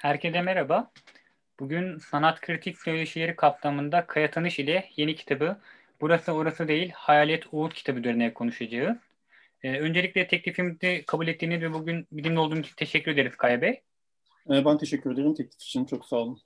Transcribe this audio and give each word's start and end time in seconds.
Herkese 0.00 0.42
merhaba. 0.42 0.90
Bugün 1.58 1.98
sanat 1.98 2.40
kritik 2.40 2.78
söyleşileri 2.78 3.36
kapsamında 3.36 4.06
Kaya 4.06 4.30
Tanış 4.30 4.58
ile 4.58 4.88
yeni 4.96 5.14
kitabı 5.14 5.60
Burası 6.00 6.32
Orası 6.32 6.68
Değil 6.68 6.90
Hayalet 6.94 7.44
Uğur 7.52 7.70
kitabı 7.70 7.98
üzerine 7.98 8.34
konuşacağız. 8.34 8.98
Ee, 9.62 9.78
öncelikle 9.78 10.26
teklifimizi 10.26 11.04
kabul 11.06 11.28
ettiğiniz 11.28 11.62
ve 11.62 11.72
bugün 11.72 12.06
bizimle 12.12 12.38
olduğunuz 12.38 12.66
için 12.66 12.74
teşekkür 12.76 13.12
ederiz 13.12 13.36
Kaya 13.36 13.62
Bey. 13.62 13.82
Ee, 14.50 14.64
ben 14.64 14.78
teşekkür 14.78 15.14
ederim 15.14 15.34
teklif 15.34 15.54
için. 15.54 15.84
Çok 15.84 16.06
sağ 16.06 16.16
olun. 16.16 16.40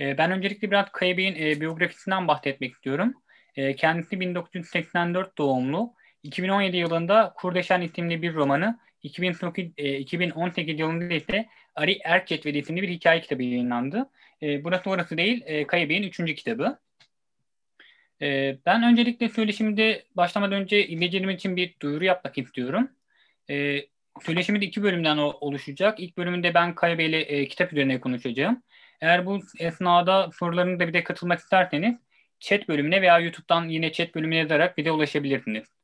Ee, 0.00 0.18
ben 0.18 0.30
öncelikle 0.30 0.70
biraz 0.70 0.92
Kaya 0.92 1.16
Bey'in 1.16 1.34
e, 1.34 1.60
biyografisinden 1.60 2.28
bahsetmek 2.28 2.72
istiyorum. 2.72 3.14
E, 3.56 3.76
kendisi 3.76 4.20
1984 4.20 5.38
doğumlu. 5.38 5.94
2017 6.22 6.76
yılında 6.76 7.32
Kurdeşen 7.36 7.80
isimli 7.80 8.22
bir 8.22 8.34
romanı, 8.34 8.78
2018, 9.02 9.72
e, 9.76 9.98
2018 9.98 10.78
yılında 10.78 11.14
ise 11.14 11.48
Ari 11.74 11.98
Erçet 12.04 12.46
ve 12.46 12.52
isimli 12.52 12.82
bir 12.82 12.88
hikaye 12.88 13.20
kitabı 13.20 13.42
yayınlandı. 13.42 14.10
E, 14.42 14.64
burası 14.64 14.90
orası 14.90 15.16
değil, 15.16 15.42
e, 15.46 15.66
Kaya 15.66 15.88
Bey'in 15.88 16.02
üçüncü 16.02 16.34
kitabı. 16.34 16.78
E, 18.22 18.56
ben 18.66 18.82
öncelikle 18.82 19.28
söyleşimde 19.28 20.04
başlamadan 20.14 20.62
önce 20.62 20.86
izleyicilerim 20.86 21.30
için 21.30 21.56
bir 21.56 21.74
duyuru 21.80 22.04
yapmak 22.04 22.38
istiyorum. 22.38 22.88
E, 23.50 23.86
söyleşimiz 24.22 24.62
iki 24.62 24.82
bölümden 24.82 25.16
oluşacak. 25.16 26.00
İlk 26.00 26.18
bölümünde 26.18 26.54
ben 26.54 26.74
Kaya 26.74 26.98
Bey 26.98 27.06
ile 27.06 27.46
kitap 27.48 27.72
üzerine 27.72 28.00
konuşacağım. 28.00 28.62
Eğer 29.00 29.26
bu 29.26 29.40
esnada 29.58 30.30
sorularınızda 30.38 30.88
bir 30.88 30.92
de 30.92 31.04
katılmak 31.04 31.38
isterseniz 31.38 31.96
chat 32.40 32.68
bölümüne 32.68 33.02
veya 33.02 33.18
YouTube'dan 33.18 33.68
yine 33.68 33.92
chat 33.92 34.14
bölümüne 34.14 34.36
yazarak 34.36 34.78
bize 34.78 34.90
ulaşabilirsiniz. 34.90 35.81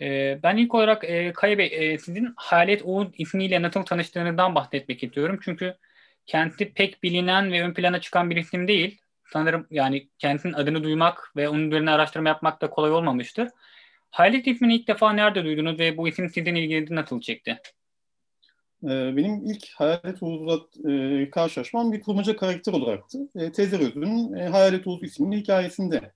Ee, 0.00 0.40
ben 0.42 0.56
ilk 0.56 0.74
olarak 0.74 1.04
e, 1.04 1.32
Kaya 1.32 1.58
Bey, 1.58 1.70
e, 1.72 1.98
sizin 1.98 2.32
Hayalet 2.36 2.82
Oğuz 2.82 3.08
ismiyle 3.18 3.62
nasıl 3.62 3.82
tanıştığınızdan 3.82 4.54
bahsetmek 4.54 5.02
istiyorum. 5.02 5.40
Çünkü 5.42 5.74
kendisi 6.26 6.72
pek 6.72 7.02
bilinen 7.02 7.52
ve 7.52 7.62
ön 7.62 7.74
plana 7.74 8.00
çıkan 8.00 8.30
bir 8.30 8.36
isim 8.36 8.68
değil. 8.68 9.00
Sanırım 9.32 9.66
yani 9.70 10.08
kendisinin 10.18 10.52
adını 10.52 10.84
duymak 10.84 11.32
ve 11.36 11.48
onun 11.48 11.70
üzerine 11.70 11.90
araştırma 11.90 12.28
yapmak 12.28 12.62
da 12.62 12.70
kolay 12.70 12.90
olmamıştır. 12.90 13.48
Hayalet 14.10 14.46
ismini 14.46 14.74
ilk 14.74 14.88
defa 14.88 15.12
nerede 15.12 15.44
duydunuz 15.44 15.78
ve 15.78 15.96
bu 15.96 16.08
isim 16.08 16.28
sizin 16.28 16.54
ilginizi 16.54 16.94
nasıl 16.94 17.20
çekti? 17.20 17.58
Ee, 18.84 19.16
benim 19.16 19.44
ilk 19.44 19.68
Hayalet 19.74 20.22
Oğuz'la 20.22 20.60
e, 20.92 21.30
karşılaşmam 21.30 21.92
bir 21.92 22.00
kurmaca 22.00 22.36
karakter 22.36 22.72
olaraktı. 22.72 23.18
E, 23.36 23.52
Tezer 23.52 23.80
Öz'ün 23.80 24.34
e, 24.34 24.48
Hayalet 24.48 24.86
Oğuz 24.86 25.02
isimli 25.02 25.36
hikayesinde 25.36 26.12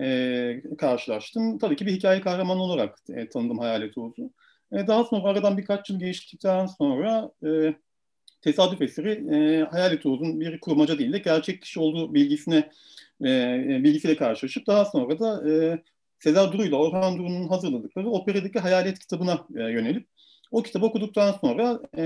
e, 0.00 0.62
karşılaştım. 0.78 1.58
Tabii 1.58 1.76
ki 1.76 1.86
bir 1.86 1.92
hikaye 1.92 2.20
kahramanı 2.20 2.62
olarak 2.62 2.98
e, 3.08 3.28
tanıdım 3.28 3.58
Hayalet 3.58 3.98
Oğuz'u. 3.98 4.30
E, 4.72 4.86
daha 4.86 5.04
sonra 5.04 5.28
aradan 5.28 5.58
birkaç 5.58 5.90
yıl 5.90 5.98
geçtikten 5.98 6.66
sonra 6.66 7.30
e, 7.46 7.74
tesadüf 8.42 8.82
eseri 8.82 9.10
e, 9.10 9.64
Hayalet 9.64 10.06
Oğuz'un 10.06 10.40
bir 10.40 10.60
kurmaca 10.60 10.98
değil 10.98 11.12
de 11.12 11.18
gerçek 11.18 11.62
kişi 11.62 11.80
olduğu 11.80 12.14
bilgisine 12.14 12.70
e, 13.24 13.58
bilgisiyle 13.84 14.16
karşılaşıp 14.16 14.66
daha 14.66 14.84
sonra 14.84 15.18
da 15.18 15.50
e, 15.50 15.82
Sezer 16.18 16.52
Duru 16.52 16.64
ile 16.64 16.76
Orhan 16.76 17.18
Duru'nun 17.18 17.48
hazırladıkları 17.48 18.10
operadaki 18.10 18.58
Hayalet 18.58 18.98
kitabına 18.98 19.46
e, 19.56 19.60
yönelip 19.60 20.08
o 20.50 20.62
kitabı 20.62 20.86
okuduktan 20.86 21.32
sonra 21.32 21.80
e, 21.98 22.04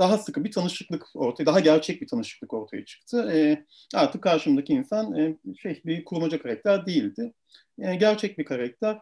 daha 0.00 0.18
sıkı 0.18 0.44
bir 0.44 0.52
tanışıklık 0.52 1.06
ortaya, 1.14 1.46
daha 1.46 1.60
gerçek 1.60 2.02
bir 2.02 2.06
tanışıklık 2.06 2.54
ortaya 2.54 2.84
çıktı. 2.84 3.32
E, 3.34 3.64
artık 3.94 4.22
karşımdaki 4.22 4.72
insan 4.72 5.18
e, 5.18 5.36
şey 5.62 5.82
bir 5.84 6.04
kurmaca 6.04 6.42
karakter 6.42 6.86
değildi. 6.86 7.32
E, 7.78 7.94
gerçek 7.94 8.38
bir 8.38 8.44
karakter 8.44 8.98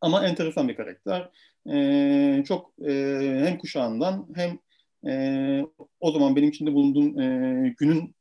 ama 0.00 0.26
enteresan 0.26 0.68
bir 0.68 0.76
karakter. 0.76 1.30
E, 1.72 2.44
çok 2.48 2.72
e, 2.88 2.92
hem 3.44 3.58
kuşağından 3.58 4.28
hem 4.34 4.58
e, 5.12 5.64
o 6.00 6.12
zaman 6.12 6.36
benim 6.36 6.48
içinde 6.48 6.74
bulunduğum 6.74 7.20
e, 7.20 7.74
günün 7.78 8.14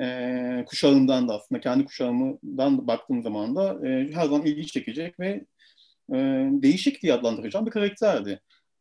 e, 0.00 0.64
kuşağından 0.66 1.28
da 1.28 1.34
aslında 1.34 1.60
kendi 1.60 1.84
kuşağımdan 1.84 2.86
baktığım 2.86 3.22
zaman 3.22 3.56
da 3.56 3.88
e, 3.88 4.12
her 4.12 4.24
zaman 4.24 4.46
ilgi 4.46 4.66
çekecek 4.66 5.20
ve 5.20 5.44
e, 6.14 6.16
değişik 6.52 7.02
diye 7.02 7.12
adlandıracağım 7.14 7.66
bir 7.66 7.70
karakterdi. 7.70 8.40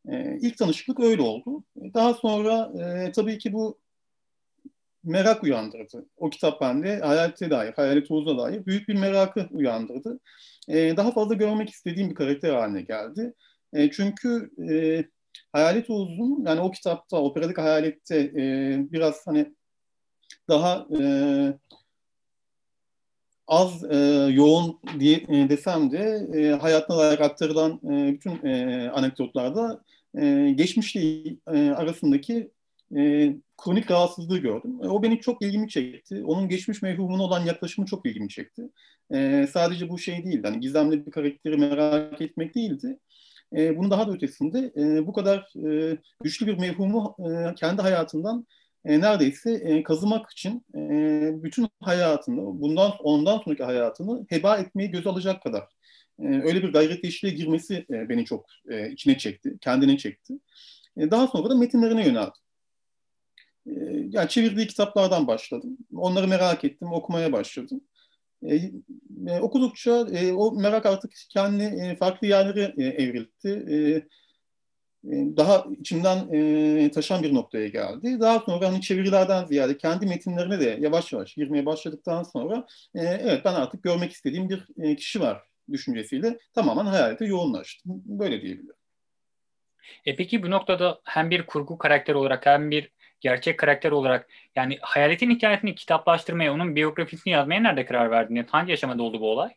E, 0.09 0.37
ilk 0.41 0.57
tanışıklık 0.57 0.99
öyle 0.99 1.21
oldu. 1.21 1.63
Daha 1.93 2.13
sonra 2.13 2.71
e, 2.83 3.11
tabii 3.11 3.37
ki 3.37 3.53
bu 3.53 3.79
merak 5.03 5.43
uyandırdı. 5.43 6.05
O 6.17 6.29
kitap 6.29 6.61
bende 6.61 6.99
hayalete 6.99 7.49
dair, 7.49 7.73
hayalet 7.73 8.11
Oğuz'a 8.11 8.37
dair 8.37 8.65
büyük 8.65 8.87
bir 8.87 8.95
merakı 8.95 9.47
uyandırdı. 9.51 10.19
E, 10.67 10.97
daha 10.97 11.11
fazla 11.11 11.33
görmek 11.33 11.69
istediğim 11.69 12.09
bir 12.09 12.15
karakter 12.15 12.53
haline 12.53 12.81
geldi. 12.81 13.33
E, 13.73 13.91
çünkü 13.91 14.51
e, 14.69 15.05
Hayalet 15.51 15.89
Oğuz'un 15.89 16.43
yani 16.45 16.61
o 16.61 16.71
kitapta, 16.71 17.17
operadik 17.17 17.57
hayalette 17.57 18.17
e, 18.17 18.75
biraz 18.91 19.27
hani 19.27 19.55
daha 20.49 20.87
e, 20.99 21.03
az 23.47 23.83
e, 23.83 23.97
yoğun 24.31 24.79
diye 24.99 25.17
e, 25.17 25.49
desem 25.49 25.91
de 25.91 26.27
e, 26.33 26.51
hayatına 26.51 26.97
dair 26.97 27.19
aktarılan 27.19 27.71
e, 27.83 28.13
bütün 28.13 28.45
e, 28.45 28.89
anekdotlarda 28.89 29.83
e, 30.19 30.51
geçmişle 30.55 31.01
e, 31.53 31.69
arasındaki 31.69 32.51
e, 32.97 33.33
kronik 33.57 33.91
rahatsızlığı 33.91 34.37
gördüm. 34.37 34.79
E, 34.83 34.87
o 34.87 35.03
beni 35.03 35.19
çok 35.19 35.41
ilgimi 35.41 35.69
çekti. 35.69 36.23
Onun 36.25 36.49
geçmiş 36.49 36.81
mevhumuna 36.81 37.23
olan 37.23 37.45
yaklaşımı 37.45 37.87
çok 37.87 38.05
ilgimi 38.05 38.29
çekti. 38.29 38.69
E, 39.13 39.47
sadece 39.51 39.89
bu 39.89 39.97
şey 39.99 40.25
değildi. 40.25 40.47
Hani 40.47 40.59
gizemli 40.59 41.05
bir 41.05 41.11
karakteri 41.11 41.57
merak 41.57 42.21
etmek 42.21 42.55
değildi. 42.55 42.99
E, 43.55 43.77
bunun 43.77 43.91
daha 43.91 44.07
da 44.07 44.11
ötesinde 44.11 44.71
e, 44.77 45.07
bu 45.07 45.13
kadar 45.13 45.67
e, 45.67 45.97
güçlü 46.23 46.47
bir 46.47 46.57
mevhumu 46.57 47.15
e, 47.19 47.55
kendi 47.55 47.81
hayatından 47.81 48.47
e, 48.85 48.99
neredeyse 48.99 49.51
e, 49.51 49.83
kazımak 49.83 50.31
için 50.31 50.65
e, 50.75 51.43
bütün 51.43 51.67
hayatını, 51.79 52.61
bundan 52.61 52.91
ondan 53.03 53.37
sonraki 53.39 53.63
hayatını 53.63 54.25
heba 54.29 54.57
etmeyi 54.57 54.91
göz 54.91 55.07
alacak 55.07 55.43
kadar 55.43 55.63
öyle 56.23 56.63
bir 56.63 56.73
gayret 56.73 57.03
işliğe 57.03 57.33
girmesi 57.33 57.85
e, 57.89 58.09
beni 58.09 58.25
çok 58.25 58.45
e, 58.69 58.91
içine 58.91 59.17
çekti, 59.17 59.57
kendine 59.61 59.97
çekti. 59.97 60.33
E, 60.97 61.11
daha 61.11 61.27
sonra 61.27 61.49
da 61.49 61.55
metinlerine 61.55 62.07
yöneldim. 62.07 62.41
Yani 64.09 64.29
çevirdiği 64.29 64.67
kitaplardan 64.67 65.27
başladım. 65.27 65.77
Onları 65.95 66.27
merak 66.27 66.63
ettim, 66.63 66.93
okumaya 66.93 67.31
başladım. 67.31 67.81
Okudukça 69.41 70.07
o 70.35 70.51
merak 70.51 70.85
artık 70.85 71.13
kendi 71.29 71.95
farklı 71.95 72.27
yerlere 72.27 72.73
evrildi. 72.83 74.07
Daha 75.37 75.65
içimden 75.79 76.29
taşan 76.89 77.23
bir 77.23 77.33
noktaya 77.33 77.67
geldi. 77.67 78.19
Daha 78.19 78.39
sonra 78.39 78.67
hani 78.67 78.81
çevirilerden 78.81 79.45
ziyade 79.45 79.77
kendi 79.77 80.05
metinlerine 80.05 80.59
de 80.59 80.77
yavaş 80.81 81.13
yavaş 81.13 81.33
girmeye 81.33 81.65
başladıktan 81.65 82.23
sonra 82.23 82.67
evet 82.95 83.41
ben 83.45 83.53
artık 83.53 83.83
görmek 83.83 84.11
istediğim 84.11 84.49
bir 84.49 84.97
kişi 84.97 85.19
var 85.21 85.50
düşüncesiyle 85.71 86.37
tamamen 86.53 86.85
hayalete 86.85 87.25
yoğunlaştım. 87.25 88.03
Böyle 88.05 88.41
diyebilirim. 88.41 88.75
E 90.05 90.15
peki 90.15 90.43
bu 90.43 90.51
noktada 90.51 91.01
hem 91.03 91.29
bir 91.29 91.45
kurgu 91.45 91.77
karakter 91.77 92.15
olarak 92.15 92.45
hem 92.45 92.71
bir 92.71 92.91
gerçek 93.19 93.59
karakter 93.59 93.91
olarak 93.91 94.29
yani 94.55 94.77
hayaletin 94.81 95.29
hikayesini 95.29 95.75
kitaplaştırmaya, 95.75 96.53
onun 96.53 96.75
biyografisini 96.75 97.33
yazmaya 97.33 97.61
nerede 97.61 97.85
karar 97.85 98.11
verdiniz? 98.11 98.45
Hangi 98.49 98.73
aşamada 98.73 99.03
oldu 99.03 99.21
bu 99.21 99.31
olay? 99.31 99.51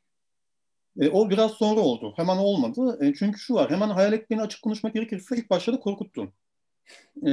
E, 1.01 1.09
o 1.09 1.31
biraz 1.31 1.53
sonra 1.53 1.81
oldu. 1.81 2.13
Hemen 2.17 2.37
olmadı. 2.37 2.99
E, 3.01 3.15
çünkü 3.15 3.39
şu 3.39 3.55
var. 3.55 3.71
Hemen 3.71 3.89
hayalet 3.89 4.31
beni 4.31 4.41
açık 4.41 4.63
konuşmak 4.63 4.95
gerekirse 4.95 5.37
ilk 5.37 5.51
başta 5.51 5.73
da 5.73 5.81
korkuttu. 5.81 6.33
E, 7.27 7.31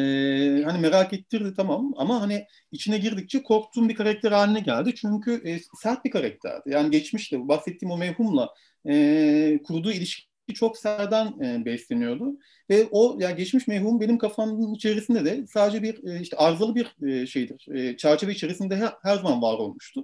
hani 0.65 0.79
merak 0.79 1.13
ettirdi 1.13 1.53
tamam 1.55 1.93
ama 1.97 2.21
hani 2.21 2.45
içine 2.71 2.97
girdikçe 2.97 3.43
korktuğum 3.43 3.89
bir 3.89 3.95
karakter 3.95 4.31
haline 4.31 4.59
geldi. 4.59 4.95
Çünkü 4.95 5.41
e, 5.49 5.59
sert 5.81 6.05
bir 6.05 6.11
karakterdi. 6.11 6.69
Yani 6.69 6.91
geçmişte 6.91 7.47
bahsettiğim 7.47 7.91
o 7.91 7.97
mevhumla 7.97 8.53
e, 8.89 9.59
kurduğu 9.67 9.91
ilişki 9.91 10.31
çok 10.53 10.77
serden 10.77 11.39
e, 11.43 11.65
besleniyordu. 11.65 12.37
Ve 12.69 12.87
o 12.91 13.17
yani 13.19 13.35
geçmiş 13.35 13.67
mevhum 13.67 14.01
benim 14.01 14.17
kafamın 14.17 14.73
içerisinde 14.73 15.25
de 15.25 15.47
sadece 15.47 15.83
bir 15.83 16.07
e, 16.07 16.21
işte 16.21 16.37
arızalı 16.37 16.75
bir 16.75 17.07
e, 17.07 17.27
şeydir. 17.27 17.67
E, 17.75 17.97
çerçeve 17.97 18.31
içerisinde 18.31 18.75
her, 18.75 18.93
her 19.03 19.15
zaman 19.15 19.41
var 19.41 19.53
olmuştur. 19.53 20.03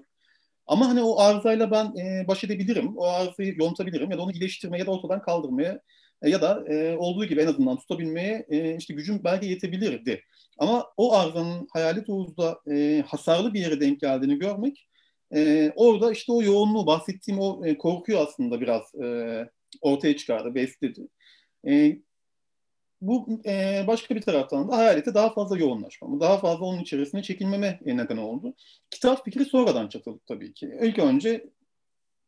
Ama 0.67 0.89
hani 0.89 1.01
o 1.01 1.19
arızayla 1.19 1.71
ben 1.71 1.85
e, 1.85 2.27
baş 2.27 2.43
edebilirim, 2.43 2.97
o 2.97 3.05
arızayı 3.05 3.55
yontabilirim 3.57 4.11
ya 4.11 4.17
da 4.17 4.21
onu 4.21 4.31
iyileştirmeye 4.31 4.79
ya 4.79 4.87
da 4.87 4.91
ortadan 4.91 5.21
kaldırmaya 5.21 5.81
e, 6.21 6.29
ya 6.29 6.41
da 6.41 6.63
e, 6.67 6.97
olduğu 6.97 7.25
gibi 7.25 7.41
en 7.41 7.47
azından 7.47 7.77
tutabilmeye 7.77 8.45
e, 8.49 8.77
işte 8.77 8.93
gücüm 8.93 9.23
belki 9.23 9.45
yetebilirdi. 9.47 10.23
Ama 10.59 10.85
o 10.97 11.13
arızanın 11.13 11.67
hayalet 11.73 12.09
Oğuz'da 12.09 12.59
e, 12.71 13.03
hasarlı 13.07 13.53
bir 13.53 13.59
yere 13.59 13.79
denk 13.79 13.99
geldiğini 13.99 14.39
görmek 14.39 14.87
e, 15.35 15.71
orada 15.75 16.11
işte 16.11 16.31
o 16.31 16.43
yoğunluğu 16.43 16.85
bahsettiğim 16.85 17.39
o 17.39 17.65
e, 17.65 17.77
korkuyu 17.77 18.17
aslında 18.17 18.61
biraz 18.61 18.95
e, 18.95 19.49
ortaya 19.81 20.17
çıkardı, 20.17 20.55
besledi. 20.55 21.07
E, 21.67 21.97
bu 23.01 23.41
e, 23.45 23.83
başka 23.87 24.15
bir 24.15 24.21
taraftan 24.21 24.69
da 24.71 24.77
hayalete 24.77 25.13
daha 25.13 25.33
fazla 25.33 25.57
yoğunlaşmamı, 25.57 26.19
daha 26.19 26.37
fazla 26.37 26.65
onun 26.65 26.79
içerisine 26.79 27.23
çekilmeme 27.23 27.79
neden 27.85 28.17
oldu. 28.17 28.55
Kitap 28.89 29.25
fikri 29.25 29.45
sonradan 29.45 29.89
çatıldı 29.89 30.19
tabii 30.27 30.53
ki. 30.53 30.77
İlk 30.81 30.99
önce 30.99 31.29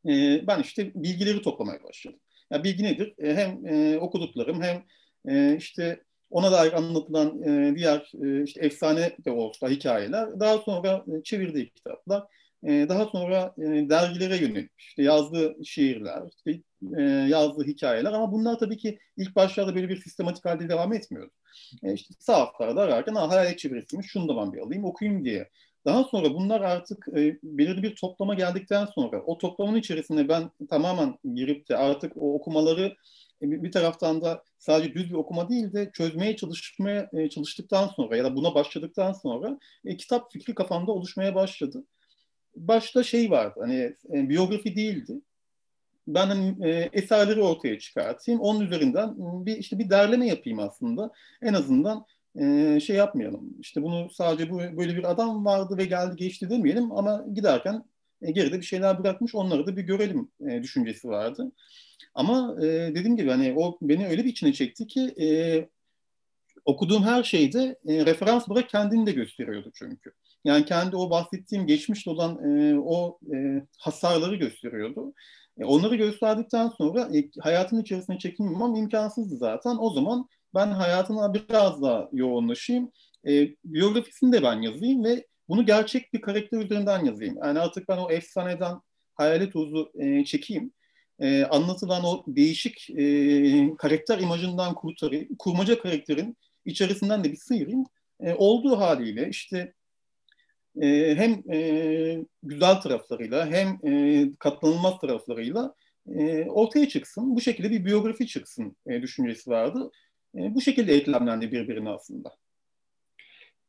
e, 0.07 0.47
ben 0.47 0.61
işte 0.61 0.91
bilgileri 0.95 1.41
toplamaya 1.41 1.83
başladım. 1.83 2.19
Ya 2.51 2.63
bilgi 2.63 2.83
nedir? 2.83 3.13
E, 3.17 3.35
hem 3.35 3.65
e, 3.67 3.97
okuduklarım 3.99 4.61
hem 4.61 4.83
e, 5.27 5.57
işte 5.57 6.03
ona 6.29 6.51
dair 6.51 6.73
anlatılan 6.73 7.43
e, 7.43 7.75
diğer 7.75 8.11
e, 8.23 8.43
işte 8.43 8.61
efsane 8.65 9.15
de 9.25 9.31
olsa 9.31 9.69
hikayeler 9.69 10.39
daha 10.39 10.57
sonra 10.57 11.05
e, 11.19 11.23
çevirdiği 11.23 11.69
kitaplar 11.69 12.23
e, 12.63 12.85
daha 12.89 13.05
sonra 13.05 13.55
e, 13.57 13.89
dergilere 13.89 14.37
yönelik 14.37 14.71
işte 14.77 15.03
yazdığı 15.03 15.55
şiirler, 15.65 16.23
işte, 16.37 16.61
e, 16.97 17.01
yazdığı 17.03 17.63
hikayeler 17.63 18.13
ama 18.13 18.31
bunlar 18.31 18.59
tabii 18.59 18.77
ki 18.77 18.99
ilk 19.17 19.35
başlarda 19.35 19.75
böyle 19.75 19.89
bir 19.89 19.97
sistematik 20.01 20.45
halde 20.45 20.69
devam 20.69 20.93
etmiyordu. 20.93 21.31
E, 21.83 21.93
işte 21.93 22.13
sahaflarda 22.19 22.81
ararken 22.81 23.15
ha, 23.15 23.29
hayalet 23.29 23.59
çevirisiymiş 23.59 24.11
şunu 24.11 24.27
da 24.27 24.37
ben 24.37 24.53
bir 24.53 24.59
alayım 24.59 24.85
okuyayım 24.85 25.25
diye. 25.25 25.49
Daha 25.85 26.03
sonra 26.03 26.33
bunlar 26.33 26.61
artık 26.61 27.07
e, 27.17 27.39
belirli 27.43 27.83
bir 27.83 27.95
toplama 27.95 28.33
geldikten 28.33 28.85
sonra 28.85 29.21
o 29.25 29.37
toplamanın 29.37 29.77
içerisinde 29.77 30.29
ben 30.29 30.51
tamamen 30.69 31.17
girip 31.35 31.69
de 31.69 31.77
artık 31.77 32.17
o 32.17 32.33
okumaları 32.33 32.95
e, 33.41 33.63
bir 33.63 33.71
taraftan 33.71 34.21
da 34.21 34.43
sadece 34.57 34.93
düz 34.93 35.09
bir 35.09 35.15
okuma 35.15 35.49
değil 35.49 35.73
de 35.73 35.91
çözmeye 35.93 36.35
çalışmaya 36.35 37.09
e, 37.13 37.29
çalıştıktan 37.29 37.87
sonra 37.87 38.17
ya 38.17 38.23
da 38.23 38.35
buna 38.35 38.55
başladıktan 38.55 39.13
sonra 39.13 39.59
e, 39.85 39.97
kitap 39.97 40.31
fikri 40.31 40.55
kafamda 40.55 40.91
oluşmaya 40.91 41.35
başladı. 41.35 41.83
Başta 42.55 43.03
şey 43.03 43.31
vardı 43.31 43.59
hani 43.59 43.95
e, 44.13 44.29
biyografi 44.29 44.75
değildi. 44.75 45.21
Ben 46.07 46.27
hani, 46.27 46.69
e, 46.69 46.89
eserleri 46.93 47.41
ortaya 47.41 47.79
çıkartayım. 47.79 48.41
Onun 48.41 48.61
üzerinden 48.61 49.15
bir 49.45 49.57
işte 49.57 49.79
bir 49.79 49.89
derleme 49.89 50.27
yapayım 50.27 50.59
aslında. 50.59 51.11
En 51.41 51.53
azından 51.53 52.05
e, 52.35 52.79
şey 52.79 52.95
yapmayalım. 52.95 53.53
İşte 53.59 53.83
bunu 53.83 54.09
sadece 54.11 54.49
bu 54.49 54.57
böyle 54.57 54.95
bir 54.97 55.11
adam 55.11 55.45
vardı 55.45 55.77
ve 55.77 55.85
geldi 55.85 56.15
geçti 56.15 56.49
demeyelim 56.49 56.91
ama 56.91 57.25
giderken 57.33 57.83
e, 58.21 58.31
geride 58.31 58.57
bir 58.57 58.65
şeyler 58.65 58.99
bırakmış 58.99 59.35
onları 59.35 59.67
da 59.67 59.77
bir 59.77 59.83
görelim 59.83 60.31
e, 60.49 60.63
düşüncesi 60.63 61.07
vardı. 61.07 61.51
Ama 62.13 62.55
e, 62.61 62.65
dediğim 62.67 63.17
gibi 63.17 63.29
hani 63.29 63.53
o 63.57 63.77
beni 63.81 64.07
öyle 64.07 64.25
bir 64.25 64.29
içine 64.29 64.53
çekti 64.53 64.87
ki 64.87 65.01
e, 65.21 65.27
okuduğum 66.65 67.03
her 67.03 67.23
şeyde 67.23 67.79
referans 67.85 68.49
bırak 68.49 68.69
kendini 68.69 69.05
de 69.05 69.11
gösteriyordu 69.11 69.71
çünkü. 69.73 70.11
Yani 70.43 70.65
kendi 70.65 70.95
o 70.95 71.09
bahsettiğim 71.09 71.67
geçmişte 71.67 72.09
olan 72.09 72.59
e, 72.59 72.79
o 72.79 73.19
e, 73.33 73.63
hasarları 73.77 74.35
gösteriyordu. 74.35 75.13
E, 75.59 75.65
onları 75.65 75.95
gösterdikten 75.95 76.69
sonra 76.69 77.09
e, 77.17 77.29
hayatın 77.39 77.81
içerisine 77.81 78.19
çekilmem 78.19 78.75
imkansızdı 78.75 79.37
zaten. 79.37 79.75
O 79.79 79.89
zaman 79.89 80.27
ben 80.53 80.67
hayatına 80.67 81.33
biraz 81.33 81.81
daha 81.81 82.09
yoğunlaşayım. 82.13 82.91
E, 83.27 83.47
biyografisini 83.65 84.31
de 84.31 84.43
ben 84.43 84.61
yazayım 84.61 85.03
ve 85.03 85.27
bunu 85.49 85.65
gerçek 85.65 86.13
bir 86.13 86.21
karakter 86.21 86.57
üzerinden 86.59 87.05
yazayım. 87.05 87.37
Yani 87.43 87.59
artık 87.59 87.89
ben 87.89 87.97
o 87.97 88.11
efsaneden 88.11 88.75
hayalet 89.15 89.55
uzu 89.55 89.91
e, 89.99 90.25
çekeyim 90.25 90.73
e, 91.19 91.43
anlatılan 91.43 92.03
o 92.03 92.23
değişik 92.27 92.89
e, 92.89 93.75
karakter 93.77 94.19
imajından 94.19 94.75
kurtarayım, 94.75 95.35
kurmaca 95.39 95.79
karakterin 95.79 96.37
içerisinden 96.65 97.23
de 97.23 97.31
bir 97.31 97.37
sıyırayım. 97.37 97.83
E, 98.21 98.33
olduğu 98.33 98.79
haliyle 98.79 99.29
işte 99.29 99.73
e, 100.81 101.15
hem 101.15 101.51
e, 101.53 102.25
güzel 102.43 102.75
taraflarıyla 102.75 103.47
hem 103.47 103.79
e, 103.83 104.25
katlanılmaz 104.39 104.99
taraflarıyla 104.99 105.75
e, 106.07 106.45
ortaya 106.49 106.89
çıksın. 106.89 107.35
Bu 107.35 107.41
şekilde 107.41 107.71
bir 107.71 107.85
biyografi 107.85 108.27
çıksın 108.27 108.75
e, 108.87 109.01
düşüncesi 109.01 109.49
vardı. 109.49 109.91
E, 110.35 110.55
bu 110.55 110.61
şekilde 110.61 110.93
eklemlendi 110.93 111.51
birbirine 111.51 111.89
aslında. 111.89 112.35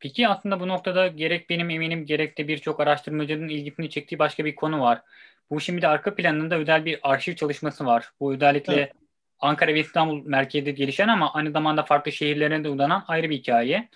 Peki 0.00 0.28
aslında 0.28 0.60
bu 0.60 0.68
noktada 0.68 1.06
gerek 1.06 1.50
benim 1.50 1.70
eminim 1.70 2.06
gerek 2.06 2.38
de 2.38 2.48
birçok 2.48 2.80
araştırmacının 2.80 3.48
ilgisini 3.48 3.90
çektiği 3.90 4.18
başka 4.18 4.44
bir 4.44 4.54
konu 4.54 4.80
var. 4.80 5.02
Bu 5.50 5.60
şimdi 5.60 5.88
arka 5.88 6.14
planında 6.14 6.56
özel 6.56 6.84
bir 6.84 6.98
arşiv 7.02 7.34
çalışması 7.34 7.86
var. 7.86 8.10
Bu 8.20 8.34
özellikle 8.34 8.74
evet. 8.74 8.92
Ankara 9.38 9.74
ve 9.74 9.80
İstanbul 9.80 10.26
merkezde 10.26 10.70
gelişen 10.70 11.08
ama 11.08 11.34
aynı 11.34 11.50
zamanda 11.50 11.82
farklı 11.82 12.12
şehirlerine 12.12 12.64
de 12.64 12.68
uzanan 12.68 13.04
ayrı 13.08 13.30
bir 13.30 13.36
hikaye. 13.36 13.88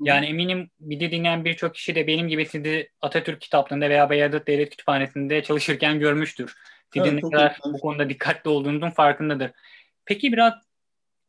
Yani 0.00 0.26
eminim 0.26 0.70
bir 0.80 1.00
de 1.00 1.10
dinleyen 1.10 1.44
birçok 1.44 1.74
kişi 1.74 1.94
de 1.94 2.06
benim 2.06 2.28
gibi 2.28 2.46
sizi 2.46 2.90
Atatürk 3.00 3.40
kitaplığında 3.40 3.90
veya 3.90 4.10
Beyazıt 4.10 4.46
Devlet 4.46 4.70
Kütüphanesi'nde 4.70 5.42
çalışırken 5.42 5.98
görmüştür. 5.98 6.56
Sizin 6.92 7.12
evet, 7.12 7.24
ne 7.24 7.30
kadar 7.30 7.58
bu 7.64 7.78
konuda 7.78 8.08
dikkatli 8.08 8.50
olduğunuzun 8.50 8.90
farkındadır. 8.90 9.50
Peki 10.04 10.32
biraz 10.32 10.54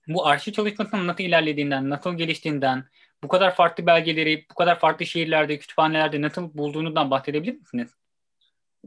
bu 0.07 0.27
arşiv 0.27 0.51
çalışmasının 0.51 1.07
nasıl 1.07 1.23
ilerlediğinden, 1.23 1.89
nasıl 1.89 2.17
geliştiğinden, 2.17 2.83
bu 3.23 3.27
kadar 3.27 3.55
farklı 3.55 3.85
belgeleri, 3.85 4.45
bu 4.51 4.55
kadar 4.55 4.79
farklı 4.79 5.05
şehirlerde, 5.05 5.59
kütüphanelerde 5.59 6.21
nasıl 6.21 6.53
bulduğunuzdan 6.53 7.11
bahsedebilir 7.11 7.59
misiniz? 7.59 7.89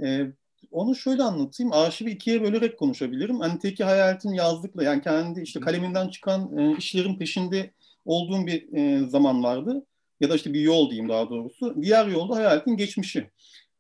Ee, 0.03 0.27
onu 0.71 0.95
şöyle 0.95 1.23
anlatayım. 1.23 1.73
Arşivi 1.73 2.11
ikiye 2.11 2.43
bölerek 2.43 2.79
konuşabilirim. 2.79 3.41
Hani 3.41 3.59
teki 3.59 3.85
hayaletin 3.85 4.33
yazdıkla 4.33 4.85
yani 4.85 5.03
kendi 5.03 5.41
işte 5.41 5.61
kaleminden 5.61 6.09
çıkan 6.09 6.59
e, 6.59 6.77
işlerin 6.77 7.19
peşinde 7.19 7.71
olduğum 8.05 8.47
bir 8.47 8.73
e, 8.73 9.09
zaman 9.09 9.45
vardı. 9.45 9.87
Ya 10.21 10.31
da 10.31 10.35
işte 10.35 10.53
bir 10.53 10.61
yol 10.61 10.91
diyeyim 10.91 11.09
daha 11.09 11.31
doğrusu. 11.31 11.83
Diğer 11.83 12.07
yolda 12.07 12.37
hayaletin 12.37 12.77
geçmişi. 12.77 13.31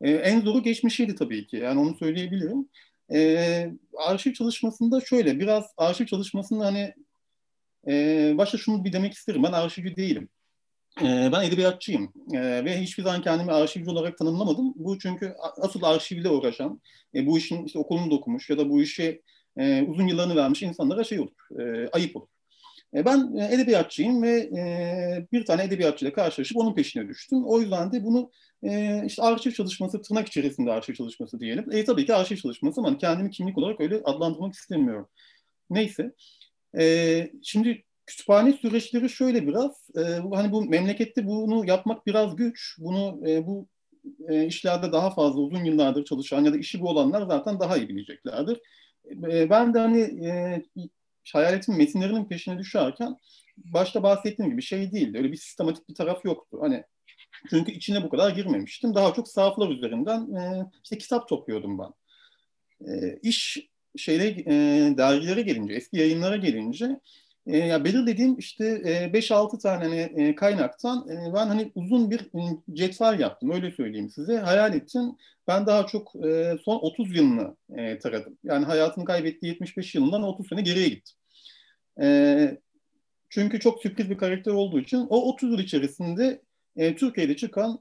E, 0.00 0.10
en 0.10 0.40
zoru 0.40 0.62
geçmişiydi 0.62 1.14
tabii 1.14 1.46
ki. 1.46 1.56
Yani 1.56 1.80
onu 1.80 1.96
söyleyebilirim. 1.96 2.68
E, 3.12 3.70
arşiv 4.06 4.32
çalışmasında 4.32 5.00
şöyle 5.00 5.40
biraz 5.40 5.64
arşiv 5.76 6.06
çalışmasında 6.06 6.66
hani 6.66 6.94
e, 7.88 8.34
başta 8.38 8.58
şunu 8.58 8.84
bir 8.84 8.92
demek 8.92 9.12
isterim. 9.12 9.42
Ben 9.42 9.52
arşivci 9.52 9.96
değilim. 9.96 10.28
E, 11.02 11.30
ben 11.32 11.42
edebiyatçıyım 11.42 12.12
e, 12.32 12.64
ve 12.64 12.80
hiçbir 12.80 13.02
zaman 13.02 13.22
kendimi 13.22 13.52
arşivci 13.52 13.90
olarak 13.90 14.18
tanımlamadım. 14.18 14.72
Bu 14.76 14.98
çünkü 14.98 15.34
asıl 15.56 15.82
arşivle 15.82 16.28
uğraşan, 16.28 16.80
e, 17.14 17.26
bu 17.26 17.38
işin 17.38 17.64
işte 17.64 17.78
okulunu 17.78 18.10
da 18.10 18.14
okumuş 18.14 18.50
ya 18.50 18.58
da 18.58 18.70
bu 18.70 18.82
işe 18.82 19.20
uzun 19.86 20.06
yıllarını 20.06 20.36
vermiş 20.36 20.62
insanlara 20.62 21.04
şey 21.04 21.20
olur, 21.20 21.60
e, 21.60 21.88
ayıp 21.92 22.16
olur. 22.16 22.28
E, 22.94 23.04
ben 23.04 23.36
e, 23.36 23.54
edebiyatçıyım 23.54 24.22
ve 24.22 24.50
bir 25.32 25.44
tane 25.44 25.62
edebiyatçıyla 25.64 26.12
karşılaşıp 26.12 26.56
onun 26.56 26.74
peşine 26.74 27.08
düştüm. 27.08 27.44
O 27.44 27.60
yüzden 27.60 27.92
de 27.92 28.04
bunu 28.04 28.30
işte 29.06 29.22
arşiv 29.22 29.50
çalışması, 29.50 30.02
tırnak 30.02 30.28
içerisinde 30.28 30.72
arşiv 30.72 30.94
çalışması 30.94 31.40
diyelim. 31.40 31.72
E, 31.72 31.84
tabii 31.84 32.06
ki 32.06 32.14
arşiv 32.14 32.36
çalışması 32.36 32.80
ama 32.80 32.98
kendimi 32.98 33.30
kimlik 33.30 33.58
olarak 33.58 33.80
öyle 33.80 34.00
adlandırmak 34.04 34.54
istemiyorum. 34.54 35.08
Neyse. 35.70 36.12
E, 36.78 37.32
şimdi 37.42 37.84
kütüphane 38.06 38.52
süreçleri 38.52 39.08
şöyle 39.08 39.46
biraz. 39.46 39.90
E, 39.96 40.00
hani 40.34 40.52
bu 40.52 40.64
memlekette 40.64 41.26
bunu 41.26 41.66
yapmak 41.66 42.06
biraz 42.06 42.36
güç. 42.36 42.76
Bunu 42.78 43.30
e, 43.30 43.46
bu 43.46 43.68
e, 44.28 44.46
işlerde 44.46 44.92
daha 44.92 45.10
fazla 45.10 45.40
uzun 45.40 45.64
yıllardır 45.64 46.04
çalışan 46.04 46.44
ya 46.44 46.52
da 46.52 46.56
işi 46.56 46.80
bu 46.80 46.88
olanlar 46.88 47.26
zaten 47.26 47.60
daha 47.60 47.76
iyi 47.76 47.88
bileceklerdir. 47.88 48.60
E, 49.10 49.50
ben 49.50 49.74
de 49.74 49.78
hani 49.78 50.00
e, 50.00 50.62
hayaletin 51.32 51.76
metinlerinin 51.76 52.24
peşine 52.24 52.58
düşerken 52.58 53.16
başta 53.56 54.02
bahsettiğim 54.02 54.50
gibi 54.50 54.62
şey 54.62 54.92
değildi. 54.92 55.18
Öyle 55.18 55.32
bir 55.32 55.36
sistematik 55.36 55.88
bir 55.88 55.94
taraf 55.94 56.24
yoktu. 56.24 56.58
Hani 56.60 56.84
çünkü 57.50 57.72
içine 57.72 58.02
bu 58.02 58.08
kadar 58.08 58.30
girmemiştim. 58.30 58.94
Daha 58.94 59.14
çok 59.14 59.28
sahaflar 59.28 59.68
üzerinden 59.68 60.34
e, 60.34 60.66
işte 60.84 60.98
kitap 60.98 61.28
topluyordum 61.28 61.78
ben. 61.78 61.92
E, 62.92 63.18
iş 63.22 63.69
şeyle 63.96 64.26
e, 64.28 64.96
dergilere 64.96 65.42
gelince, 65.42 65.74
eski 65.74 65.96
yayınlara 65.98 66.36
gelince 66.36 67.00
e, 67.46 67.56
ya 67.56 67.84
belirlediğim 67.84 68.38
işte 68.38 68.64
e, 68.66 69.12
5-6 69.12 69.58
tane 69.62 69.84
hani, 69.84 70.22
e, 70.22 70.34
kaynaktan 70.34 71.08
e, 71.08 71.34
ben 71.34 71.46
hani 71.46 71.72
uzun 71.74 72.10
bir 72.10 72.30
cetvel 72.72 73.20
yaptım 73.20 73.50
öyle 73.50 73.70
söyleyeyim 73.70 74.10
size. 74.10 74.36
Hayal 74.38 74.74
ettim. 74.74 75.16
Ben 75.48 75.66
daha 75.66 75.86
çok 75.86 76.14
e, 76.26 76.56
son 76.64 76.76
30 76.78 77.16
yılını 77.16 77.56
e, 77.76 77.98
taradım. 77.98 78.38
Yani 78.44 78.64
hayatını 78.64 79.04
kaybettiği 79.04 79.52
75 79.52 79.94
yılından 79.94 80.22
30 80.22 80.48
sene 80.48 80.62
geriye 80.62 80.88
gittim. 80.88 81.16
E, 82.00 82.58
çünkü 83.28 83.60
çok 83.60 83.82
sürpriz 83.82 84.10
bir 84.10 84.18
karakter 84.18 84.52
olduğu 84.52 84.80
için 84.80 85.06
o 85.10 85.32
30 85.32 85.50
yıl 85.52 85.58
içerisinde 85.58 86.42
e, 86.76 86.96
Türkiye'de 86.96 87.36
çıkan 87.36 87.80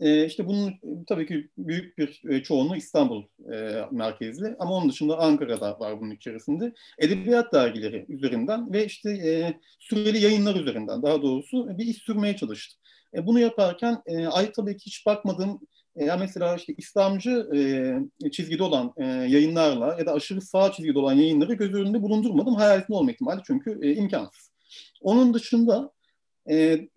e, 0.00 0.26
işte 0.26 0.46
bunun 0.46 0.74
tabii 1.06 1.26
ki 1.26 1.48
büyük 1.58 1.98
bir 1.98 2.22
e, 2.28 2.42
çoğunluğu 2.42 2.76
İstanbul 2.76 3.24
e, 3.54 3.84
merkezli 3.90 4.56
ama 4.58 4.74
onun 4.74 4.88
dışında 4.88 5.18
Ankara'da 5.18 5.80
var 5.80 6.00
bunun 6.00 6.10
içerisinde. 6.10 6.72
Edebiyat 6.98 7.52
dergileri 7.52 8.06
üzerinden 8.08 8.72
ve 8.72 8.84
işte 8.84 9.10
e, 9.10 9.60
süreli 9.78 10.18
yayınlar 10.18 10.54
üzerinden 10.54 11.02
daha 11.02 11.22
doğrusu 11.22 11.78
bir 11.78 11.86
iş 11.86 11.96
sürmeye 11.96 12.36
çalıştım. 12.36 12.80
E, 13.14 13.26
bunu 13.26 13.40
yaparken 13.40 14.02
e, 14.06 14.26
ay 14.26 14.52
tabii 14.52 14.76
ki 14.76 14.86
hiç 14.86 15.06
bakmadığım 15.06 15.60
e, 15.96 16.04
ya 16.04 16.16
mesela 16.16 16.56
işte 16.56 16.74
İslamcı 16.76 17.48
e, 17.54 18.30
çizgide 18.30 18.62
olan 18.62 18.92
e, 18.96 19.04
yayınlarla 19.04 19.96
ya 19.98 20.06
da 20.06 20.12
aşırı 20.12 20.40
sağ 20.40 20.72
çizgide 20.72 20.98
olan 20.98 21.14
yayınları 21.14 21.54
göz 21.54 21.74
önünde 21.74 22.02
bulundurmadım. 22.02 22.54
Hayaletin 22.54 22.94
olma 22.94 23.10
ihtimali 23.10 23.40
çünkü 23.46 23.78
e, 23.82 23.94
imkansız. 23.94 24.50
Onun 25.00 25.34
dışında 25.34 25.92
e, 26.50 26.88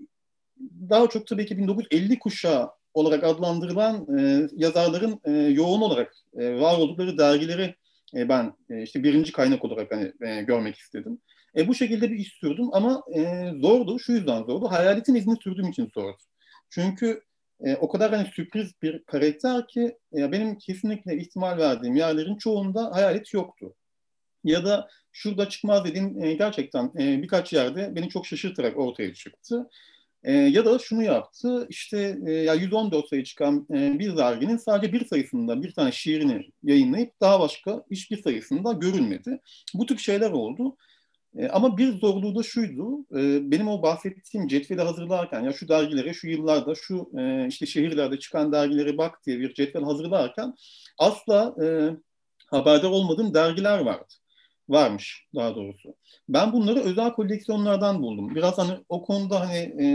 daha 0.89 1.10
çok 1.10 1.27
tabii 1.27 1.46
ki 1.46 1.58
1950 1.58 2.20
kuşağı 2.20 2.70
olarak 2.93 3.24
adlandırılan 3.24 4.19
e, 4.19 4.48
yazarların 4.55 5.19
e, 5.25 5.31
yoğun 5.31 5.81
olarak 5.81 6.15
e, 6.39 6.60
var 6.60 6.77
oldukları 6.77 7.17
dergileri 7.17 7.75
e, 8.15 8.29
ben 8.29 8.53
e, 8.69 8.83
işte 8.83 9.03
birinci 9.03 9.31
kaynak 9.31 9.65
olarak 9.65 9.91
hani 9.91 10.13
e, 10.21 10.41
görmek 10.41 10.75
istedim. 10.75 11.21
E, 11.57 11.67
bu 11.67 11.75
şekilde 11.75 12.12
bir 12.12 12.15
iş 12.15 12.33
sürdüm 12.33 12.69
ama 12.74 13.03
e, 13.15 13.51
zordu. 13.62 14.00
Şu 14.00 14.12
yüzden 14.12 14.43
zordu. 14.43 14.71
Hayaletin 14.71 15.15
izini 15.15 15.38
sürdüğüm 15.43 15.69
için 15.69 15.89
zordu. 15.93 16.17
Çünkü 16.69 17.21
e, 17.65 17.75
o 17.75 17.89
kadar 17.89 18.12
hani 18.15 18.27
sürpriz 18.27 18.71
bir 18.81 19.03
karakter 19.03 19.67
ki 19.67 19.98
e, 20.17 20.31
benim 20.31 20.57
kesinlikle 20.57 21.17
ihtimal 21.17 21.57
verdiğim 21.57 21.95
yerlerin 21.95 22.38
çoğunda 22.38 22.91
hayalet 22.95 23.33
yoktu. 23.33 23.75
ya 24.43 24.65
da 24.65 24.89
şurada 25.12 25.50
çıkmaz 25.50 25.86
dediğim 25.86 26.24
e, 26.24 26.33
gerçekten 26.33 26.91
e, 27.00 27.21
birkaç 27.21 27.53
yerde 27.53 27.95
beni 27.95 28.10
çok 28.10 28.25
şaşırtarak 28.25 28.77
ortaya 28.77 29.13
çıktı. 29.13 29.69
E, 30.23 30.33
ya 30.33 30.65
da 30.65 30.79
şunu 30.79 31.03
yaptı, 31.03 31.65
işte 31.69 32.17
e, 32.27 32.31
ya 32.31 32.53
114 32.53 33.07
sayı 33.07 33.23
çıkan 33.23 33.67
e, 33.73 33.99
bir 33.99 34.17
derginin 34.17 34.57
sadece 34.57 34.93
bir 34.93 35.05
sayısında 35.05 35.63
bir 35.63 35.73
tane 35.73 35.91
şiirini 35.91 36.49
yayınlayıp 36.63 37.21
daha 37.21 37.39
başka 37.39 37.83
hiçbir 37.91 38.21
sayısında 38.21 38.71
görülmedi. 38.71 39.39
Bu 39.73 39.85
tür 39.85 39.97
şeyler 39.97 40.31
oldu. 40.31 40.77
E, 41.37 41.47
ama 41.47 41.77
bir 41.77 41.99
zorluğu 41.99 42.35
da 42.35 42.43
şuydu, 42.43 42.99
e, 43.15 43.51
benim 43.51 43.67
o 43.67 43.81
bahsettiğim 43.81 44.47
cetveli 44.47 44.81
hazırlarken, 44.81 45.41
ya 45.41 45.53
şu 45.53 45.67
dergilere 45.67 46.13
şu 46.13 46.27
yıllarda, 46.27 46.75
şu 46.75 47.11
e, 47.17 47.47
işte 47.47 47.65
şehirlerde 47.65 48.19
çıkan 48.19 48.51
dergilere 48.51 48.97
bak 48.97 49.25
diye 49.25 49.39
bir 49.39 49.53
cetvel 49.53 49.83
hazırlarken 49.83 50.53
asla 50.97 51.55
e, 51.63 51.65
haberdar 52.47 52.89
olmadığım 52.89 53.33
dergiler 53.33 53.79
vardı. 53.79 54.13
Varmış 54.71 55.27
daha 55.35 55.55
doğrusu. 55.55 55.95
Ben 56.29 56.53
bunları 56.53 56.79
özel 56.79 57.13
koleksiyonlardan 57.13 58.01
buldum. 58.01 58.35
Biraz 58.35 58.57
hani 58.57 58.71
o 58.89 59.03
konuda 59.03 59.39
hani 59.39 59.75
e, 59.81 59.87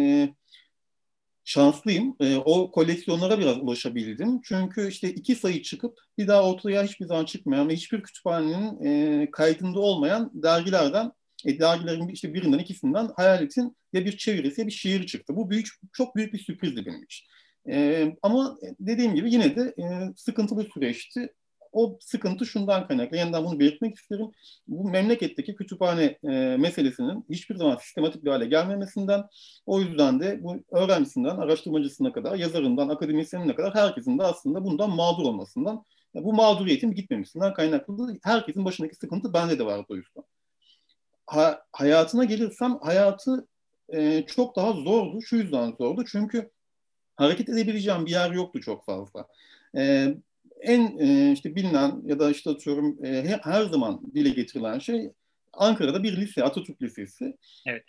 şanslıyım. 1.44 2.16
E, 2.20 2.36
o 2.36 2.70
koleksiyonlara 2.70 3.38
biraz 3.38 3.56
ulaşabildim. 3.58 4.40
Çünkü 4.44 4.88
işte 4.88 5.10
iki 5.10 5.34
sayı 5.34 5.62
çıkıp 5.62 5.98
bir 6.18 6.28
daha 6.28 6.50
ortaya 6.50 6.82
hiçbir 6.82 7.06
zaman 7.06 7.24
çıkmayan 7.24 7.68
ve 7.68 7.74
hiçbir 7.74 8.02
kütüphanenin 8.02 8.84
e, 8.84 9.30
kaydında 9.30 9.80
olmayan 9.80 10.30
dergilerden 10.34 11.12
e, 11.46 11.58
dergilerin 11.58 12.08
işte 12.08 12.34
birinden 12.34 12.58
ikisinden 12.58 13.10
Hayalet'in 13.16 13.76
ya 13.92 14.04
bir 14.04 14.16
çevirisi 14.16 14.60
ya 14.60 14.66
bir 14.66 14.72
şiir 14.72 15.06
çıktı. 15.06 15.36
Bu 15.36 15.50
büyük 15.50 15.66
çok 15.92 16.16
büyük 16.16 16.32
bir 16.32 16.38
sürprizdi 16.38 16.86
benim 16.86 17.02
için. 17.02 17.26
E, 17.70 18.06
ama 18.22 18.56
dediğim 18.80 19.14
gibi 19.14 19.32
yine 19.32 19.56
de 19.56 19.74
e, 19.78 19.84
sıkıntılı 20.16 20.64
süreçti 20.74 21.28
o 21.76 21.98
sıkıntı 22.00 22.46
şundan 22.46 22.86
kaynaklı. 22.88 23.16
Yeniden 23.16 23.44
bunu 23.44 23.60
belirtmek 23.60 23.96
isterim. 23.96 24.26
Bu 24.68 24.90
memleketteki 24.90 25.54
kütüphane 25.54 26.18
e, 26.24 26.56
meselesinin 26.56 27.24
hiçbir 27.30 27.56
zaman 27.56 27.76
sistematik 27.76 28.24
bir 28.24 28.30
hale 28.30 28.46
gelmemesinden, 28.46 29.24
o 29.66 29.80
yüzden 29.80 30.20
de 30.20 30.42
bu 30.42 30.56
öğrencisinden, 30.70 31.36
araştırmacısına 31.36 32.12
kadar, 32.12 32.34
yazarından, 32.36 32.88
akademisyenine 32.88 33.54
kadar 33.54 33.74
herkesin 33.74 34.18
de 34.18 34.22
aslında 34.22 34.64
bundan 34.64 34.90
mağdur 34.90 35.24
olmasından, 35.24 35.84
bu 36.14 36.32
mağduriyetin 36.32 36.94
gitmemesinden 36.94 37.54
kaynaklı. 37.54 38.16
Herkesin 38.22 38.64
başındaki 38.64 38.96
sıkıntı 38.96 39.32
bende 39.32 39.58
de 39.58 39.66
vardı 39.66 39.86
o 39.88 39.96
yüzden. 39.96 40.24
Ha, 41.26 41.62
hayatına 41.72 42.24
gelirsem 42.24 42.78
hayatı 42.82 43.46
e, 43.88 44.26
çok 44.26 44.56
daha 44.56 44.72
zordu. 44.72 45.22
Şu 45.22 45.36
yüzden 45.36 45.72
zordu. 45.78 46.04
Çünkü 46.04 46.50
hareket 47.16 47.48
edebileceğim 47.48 48.06
bir 48.06 48.10
yer 48.10 48.30
yoktu 48.30 48.60
çok 48.60 48.84
fazla. 48.84 49.26
E, 49.76 50.14
en 50.60 50.98
e, 50.98 51.32
işte 51.32 51.54
bilinen 51.54 52.02
ya 52.04 52.18
da 52.18 52.30
işte 52.30 52.50
atıyorum 52.50 53.04
e, 53.04 53.38
her 53.42 53.62
zaman 53.62 54.00
dile 54.14 54.28
getirilen 54.28 54.78
şey 54.78 55.10
Ankara'da 55.52 56.02
bir 56.02 56.16
lise, 56.16 56.44
Atatürk 56.44 56.82
Lisesi. 56.82 57.36
Evet. 57.66 57.84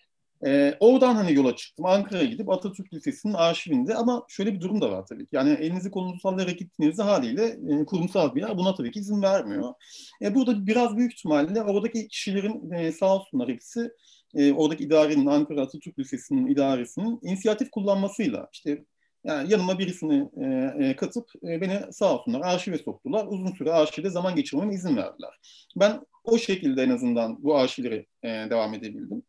E, 0.46 0.78
oradan 0.80 1.16
hani 1.16 1.34
yola 1.34 1.56
çıktım. 1.56 1.86
Ankara'ya 1.86 2.26
gidip 2.26 2.50
Atatürk 2.50 2.94
Lisesi'nin 2.94 3.34
arşivinde 3.34 3.96
ama 3.96 4.26
şöyle 4.28 4.54
bir 4.54 4.62
durum 4.62 4.82
da 4.82 4.92
var 4.92 5.06
tabii 5.06 5.24
ki. 5.24 5.36
Yani 5.36 5.50
elinizi 5.50 5.92
kolunuzu 5.92 6.20
sallayarak 6.20 6.60
gittiğinizde 6.60 7.04
haliyle 7.04 7.46
e, 7.46 7.86
kurumsal 7.86 8.36
bir 8.36 8.42
yer 8.42 8.58
buna 8.58 8.76
tabii 8.76 8.92
ki 8.92 9.00
izin 9.00 9.22
vermiyor. 9.22 9.74
E, 10.22 10.36
burada 10.36 10.68
biraz 10.68 10.98
büyük 10.98 11.14
ihtimalle 11.14 11.62
oradaki 11.62 12.08
kişilerin 12.08 12.72
e, 12.72 12.92
sağ 12.92 13.16
olsunlar 13.16 13.50
hepsi 13.50 13.92
e, 14.36 14.54
oradaki 14.54 14.84
idarenin 14.84 15.26
Ankara 15.26 15.62
Atatürk 15.62 16.00
Lisesi'nin 16.00 16.48
idaresinin 16.48 17.20
inisiyatif 17.22 17.72
kullanmasıyla 17.72 18.50
işte 18.54 18.84
yani 19.28 19.52
yanıma 19.52 19.80
birisini 19.80 20.30
e, 20.38 20.74
e, 20.86 20.96
katıp 20.96 21.30
e, 21.44 21.62
beni 21.62 21.94
sağ 21.94 22.16
olsunlar 22.16 22.42
arşive 22.42 22.78
soktular. 22.78 23.28
Uzun 23.28 23.52
süre 23.52 23.72
arşivde 23.72 24.10
zaman 24.10 24.36
geçirmeme 24.36 24.74
izin 24.74 24.98
verdiler. 24.98 25.40
Ben 25.76 26.02
o 26.24 26.38
şekilde 26.38 26.84
en 26.84 26.90
azından 26.90 27.44
bu 27.44 27.56
arşivleri 27.58 28.06
e, 28.24 28.28
devam 28.28 28.74
edebildim. 28.74 29.24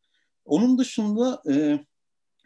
Onun 0.44 0.78
dışında 0.78 1.42
e, 1.52 1.78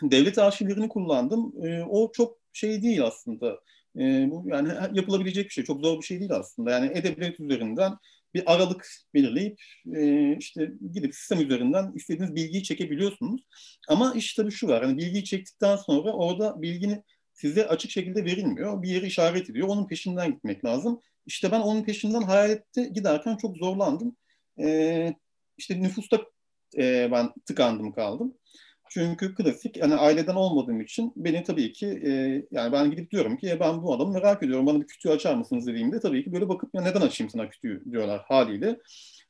devlet 0.02 0.38
arşivlerini 0.38 0.88
kullandım. 0.88 1.66
E, 1.66 1.82
o 1.82 2.12
çok 2.12 2.38
şey 2.52 2.82
değil 2.82 3.04
aslında. 3.04 3.60
E, 3.96 4.30
bu 4.30 4.44
yani 4.46 4.68
yapılabilecek 4.92 5.44
bir 5.44 5.50
şey. 5.50 5.64
Çok 5.64 5.80
zor 5.80 5.98
bir 5.98 6.06
şey 6.06 6.20
değil 6.20 6.32
aslında. 6.32 6.70
Yani 6.70 6.90
e-devlet 6.94 7.40
üzerinden 7.40 7.92
bir 8.34 8.54
aralık 8.54 8.88
belirleyip 9.14 9.60
e, 9.94 10.36
işte 10.36 10.72
gidip 10.92 11.14
sistem 11.14 11.40
üzerinden 11.40 11.92
istediğiniz 11.94 12.34
bilgiyi 12.34 12.62
çekebiliyorsunuz. 12.62 13.42
Ama 13.88 14.14
iş 14.14 14.34
tabii 14.34 14.50
şu 14.50 14.68
var. 14.68 14.82
Yani 14.82 14.98
bilgiyi 14.98 15.24
çektikten 15.24 15.76
sonra 15.76 16.12
orada 16.12 16.62
bilgini 16.62 17.02
size 17.32 17.68
açık 17.68 17.90
şekilde 17.90 18.24
verilmiyor. 18.24 18.82
Bir 18.82 18.88
yeri 18.88 19.06
işaret 19.06 19.50
ediyor. 19.50 19.68
Onun 19.68 19.86
peşinden 19.86 20.30
gitmek 20.30 20.64
lazım. 20.64 21.00
İşte 21.26 21.52
ben 21.52 21.60
onun 21.60 21.82
peşinden 21.84 22.22
hayalette 22.22 22.84
giderken 22.84 23.36
çok 23.36 23.56
zorlandım. 23.56 24.16
Ee, 24.58 25.14
işte 25.58 25.82
nüfusta 25.82 26.20
e, 26.78 27.08
ben 27.12 27.32
tıkandım 27.46 27.92
kaldım. 27.92 28.34
Çünkü 28.90 29.34
klasik 29.34 29.76
yani 29.76 29.94
aileden 29.94 30.34
olmadığım 30.34 30.80
için 30.80 31.12
beni 31.16 31.42
tabii 31.42 31.72
ki 31.72 31.86
e, 31.86 32.10
yani 32.50 32.72
ben 32.72 32.90
gidip 32.90 33.10
diyorum 33.10 33.36
ki 33.36 33.50
e, 33.50 33.60
ben 33.60 33.82
bu 33.82 33.94
adamı 33.94 34.12
merak 34.12 34.42
ediyorum 34.42 34.66
bana 34.66 34.80
bir 34.80 34.86
kütüğü 34.86 35.10
açar 35.10 35.34
mısınız 35.34 35.66
dediğimde 35.66 36.00
tabii 36.00 36.24
ki 36.24 36.32
böyle 36.32 36.48
bakıp 36.48 36.74
ya 36.74 36.82
neden 36.82 37.00
açayım 37.00 37.30
sana 37.30 37.50
kütüğü 37.50 37.82
diyorlar 37.90 38.22
haliyle. 38.28 38.78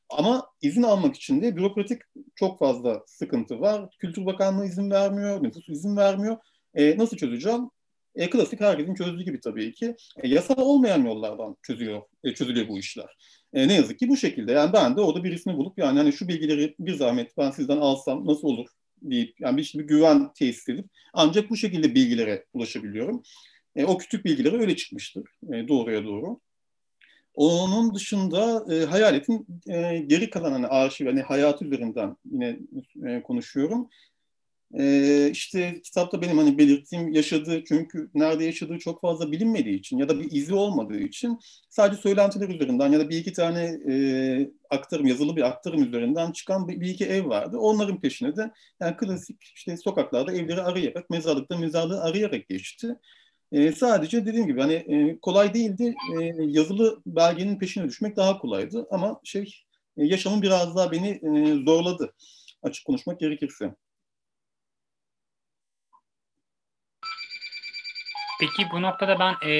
Ama 0.09 0.47
izin 0.61 0.83
almak 0.83 1.15
için 1.15 1.41
de 1.41 1.55
bürokratik 1.55 2.01
çok 2.35 2.59
fazla 2.59 3.03
sıkıntı 3.07 3.59
var. 3.59 3.89
Kültür 3.99 4.25
Bakanlığı 4.25 4.65
izin 4.65 4.91
vermiyor, 4.91 5.43
nüfus 5.43 5.69
izin 5.69 5.97
vermiyor. 5.97 6.37
E, 6.73 6.97
nasıl 6.97 7.17
çözeceğim? 7.17 7.69
E, 8.15 8.29
klasik 8.29 8.61
herkesin 8.61 8.95
çözdüğü 8.95 9.23
gibi 9.23 9.39
tabii 9.39 9.73
ki. 9.73 9.95
E, 10.23 10.27
yasal 10.27 10.57
olmayan 10.57 11.05
yollardan 11.05 11.55
çözüyor, 11.61 12.01
e, 12.23 12.33
çözülüyor 12.33 12.67
bu 12.67 12.79
işler. 12.79 13.17
E, 13.53 13.67
ne 13.67 13.73
yazık 13.73 13.99
ki 13.99 14.09
bu 14.09 14.17
şekilde. 14.17 14.51
Yani 14.51 14.73
ben 14.73 14.97
de 14.97 15.01
orada 15.01 15.23
birisini 15.23 15.57
bulup 15.57 15.77
yani 15.77 15.97
hani 15.97 16.13
şu 16.13 16.27
bilgileri 16.27 16.75
bir 16.79 16.93
zahmet 16.93 17.37
ben 17.37 17.51
sizden 17.51 17.77
alsam 17.77 18.27
nasıl 18.27 18.47
olur 18.47 18.67
deyip 19.01 19.41
yani 19.41 19.57
bir, 19.57 19.73
bir 19.77 19.83
güven 19.83 20.33
tesis 20.33 20.69
edip 20.69 20.85
ancak 21.13 21.49
bu 21.49 21.57
şekilde 21.57 21.95
bilgilere 21.95 22.45
ulaşabiliyorum. 22.53 23.23
E, 23.75 23.85
o 23.85 23.97
küçük 23.97 24.25
bilgileri 24.25 24.57
öyle 24.57 24.75
çıkmıştır 24.75 25.23
e, 25.53 25.67
doğruya 25.67 26.03
doğru. 26.03 26.39
Onun 27.35 27.95
dışında 27.95 28.65
e, 28.75 28.85
hayaletin 28.85 29.47
e, 29.69 29.97
geri 29.97 30.29
kalan 30.29 30.51
hani 30.51 30.67
arşiv, 30.67 31.05
hani 31.07 31.21
hayat 31.21 31.61
üzerinden 31.61 32.15
yine 32.31 32.59
e, 33.07 33.21
konuşuyorum. 33.23 33.89
Ee, 34.79 35.29
işte 35.31 35.81
kitapta 35.83 36.21
benim 36.21 36.37
hani 36.37 36.57
belirttiğim 36.57 37.13
yaşadığı 37.13 37.63
çünkü 37.63 38.09
nerede 38.13 38.45
yaşadığı 38.45 38.77
çok 38.79 39.01
fazla 39.01 39.31
bilinmediği 39.31 39.79
için 39.79 39.97
ya 39.97 40.09
da 40.09 40.19
bir 40.19 40.31
izi 40.31 40.53
olmadığı 40.55 40.99
için 40.99 41.39
sadece 41.69 42.01
söylentiler 42.01 42.49
üzerinden 42.49 42.91
ya 42.91 42.99
da 42.99 43.09
bir 43.09 43.17
iki 43.17 43.33
tane 43.33 43.79
e, 43.89 43.95
aktarım 44.69 45.07
yazılı 45.07 45.35
bir 45.35 45.41
aktarım 45.41 45.83
üzerinden 45.83 46.31
çıkan 46.31 46.67
bir, 46.67 46.81
bir 46.81 46.89
iki 46.89 47.05
ev 47.05 47.29
vardı. 47.29 47.57
Onların 47.57 48.01
peşine 48.01 48.35
de 48.35 48.51
yani 48.81 48.97
klasik 48.97 49.43
işte 49.55 49.77
sokaklarda 49.77 50.33
evleri 50.33 50.61
arayarak 50.61 51.09
mezarlıkta 51.09 51.57
mezarlığı 51.57 52.01
arayarak 52.01 52.49
geçti. 52.49 52.95
E, 53.51 53.71
sadece 53.71 54.25
dediğim 54.25 54.47
gibi 54.47 54.61
hani 54.61 54.73
e, 54.73 55.19
kolay 55.21 55.53
değildi. 55.53 55.95
E, 56.21 56.25
yazılı 56.39 57.01
belgenin 57.05 57.59
peşine 57.59 57.87
düşmek 57.87 58.15
daha 58.17 58.37
kolaydı 58.37 58.87
ama 58.91 59.19
şey 59.23 59.55
e, 59.97 60.05
yaşamın 60.05 60.41
biraz 60.41 60.75
daha 60.75 60.91
beni 60.91 61.09
e, 61.09 61.63
zorladı 61.65 62.13
açık 62.63 62.85
konuşmak 62.85 63.19
gerekirse. 63.19 63.75
Peki 68.43 68.71
bu 68.71 68.81
noktada 68.81 69.19
ben 69.19 69.49
e, 69.49 69.51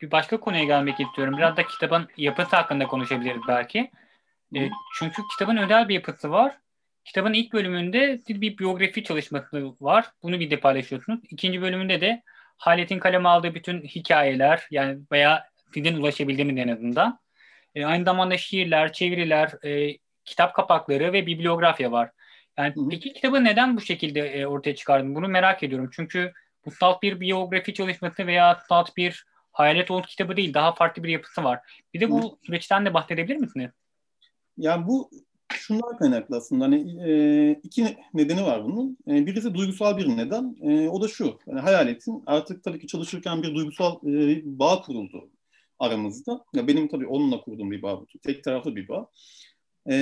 bir 0.00 0.10
başka 0.10 0.40
konuya 0.40 0.64
gelmek 0.64 1.00
istiyorum. 1.00 1.36
Biraz 1.36 1.56
da 1.56 1.66
kitabın 1.66 2.08
yapısı 2.16 2.56
hakkında 2.56 2.86
konuşabiliriz 2.86 3.40
belki. 3.48 3.90
E, 4.56 4.70
çünkü 4.98 5.22
kitabın 5.30 5.56
özel 5.56 5.88
bir 5.88 5.94
yapısı 5.94 6.30
var. 6.30 6.58
Kitabın 7.04 7.32
ilk 7.32 7.52
bölümünde 7.52 8.20
bir 8.28 8.58
biyografi 8.58 9.04
çalışması 9.04 9.74
var. 9.80 10.06
Bunu 10.22 10.40
bir 10.40 10.50
de 10.50 10.60
paylaşıyorsunuz. 10.60 11.20
İkinci 11.30 11.62
bölümünde 11.62 12.00
de 12.00 12.22
Halet'in 12.58 12.98
kaleme 12.98 13.28
aldığı 13.28 13.54
bütün 13.54 13.82
hikayeler 13.82 14.66
yani 14.70 14.98
veya 15.12 15.44
sizin 15.74 15.96
ulaşabildiğiniz 15.96 16.58
en 16.58 16.68
azından. 16.68 17.18
E, 17.74 17.84
aynı 17.84 18.04
zamanda 18.04 18.38
şiirler, 18.38 18.92
çeviriler, 18.92 19.64
e, 19.64 19.98
kitap 20.24 20.54
kapakları 20.54 21.12
ve 21.12 21.26
bibliografya 21.26 21.92
var. 21.92 22.10
Yani 22.58 22.74
Hı-hı. 22.74 22.88
peki 22.88 23.12
kitabı 23.12 23.44
neden 23.44 23.76
bu 23.76 23.80
şekilde 23.80 24.20
e, 24.20 24.46
ortaya 24.46 24.74
çıkardın? 24.74 25.14
Bunu 25.14 25.28
merak 25.28 25.62
ediyorum. 25.62 25.90
Çünkü 25.92 26.32
bu 26.66 26.70
salt 26.70 27.02
bir 27.02 27.20
biyografi 27.20 27.74
çalışması 27.74 28.26
veya 28.26 28.62
salt 28.68 28.96
bir 28.96 29.26
hayalet 29.52 29.90
olup 29.90 30.08
kitabı 30.08 30.36
değil. 30.36 30.54
Daha 30.54 30.74
farklı 30.74 31.02
bir 31.02 31.08
yapısı 31.08 31.44
var. 31.44 31.60
Bir 31.94 32.00
de 32.00 32.10
bu 32.10 32.38
süreçten 32.46 32.86
de 32.86 32.94
bahsedebilir 32.94 33.36
misiniz? 33.36 33.70
Yani 34.56 34.86
bu 34.86 35.10
şundan 35.52 35.96
kaynaklı 35.96 36.36
aslında. 36.36 36.64
Hani, 36.64 37.08
e, 37.10 37.52
iki 37.62 37.96
nedeni 38.14 38.44
var 38.44 38.64
bunun. 38.64 38.98
E, 39.08 39.26
birisi 39.26 39.54
duygusal 39.54 39.98
bir 39.98 40.08
neden. 40.08 40.56
E, 40.62 40.88
o 40.88 41.02
da 41.02 41.08
şu. 41.08 41.38
Yani 41.46 41.60
hayaletin 41.60 42.22
artık 42.26 42.64
tabii 42.64 42.78
ki 42.78 42.86
çalışırken 42.86 43.42
bir 43.42 43.54
duygusal 43.54 43.96
e, 44.06 44.42
bağ 44.44 44.82
kuruldu 44.82 45.30
aramızda. 45.78 46.44
Ya 46.54 46.66
benim 46.66 46.88
tabii 46.88 47.06
onunla 47.06 47.40
kurduğum 47.40 47.70
bir 47.70 47.82
bağ 47.82 48.00
bu. 48.00 48.06
Tek 48.22 48.44
taraflı 48.44 48.76
bir 48.76 48.88
bağ. 48.88 49.06
E, 49.90 49.94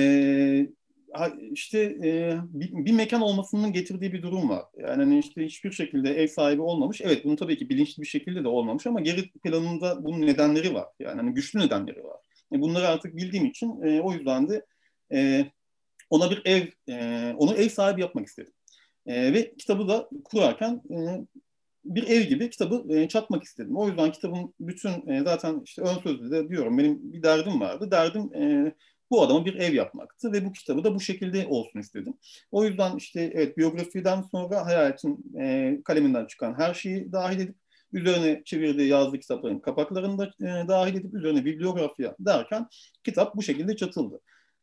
işte 1.51 1.79
e, 1.79 2.37
bir, 2.43 2.85
bir 2.85 2.91
mekan 2.91 3.21
olmasının 3.21 3.73
getirdiği 3.73 4.13
bir 4.13 4.21
durum 4.21 4.49
var. 4.49 4.65
Yani 4.77 5.03
hani 5.03 5.19
işte 5.19 5.45
hiçbir 5.45 5.71
şekilde 5.71 6.09
ev 6.09 6.27
sahibi 6.27 6.61
olmamış. 6.61 7.01
Evet 7.01 7.25
bunu 7.25 7.35
tabii 7.35 7.57
ki 7.57 7.69
bilinçli 7.69 8.01
bir 8.01 8.07
şekilde 8.07 8.43
de 8.43 8.47
olmamış 8.47 8.87
ama 8.87 9.01
geri 9.01 9.31
planında 9.31 10.03
bunun 10.03 10.21
nedenleri 10.21 10.73
var. 10.73 10.87
Yani 10.99 11.21
hani 11.21 11.33
güçlü 11.33 11.59
nedenleri 11.59 12.03
var. 12.03 12.17
E, 12.53 12.61
bunları 12.61 12.87
artık 12.87 13.15
bildiğim 13.15 13.45
için 13.45 13.81
e, 13.81 14.01
o 14.01 14.13
yüzden 14.13 14.49
de 14.49 14.65
e, 15.13 15.45
ona 16.09 16.31
bir 16.31 16.41
ev, 16.45 16.67
e, 16.89 17.33
onu 17.37 17.53
ev 17.53 17.69
sahibi 17.69 18.01
yapmak 18.01 18.27
istedim. 18.27 18.53
E, 19.05 19.33
ve 19.33 19.55
kitabı 19.55 19.87
da 19.87 20.09
kurarken 20.23 20.81
e, 20.91 20.97
bir 21.85 22.07
ev 22.07 22.21
gibi 22.21 22.49
kitabı 22.49 22.85
e, 22.89 23.07
çatmak 23.07 23.43
istedim. 23.43 23.77
O 23.77 23.87
yüzden 23.87 24.11
kitabın 24.11 24.53
bütün 24.59 25.07
e, 25.07 25.23
zaten 25.23 25.61
işte 25.65 25.81
ön 25.81 25.99
sözde 26.03 26.31
de 26.31 26.49
diyorum 26.49 26.77
benim 26.77 27.13
bir 27.13 27.23
derdim 27.23 27.61
vardı. 27.61 27.91
Derdim 27.91 28.33
e, 28.35 28.73
bu 29.11 29.21
adama 29.21 29.45
bir 29.45 29.55
ev 29.55 29.73
yapmaktı 29.73 30.31
ve 30.31 30.45
bu 30.45 30.51
kitabı 30.51 30.83
da 30.83 30.95
bu 30.95 30.99
şekilde 30.99 31.47
olsun 31.47 31.79
istedim. 31.79 32.13
O 32.51 32.65
yüzden 32.65 32.95
işte 32.97 33.31
evet 33.35 33.57
biyografiden 33.57 34.21
sonra 34.21 34.65
hayatın 34.65 35.23
e, 35.39 35.77
kaleminden 35.85 36.25
çıkan 36.25 36.53
her 36.59 36.73
şeyi 36.73 37.11
dahil 37.11 37.39
edip 37.39 37.55
üzerine 37.93 38.41
çevirdiği 38.45 38.87
yazdığı 38.87 39.19
kitapların 39.19 39.59
kapaklarını 39.59 40.17
da 40.17 40.25
e, 40.25 40.67
dahil 40.67 40.95
edip 40.95 41.13
üzerine 41.13 41.45
bibliografya 41.45 42.15
derken 42.19 42.67
kitap 43.03 43.35
bu 43.35 43.43
şekilde 43.43 43.75
çatıldı. 43.75 44.19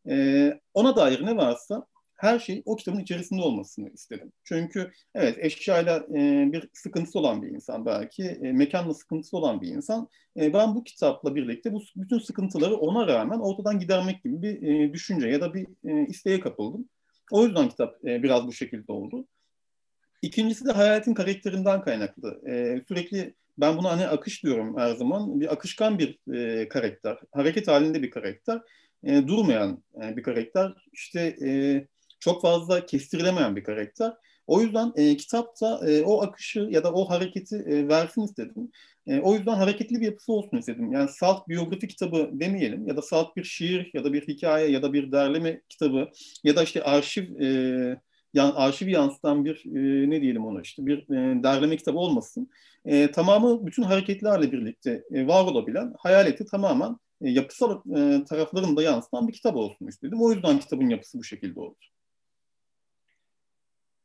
E, 0.09 0.61
ona 0.75 0.97
dair 0.97 1.27
ne 1.27 1.37
varsa 1.37 1.87
her 2.19 2.39
şey 2.39 2.63
o 2.65 2.77
kitabın 2.77 3.01
içerisinde 3.01 3.43
olmasını 3.43 3.91
istedim. 3.91 4.33
Çünkü 4.45 4.91
evet 5.15 5.37
eşyayla 5.39 5.97
e, 5.97 6.49
bir 6.53 6.69
sıkıntısı 6.73 7.19
olan 7.19 7.43
bir 7.43 7.49
insan 7.49 7.87
belki, 7.87 8.25
e, 8.25 8.53
mekanla 8.53 8.95
sıkıntısı 8.95 9.37
olan 9.37 9.61
bir 9.61 9.69
insan. 9.69 10.09
E, 10.37 10.53
ben 10.53 10.75
bu 10.75 10.85
kitapla 10.85 11.35
birlikte 11.35 11.73
bu 11.73 11.83
bütün 11.97 12.19
sıkıntıları 12.19 12.77
ona 12.77 13.07
rağmen 13.07 13.39
ortadan 13.39 13.81
gidermek 13.81 14.25
gibi 14.25 14.43
bir 14.43 14.63
e, 14.63 14.93
düşünce 14.93 15.29
ya 15.29 15.41
da 15.41 15.55
bir 15.55 15.67
e, 15.85 16.07
isteğe 16.07 16.41
kapıldım. 16.41 16.89
O 17.31 17.45
yüzden 17.45 17.69
kitap 17.69 18.05
e, 18.05 18.23
biraz 18.23 18.47
bu 18.47 18.53
şekilde 18.53 18.93
oldu. 18.93 19.27
İkincisi 20.23 20.65
de 20.65 20.73
hayatın 20.73 21.15
karakterinden 21.15 21.81
kaynaklı. 21.81 22.41
E, 22.49 22.83
sürekli 22.89 23.35
ben 23.59 23.77
buna 23.77 23.91
hani 23.91 24.07
akış 24.07 24.43
diyorum 24.43 24.77
her 24.79 24.95
zaman. 24.95 25.41
Bir 25.41 25.53
akışkan 25.53 25.99
bir 25.99 26.19
e, 26.35 26.69
karakter, 26.69 27.19
hareket 27.33 27.69
halinde 27.69 28.03
bir 28.03 28.11
karakter, 28.11 28.61
e, 29.05 29.27
durmayan 29.29 29.83
e, 30.03 30.17
bir 30.17 30.23
karakter. 30.23 30.73
İşte 30.93 31.37
e, 31.47 31.49
çok 32.21 32.43
fazla 32.43 32.87
kestirilemeyen 32.87 33.57
bir 33.57 33.65
karakter. 33.65 34.13
O 34.47 34.61
yüzden 34.61 34.93
e, 34.97 35.17
kitapta 35.17 35.81
e, 35.89 36.03
o 36.03 36.23
akışı 36.23 36.61
ya 36.61 36.85
da 36.85 36.93
o 36.93 37.11
hareketi 37.11 37.57
e, 37.57 37.89
versin 37.89 38.23
istedim. 38.23 38.71
E, 39.07 39.21
o 39.21 39.35
yüzden 39.35 39.55
hareketli 39.55 40.01
bir 40.01 40.07
yapısı 40.07 40.33
olsun 40.33 40.57
istedim. 40.57 40.93
Yani 40.93 41.11
salt 41.11 41.49
biyografi 41.49 41.89
kitabı 41.89 42.31
demeyelim 42.33 42.87
ya 42.87 42.97
da 42.97 43.03
salt 43.03 43.37
bir 43.37 43.45
şiir 43.45 43.91
ya 43.95 44.05
da 44.05 44.13
bir 44.13 44.29
hikaye 44.29 44.71
ya 44.71 44.83
da 44.83 44.93
bir 44.93 45.13
derleme 45.13 45.61
kitabı 45.69 46.09
ya 46.45 46.57
da 46.57 46.63
işte 46.63 46.83
arşiv 46.83 47.41
e, 47.41 48.01
yan, 48.35 48.53
arşiv 48.57 48.89
yansıtan 48.89 49.45
bir 49.45 49.63
e, 49.67 50.11
ne 50.11 50.23
diyelim 50.23 50.47
ona 50.47 50.61
işte 50.61 50.87
bir 50.87 50.99
e, 50.99 51.43
derleme 51.43 51.77
kitabı 51.77 51.99
olmasın. 51.99 52.51
E, 52.85 53.11
tamamı 53.11 53.67
bütün 53.67 53.83
hareketlerle 53.83 54.53
birlikte 54.53 55.05
e, 55.13 55.27
var 55.27 55.45
olabilen 55.45 55.95
hayaleti 55.99 56.47
tamamen 56.47 56.97
e, 57.23 57.31
yapısal 57.31 57.81
e, 57.97 58.25
taraflarını 58.25 58.83
yansıtan 58.83 59.29
bir 59.29 59.33
kitap 59.33 59.57
olsun 59.57 59.87
istedim. 59.87 60.23
O 60.23 60.33
yüzden 60.33 60.59
kitabın 60.59 60.89
yapısı 60.89 61.19
bu 61.19 61.25
şekilde 61.25 61.61
oldu. 61.61 61.79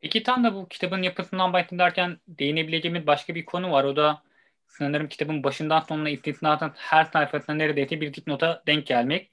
Peki 0.03 0.23
tam 0.23 0.43
da 0.43 0.55
bu 0.55 0.67
kitabın 0.67 1.01
yapısından 1.01 1.53
bahsederken 1.53 2.17
değinebileceğimiz 2.27 3.07
başka 3.07 3.35
bir 3.35 3.45
konu 3.45 3.71
var. 3.71 3.83
O 3.83 3.95
da 3.95 4.21
sanırım 4.67 5.07
kitabın 5.07 5.43
başından 5.43 5.79
sonuna 5.79 6.09
istisnatın 6.09 6.71
her 6.75 7.05
sayfasında 7.05 7.55
neredeyse 7.55 8.01
bir 8.01 8.13
dipnota 8.13 8.63
denk 8.67 8.87
gelmek. 8.87 9.31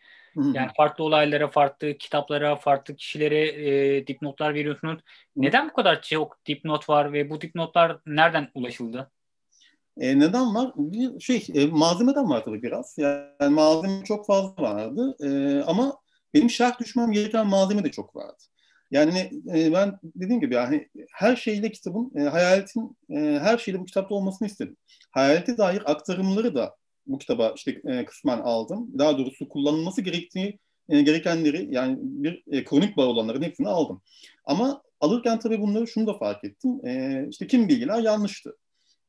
Yani 0.55 0.71
farklı 0.77 1.05
olaylara, 1.05 1.49
farklı 1.49 1.99
kitaplara, 1.99 2.57
farklı 2.57 2.97
kişilere 2.97 3.49
e, 3.49 4.07
dipnotlar 4.07 4.55
veriyorsunuz. 4.55 5.00
Neden 5.37 5.69
bu 5.69 5.73
kadar 5.73 6.03
çok 6.03 6.47
dipnot 6.47 6.89
var 6.89 7.12
ve 7.12 7.31
bu 7.31 7.41
dipnotlar 7.41 7.99
nereden 8.07 8.49
ulaşıldı? 8.55 9.11
E, 9.97 10.19
neden 10.19 10.55
var? 10.55 10.73
Bir 10.77 11.21
şey 11.21 11.47
e, 11.55 11.67
malzemeden 11.67 12.31
var 12.31 12.45
tabii 12.45 12.62
biraz. 12.62 12.99
Yani 12.99 13.55
malzeme 13.55 14.05
çok 14.05 14.27
fazla 14.27 14.62
vardı. 14.62 15.17
E, 15.21 15.62
ama 15.62 15.97
benim 16.35 16.50
şark 16.50 16.81
düşmem 16.81 17.12
gereken 17.12 17.47
malzeme 17.47 17.85
de 17.85 17.91
çok 17.91 18.17
vardı. 18.17 18.43
Yani 18.90 19.30
e, 19.54 19.73
ben 19.73 19.99
dediğim 20.02 20.40
gibi 20.40 20.54
yani 20.54 20.88
her 21.12 21.37
şeyle 21.37 21.70
kitabın, 21.70 22.12
e, 22.17 22.21
hayaletin 22.21 22.97
e, 23.10 23.17
her 23.19 23.58
şeyle 23.58 23.80
bu 23.80 23.84
kitapta 23.84 24.15
olmasını 24.15 24.49
istedim. 24.49 24.76
Hayalete 25.10 25.58
dair 25.58 25.91
aktarımları 25.91 26.54
da 26.54 26.76
bu 27.06 27.19
kitaba 27.19 27.52
işte 27.56 27.80
e, 27.84 28.04
kısmen 28.04 28.38
aldım. 28.38 28.99
Daha 28.99 29.19
doğrusu 29.19 29.49
kullanılması 29.49 30.02
gerektiği 30.02 30.58
e, 30.88 31.02
gerekenleri 31.02 31.69
yani 31.71 31.99
bir 32.00 32.43
e, 32.50 32.65
kronik 32.65 32.97
bağ 32.97 33.06
olanların 33.06 33.43
hepsini 33.43 33.69
aldım. 33.69 34.02
Ama 34.45 34.82
alırken 35.00 35.38
tabii 35.38 35.60
bunları 35.60 35.86
şunu 35.86 36.06
da 36.06 36.15
fark 36.19 36.45
ettim. 36.45 36.86
E, 36.86 37.26
işte 37.30 37.47
kimi 37.47 37.69
bilgiler 37.69 38.02
yanlıştı. 38.02 38.56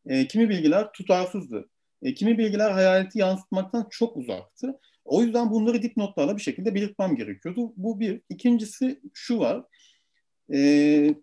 E, 0.06 0.28
kimi 0.28 0.50
bilgiler 0.50 0.92
tutarsızdı. 0.92 1.70
E, 2.02 2.14
kimi 2.14 2.38
bilgiler 2.38 2.72
hayaleti 2.72 3.20
yansıtmaktan 3.20 3.88
çok 3.90 4.18
uzaktı. 4.18 4.80
O 5.06 5.24
yüzden 5.24 5.52
bunları 5.52 5.82
dipnotlarla 5.82 6.38
bir 6.38 6.42
şekilde 6.42 6.76
belirtmem 6.76 7.16
gerekiyordu. 7.16 7.74
Bu 7.78 8.00
bir. 8.00 8.22
İkincisi 8.30 9.02
şu 9.14 9.40
var. 9.40 9.64
E, 10.54 11.16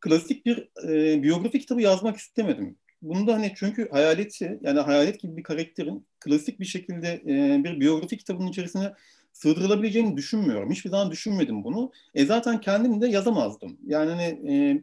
klasik 0.00 0.46
bir 0.46 0.68
e, 0.88 1.22
biyografi 1.22 1.58
kitabı 1.58 1.82
yazmak 1.82 2.16
istemedim. 2.16 2.76
Bunu 3.02 3.26
da 3.26 3.34
hani 3.34 3.52
çünkü 3.56 3.88
hayaleti 3.90 4.58
yani 4.62 4.80
hayalet 4.80 5.20
gibi 5.20 5.36
bir 5.36 5.42
karakterin 5.42 6.06
klasik 6.20 6.60
bir 6.60 6.64
şekilde 6.64 7.22
e, 7.26 7.64
bir 7.64 7.80
biyografi 7.80 8.18
kitabının 8.18 8.48
içerisine 8.48 8.92
sığdırılabileceğini 9.32 10.16
düşünmüyorum. 10.16 10.70
Hiçbir 10.70 10.90
zaman 10.90 11.10
düşünmedim 11.10 11.64
bunu. 11.64 11.92
E 12.14 12.26
zaten 12.26 12.60
kendim 12.60 13.00
de 13.00 13.08
yazamazdım. 13.08 13.78
Yani 13.86 14.10
hani, 14.10 14.52
e, 14.52 14.82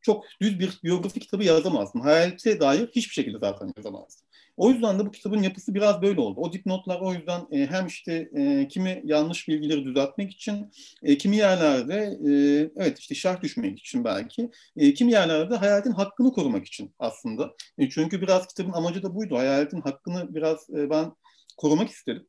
çok 0.00 0.24
düz 0.40 0.58
bir 0.58 0.80
biyografi 0.84 1.20
kitabı 1.20 1.44
yazamazdım. 1.44 2.00
Hayalete 2.00 2.60
dair 2.60 2.86
hiçbir 2.86 3.14
şekilde 3.14 3.38
zaten 3.38 3.72
yazamazdım. 3.76 4.25
O 4.56 4.70
yüzden 4.70 4.98
de 4.98 5.06
bu 5.06 5.10
kitabın 5.10 5.42
yapısı 5.42 5.74
biraz 5.74 6.02
böyle 6.02 6.20
oldu. 6.20 6.40
O 6.40 6.52
dipnotlar 6.52 7.00
o 7.00 7.14
yüzden 7.14 7.46
e, 7.50 7.66
hem 7.66 7.86
işte 7.86 8.30
e, 8.36 8.68
kimi 8.68 9.02
yanlış 9.04 9.48
bilgileri 9.48 9.84
düzeltmek 9.84 10.32
için, 10.32 10.72
e, 11.02 11.18
kimi 11.18 11.36
yerlerde 11.36 12.18
e, 12.26 12.30
evet 12.76 12.98
işte 12.98 13.14
şarh 13.14 13.42
düşmek 13.42 13.78
için 13.78 14.04
belki, 14.04 14.50
e, 14.76 14.94
kimi 14.94 15.12
yerlerde 15.12 15.56
hayaletin 15.56 15.92
hakkını 15.92 16.32
korumak 16.32 16.66
için 16.66 16.94
aslında. 16.98 17.54
E, 17.78 17.88
çünkü 17.88 18.22
biraz 18.22 18.46
kitabın 18.46 18.72
amacı 18.72 19.02
da 19.02 19.14
buydu. 19.14 19.36
Hayaletin 19.36 19.80
hakkını 19.80 20.34
biraz 20.34 20.70
e, 20.70 20.90
ben 20.90 21.12
korumak 21.56 21.90
istedim. 21.90 22.26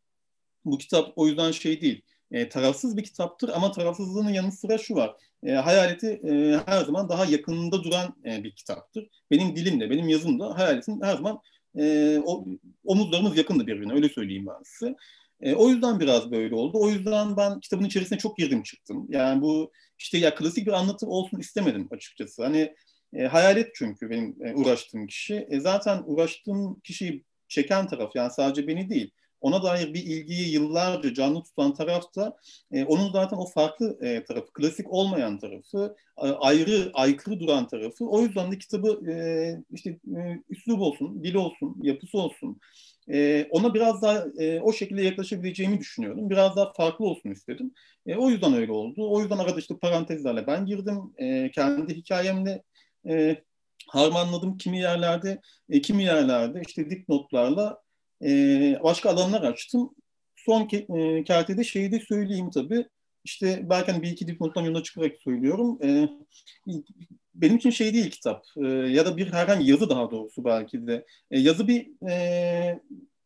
Bu 0.66 0.78
kitap 0.78 1.14
o 1.16 1.28
yüzden 1.28 1.52
şey 1.52 1.82
değil 1.82 2.02
e, 2.32 2.50
tarafsız 2.50 2.98
bir 2.98 3.04
kitaptır 3.04 3.50
ama 3.50 3.72
tarafsızlığının 3.72 4.30
yanı 4.30 4.52
sıra 4.52 4.78
şu 4.78 4.96
var. 4.96 5.16
E, 5.44 5.52
hayaleti 5.52 6.08
e, 6.08 6.60
her 6.66 6.86
zaman 6.86 7.10
daha 7.10 7.26
yakınında 7.26 7.84
duran 7.84 8.16
e, 8.26 8.44
bir 8.44 8.52
kitaptır. 8.52 9.08
Benim 9.32 9.56
dilimde, 9.56 9.90
benim 9.90 10.10
yazımda 10.10 10.58
hayaletin 10.58 11.02
her 11.02 11.16
zaman 11.16 11.40
e, 11.80 12.20
o, 12.26 12.46
omuzlarımız 12.86 13.38
yakındı 13.38 13.68
birbirine 13.68 13.94
öyle 13.94 14.10
söyleyeyim 14.10 14.46
ben 14.48 14.64
size. 14.64 14.96
E, 15.42 15.54
o 15.56 15.70
yüzden 15.70 16.00
biraz 16.00 16.32
böyle 16.32 16.56
oldu. 16.56 16.78
O 16.82 16.90
yüzden 16.90 17.38
ben 17.38 17.60
kitabın 17.60 17.86
içerisine 17.86 18.18
çok 18.18 18.38
girdim 18.38 18.64
çıktım. 18.64 19.08
Yani 19.10 19.42
bu 19.42 19.72
işte 20.00 20.18
ya 20.18 20.36
klasik 20.36 20.68
bir 20.68 20.72
anlatım 20.72 21.10
olsun 21.10 21.40
istemedim 21.40 21.88
açıkçası. 21.92 22.44
Hani 22.44 22.76
e, 23.14 23.24
hayalet 23.26 23.76
çünkü 23.76 24.10
benim 24.10 24.36
e, 24.46 24.56
uğraştığım 24.56 25.08
kişi. 25.08 25.48
E, 25.50 25.60
zaten 25.60 26.04
uğraştığım 26.06 26.80
kişiyi 26.80 27.24
çeken 27.48 27.88
taraf 27.88 28.16
yani 28.16 28.32
sadece 28.32 28.68
beni 28.68 28.90
değil 28.90 29.12
ona 29.42 29.64
dair 29.64 29.94
bir 29.94 30.04
ilgiyi 30.04 30.52
yıllarca 30.52 31.14
canlı 31.14 31.44
tutan 31.44 31.74
taraf 31.74 32.16
da 32.16 32.38
e, 32.72 32.86
onun 32.86 33.12
zaten 33.12 33.38
o 33.38 33.46
farklı 33.46 33.98
e, 34.02 34.24
tarafı, 34.24 34.54
klasik 34.54 34.94
olmayan 34.94 35.40
tarafı, 35.40 35.96
ayrı, 36.18 36.92
aykırı 36.94 37.40
duran 37.40 37.68
tarafı. 37.68 38.06
O 38.06 38.22
yüzden 38.22 38.52
de 38.52 38.58
kitabı 38.58 39.12
e, 39.12 39.16
işte 39.72 39.90
e, 39.90 40.42
üslup 40.50 40.82
olsun, 40.82 41.24
dil 41.24 41.36
olsun, 41.36 41.76
yapısı 41.82 42.18
olsun. 42.18 42.60
E, 43.12 43.48
ona 43.52 43.74
biraz 43.74 44.02
daha 44.02 44.26
e, 44.40 44.60
o 44.62 44.74
şekilde 44.74 45.02
yaklaşabileceğimi 45.02 45.80
düşünüyorum. 45.80 46.30
Biraz 46.30 46.56
daha 46.56 46.74
farklı 46.74 47.06
olsun 47.06 47.30
istedim. 47.30 47.72
E, 48.08 48.16
o 48.16 48.30
yüzden 48.30 48.54
öyle 48.54 48.72
oldu. 48.72 49.10
O 49.12 49.22
yüzden 49.22 49.38
arada 49.38 49.60
işte 49.60 49.78
parantezlerle 49.78 50.48
ben 50.48 50.66
girdim. 50.66 51.14
E, 51.18 51.52
kendi 51.52 51.96
hikayemle 51.96 52.64
e, 53.10 53.44
harmanladım 53.88 54.58
kimi 54.58 54.80
yerlerde, 54.80 55.42
e, 55.70 55.82
kimi 55.82 56.04
yerlerde 56.04 56.62
işte 56.68 56.90
dipnotlarla 56.90 57.82
e, 58.24 58.30
başka 58.84 59.10
alanlar 59.10 59.42
açtım. 59.42 59.90
Son 60.36 60.66
ke, 60.66 60.78
e, 60.78 61.24
kertede 61.24 61.64
şeyi 61.64 61.92
de 61.92 62.00
söyleyeyim 62.00 62.50
tabii. 62.54 62.86
İşte 63.24 63.70
belki 63.70 63.92
hani 63.92 64.04
bir 64.04 64.12
iki 64.12 64.28
dipnottan 64.28 64.62
yola 64.62 64.84
çıkarak 64.84 65.18
söylüyorum. 65.18 65.80
E, 65.84 66.10
benim 67.36 67.58
için 67.58 67.70
şey 67.70 67.94
değil 67.94 68.12
kitap 68.12 68.46
e, 68.58 68.68
ya 68.68 69.06
da 69.06 69.18
bir 69.18 69.34
herhangi 69.34 69.72
yazı 69.72 69.90
daha 69.90 70.12
doğrusu 70.12 70.46
belki 70.46 70.88
de. 70.88 71.06
E, 71.32 71.40
yazı 71.40 71.68
bir 71.68 72.10
e, 72.10 72.80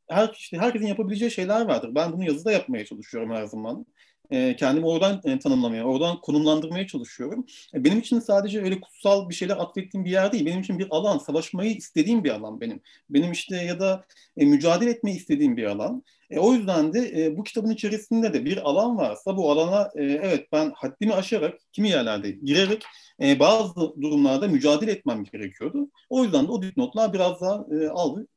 her 0.09 0.29
işte 0.37 0.57
herkesin 0.57 0.87
yapabileceği 0.87 1.31
şeyler 1.31 1.65
vardır. 1.65 1.95
Ben 1.95 2.13
bunu 2.13 2.25
yazıda 2.25 2.51
yapmaya 2.51 2.85
çalışıyorum 2.85 3.31
her 3.31 3.45
zaman 3.45 3.85
e, 4.31 4.55
kendimi 4.55 4.85
oradan 4.85 5.21
e, 5.23 5.39
tanımlamaya, 5.39 5.83
oradan 5.83 6.21
konumlandırmaya 6.21 6.87
çalışıyorum. 6.87 7.45
E, 7.73 7.83
benim 7.83 7.99
için 7.99 8.19
sadece 8.19 8.61
öyle 8.61 8.81
kutsal 8.81 9.29
bir 9.29 9.33
şeyler 9.33 9.57
atfettiğim 9.57 10.05
bir 10.05 10.11
yer 10.11 10.31
değil. 10.31 10.45
Benim 10.45 10.61
için 10.61 10.79
bir 10.79 10.87
alan, 10.89 11.17
savaşmayı 11.17 11.75
istediğim 11.75 12.23
bir 12.23 12.29
alan 12.29 12.61
benim. 12.61 12.81
Benim 13.09 13.31
işte 13.31 13.55
ya 13.55 13.79
da 13.79 14.05
mücadele 14.37 14.89
etmeyi 14.89 15.17
istediğim 15.17 15.57
bir 15.57 15.63
alan. 15.63 16.03
O 16.37 16.53
yüzden 16.53 16.93
de 16.93 17.33
bu 17.37 17.43
kitabın 17.43 17.69
içerisinde 17.69 18.33
de 18.33 18.45
bir 18.45 18.57
alan 18.57 18.97
varsa 18.97 19.37
bu 19.37 19.51
alana 19.51 19.89
evet 19.95 20.47
ben 20.51 20.71
haddimi 20.75 21.13
aşarak 21.13 21.59
kimi 21.71 21.89
yerlerde 21.89 22.31
girerek 22.31 22.83
bazı 23.39 24.01
durumlarda 24.01 24.47
mücadele 24.47 24.91
etmem 24.91 25.23
gerekiyordu. 25.23 25.89
O 26.09 26.23
yüzden 26.23 26.47
de 26.47 26.51
o 26.51 26.61
dipnotlar 26.61 27.13
biraz 27.13 27.41
daha 27.41 27.65
aldı, 27.93 28.27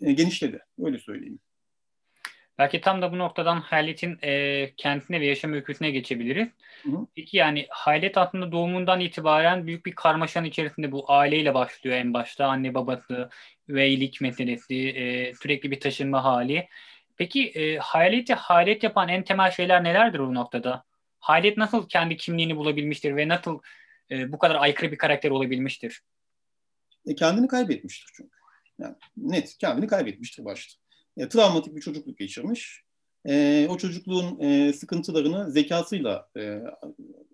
genişledi. 0.00 0.60
Öyle 0.78 0.98
söyleyeyim. 0.98 1.38
Belki 2.58 2.80
tam 2.80 3.02
da 3.02 3.12
bu 3.12 3.18
noktadan 3.18 3.60
Halet'in 3.60 4.18
e, 4.22 4.72
kendisine 4.76 5.20
ve 5.20 5.26
yaşam 5.26 5.52
öyküsüne 5.52 5.90
geçebiliriz. 5.90 6.48
Hı 6.82 6.90
hı. 6.90 7.06
Peki 7.14 7.36
yani 7.36 7.66
Halet 7.70 8.18
aslında 8.18 8.52
doğumundan 8.52 9.00
itibaren 9.00 9.66
büyük 9.66 9.86
bir 9.86 9.92
karmaşanın 9.92 10.46
içerisinde 10.46 10.92
bu 10.92 11.12
aileyle 11.12 11.54
başlıyor 11.54 11.96
en 11.96 12.14
başta. 12.14 12.46
Anne 12.46 12.74
babası, 12.74 13.30
üveylik 13.68 14.20
meselesi, 14.20 14.88
e, 14.88 15.34
sürekli 15.34 15.70
bir 15.70 15.80
taşınma 15.80 16.24
hali. 16.24 16.68
Peki 17.16 17.48
e, 17.48 17.76
Halet'i 17.76 18.34
Halet 18.34 18.82
yapan 18.82 19.08
en 19.08 19.24
temel 19.24 19.50
şeyler 19.50 19.84
nelerdir 19.84 20.18
bu 20.18 20.34
noktada? 20.34 20.84
Halet 21.20 21.56
nasıl 21.56 21.88
kendi 21.88 22.16
kimliğini 22.16 22.56
bulabilmiştir 22.56 23.16
ve 23.16 23.28
nasıl 23.28 23.60
e, 24.10 24.32
bu 24.32 24.38
kadar 24.38 24.54
aykırı 24.54 24.92
bir 24.92 24.98
karakter 24.98 25.30
olabilmiştir? 25.30 26.02
E, 27.06 27.14
kendini 27.14 27.48
kaybetmiştir 27.48 28.10
çünkü. 28.16 28.38
Yani 28.78 28.94
net 29.16 29.58
kendini 29.58 29.86
kaybetmiştir 29.86 30.44
başta 30.44 30.87
e, 31.18 31.28
travmatik 31.28 31.76
bir 31.76 31.80
çocukluk 31.80 32.18
geçirmiş. 32.18 32.82
E, 33.28 33.66
o 33.70 33.76
çocukluğun 33.78 34.40
e, 34.40 34.72
sıkıntılarını 34.72 35.50
zekasıyla 35.50 36.28
e, 36.36 36.62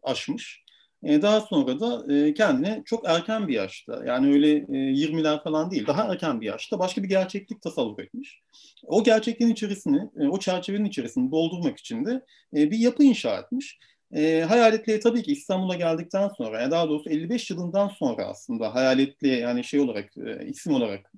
aşmış. 0.03 0.65
E, 1.05 1.23
daha 1.23 1.41
sonra 1.41 1.81
da 1.81 2.15
e, 2.15 2.35
kendine 2.35 2.83
çok 2.87 3.09
erken 3.09 3.49
bir 3.49 3.55
yaşta 3.55 4.03
yani 4.07 4.33
öyle 4.33 4.51
e, 4.57 4.93
20'ler 4.93 5.43
falan 5.43 5.71
değil 5.71 5.87
daha 5.87 6.13
erken 6.13 6.41
bir 6.41 6.47
yaşta 6.47 6.79
başka 6.79 7.03
bir 7.03 7.09
gerçeklik 7.09 7.63
tasavvur 7.63 7.99
etmiş. 8.03 8.41
O 8.87 9.05
gerçekliğin 9.05 9.53
içerisini, 9.53 10.11
e, 10.21 10.29
o 10.29 10.39
çerçevenin 10.39 10.85
içerisini 10.85 11.31
doldurmak 11.31 11.79
için 11.79 12.05
de 12.05 12.25
e, 12.57 12.71
bir 12.71 12.79
yapı 12.79 13.03
inşa 13.03 13.39
etmiş. 13.39 13.79
E, 14.15 14.45
hayaletliğe 14.49 15.01
tabii 15.01 15.23
ki 15.23 15.33
İstanbul'a 15.33 15.75
geldikten 15.75 16.29
sonra, 16.29 16.61
yani 16.61 16.71
daha 16.71 16.89
doğrusu 16.89 17.11
55 17.11 17.51
yılından 17.51 17.89
sonra 17.89 18.25
aslında 18.27 18.75
hayaletliğe 18.75 19.39
yani 19.39 19.65
şey 19.65 19.81
olarak, 19.81 20.17
e, 20.17 20.47
isim 20.47 20.75
olarak 20.75 21.13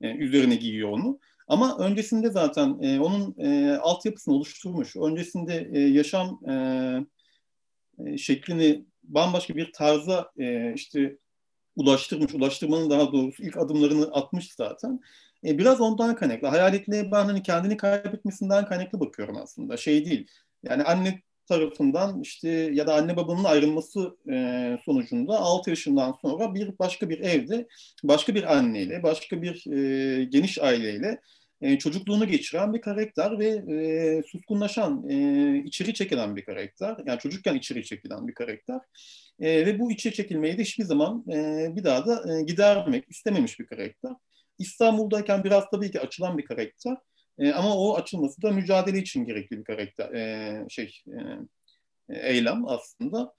e, 0.00 0.14
üzerine 0.14 0.56
giyiyor 0.56 0.88
onu. 0.88 1.18
Ama 1.48 1.78
öncesinde 1.78 2.30
zaten 2.30 2.78
e, 2.82 3.00
onun 3.00 3.34
e, 3.38 3.76
altyapısını 3.76 4.34
oluşturmuş. 4.34 4.96
Öncesinde 4.96 5.70
e, 5.72 5.80
yaşam 5.80 6.40
e, 6.48 6.54
e, 8.06 8.18
şeklini 8.18 8.84
bambaşka 9.02 9.56
bir 9.56 9.72
tarza 9.72 10.30
e, 10.38 10.74
işte 10.74 11.18
ulaştırmış. 11.76 12.34
Ulaştırmanın 12.34 12.90
daha 12.90 13.12
doğrusu 13.12 13.42
ilk 13.42 13.56
adımlarını 13.56 14.06
atmış 14.06 14.54
zaten. 14.54 15.00
E, 15.46 15.58
biraz 15.58 15.80
ondan 15.80 16.16
kaynaklı. 16.16 16.48
Hayaletliğe 16.48 17.12
ben 17.12 17.24
hani 17.24 17.42
kendini 17.42 17.76
kaybetmesinden 17.76 18.66
kaynaklı 18.66 19.00
bakıyorum 19.00 19.36
aslında. 19.36 19.76
Şey 19.76 20.06
değil. 20.06 20.26
Yani 20.62 20.82
anne 20.82 21.22
tarafından 21.48 22.20
işte 22.20 22.48
ya 22.50 22.86
da 22.86 22.94
anne 22.94 23.16
babanın 23.16 23.44
ayrılması 23.44 24.16
e, 24.32 24.78
sonucunda 24.84 25.38
6 25.38 25.70
yaşından 25.70 26.12
sonra 26.22 26.54
bir 26.54 26.78
başka 26.78 27.10
bir 27.10 27.20
evde 27.20 27.68
başka 28.04 28.34
bir 28.34 28.56
anneyle, 28.56 29.02
başka 29.02 29.42
bir 29.42 29.66
e, 29.72 30.24
geniş 30.24 30.58
aileyle 30.58 31.20
e, 31.60 31.78
çocukluğunu 31.78 32.28
geçiren 32.28 32.74
bir 32.74 32.80
karakter 32.80 33.38
ve 33.38 33.46
e, 33.46 34.22
suskunlaşan, 34.22 35.08
e, 35.08 35.58
içeri 35.64 35.94
çekilen 35.94 36.36
bir 36.36 36.44
karakter. 36.44 36.96
Yani 37.06 37.18
çocukken 37.18 37.54
içeri 37.54 37.84
çekilen 37.84 38.28
bir 38.28 38.34
karakter. 38.34 38.80
E, 39.40 39.66
ve 39.66 39.78
bu 39.78 39.92
içeri 39.92 40.14
çekilmeyi 40.14 40.58
de 40.58 40.62
hiçbir 40.62 40.84
zaman 40.84 41.24
e, 41.32 41.68
bir 41.76 41.84
daha 41.84 42.06
da 42.06 42.38
e, 42.38 42.42
gidermek 42.42 43.10
istememiş 43.10 43.60
bir 43.60 43.66
karakter. 43.66 44.12
İstanbul'dayken 44.58 45.44
biraz 45.44 45.64
tabii 45.70 45.90
ki 45.90 46.00
açılan 46.00 46.38
bir 46.38 46.44
karakter. 46.44 46.96
E, 47.38 47.52
ama 47.52 47.76
o 47.76 47.96
açılması 47.96 48.42
da 48.42 48.50
mücadele 48.50 48.98
için 48.98 49.24
gerekli 49.24 49.58
bir 49.58 49.64
karakter, 49.64 50.12
e, 50.12 50.66
şey, 50.68 51.02
e, 52.08 52.28
eylem 52.28 52.68
aslında. 52.68 53.34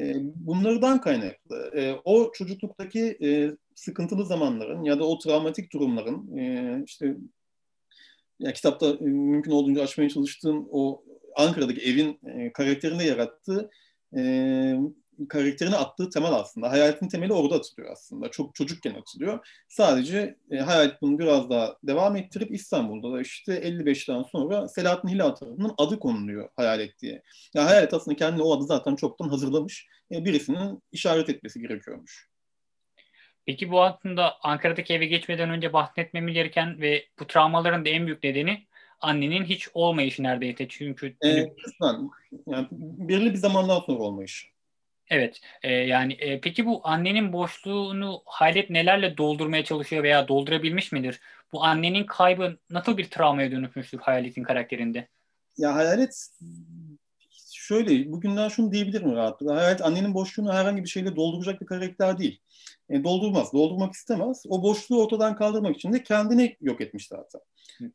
E, 0.00 0.14
bunlardan 0.20 1.00
kaynaklı. 1.00 1.70
E, 1.76 1.94
o 2.04 2.32
çocukluktaki 2.32 3.18
e, 3.22 3.50
sıkıntılı 3.74 4.26
zamanların 4.26 4.84
ya 4.84 4.98
da 4.98 5.04
o 5.04 5.18
travmatik 5.18 5.72
durumların 5.72 6.36
e, 6.36 6.82
işte 6.86 7.16
ya 8.38 8.52
kitapta 8.52 8.86
e, 8.86 9.04
mümkün 9.04 9.50
olduğunca 9.50 9.82
açmaya 9.82 10.08
çalıştığım 10.08 10.68
o 10.70 11.04
Ankara'daki 11.36 11.80
evin 11.80 12.20
e, 12.26 12.52
karakterini 12.52 13.06
yarattığı 13.06 13.70
e, 14.16 14.20
karakterini 15.28 15.76
attığı 15.76 16.10
temel 16.10 16.32
aslında. 16.32 16.70
Hayaletin 16.70 17.08
temeli 17.08 17.32
orada 17.32 17.54
atılıyor 17.54 17.92
aslında. 17.92 18.30
Çok 18.30 18.54
çocukken 18.54 18.94
atılıyor. 18.94 19.46
Sadece 19.68 20.36
e, 20.50 20.56
Hayalet 20.56 21.02
bunu 21.02 21.18
biraz 21.18 21.50
daha 21.50 21.76
devam 21.82 22.16
ettirip 22.16 22.54
İstanbul'da 22.54 23.16
da 23.16 23.20
işte 23.20 23.52
55'ten 23.52 24.22
sonra 24.22 24.68
Selahattin 24.68 25.08
Hilal 25.08 25.30
tarafından 25.30 25.74
adı 25.78 25.98
konuluyor 25.98 26.48
Hayalet 26.56 26.98
diye. 26.98 27.22
Yani 27.54 27.68
Hayalet 27.68 27.94
aslında 27.94 28.16
kendine 28.16 28.42
o 28.42 28.56
adı 28.56 28.64
zaten 28.64 28.96
çoktan 28.96 29.28
hazırlamış. 29.28 29.86
E, 30.12 30.24
birisinin 30.24 30.82
işaret 30.92 31.28
etmesi 31.28 31.60
gerekiyormuş. 31.60 32.28
Peki 33.46 33.70
bu 33.70 33.82
aslında 33.82 34.36
Ankara'daki 34.42 34.94
eve 34.94 35.06
geçmeden 35.06 35.50
önce 35.50 35.72
bahsetmemiz 35.72 36.34
gereken 36.34 36.80
ve 36.80 37.04
bu 37.20 37.26
travmaların 37.26 37.84
da 37.84 37.88
en 37.88 38.06
büyük 38.06 38.24
nedeni 38.24 38.66
annenin 39.00 39.44
hiç 39.44 39.68
olmayışı 39.74 40.22
neredeyse. 40.22 40.68
Çünkü 40.68 41.16
kısmen. 41.64 42.10
Yani 42.46 42.68
belirli 42.72 43.30
bir 43.30 43.38
zamandan 43.38 43.80
sonra 43.80 43.98
olmayış. 43.98 44.55
Evet. 45.10 45.40
E, 45.62 45.72
yani 45.72 46.12
e, 46.12 46.40
peki 46.40 46.66
bu 46.66 46.80
annenin 46.84 47.32
boşluğunu 47.32 48.22
Halet 48.24 48.70
nelerle 48.70 49.16
doldurmaya 49.16 49.64
çalışıyor 49.64 50.02
veya 50.02 50.28
doldurabilmiş 50.28 50.92
midir? 50.92 51.20
Bu 51.52 51.64
annenin 51.64 52.06
kaybı 52.06 52.58
nasıl 52.70 52.96
bir 52.96 53.10
travmaya 53.10 53.50
dönüşmüştür 53.50 53.98
Hayalet'in 53.98 54.42
karakterinde? 54.42 55.08
Ya 55.58 55.74
Hayalet 55.74 56.28
şöyle 57.54 58.12
bugünden 58.12 58.48
şunu 58.48 58.72
diyebilirim 58.72 59.16
rahatlıkla. 59.16 59.56
Hayalet 59.56 59.82
annenin 59.82 60.14
boşluğunu 60.14 60.52
herhangi 60.52 60.84
bir 60.84 60.88
şeyle 60.88 61.16
dolduracak 61.16 61.60
bir 61.60 61.66
karakter 61.66 62.18
değil. 62.18 62.40
E, 62.90 63.04
doldurmaz, 63.04 63.52
doldurmak 63.52 63.92
istemez. 63.92 64.42
O 64.48 64.62
boşluğu 64.62 65.02
ortadan 65.02 65.36
kaldırmak 65.36 65.76
için 65.76 65.92
de 65.92 66.02
kendini 66.02 66.56
yok 66.60 66.80
etmiş 66.80 67.08
zaten. 67.08 67.40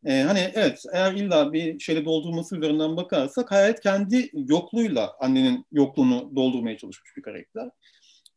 E, 0.05 0.21
hani 0.21 0.51
evet 0.53 0.83
eğer 0.93 1.13
illa 1.13 1.53
bir 1.53 1.79
şeyle 1.79 2.05
doldurması 2.05 2.57
üzerinden 2.57 2.97
bakarsak 2.97 3.51
Hayalet 3.51 3.79
kendi 3.79 4.29
yokluğuyla 4.33 5.15
annenin 5.19 5.65
yokluğunu 5.71 6.35
doldurmaya 6.35 6.77
çalışmış 6.77 7.17
bir 7.17 7.21
karakter. 7.21 7.69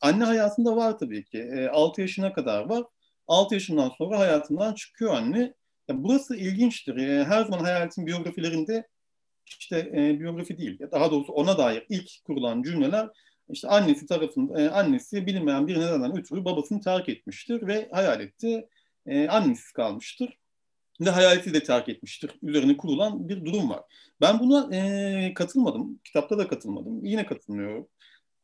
Anne 0.00 0.24
hayatında 0.24 0.76
var 0.76 0.98
tabii 0.98 1.24
ki. 1.24 1.38
E, 1.38 1.68
6 1.68 2.00
yaşına 2.00 2.32
kadar 2.32 2.68
var. 2.68 2.84
6 3.26 3.54
yaşından 3.54 3.92
sonra 3.98 4.18
hayatından 4.18 4.74
çıkıyor 4.74 5.14
anne. 5.14 5.54
Ya 5.88 6.04
burası 6.04 6.36
ilginçtir. 6.36 6.96
E, 6.96 7.24
her 7.24 7.44
zaman 7.44 7.64
Hayalet'in 7.64 8.06
biyografilerinde 8.06 8.88
işte 9.46 9.78
e, 9.78 10.20
biyografi 10.20 10.58
değil, 10.58 10.78
daha 10.92 11.10
doğrusu 11.10 11.32
ona 11.32 11.58
dair 11.58 11.86
ilk 11.88 12.24
kurulan 12.24 12.62
cümleler 12.62 13.08
işte 13.50 13.68
annesi 13.68 14.06
tarafında 14.06 14.60
e, 14.60 14.68
annesi 14.68 15.26
bilinmeyen 15.26 15.66
bir 15.66 15.80
nedenden 15.80 16.18
ötürü 16.18 16.44
babasını 16.44 16.80
terk 16.80 17.08
etmiştir 17.08 17.66
ve 17.66 17.88
hayalette 17.92 18.68
e, 19.06 19.28
annesiz 19.28 19.72
kalmıştır 19.72 20.38
ve 21.00 21.10
hayaleti 21.10 21.54
de 21.54 21.62
terk 21.62 21.88
etmiştir. 21.88 22.30
Üzerine 22.42 22.76
kurulan 22.76 23.28
bir 23.28 23.44
durum 23.44 23.70
var. 23.70 23.80
Ben 24.20 24.40
buna 24.40 24.76
e, 24.76 25.34
katılmadım. 25.34 26.00
Kitapta 26.04 26.38
da 26.38 26.48
katılmadım. 26.48 27.04
Yine 27.04 27.26
katılmıyorum 27.26 27.88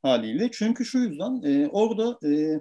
haliyle. 0.02 0.50
Çünkü 0.52 0.84
şu 0.84 0.98
yüzden 0.98 1.42
e, 1.42 1.68
orada 1.68 2.28
e, 2.28 2.60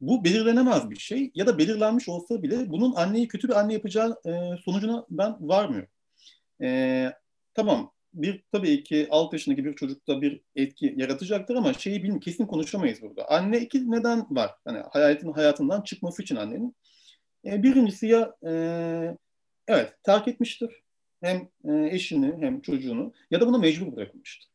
bu 0.00 0.24
belirlenemez 0.24 0.90
bir 0.90 0.96
şey 0.96 1.30
ya 1.34 1.46
da 1.46 1.58
belirlenmiş 1.58 2.08
olsa 2.08 2.42
bile 2.42 2.70
bunun 2.70 2.94
anneyi 2.94 3.28
kötü 3.28 3.48
bir 3.48 3.60
anne 3.60 3.72
yapacağı 3.72 4.16
e, 4.26 4.30
sonucuna 4.64 5.06
ben 5.10 5.36
varmıyorum. 5.40 5.88
E, 6.62 7.12
tamam 7.54 7.92
bir 8.14 8.42
tabii 8.52 8.84
ki 8.84 9.08
6 9.10 9.36
yaşındaki 9.36 9.64
bir 9.64 9.76
çocukta 9.76 10.22
bir 10.22 10.40
etki 10.56 10.94
yaratacaktır 10.96 11.54
ama 11.54 11.72
şeyi 11.72 11.96
bilmiyorum 11.96 12.20
kesin 12.20 12.46
konuşamayız 12.46 13.02
burada. 13.02 13.28
Anne 13.30 13.60
iki 13.60 13.90
neden 13.90 14.26
var. 14.30 14.50
Hani 14.64 14.78
hayatın 14.78 15.32
hayatından 15.32 15.82
çıkması 15.82 16.22
için 16.22 16.36
annenin. 16.36 16.76
E, 17.44 17.62
birincisi 17.62 18.06
ya 18.06 18.34
e, 18.46 18.52
evet 19.68 19.94
terk 20.02 20.28
etmiştir. 20.28 20.70
Hem 21.22 21.48
e, 21.64 21.88
eşini 21.94 22.34
hem 22.40 22.60
çocuğunu 22.60 23.12
ya 23.30 23.40
da 23.40 23.46
buna 23.46 23.58
mecbur 23.58 23.96
bırakılmıştır. 23.96 24.50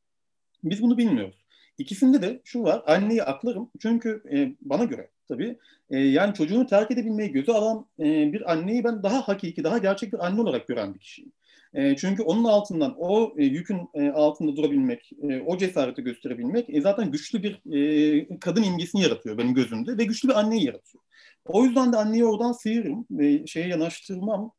Biz 0.63 0.81
bunu 0.81 0.97
bilmiyoruz. 0.97 1.45
İkisinde 1.77 2.21
de 2.21 2.41
şu 2.43 2.63
var, 2.63 2.83
anneyi 2.87 3.23
aklarım. 3.23 3.71
Çünkü 3.79 4.23
e, 4.31 4.55
bana 4.61 4.83
göre 4.83 5.09
tabii 5.27 5.57
e, 5.89 5.99
yani 5.99 6.33
çocuğunu 6.33 6.67
terk 6.67 6.91
edebilmeyi 6.91 7.31
göze 7.31 7.51
alan 7.51 7.85
e, 7.99 8.03
bir 8.33 8.51
anneyi 8.51 8.83
ben 8.83 9.03
daha 9.03 9.27
hakiki, 9.27 9.63
daha 9.63 9.77
gerçek 9.77 10.13
bir 10.13 10.25
anne 10.25 10.41
olarak 10.41 10.67
gören 10.67 10.93
bir 10.93 10.99
kişiyim. 10.99 11.31
E, 11.75 11.95
çünkü 11.95 12.23
onun 12.23 12.43
altından 12.43 12.95
o 12.97 13.33
e, 13.37 13.45
yükün 13.45 13.89
e, 13.93 14.09
altında 14.09 14.55
durabilmek, 14.55 15.11
e, 15.29 15.41
o 15.41 15.57
cesareti 15.57 16.01
gösterebilmek 16.03 16.69
e, 16.69 16.81
zaten 16.81 17.11
güçlü 17.11 17.43
bir 17.43 17.75
e, 17.75 18.39
kadın 18.39 18.63
imgesini 18.63 19.01
yaratıyor 19.01 19.37
benim 19.37 19.53
gözümde 19.53 19.97
ve 19.97 20.03
güçlü 20.03 20.29
bir 20.29 20.39
anneyi 20.39 20.65
yaratıyor. 20.65 21.03
O 21.45 21.65
yüzden 21.65 21.93
de 21.93 21.97
anneyi 21.97 22.25
oradan 22.25 22.51
sıyırırım 22.51 23.05
ve 23.11 23.47
şeye 23.47 23.67
yanaştırmam. 23.67 24.51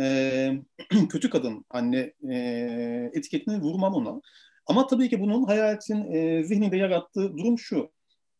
E, 0.00 0.52
kötü 1.08 1.30
kadın 1.30 1.64
anne 1.70 2.12
e, 2.30 2.36
etiketini 3.14 3.60
vurmam 3.60 3.94
ona. 3.94 4.20
Ama 4.66 4.86
tabii 4.86 5.08
ki 5.08 5.20
bunun 5.20 5.44
hayaletin 5.44 6.12
e, 6.12 6.44
zihninde 6.44 6.76
yarattığı 6.76 7.38
durum 7.38 7.58
şu. 7.58 7.92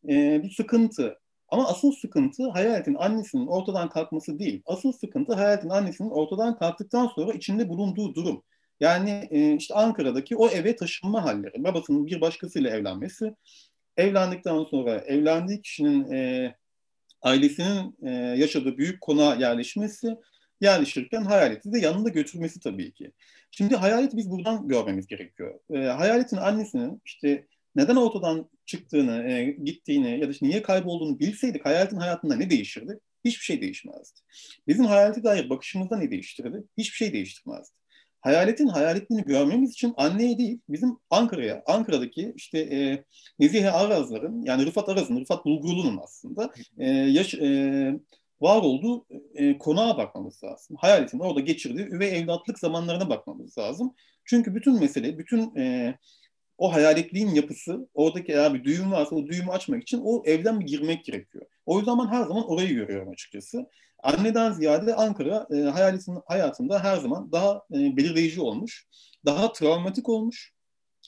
E, 0.09 0.43
bir 0.43 0.51
sıkıntı, 0.51 1.19
ama 1.53 1.67
asıl 1.67 1.91
sıkıntı 1.91 2.49
hayaletin 2.49 2.95
annesinin 2.95 3.47
ortadan 3.47 3.89
kalkması 3.89 4.39
değil. 4.39 4.61
Asıl 4.65 4.91
sıkıntı 4.91 5.33
hayaletin 5.33 5.69
annesinin 5.69 6.09
ortadan 6.09 6.57
kalktıktan 6.57 7.07
sonra 7.07 7.33
içinde 7.33 7.69
bulunduğu 7.69 8.15
durum. 8.15 8.43
Yani 8.79 9.27
e, 9.31 9.55
işte 9.55 9.73
Ankara'daki 9.73 10.37
o 10.37 10.49
eve 10.49 10.75
taşınma 10.75 11.23
halleri. 11.23 11.63
Babasının 11.63 12.05
bir 12.05 12.21
başkasıyla 12.21 12.69
evlenmesi. 12.69 13.35
Evlendikten 13.97 14.63
sonra 14.63 14.95
evlendiği 14.97 15.61
kişinin 15.61 16.11
e, 16.11 16.55
ailesinin 17.21 17.97
e, 18.03 18.11
yaşadığı 18.39 18.77
büyük 18.77 19.01
konağa 19.01 19.35
yerleşmesi. 19.35 20.15
yerleşirken 20.61 21.21
hayaleti 21.21 21.73
de 21.73 21.79
yanında 21.79 22.09
götürmesi 22.09 22.59
tabii 22.59 22.93
ki. 22.93 23.11
Şimdi 23.51 23.75
hayaleti 23.75 24.17
biz 24.17 24.29
buradan 24.29 24.67
görmemiz 24.67 25.07
gerekiyor. 25.07 25.59
E, 25.73 25.77
hayaletin 25.77 26.37
annesinin 26.37 27.01
işte 27.05 27.47
neden 27.75 27.95
ortadan 27.95 28.49
çıktığını, 28.65 29.31
e, 29.31 29.43
gittiğini 29.63 30.19
ya 30.19 30.29
da 30.29 30.33
niye 30.41 30.61
kaybolduğunu 30.61 31.19
bilseydik 31.19 31.65
hayaletin 31.65 31.97
hayatında 31.97 32.35
ne 32.35 32.49
değişirdi? 32.49 32.99
Hiçbir 33.25 33.43
şey 33.43 33.61
değişmezdi. 33.61 34.19
Bizim 34.67 34.85
hayalete 34.85 35.23
dair 35.23 35.49
bakışımızda 35.49 35.97
ne 35.97 36.11
değiştirdi? 36.11 36.63
Hiçbir 36.77 36.95
şey 36.95 37.13
değiştirmezdi. 37.13 37.75
Hayaletin 38.21 38.67
hayaletliğini 38.67 39.25
görmemiz 39.25 39.71
için 39.71 39.93
anneye 39.97 40.37
değil, 40.37 40.59
bizim 40.69 40.97
Ankara'ya, 41.09 41.63
Ankara'daki 41.65 42.33
işte 42.35 42.59
e, 42.59 43.03
Nezihe 43.39 43.71
Arazların, 43.71 44.41
yani 44.41 44.65
Rıfat 44.65 44.89
Araz'ın, 44.89 45.21
Rıfat 45.21 45.45
Bulgurlu'nun 45.45 45.99
aslında 46.03 46.53
e, 46.77 46.89
yaş, 46.89 47.33
e, 47.33 47.93
var 48.41 48.61
olduğu 48.61 49.05
e, 49.35 49.57
konağa 49.57 49.97
bakmamız 49.97 50.43
lazım. 50.43 50.77
Hayaletin 50.79 51.19
orada 51.19 51.39
geçirdiği 51.39 51.85
üvey 51.85 52.19
evlatlık 52.19 52.59
zamanlarına 52.59 53.09
bakmamız 53.09 53.57
lazım. 53.57 53.93
Çünkü 54.25 54.55
bütün 54.55 54.79
mesele, 54.79 55.17
bütün 55.17 55.55
e, 55.55 55.95
o 56.63 56.73
hayaletliğin 56.73 57.29
yapısı, 57.29 57.87
oradaki 57.93 58.31
eğer 58.31 58.53
bir 58.53 58.63
düğüm 58.63 58.91
varsa 58.91 59.15
o 59.15 59.27
düğümü 59.27 59.51
açmak 59.51 59.81
için 59.81 60.01
o 60.03 60.23
evden 60.25 60.59
bir 60.59 60.65
girmek 60.65 61.05
gerekiyor. 61.05 61.45
O 61.65 61.77
yüzden 61.77 61.99
ben 61.99 62.07
her 62.07 62.23
zaman 62.23 62.49
orayı 62.49 62.73
görüyorum 62.73 63.09
açıkçası. 63.09 63.65
Anneden 64.03 64.51
ziyade 64.51 64.95
Ankara 64.95 65.47
e, 65.51 65.55
hayaletin 65.55 66.19
hayatında 66.25 66.83
her 66.83 66.97
zaman 66.97 67.31
daha 67.31 67.61
e, 67.73 67.97
belirleyici 67.97 68.41
olmuş, 68.41 68.87
daha 69.25 69.51
travmatik 69.51 70.09
olmuş. 70.09 70.53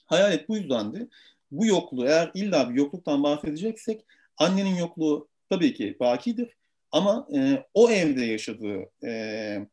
Hayalet 0.05 0.49
bu 0.49 0.57
yüzdendi. 0.57 1.07
Bu 1.51 1.65
yokluğu 1.65 2.05
eğer 2.05 2.31
illa 2.33 2.69
bir 2.69 2.75
yokluktan 2.75 3.23
bahsedeceksek 3.23 4.05
annenin 4.37 4.75
yokluğu 4.75 5.27
tabii 5.49 5.73
ki 5.73 5.97
bakidir. 5.99 6.55
Ama 6.91 7.27
e, 7.35 7.65
o 7.73 7.89
evde 7.89 8.25
yaşadığı 8.25 8.89
e, 9.05 9.67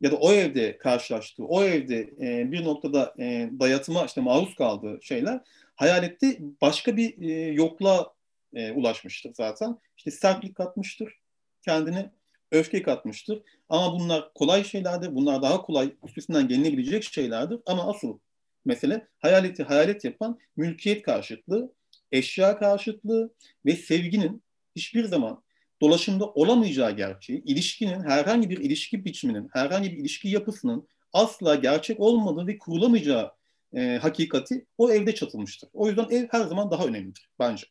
ya 0.00 0.12
da 0.12 0.16
o 0.16 0.32
evde 0.32 0.78
karşılaştığı, 0.78 1.44
o 1.44 1.62
evde 1.62 2.10
e, 2.20 2.52
bir 2.52 2.64
noktada 2.64 3.14
e, 3.18 3.50
dayatıma 3.60 4.04
işte 4.04 4.20
maruz 4.20 4.54
kaldığı 4.54 4.98
şeyler 5.02 5.40
hayalette 5.76 6.38
başka 6.60 6.96
bir 6.96 7.22
e, 7.22 7.52
yokluğa 7.52 8.12
e, 8.54 8.72
ulaşmıştır 8.72 9.34
zaten. 9.34 9.78
İşte 9.96 10.10
sertlik 10.10 10.54
katmıştır 10.56 11.20
kendine, 11.62 12.10
öfke 12.52 12.82
katmıştır. 12.82 13.42
Ama 13.68 13.92
bunlar 13.92 14.34
kolay 14.34 14.64
şeylerdir. 14.64 15.14
Bunlar 15.14 15.42
daha 15.42 15.62
kolay 15.62 15.94
üstesinden 16.06 16.48
gelinebilecek 16.48 17.04
şeylerdir. 17.04 17.60
Ama 17.66 17.90
asıl 17.90 18.18
mesele 18.64 19.08
hayaleti 19.18 19.62
hayalet 19.62 20.04
yapan 20.04 20.38
mülkiyet 20.56 21.02
karşıtlığı, 21.02 21.72
eşya 22.12 22.58
karşıtlığı 22.58 23.34
ve 23.66 23.76
sevginin 23.76 24.42
hiçbir 24.76 25.04
zaman 25.04 25.42
dolaşımda 25.80 26.26
olamayacağı 26.26 26.96
gerçeği, 26.96 27.42
ilişkinin, 27.44 28.02
herhangi 28.02 28.50
bir 28.50 28.58
ilişki 28.58 29.04
biçiminin, 29.04 29.50
herhangi 29.52 29.92
bir 29.92 29.96
ilişki 29.96 30.28
yapısının 30.28 30.88
asla 31.12 31.54
gerçek 31.54 32.00
olmadığı 32.00 32.46
ve 32.46 32.58
kurulamayacağı 32.58 33.32
e, 33.76 33.98
hakikati 34.02 34.66
o 34.78 34.90
evde 34.90 35.14
çatılmıştır. 35.14 35.70
O 35.72 35.88
yüzden 35.88 36.06
ev 36.10 36.28
her 36.30 36.40
zaman 36.40 36.70
daha 36.70 36.86
önemlidir 36.86 37.28
bence. 37.38 37.66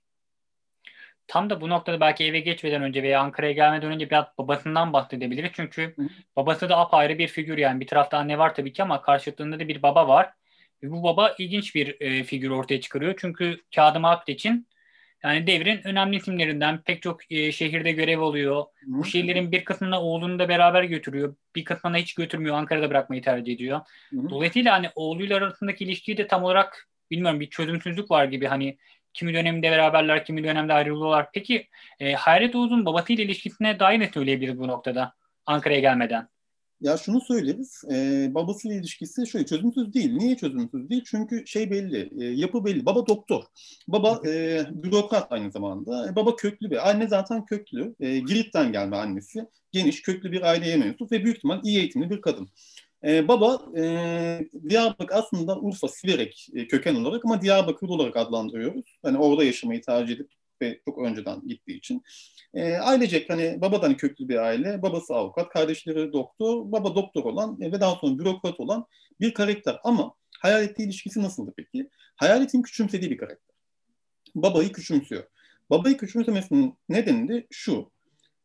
Tam 1.27 1.49
da 1.49 1.61
bu 1.61 1.69
noktada 1.69 1.99
belki 1.99 2.23
eve 2.23 2.39
geçmeden 2.39 2.81
önce 2.81 3.03
veya 3.03 3.21
Ankara'ya 3.21 3.53
gelmeden 3.53 3.91
önce 3.91 4.09
biraz 4.09 4.25
babasından 4.37 4.93
bahsedebiliriz. 4.93 5.51
Çünkü 5.53 5.93
Hı. 5.95 6.07
babası 6.35 6.69
da 6.69 6.77
apayrı 6.77 7.17
bir 7.17 7.27
figür 7.27 7.57
yani. 7.57 7.79
Bir 7.79 7.87
tarafta 7.87 8.17
anne 8.17 8.37
var 8.37 8.55
tabii 8.55 8.73
ki 8.73 8.83
ama 8.83 9.01
karşılığında 9.01 9.59
da 9.59 9.67
bir 9.67 9.81
baba 9.81 10.07
var. 10.07 10.33
Ve 10.83 10.91
bu 10.91 11.03
baba 11.03 11.35
ilginç 11.39 11.75
bir 11.75 12.01
e, 12.01 12.23
figür 12.23 12.49
ortaya 12.49 12.81
çıkarıyor. 12.81 13.15
Çünkü 13.17 13.61
Kağıdım 13.75 14.05
Akit 14.05 14.29
için 14.29 14.67
yani 15.23 15.47
devrin 15.47 15.87
önemli 15.87 16.15
isimlerinden 16.15 16.81
pek 16.81 17.01
çok 17.01 17.31
e, 17.31 17.51
şehirde 17.51 17.91
görev 17.91 18.21
oluyor. 18.21 18.61
Hı. 18.61 18.85
Bu 18.87 19.05
şehirlerin 19.05 19.51
bir 19.51 19.65
kısmına 19.65 20.01
oğlunu 20.01 20.39
da 20.39 20.49
beraber 20.49 20.83
götürüyor. 20.83 21.35
Bir 21.55 21.63
kısmına 21.63 21.97
hiç 21.97 22.13
götürmüyor. 22.13 22.55
Ankara'da 22.55 22.89
bırakmayı 22.89 23.21
tercih 23.21 23.53
ediyor. 23.53 23.81
Hı. 24.09 24.29
Dolayısıyla 24.29 24.73
hani 24.73 24.89
oğluyla 24.95 25.37
arasındaki 25.37 25.83
ilişkiyi 25.83 26.17
de 26.17 26.27
tam 26.27 26.43
olarak 26.43 26.87
bilmiyorum 27.11 27.39
bir 27.39 27.49
çözümsüzlük 27.49 28.11
var 28.11 28.25
gibi. 28.25 28.47
Hani 28.47 28.77
kimi 29.13 29.33
dönemde 29.33 29.71
beraberler, 29.71 30.25
kimi 30.25 30.43
dönemde 30.43 30.73
ayrılıyorlar. 30.73 31.27
Peki 31.33 31.67
e, 31.99 32.13
Hayret 32.13 32.55
Oğuz'un 32.55 32.85
babasıyla 32.85 33.23
ilişkisine 33.23 33.79
dair 33.79 33.99
ne 33.99 34.07
söyleyebiliriz 34.07 34.59
bu 34.59 34.67
noktada 34.67 35.13
Ankara'ya 35.45 35.79
gelmeden? 35.79 36.27
Ya 36.81 36.97
şunu 36.97 37.21
söyleriz, 37.21 37.83
e, 37.91 38.27
babasıyla 38.35 38.77
ilişkisi 38.77 39.27
şöyle 39.27 39.45
çözümsüz 39.45 39.93
değil. 39.93 40.13
Niye 40.13 40.37
çözümsüz 40.37 40.89
değil? 40.89 41.03
Çünkü 41.05 41.47
şey 41.47 41.71
belli, 41.71 42.09
e, 42.21 42.25
yapı 42.25 42.65
belli. 42.65 42.85
Baba 42.85 43.07
doktor, 43.07 43.43
baba 43.87 44.21
e, 44.27 44.65
bürokrat 44.71 45.31
aynı 45.31 45.51
zamanda. 45.51 46.09
E, 46.09 46.15
baba 46.15 46.35
köklü 46.35 46.71
bir, 46.71 46.89
anne 46.89 47.07
zaten 47.07 47.45
köklü. 47.45 47.95
E, 47.99 48.19
Girit'ten 48.19 48.71
gelme 48.71 48.97
annesi. 48.97 49.45
Geniş, 49.71 50.01
köklü 50.01 50.31
bir 50.31 50.41
aileye 50.41 50.77
mensup 50.77 51.11
ve 51.11 51.23
büyük 51.23 51.37
ihtimal 51.37 51.59
iyi 51.63 51.79
eğitimli 51.79 52.09
bir 52.09 52.21
kadın. 52.21 52.49
E, 53.03 53.27
baba 53.27 53.61
e, 53.77 54.39
Diyarbakır 54.69 55.15
aslında 55.15 55.59
Urfa, 55.59 55.87
Siverek 55.87 56.47
e, 56.53 56.67
köken 56.67 56.95
olarak 56.95 57.25
ama 57.25 57.41
Diyarbakır 57.41 57.89
olarak 57.89 58.17
adlandırıyoruz. 58.17 58.97
Hani 59.03 59.17
orada 59.17 59.43
yaşamayı 59.43 59.81
tercih 59.81 60.15
edip 60.15 60.31
ve 60.61 60.81
çok 60.85 60.97
önceden 60.97 61.47
gittiği 61.47 61.77
için. 61.77 62.03
E, 62.53 62.73
ailecek 62.73 63.29
hani 63.29 63.61
babadan 63.61 63.97
köklü 63.97 64.29
bir 64.29 64.35
aile, 64.35 64.81
babası 64.81 65.15
avukat, 65.15 65.49
kardeşleri 65.49 66.13
doktor, 66.13 66.71
baba 66.71 66.95
doktor 66.95 67.23
olan 67.23 67.57
e, 67.61 67.71
ve 67.71 67.81
daha 67.81 67.95
sonra 67.95 68.19
bürokrat 68.19 68.59
olan 68.59 68.85
bir 69.19 69.33
karakter. 69.33 69.79
Ama 69.83 70.13
hayaletle 70.39 70.83
ilişkisi 70.83 71.21
nasıldı 71.21 71.53
peki? 71.57 71.89
Hayaletin 72.15 72.61
küçümsediği 72.61 73.11
bir 73.11 73.17
karakter. 73.17 73.55
Babayı 74.35 74.71
küçümsüyor. 74.71 75.23
Babayı 75.69 75.97
küçümsemesinin 75.97 76.73
nedeni 76.89 77.27
de 77.27 77.47
şu. 77.51 77.91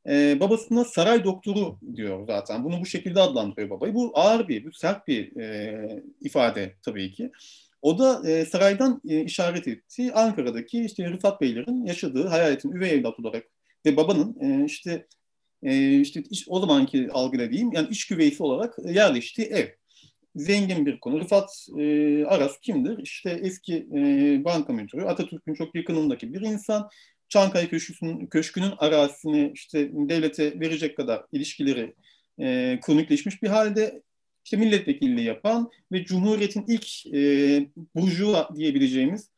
Ee, 0.08 0.40
babasına 0.40 0.84
saray 0.84 1.24
doktoru 1.24 1.78
diyor 1.94 2.26
zaten. 2.26 2.64
Bunu 2.64 2.80
bu 2.80 2.86
şekilde 2.86 3.20
adlandırıyor 3.20 3.70
babayı. 3.70 3.94
Bu 3.94 4.12
ağır 4.14 4.48
bir, 4.48 4.64
bu 4.64 4.72
sert 4.72 5.08
bir 5.08 5.36
e, 5.36 6.02
ifade 6.20 6.76
tabii 6.82 7.12
ki. 7.12 7.30
O 7.82 7.98
da 7.98 8.30
e, 8.30 8.44
saraydan 8.44 9.00
e, 9.08 9.24
işaret 9.24 9.68
etti. 9.68 10.12
Ankara'daki 10.12 10.84
işte 10.84 11.10
Rıfat 11.10 11.40
Beylerin 11.40 11.86
yaşadığı 11.86 12.26
hayaletin 12.26 12.72
üvey 12.72 12.90
evlat 12.90 13.20
olarak 13.20 13.44
ve 13.86 13.96
babanın 13.96 14.36
e, 14.40 14.64
işte 14.64 15.06
e, 15.62 16.00
işte 16.00 16.22
iş, 16.30 16.44
o 16.48 16.60
zamanki 16.60 17.08
algıyla 17.12 17.50
diyeyim 17.50 17.72
yani 17.72 17.88
iş 17.90 18.06
güveysi 18.06 18.42
olarak 18.42 18.74
yerleştiği 18.84 19.46
ev. 19.46 19.68
Zengin 20.36 20.86
bir 20.86 21.00
konu. 21.00 21.20
Rıfat 21.20 21.66
e, 21.78 22.24
Aras 22.24 22.60
kimdir? 22.60 22.98
İşte 22.98 23.30
eski 23.42 23.76
e, 23.96 24.00
banka 24.44 24.72
müdürü, 24.72 25.02
Atatürk'ün 25.02 25.54
çok 25.54 25.74
yakınındaki 25.74 26.34
bir 26.34 26.40
insan. 26.40 26.88
Çankaya 27.28 27.68
Köşkü'nün, 27.68 28.26
köşkünün 28.26 28.72
arazisini 28.78 29.52
işte 29.54 29.90
devlete 29.92 30.60
verecek 30.60 30.96
kadar 30.96 31.22
ilişkileri 31.32 31.94
e, 32.40 32.78
kronikleşmiş 32.82 33.42
bir 33.42 33.48
halde 33.48 34.02
işte 34.44 34.56
milletvekilliği 34.56 35.26
yapan 35.26 35.70
ve 35.92 36.04
Cumhuriyet'in 36.04 36.64
ilk 36.68 37.14
e, 37.14 37.20
burjuva 37.94 38.48
diyebileceğimiz 38.56 39.30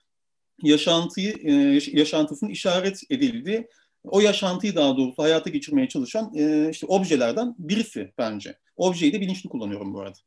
yaşantıyı 0.62 1.34
e, 1.42 1.52
yaşantısının 1.92 2.50
işaret 2.50 3.00
edildiği 3.10 3.68
o 4.04 4.20
yaşantıyı 4.20 4.74
daha 4.74 4.96
doğrusu 4.96 5.22
hayata 5.22 5.50
geçirmeye 5.50 5.88
çalışan 5.88 6.32
e, 6.36 6.70
işte 6.70 6.86
objelerden 6.86 7.54
birisi 7.58 8.12
bence. 8.18 8.58
Objeyi 8.76 9.12
de 9.12 9.20
bilinçli 9.20 9.48
kullanıyorum 9.48 9.94
bu 9.94 10.00
arada. 10.00 10.18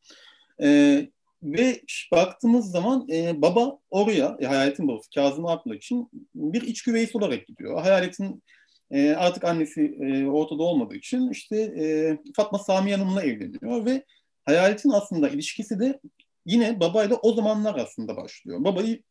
E, 0.62 1.10
ve 1.44 1.82
baktığımız 2.12 2.72
zaman 2.72 3.08
e, 3.12 3.42
baba 3.42 3.80
oraya, 3.90 4.38
e, 4.40 4.46
hayaletin 4.46 4.88
babası 4.88 5.10
Kazım 5.16 5.46
Aklı 5.46 5.76
için 5.76 6.10
bir 6.36 6.62
iç 6.62 6.84
güveysi 6.84 7.18
olarak 7.18 7.48
gidiyor. 7.48 7.82
Hayaletin 7.82 8.44
e, 8.92 9.12
artık 9.12 9.44
annesi 9.44 9.98
e, 10.02 10.26
ortada 10.26 10.64
olmadığı 10.64 10.96
için 10.96 11.32
işte 11.32 11.58
e, 11.58 12.18
Fatma 12.36 12.60
Sami 12.60 12.92
Hanım'la 12.92 13.24
evleniyor 13.24 13.86
ve 13.86 14.04
hayaletin 14.48 14.90
aslında 14.90 15.30
ilişkisi 15.30 15.80
de 15.80 16.00
yine 16.46 16.80
babayla 16.80 17.16
o 17.16 17.34
zamanlar 17.34 17.76
aslında 17.76 18.18
başlıyor. 18.18 18.64
Babayı 18.64 19.04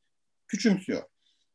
küçümsüyor. 0.48 1.02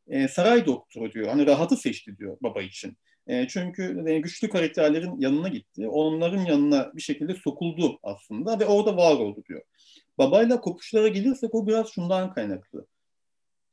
E, 0.06 0.28
saray 0.28 0.66
doktoru 0.66 1.12
diyor. 1.12 1.28
Hani 1.28 1.46
rahatı 1.46 1.76
seçti 1.76 2.18
diyor 2.18 2.36
baba 2.42 2.62
için. 2.62 2.96
E, 3.26 3.48
çünkü 3.48 4.04
e, 4.06 4.18
güçlü 4.18 4.48
karakterlerin 4.48 5.20
yanına 5.20 5.48
gitti. 5.48 5.88
Onların 5.88 6.44
yanına 6.44 6.92
bir 6.94 7.02
şekilde 7.02 7.34
sokuldu 7.34 7.98
aslında 8.02 8.60
ve 8.60 8.66
orada 8.66 8.96
var 8.96 9.14
oldu 9.14 9.42
diyor. 9.48 9.62
Babayla 10.18 10.60
kopuşlara 10.60 11.08
gelirsek 11.08 11.54
o 11.54 11.66
biraz 11.66 11.88
şundan 11.92 12.34
kaynaklı. 12.34 12.86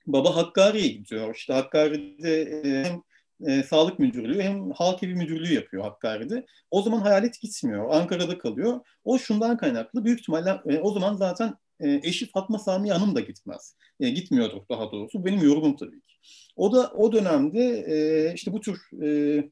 Baba 0.07 0.35
Hakkari'ye 0.35 0.87
gidiyor. 0.87 1.35
İşte 1.35 1.53
Hakkari'de 1.53 2.41
e, 2.41 2.83
hem 2.83 3.01
e, 3.47 3.63
sağlık 3.63 3.99
müdürlüğü 3.99 4.41
hem 4.41 4.71
halk 4.71 5.03
evi 5.03 5.15
müdürlüğü 5.15 5.53
yapıyor 5.53 5.83
Hakkari'de. 5.83 6.45
O 6.71 6.81
zaman 6.81 6.99
hayalet 6.99 7.41
gitmiyor. 7.41 7.89
Ankara'da 7.89 8.37
kalıyor. 8.37 8.79
O 9.03 9.19
şundan 9.19 9.57
kaynaklı. 9.57 10.05
Büyük 10.05 10.19
ihtimalle 10.19 10.61
e, 10.65 10.79
o 10.79 10.91
zaman 10.93 11.15
zaten 11.15 11.53
e, 11.79 11.99
eşi 12.03 12.31
Fatma 12.31 12.59
Sami 12.59 12.91
Hanım 12.91 13.15
da 13.15 13.19
gitmez. 13.19 13.75
E, 13.99 14.09
gitmiyordur 14.09 14.61
daha 14.69 14.91
doğrusu. 14.91 15.25
Benim 15.25 15.43
yorumum 15.43 15.75
tabii 15.75 16.01
ki. 16.01 16.15
O 16.55 16.73
da 16.73 16.91
o 16.91 17.11
dönemde 17.11 17.85
e, 17.87 18.33
işte 18.33 18.53
bu 18.53 18.61
tür 18.61 19.03
e, 19.03 19.43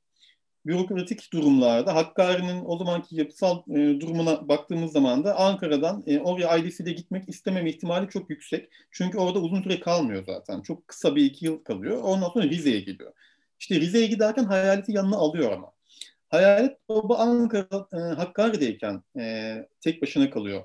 bürokratik 0.67 1.33
durumlarda 1.33 1.95
Hakkari'nin 1.95 2.63
o 2.65 2.77
zamanki 2.77 3.15
yapısal 3.15 3.61
e, 3.69 4.01
durumuna 4.01 4.47
baktığımız 4.47 4.91
zaman 4.91 5.23
da 5.23 5.35
Ankara'dan 5.35 6.03
e, 6.07 6.19
oraya 6.19 6.47
ailesiyle 6.47 6.91
gitmek 6.91 7.29
istememe 7.29 7.69
ihtimali 7.69 8.09
çok 8.09 8.29
yüksek. 8.29 8.69
Çünkü 8.91 9.17
orada 9.17 9.39
uzun 9.39 9.61
süre 9.61 9.79
kalmıyor 9.79 10.23
zaten. 10.23 10.61
Çok 10.61 10.87
kısa 10.87 11.15
bir 11.15 11.25
iki 11.25 11.45
yıl 11.45 11.63
kalıyor. 11.63 12.01
Ondan 12.03 12.29
sonra 12.29 12.45
Rize'ye 12.45 12.79
geliyor. 12.79 13.13
İşte 13.59 13.79
Rize'ye 13.79 14.07
giderken 14.07 14.43
hayaleti 14.43 14.91
yanına 14.91 15.15
alıyor 15.15 15.51
ama. 15.51 15.71
Hayalet 16.29 16.89
Baba 16.89 17.17
Ankara 17.17 17.87
e, 17.93 17.97
Hakkari'deyken 17.97 19.03
e, 19.19 19.55
tek 19.81 20.01
başına 20.01 20.29
kalıyor. 20.29 20.63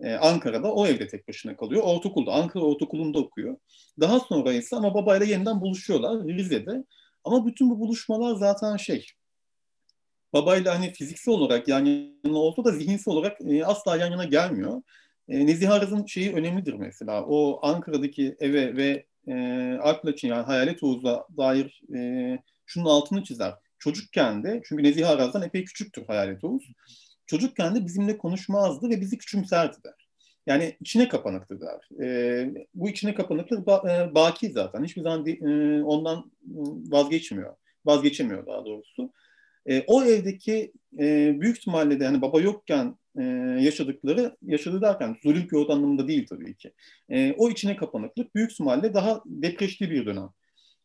E, 0.00 0.14
Ankara'da 0.14 0.72
o 0.72 0.86
evde 0.86 1.08
tek 1.08 1.28
başına 1.28 1.56
kalıyor. 1.56 1.82
Ortaokulda, 1.82 2.32
Ankara 2.32 2.64
Ortaokulu'nda 2.64 3.18
okuyor. 3.18 3.56
Daha 4.00 4.20
sonra 4.20 4.52
ise 4.52 4.76
ama 4.76 4.94
babayla 4.94 5.26
yeniden 5.26 5.60
buluşuyorlar 5.60 6.24
Rize'de. 6.28 6.84
Ama 7.24 7.46
bütün 7.46 7.70
bu 7.70 7.80
buluşmalar 7.80 8.34
zaten 8.34 8.76
şey, 8.76 9.06
babayla 10.32 10.74
hani 10.74 10.92
fiziksel 10.92 11.34
olarak 11.34 11.68
yan 11.68 11.84
yana 11.84 12.38
olsa 12.38 12.64
da 12.64 12.72
zihinsel 12.72 13.14
olarak 13.14 13.40
e, 13.40 13.64
asla 13.64 13.96
yan 13.96 14.10
yana 14.10 14.24
gelmiyor. 14.24 14.82
E, 15.28 15.46
Nezih 15.46 15.70
Araz'ın 15.70 16.06
şeyi 16.06 16.34
önemlidir 16.34 16.74
mesela. 16.74 17.24
O 17.26 17.66
Ankara'daki 17.66 18.36
eve 18.40 18.76
ve 18.76 19.06
e, 19.28 19.34
Alplaç'ın 19.82 20.28
yani 20.28 20.42
Hayalet 20.42 20.82
Oğuz'a 20.82 21.26
dair 21.36 21.82
e, 21.94 22.38
şunun 22.66 22.84
altını 22.84 23.24
çizer. 23.24 23.54
Çocukken 23.78 24.44
de, 24.44 24.62
çünkü 24.64 24.82
Nezih 24.82 25.08
Araz'dan 25.08 25.42
epey 25.42 25.64
küçüktür 25.64 26.06
Hayalet 26.06 26.44
Oğuz. 26.44 26.72
Çocukken 27.26 27.74
de 27.74 27.86
bizimle 27.86 28.18
konuşmazdı 28.18 28.90
ve 28.90 29.00
bizi 29.00 29.18
küçümserdi 29.18 29.76
der. 29.84 30.08
Yani 30.46 30.76
içine 30.80 31.08
kapanıktı 31.08 31.60
der. 31.60 32.04
E, 32.04 32.48
bu 32.74 32.88
içine 32.88 33.14
kapanıklık 33.14 33.66
ba, 33.66 33.82
e, 33.90 34.14
baki 34.14 34.50
zaten. 34.50 34.84
Hiçbir 34.84 35.02
zaman 35.02 35.26
e, 35.26 35.82
ondan 35.82 36.32
vazgeçmiyor. 36.90 37.56
Vazgeçemiyor 37.84 38.46
daha 38.46 38.64
doğrusu. 38.64 39.12
E, 39.66 39.84
o 39.86 40.02
evdeki 40.02 40.72
e, 40.98 41.36
büyük 41.40 41.58
ihtimalle 41.58 42.00
de 42.00 42.04
yani 42.04 42.22
baba 42.22 42.40
yokken 42.40 42.96
e, 43.18 43.22
yaşadıkları, 43.60 44.36
yaşadığı 44.42 44.82
derken 44.82 45.16
zulüm 45.22 45.46
göğüt 45.48 45.70
anlamında 45.70 46.08
değil 46.08 46.26
tabii 46.26 46.56
ki. 46.56 46.72
E, 47.08 47.32
o 47.32 47.50
içine 47.50 47.76
kapanıklık 47.76 48.34
büyük 48.34 48.52
ihtimalle 48.52 48.94
daha 48.94 49.22
depreşli 49.26 49.90
bir 49.90 50.06
dönem. 50.06 50.28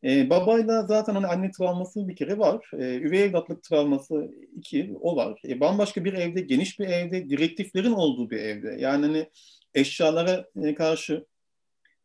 E, 0.04 0.30
babayla 0.30 0.88
zaten 0.88 1.14
hani 1.14 1.28
anne 1.28 1.52
travması 1.52 2.08
bir 2.08 2.16
kere 2.16 2.38
var. 2.38 2.72
E, 2.74 2.96
üvey 2.96 3.24
evlatlık 3.24 3.64
travması 3.64 4.32
iki, 4.58 4.94
o 5.02 5.16
var. 5.16 5.42
E, 5.48 5.60
bambaşka 5.60 6.06
bir 6.06 6.14
evde, 6.14 6.42
geniş 6.42 6.80
bir 6.80 6.88
evde, 6.88 7.30
direktiflerin 7.30 7.92
olduğu 7.92 8.30
bir 8.30 8.38
evde. 8.38 8.78
Yani 8.80 9.06
hani 9.06 9.30
eşyalara 9.74 10.46
e, 10.64 10.76
karşı 10.76 11.26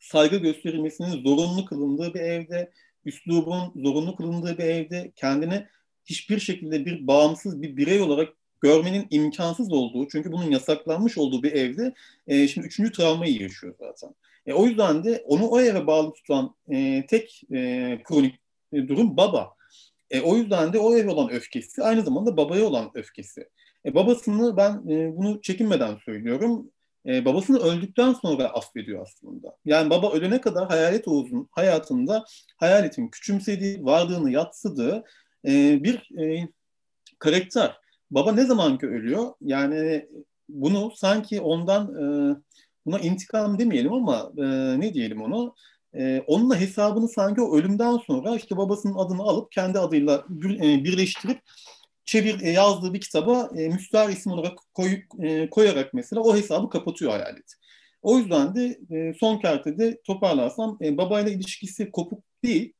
saygı 0.00 0.37
gösterilmesinin 0.37 1.22
zorunlu 1.22 1.64
kılındığı 1.64 2.14
bir 2.14 2.20
evde, 2.20 2.72
üslubun 3.04 3.82
zorunlu 3.82 4.16
kılındığı 4.16 4.58
bir 4.58 4.64
evde 4.64 5.12
kendini 5.16 5.66
hiçbir 6.04 6.38
şekilde 6.38 6.87
bir 6.87 7.06
bağımsız 7.06 7.62
bir 7.62 7.76
birey 7.76 8.00
olarak 8.00 8.28
görmenin 8.62 9.07
imkansız 9.11 9.72
olduğu, 9.72 10.09
çünkü 10.09 10.33
bunun 10.33 10.51
yasaklanmış 10.51 11.18
olduğu 11.18 11.42
bir 11.42 11.53
evde 11.53 11.94
e, 12.27 12.48
şimdi 12.48 12.66
üçüncü 12.66 12.92
travmayı 12.92 13.42
yaşıyor 13.42 13.75
zaten. 13.79 14.14
E, 14.46 14.53
o 14.53 14.66
yüzden 14.66 15.05
de 15.05 15.25
onu 15.27 15.48
o 15.48 15.61
eve 15.61 15.87
bağlı 15.87 16.12
tutan 16.12 16.55
e, 16.70 17.07
tek 17.07 17.42
e, 17.53 17.98
kronik 18.05 18.35
e, 18.72 18.88
durum 18.88 19.16
baba. 19.16 19.55
E, 20.11 20.20
o 20.20 20.37
yüzden 20.37 20.72
de 20.72 20.79
o 20.79 20.96
eve 20.96 21.11
olan 21.11 21.31
öfkesi 21.31 21.83
aynı 21.83 22.03
zamanda 22.03 22.37
babaya 22.37 22.64
olan 22.64 22.90
öfkesi. 22.94 23.48
E, 23.87 23.94
babasını 23.94 24.57
ben 24.57 24.72
e, 24.88 25.16
bunu 25.16 25.40
çekinmeden 25.42 25.96
söylüyorum. 26.05 26.70
E, 27.07 27.25
babasını 27.25 27.59
öldükten 27.59 28.12
sonra 28.12 28.44
affediyor 28.44 29.03
aslında. 29.03 29.57
Yani 29.64 29.90
baba 29.90 30.12
ölene 30.12 30.40
kadar 30.40 30.68
Hayalet 30.68 31.09
Oğuz'un 31.09 31.48
hayatında 31.51 32.25
Hayalet'in 32.57 33.09
küçümsediği, 33.09 33.85
varlığını 33.85 34.31
yatsıdığı 34.31 35.05
e, 35.46 35.85
bir 35.85 36.20
e, 36.20 36.48
karakter. 37.18 37.82
Baba 38.12 38.33
ne 38.33 38.44
zaman 38.44 38.79
ki 38.79 38.87
ölüyor? 38.87 39.33
Yani 39.40 40.09
bunu 40.48 40.92
sanki 40.96 41.40
ondan 41.40 41.85
e, 41.94 42.37
buna 42.87 42.98
intikam 42.98 43.59
demeyelim 43.59 43.92
ama 43.92 44.33
e, 44.38 44.44
ne 44.81 44.94
diyelim 44.94 45.22
onu? 45.22 45.55
E, 45.94 46.20
onunla 46.27 46.61
hesabını 46.61 47.09
sanki 47.09 47.40
o 47.40 47.57
ölümden 47.57 47.96
sonra 47.96 48.37
işte 48.37 48.57
babasının 48.57 48.94
adını 48.94 49.22
alıp 49.22 49.53
kendi 49.53 49.79
adıyla 49.79 50.25
e, 50.44 50.85
birleştirip 50.85 51.40
çevir 52.05 52.40
e, 52.40 52.51
yazdığı 52.51 52.94
bir 52.94 53.01
kitaba 53.01 53.51
e, 53.57 53.68
müstahar 53.68 54.09
isim 54.09 54.33
olarak 54.33 54.59
koy, 54.75 55.03
e, 55.18 55.51
koyarak 55.51 55.94
mesela 55.94 56.22
o 56.22 56.37
hesabı 56.37 56.70
kapatıyor 56.70 57.11
hayalet. 57.11 57.55
O 58.03 58.18
yüzden 58.18 58.55
de 58.55 58.79
e, 58.90 59.14
son 59.20 59.38
kertede 59.38 60.01
toparlarsam 60.05 60.79
e, 60.83 60.96
babayla 60.96 61.31
ilişkisi 61.31 61.90
kopuk 61.90 62.25
değil 62.44 62.72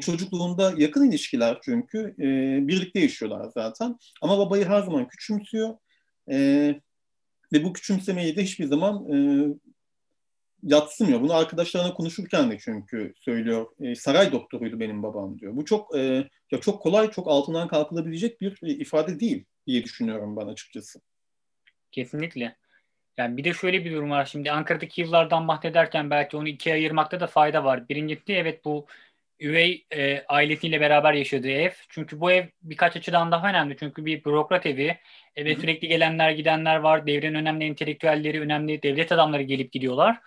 çocukluğunda 0.00 0.74
yakın 0.76 1.10
ilişkiler 1.10 1.58
çünkü 1.64 2.14
e, 2.18 2.26
birlikte 2.68 3.00
yaşıyorlar 3.00 3.50
zaten. 3.54 3.96
Ama 4.22 4.38
babayı 4.38 4.64
her 4.64 4.82
zaman 4.82 5.08
küçümsüyor. 5.08 5.76
E, 6.30 6.36
ve 7.52 7.64
bu 7.64 7.72
küçümsemeyi 7.72 8.36
de 8.36 8.42
hiçbir 8.42 8.64
zaman 8.64 9.12
e, 9.12 9.16
yatsımıyor. 10.62 11.20
Bunu 11.20 11.34
arkadaşlarına 11.34 11.94
konuşurken 11.94 12.50
de 12.50 12.58
çünkü 12.58 13.12
söylüyor. 13.16 13.66
E, 13.80 13.94
saray 13.94 14.32
doktoruydu 14.32 14.80
benim 14.80 15.02
babam 15.02 15.38
diyor. 15.38 15.56
Bu 15.56 15.64
çok 15.64 15.96
e, 15.96 16.28
ya 16.50 16.60
çok 16.60 16.82
kolay, 16.82 17.10
çok 17.10 17.28
altından 17.28 17.68
kalkılabilecek 17.68 18.40
bir 18.40 18.58
ifade 18.62 19.20
değil 19.20 19.44
diye 19.66 19.84
düşünüyorum 19.84 20.36
ben 20.36 20.46
açıkçası. 20.46 21.00
Kesinlikle. 21.92 22.56
Yani 23.16 23.36
bir 23.36 23.44
de 23.44 23.52
şöyle 23.54 23.84
bir 23.84 23.92
durum 23.92 24.10
var. 24.10 24.24
Şimdi 24.24 24.50
Ankara'daki 24.50 25.00
yıllardan 25.00 25.48
bahsederken 25.48 26.10
belki 26.10 26.36
onu 26.36 26.48
ikiye 26.48 26.74
ayırmakta 26.74 27.20
da 27.20 27.26
fayda 27.26 27.64
var. 27.64 27.88
Birincisi 27.88 28.32
evet 28.32 28.64
bu 28.64 28.86
üvey 29.42 29.86
e, 29.90 30.24
ailesiyle 30.28 30.80
beraber 30.80 31.12
yaşadığı 31.12 31.50
ev. 31.50 31.70
Çünkü 31.88 32.20
bu 32.20 32.32
ev 32.32 32.46
birkaç 32.62 32.96
açıdan 32.96 33.32
daha 33.32 33.48
önemli. 33.48 33.76
Çünkü 33.78 34.04
bir 34.04 34.24
bürokrat 34.24 34.66
evi. 34.66 34.98
Eve 35.36 35.54
sürekli 35.54 35.88
gelenler 35.88 36.30
gidenler 36.30 36.76
var. 36.76 37.06
Devrin 37.06 37.34
önemli 37.34 37.64
entelektüelleri, 37.64 38.40
önemli 38.40 38.82
devlet 38.82 39.12
adamları 39.12 39.42
gelip 39.42 39.72
gidiyorlar. 39.72 40.20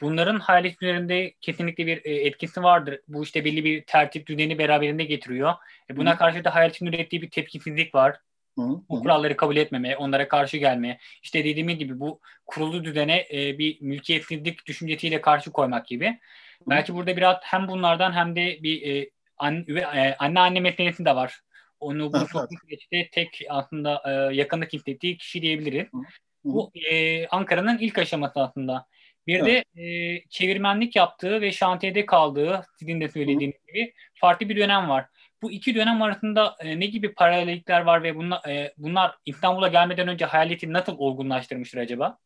Bunların 0.00 0.40
hayalet 0.40 0.82
üzerinde 0.82 1.34
kesinlikle 1.40 1.86
bir 1.86 2.04
e, 2.04 2.14
etkisi 2.14 2.62
vardır. 2.62 3.00
Bu 3.08 3.22
işte 3.22 3.44
belli 3.44 3.64
bir 3.64 3.84
tertip 3.84 4.26
düzeni 4.26 4.58
beraberinde 4.58 5.04
getiriyor. 5.04 5.54
E, 5.90 5.96
buna 5.96 6.14
Hı. 6.14 6.18
karşı 6.18 6.44
da 6.44 6.54
hayaletin 6.54 6.86
ürettiği 6.86 7.22
bir 7.22 7.30
tepkisizlik 7.30 7.94
var. 7.94 8.16
Hı. 8.58 8.62
Bu 8.88 9.02
kuralları 9.02 9.36
kabul 9.36 9.56
etmeme, 9.56 9.96
onlara 9.96 10.28
karşı 10.28 10.56
gelme. 10.56 10.98
İşte 11.22 11.44
dediğim 11.44 11.68
gibi 11.68 12.00
bu 12.00 12.20
kurulu 12.46 12.84
düzene 12.84 13.26
e, 13.32 13.58
bir 13.58 13.80
mülkiyetsizlik 13.80 14.66
düşüncesiyle 14.66 15.20
karşı 15.20 15.52
koymak 15.52 15.86
gibi. 15.86 16.18
Belki 16.66 16.94
burada 16.94 17.16
biraz 17.16 17.36
hem 17.42 17.68
bunlardan 17.68 18.12
hem 18.12 18.36
de 18.36 18.58
bir 18.62 18.82
e, 18.82 19.10
an, 19.38 19.64
e, 19.68 20.14
anne 20.18 20.40
anne 20.40 20.60
meselesi 20.60 21.04
de 21.04 21.16
var. 21.16 21.40
Onu 21.80 22.12
bu 22.12 22.18
sohbet 22.18 22.58
süreçte 22.66 23.08
tek 23.12 23.42
aslında 23.48 24.02
e, 24.06 24.34
yakınlık 24.36 24.72
hissettiği 24.72 25.16
kişi 25.16 25.42
diyebiliriz. 25.42 25.86
Hı. 25.92 25.98
Bu 26.44 26.70
e, 26.90 27.26
Ankara'nın 27.26 27.78
ilk 27.78 27.98
aşaması 27.98 28.40
aslında. 28.40 28.86
Bir 29.26 29.40
evet. 29.40 29.64
de 29.76 29.82
e, 29.82 30.20
çevirmenlik 30.30 30.96
yaptığı 30.96 31.40
ve 31.40 31.52
şantiyede 31.52 32.06
kaldığı 32.06 32.64
sizin 32.78 33.00
de 33.00 33.08
söylediğiniz 33.08 33.56
Hı. 33.56 33.66
gibi 33.66 33.94
farklı 34.14 34.48
bir 34.48 34.56
dönem 34.56 34.88
var. 34.88 35.06
Bu 35.42 35.52
iki 35.52 35.74
dönem 35.74 36.02
arasında 36.02 36.56
e, 36.60 36.80
ne 36.80 36.86
gibi 36.86 37.14
paralellikler 37.14 37.80
var 37.80 38.02
ve 38.02 38.16
bunlar, 38.16 38.48
e, 38.48 38.74
bunlar 38.76 39.14
İstanbul'a 39.26 39.68
gelmeden 39.68 40.08
önce 40.08 40.24
hayaleti 40.24 40.72
nasıl 40.72 40.98
olgunlaştırmıştır 40.98 41.78
acaba? 41.78 42.18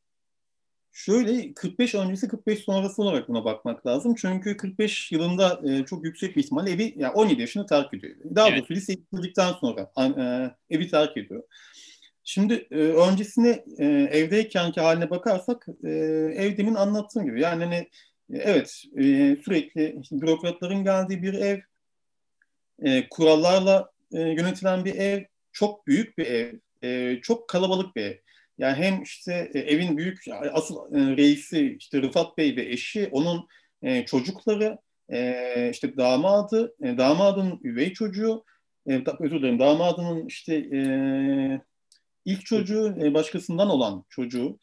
Şöyle 0.96 1.54
45 1.54 1.94
öncesi 1.94 2.28
45 2.28 2.58
sonrası 2.58 3.02
olarak 3.02 3.28
buna 3.28 3.44
bakmak 3.44 3.86
lazım. 3.86 4.14
Çünkü 4.14 4.56
45 4.56 5.12
yılında 5.12 5.60
e, 5.64 5.84
çok 5.84 6.04
yüksek 6.04 6.36
bir 6.36 6.44
ihtimalle 6.44 6.70
evi 6.70 6.94
yani 6.96 7.12
17 7.12 7.40
yaşını 7.40 7.66
terk 7.66 7.94
ediyor. 7.94 8.16
Daha 8.34 8.48
evet. 8.48 8.58
doğrusu 8.58 8.74
liseyi 8.74 8.98
bitirdikten 8.98 9.52
sonra 9.52 9.92
e, 9.98 10.74
evi 10.74 10.88
terk 10.88 11.16
ediyor. 11.16 11.42
Şimdi 12.24 12.66
e, 12.70 12.76
öncesine 12.76 13.64
e, 13.78 13.84
evdeyken 14.12 14.72
ki 14.72 14.80
haline 14.80 15.10
bakarsak 15.10 15.66
e, 15.84 15.90
ev 16.36 16.56
demin 16.56 16.74
anlattığım 16.74 17.24
gibi 17.24 17.40
yani 17.40 17.64
hani 17.64 17.88
e, 18.32 18.38
evet 18.38 18.82
e, 18.96 19.36
sürekli 19.44 19.98
işte, 20.02 20.20
bürokratların 20.20 20.84
geldiği 20.84 21.22
bir 21.22 21.34
ev, 21.34 21.58
e, 22.82 23.08
kurallarla 23.08 23.90
e, 24.12 24.20
yönetilen 24.20 24.84
bir 24.84 24.94
ev, 24.94 25.24
çok 25.52 25.86
büyük 25.86 26.18
bir 26.18 26.26
ev, 26.26 26.54
e, 26.82 27.20
çok 27.22 27.48
kalabalık 27.48 27.96
bir 27.96 28.02
ev. 28.02 28.25
Yani 28.58 28.76
hem 28.76 29.02
işte 29.02 29.50
e, 29.54 29.58
evin 29.58 29.96
büyük 29.96 30.24
asıl 30.52 30.94
e, 30.94 31.16
reisi 31.16 31.76
işte 31.80 32.02
Rıfat 32.02 32.38
Bey 32.38 32.56
ve 32.56 32.72
eşi, 32.72 33.08
onun 33.12 33.46
e, 33.82 34.04
çocukları, 34.06 34.78
e, 35.12 35.70
işte 35.72 35.96
damadı, 35.96 36.74
e, 36.82 36.98
damadın 36.98 37.60
üvey 37.64 37.92
çocuğu, 37.92 38.44
e, 38.88 39.02
özür 39.20 39.38
dilerim 39.38 39.58
damadının 39.58 40.26
işte 40.26 40.54
e, 40.54 40.80
ilk 42.24 42.46
çocuğu, 42.46 42.96
e, 43.00 43.14
başkasından 43.14 43.70
olan 43.70 44.04
çocuğu. 44.08 44.58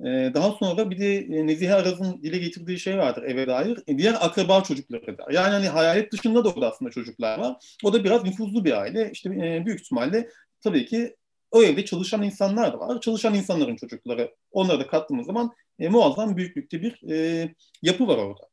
E, 0.00 0.30
daha 0.34 0.50
sonra 0.50 0.90
bir 0.90 0.98
de 0.98 1.18
e, 1.18 1.46
Nezihe 1.46 1.74
Araz'ın 1.74 2.22
dile 2.22 2.38
getirdiği 2.38 2.78
şey 2.78 2.98
vardır 2.98 3.22
eve 3.22 3.46
dair. 3.46 3.78
E, 3.86 3.98
diğer 3.98 4.14
akraba 4.20 4.62
çocukları 4.62 5.18
da. 5.18 5.26
Yani 5.30 5.50
hani 5.52 5.68
hayalet 5.68 6.12
dışında 6.12 6.44
da 6.44 6.48
orada 6.48 6.70
aslında 6.70 6.90
çocuklar 6.90 7.38
var. 7.38 7.56
O 7.84 7.92
da 7.92 8.04
biraz 8.04 8.24
nüfuzlu 8.24 8.64
bir 8.64 8.80
aile. 8.80 9.10
İşte 9.12 9.30
e, 9.30 9.66
büyük 9.66 9.80
ihtimalle 9.80 10.28
tabii 10.60 10.86
ki 10.86 11.16
o 11.54 11.62
evde 11.62 11.84
çalışan 11.84 12.22
insanlar 12.22 12.72
da 12.72 12.78
var. 12.78 13.00
Çalışan 13.00 13.34
insanların 13.34 13.76
çocukları. 13.76 14.34
Onları 14.52 14.80
da 14.80 14.86
kattığımız 14.86 15.26
zaman 15.26 15.52
e, 15.78 15.88
muazzam 15.88 16.36
büyüklükte 16.36 16.82
bir 16.82 17.10
e, 17.10 17.48
yapı 17.82 18.08
var 18.08 18.16
orada. 18.16 18.48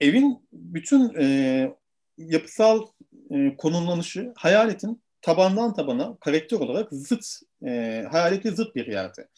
Evin 0.00 0.48
bütün 0.52 1.14
e, 1.18 1.76
yapısal 2.18 2.86
e, 3.30 3.56
konumlanışı 3.56 4.32
hayaletin 4.36 5.02
tabandan 5.22 5.74
tabana 5.74 6.16
karakter 6.20 6.56
olarak 6.56 6.88
zıt, 6.92 7.26
e, 7.66 8.04
hayaletle 8.10 8.50
zıt 8.50 8.76
bir 8.76 8.86
yerde. 8.86 9.28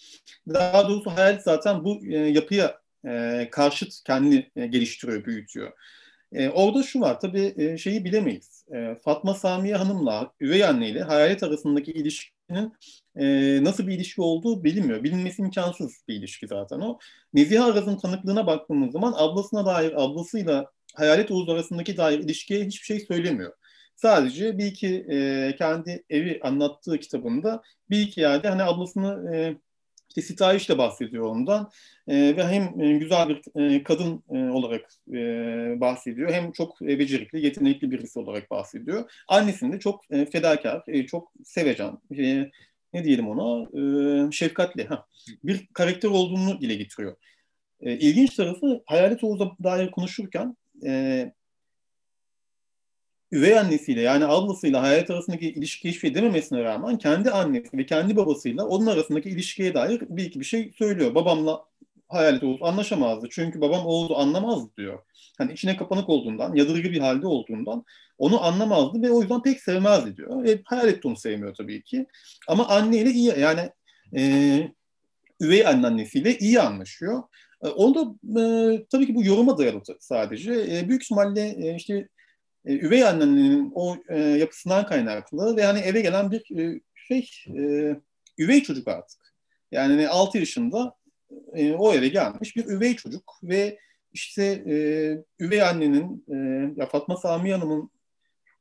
Daha 0.49 0.89
doğrusu 0.89 1.11
hayalet 1.11 1.43
zaten 1.43 1.85
bu 1.85 2.07
e, 2.07 2.17
yapıya 2.17 2.81
e, 3.07 3.49
karşıt 3.53 4.05
kendini 4.05 4.51
e, 4.57 4.67
geliştiriyor, 4.67 5.25
büyütüyor. 5.25 5.73
E, 6.33 6.49
orada 6.49 6.83
şu 6.83 7.01
var 7.01 7.21
tabii 7.21 7.55
e, 7.59 7.79
şeyi 7.79 8.05
bilemeyiz. 8.05 8.65
E, 8.75 8.95
Fatma 9.05 9.35
Samiye 9.35 9.77
Hanım'la 9.77 10.33
üvey 10.41 10.65
anne 10.65 10.89
ile 10.89 11.03
hayalet 11.03 11.43
arasındaki 11.43 11.93
ilişkinin 11.93 12.73
e, 13.17 13.25
nasıl 13.65 13.87
bir 13.87 13.95
ilişki 13.95 14.23
olduğu 14.23 14.65
bilinmiyor. 14.65 15.05
Bilinmesi 15.05 15.43
imkansız 15.43 15.93
bir 16.09 16.15
ilişki 16.15 16.47
zaten 16.47 16.81
o. 16.81 16.99
Nezihe 17.35 17.61
Araz'ın 17.61 17.97
tanıklığına 17.97 18.47
baktığımız 18.47 18.93
zaman 18.93 19.15
ablasına 19.17 19.67
dair, 19.67 20.05
ablasıyla 20.05 20.67
Hayalet 20.95 21.31
Oğuz 21.31 21.49
arasındaki 21.49 21.97
dair 21.97 22.19
ilişkiye 22.19 22.65
hiçbir 22.65 22.87
şey 22.87 23.01
söylemiyor. 23.01 23.53
Sadece 23.97 24.59
bir 24.59 24.67
iki 24.67 25.07
e, 25.11 25.55
kendi 25.59 26.05
evi 26.11 26.41
anlattığı 26.43 26.99
kitabında 26.99 27.63
bir 27.91 28.01
iki 28.01 28.21
yerde 28.21 28.49
hani 28.49 28.63
ablasını 28.63 29.35
e, 29.35 29.57
işte 30.09 30.23
sitayiş 30.23 30.69
de 30.69 30.79
bahsediyor 30.79 31.25
ondan 31.25 31.71
e, 32.09 32.37
ve 32.37 32.45
hem 32.45 32.81
e, 32.81 32.99
güzel 32.99 33.29
bir 33.29 33.43
e, 33.61 33.83
kadın 33.83 34.23
e, 34.31 34.39
olarak 34.39 34.91
bahsediyor 35.81 36.33
hem 36.33 36.53
çok 36.53 36.81
becerikli, 36.81 37.45
yetenekli 37.45 37.91
birisi 37.91 38.19
olarak 38.19 38.51
bahsediyor. 38.51 39.11
Annesini 39.29 39.73
de 39.73 39.79
çok 39.79 40.05
fedakar, 40.09 40.85
çok 41.07 41.33
sevecen, 41.45 41.99
ne 42.93 43.05
diyelim 43.05 43.29
ona, 43.29 43.69
şefkatli 44.33 44.89
bir 45.45 45.67
karakter 45.67 46.09
olduğunu 46.09 46.61
dile 46.61 46.75
getiriyor. 46.75 47.17
E, 47.81 47.93
ilginç 47.99 48.37
tarafı 48.37 48.83
Hayalet 48.87 49.25
Oğuz'a 49.25 49.51
dair 49.65 49.91
konuşurken 49.91 50.57
üvey 53.33 53.59
annesiyle 53.59 54.01
yani 54.01 54.27
ablasıyla 54.27 54.83
hayat 54.83 55.11
arasındaki 55.11 55.51
ilişki 55.51 55.83
keşfedememesine 55.83 56.65
rağmen 56.65 56.99
kendi 56.99 57.31
annesi 57.31 57.79
ve 57.79 57.87
kendi 57.87 58.17
babasıyla 58.17 58.67
onun 58.67 58.87
arasındaki 58.87 59.31
ilişkiye 59.31 59.75
dair 59.75 60.03
bir 60.09 60.25
iki 60.25 60.41
bir 60.41 60.45
şey 60.45 60.73
söylüyor. 60.79 61.15
Babamla 61.15 61.68
Hayalet 62.09 62.43
Oğuz 62.43 62.63
anlaşamazdı. 62.63 63.29
Çünkü 63.31 63.61
babam 63.61 63.87
Oğuz'u 63.87 64.17
anlamazdı 64.19 64.71
diyor. 64.77 64.99
Hani 65.39 65.53
içine 65.53 65.77
kapanık 65.77 66.09
olduğundan, 66.09 66.55
yadırgı 66.55 66.93
bir 66.93 67.01
halde 67.01 67.27
olduğundan 67.27 67.85
onu 68.19 68.45
anlamazdı 68.45 69.03
ve 69.03 69.11
o 69.11 69.21
yüzden 69.21 69.43
pek 69.43 69.61
sevmezdi 69.61 70.17
diyor. 70.17 70.45
E, 70.45 70.63
Hayalet 70.65 71.07
onu 71.07 71.17
sevmiyor 71.17 71.55
tabii 71.55 71.83
ki. 71.83 72.07
Ama 72.49 72.69
anneyle 72.69 73.11
iyi 73.11 73.35
yani 73.39 73.71
e, 74.17 74.23
üvey 75.41 75.67
anneannesiyle 75.67 76.39
iyi 76.39 76.61
anlaşıyor. 76.61 77.23
E, 77.63 77.69
onda 77.69 78.01
e, 78.41 78.43
tabii 78.91 79.07
ki 79.07 79.15
bu 79.15 79.25
yoruma 79.25 79.59
dayalı 79.59 79.83
sadece. 80.01 80.53
E, 80.53 80.89
büyük 80.89 81.03
ihtimalle 81.03 81.49
e, 81.49 81.77
işte 81.77 82.09
e, 82.65 82.73
üvey 82.73 83.05
annenin 83.05 83.73
o 83.75 83.97
e, 84.09 84.19
yapısından 84.21 84.87
kaynaklı 84.87 85.57
ve 85.57 85.65
hani 85.65 85.79
eve 85.79 86.01
gelen 86.01 86.31
bir 86.31 86.59
e, 86.61 86.81
şey 86.95 87.31
e, 87.59 87.97
üvey 88.39 88.63
çocuk 88.63 88.89
artık. 88.89 89.35
Yani 89.73 89.93
hani 89.93 90.09
6 90.09 90.39
yaşında 90.39 90.98
e, 91.55 91.73
o 91.73 91.93
eve 91.93 92.09
gelmiş 92.09 92.57
bir 92.57 92.67
üvey 92.67 92.97
çocuk 92.97 93.39
ve 93.43 93.79
işte 94.13 94.45
e, 94.45 94.75
üvey 95.45 95.63
annenin 95.63 96.25
e, 96.29 96.37
ya 96.77 96.87
Fatma 96.87 97.17
Sami 97.17 97.53
Hanım'ın 97.53 97.91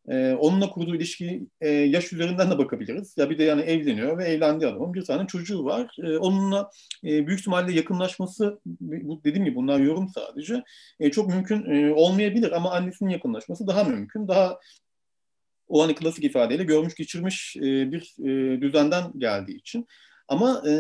e, 0.08 0.34
onunla 0.34 0.70
kurduğu 0.70 0.96
ilişki 0.96 1.48
e, 1.62 1.70
yaş 1.70 2.14
üzerinden 2.14 2.52
de 2.52 2.58
bakabiliriz. 2.58 3.14
Ya 3.18 3.30
bir 3.30 3.38
de 3.38 3.44
yani 3.44 3.62
evleniyor 3.62 4.18
ve 4.18 4.26
evlendiği 4.26 4.72
adamın 4.72 4.94
bir 4.94 5.06
tane 5.06 5.28
çocuğu 5.28 5.66
var. 5.66 5.96
E, 6.04 6.18
onunla 6.18 6.72
e, 7.04 7.28
büyük 7.28 7.40
ihtimalle 7.40 7.74
yakınlaşması, 7.74 8.60
bu 8.66 9.22
dediğim 9.24 9.46
gibi 9.46 9.56
bunlar 9.56 9.80
yorum 9.80 10.10
sadece, 10.16 10.64
e, 11.00 11.12
çok 11.12 11.30
mümkün 11.30 11.66
e, 11.66 11.94
olmayabilir 11.94 12.52
ama 12.52 12.72
annesinin 12.72 13.10
yakınlaşması 13.10 13.68
daha 13.68 13.84
mümkün. 13.84 14.28
Daha 14.28 14.60
o 15.68 15.84
hani 15.84 15.96
klasik 15.96 16.24
ifadeyle 16.24 16.64
görmüş 16.64 16.96
geçirmiş 16.96 17.58
e, 17.58 17.92
bir 17.92 18.16
e, 18.20 18.62
düzenden 18.62 19.20
geldiği 19.20 19.58
için. 19.58 19.88
Ama 20.28 20.64
e, 20.70 20.74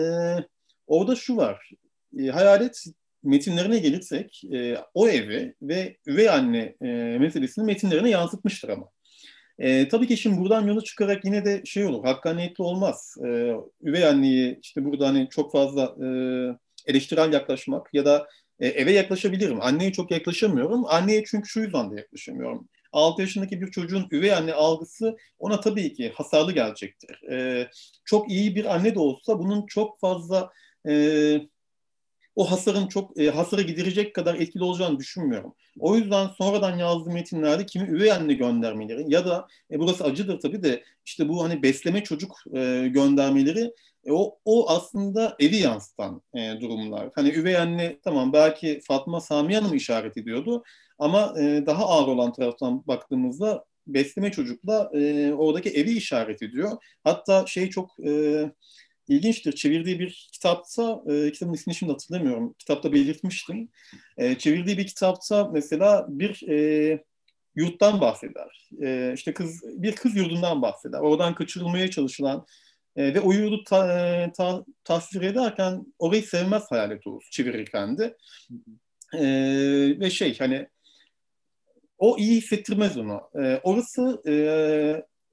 orada 0.87 1.15
şu 1.15 1.37
var, 1.37 1.71
e, 2.19 2.27
hayalet 2.27 2.83
metinlerine 3.23 3.79
gelirsek 3.79 4.41
e, 4.53 4.77
o 4.93 5.07
evi 5.07 5.55
ve 5.61 5.97
üvey 6.05 6.29
anne 6.29 6.75
e, 6.81 6.87
meselesini 7.19 7.65
metinlerine 7.65 8.09
yansıtmıştır 8.09 8.69
ama. 8.69 8.89
E, 9.59 9.87
tabii 9.87 10.07
ki 10.07 10.17
şimdi 10.17 10.39
buradan 10.39 10.67
yola 10.67 10.81
çıkarak 10.81 11.25
yine 11.25 11.45
de 11.45 11.61
şey 11.65 11.85
olur, 11.85 12.03
hakkaniyetli 12.03 12.63
olmaz. 12.63 13.15
E, 13.25 13.53
üvey 13.81 14.05
anneyi 14.05 14.59
işte 14.63 14.85
burada 14.85 15.07
hani 15.07 15.27
çok 15.31 15.51
fazla 15.51 15.83
e, 15.83 16.07
eleştirel 16.91 17.33
yaklaşmak 17.33 17.93
ya 17.93 18.05
da 18.05 18.27
e, 18.59 18.67
eve 18.67 18.91
yaklaşabilirim. 18.91 19.61
Anneye 19.61 19.91
çok 19.91 20.11
yaklaşamıyorum. 20.11 20.85
Anneye 20.85 21.23
çünkü 21.23 21.49
şu 21.49 21.59
yüzden 21.59 21.91
de 21.91 21.95
yaklaşamıyorum. 21.95 22.67
6 22.91 23.21
yaşındaki 23.21 23.61
bir 23.61 23.71
çocuğun 23.71 24.07
üvey 24.11 24.33
anne 24.33 24.53
algısı 24.53 25.17
ona 25.39 25.59
tabii 25.59 25.93
ki 25.93 26.11
hasarlı 26.15 26.51
gelecektir. 26.51 27.23
E, 27.31 27.69
çok 28.05 28.31
iyi 28.31 28.55
bir 28.55 28.75
anne 28.75 28.95
de 28.95 28.99
olsa 28.99 29.39
bunun 29.39 29.65
çok 29.65 29.99
fazla 29.99 30.51
e, 30.87 30.93
o 32.35 32.51
hasarın 32.51 32.87
çok 32.87 33.19
e, 33.19 33.29
hasarı 33.29 33.61
giderecek 33.61 34.15
kadar 34.15 34.35
etkili 34.35 34.63
olacağını 34.63 34.99
düşünmüyorum. 34.99 35.53
O 35.79 35.95
yüzden 35.95 36.27
sonradan 36.27 36.77
yazdığım 36.77 37.13
metinlerde 37.13 37.65
kimi 37.65 37.89
üvey 37.89 38.11
anne 38.11 38.33
göndermeleri 38.33 39.05
ya 39.07 39.25
da 39.25 39.47
e, 39.71 39.79
burası 39.79 40.03
acıdır 40.03 40.39
tabii 40.39 40.63
de 40.63 40.83
işte 41.05 41.29
bu 41.29 41.43
hani 41.43 41.63
besleme 41.63 42.03
çocuk 42.03 42.43
e, 42.53 42.87
göndermeleri 42.87 43.73
e, 44.05 44.11
o, 44.11 44.39
o 44.45 44.69
aslında 44.69 45.35
evi 45.39 45.55
yansıtan 45.55 46.21
e, 46.33 46.61
durumlar. 46.61 47.09
Hani 47.15 47.29
üvey 47.29 47.57
anne 47.57 47.99
tamam 48.03 48.33
belki 48.33 48.79
Fatma 48.87 49.21
Sami 49.21 49.55
Hanım 49.55 49.73
işaret 49.73 50.17
ediyordu 50.17 50.63
ama 50.99 51.33
e, 51.39 51.63
daha 51.65 51.85
ağır 51.85 52.07
olan 52.07 52.33
taraftan 52.33 52.87
baktığımızda 52.87 53.65
besleme 53.87 54.31
çocukla 54.31 54.91
e, 54.93 55.33
oradaki 55.33 55.69
evi 55.69 55.91
işaret 55.91 56.41
ediyor. 56.41 56.71
Hatta 57.03 57.45
şey 57.45 57.69
çok 57.69 57.99
e, 57.99 58.43
ilginçtir. 59.07 59.53
Çevirdiği 59.53 59.99
bir 59.99 60.29
kitapta, 60.33 61.03
e, 61.09 61.31
kitabın 61.31 61.53
ismini 61.53 61.75
şimdi 61.75 61.91
hatırlamıyorum, 61.91 62.53
kitapta 62.59 62.93
belirtmiştim. 62.93 63.69
E, 64.17 64.37
çevirdiği 64.37 64.77
bir 64.77 64.87
kitapta 64.87 65.49
mesela 65.53 66.05
bir 66.09 66.47
e, 66.49 67.03
yurttan 67.55 68.01
bahseder. 68.01 68.69
E, 68.83 69.13
işte 69.15 69.33
kız 69.33 69.61
bir 69.63 69.95
kız 69.95 70.15
yurdundan 70.15 70.61
bahseder. 70.61 70.99
Oradan 70.99 71.35
kaçırılmaya 71.35 71.89
çalışılan 71.91 72.45
e, 72.95 73.13
ve 73.13 73.19
o 73.19 73.31
yurdu 73.31 73.63
ta, 73.63 73.99
e, 73.99 74.31
ta, 74.31 74.65
tasvir 74.83 75.21
ederken 75.21 75.85
orayı 75.99 76.23
sevmez 76.23 76.63
hayalet 76.69 77.07
olur 77.07 77.27
çevirirken 77.31 77.97
de. 77.97 78.17
E, 79.13 79.25
ve 79.99 80.09
şey 80.09 80.37
hani 80.37 80.67
o 81.97 82.17
iyi 82.17 82.37
hissettirmez 82.37 82.97
onu. 82.97 83.21
E, 83.43 83.59
orası 83.63 84.21
e, 84.27 84.33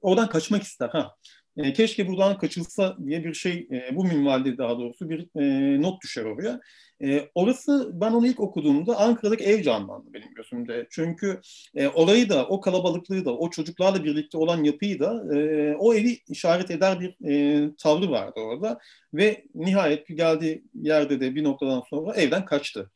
oradan 0.00 0.28
kaçmak 0.28 0.62
ister. 0.62 0.88
Ha. 0.88 1.16
E, 1.56 1.72
keşke 1.72 2.08
buradan 2.08 2.38
kaçılsa 2.38 2.96
diye 3.06 3.24
bir 3.24 3.34
şey, 3.34 3.68
e, 3.70 3.96
bu 3.96 4.04
minvalde 4.04 4.58
daha 4.58 4.78
doğrusu 4.78 5.10
bir 5.10 5.40
e, 5.40 5.82
not 5.82 6.02
düşer 6.02 6.24
oraya. 6.24 6.60
E, 7.04 7.28
orası 7.34 7.90
ben 7.94 8.12
onu 8.12 8.26
ilk 8.26 8.40
okuduğumda 8.40 8.96
Ankara'daki 8.96 9.44
ev 9.44 9.62
canlandı 9.62 10.12
benim 10.12 10.34
gözümde. 10.34 10.86
Çünkü 10.90 11.40
e, 11.74 11.88
orayı 11.88 12.28
da, 12.28 12.46
o 12.48 12.60
kalabalıklığı 12.60 13.24
da, 13.24 13.36
o 13.36 13.50
çocuklarla 13.50 14.04
birlikte 14.04 14.38
olan 14.38 14.64
yapıyı 14.64 15.00
da 15.00 15.36
e, 15.36 15.74
o 15.78 15.94
evi 15.94 16.18
işaret 16.28 16.70
eder 16.70 17.00
bir 17.00 17.30
e, 17.30 17.70
tavrı 17.78 18.10
vardı 18.10 18.40
orada. 18.40 18.78
Ve 19.14 19.44
nihayet 19.54 20.08
geldiği 20.08 20.64
yerde 20.74 21.20
de 21.20 21.34
bir 21.34 21.44
noktadan 21.44 21.82
sonra 21.90 22.14
evden 22.14 22.44
kaçtı. 22.44 22.90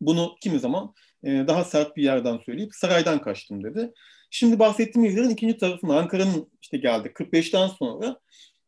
Bunu 0.00 0.34
kimi 0.40 0.58
zaman 0.58 0.94
e, 1.24 1.30
daha 1.48 1.64
sert 1.64 1.96
bir 1.96 2.02
yerden 2.02 2.36
söyleyip 2.36 2.74
saraydan 2.74 3.22
kaçtım 3.22 3.64
dedi. 3.64 3.92
Şimdi 4.30 4.58
bahsettiğim 4.58 5.10
yerin 5.10 5.30
ikinci 5.30 5.56
tarafına 5.56 5.98
Ankara'nın 5.98 6.50
işte 6.62 6.78
geldi 6.78 7.08
45'ten 7.08 7.68
sonra 7.68 8.20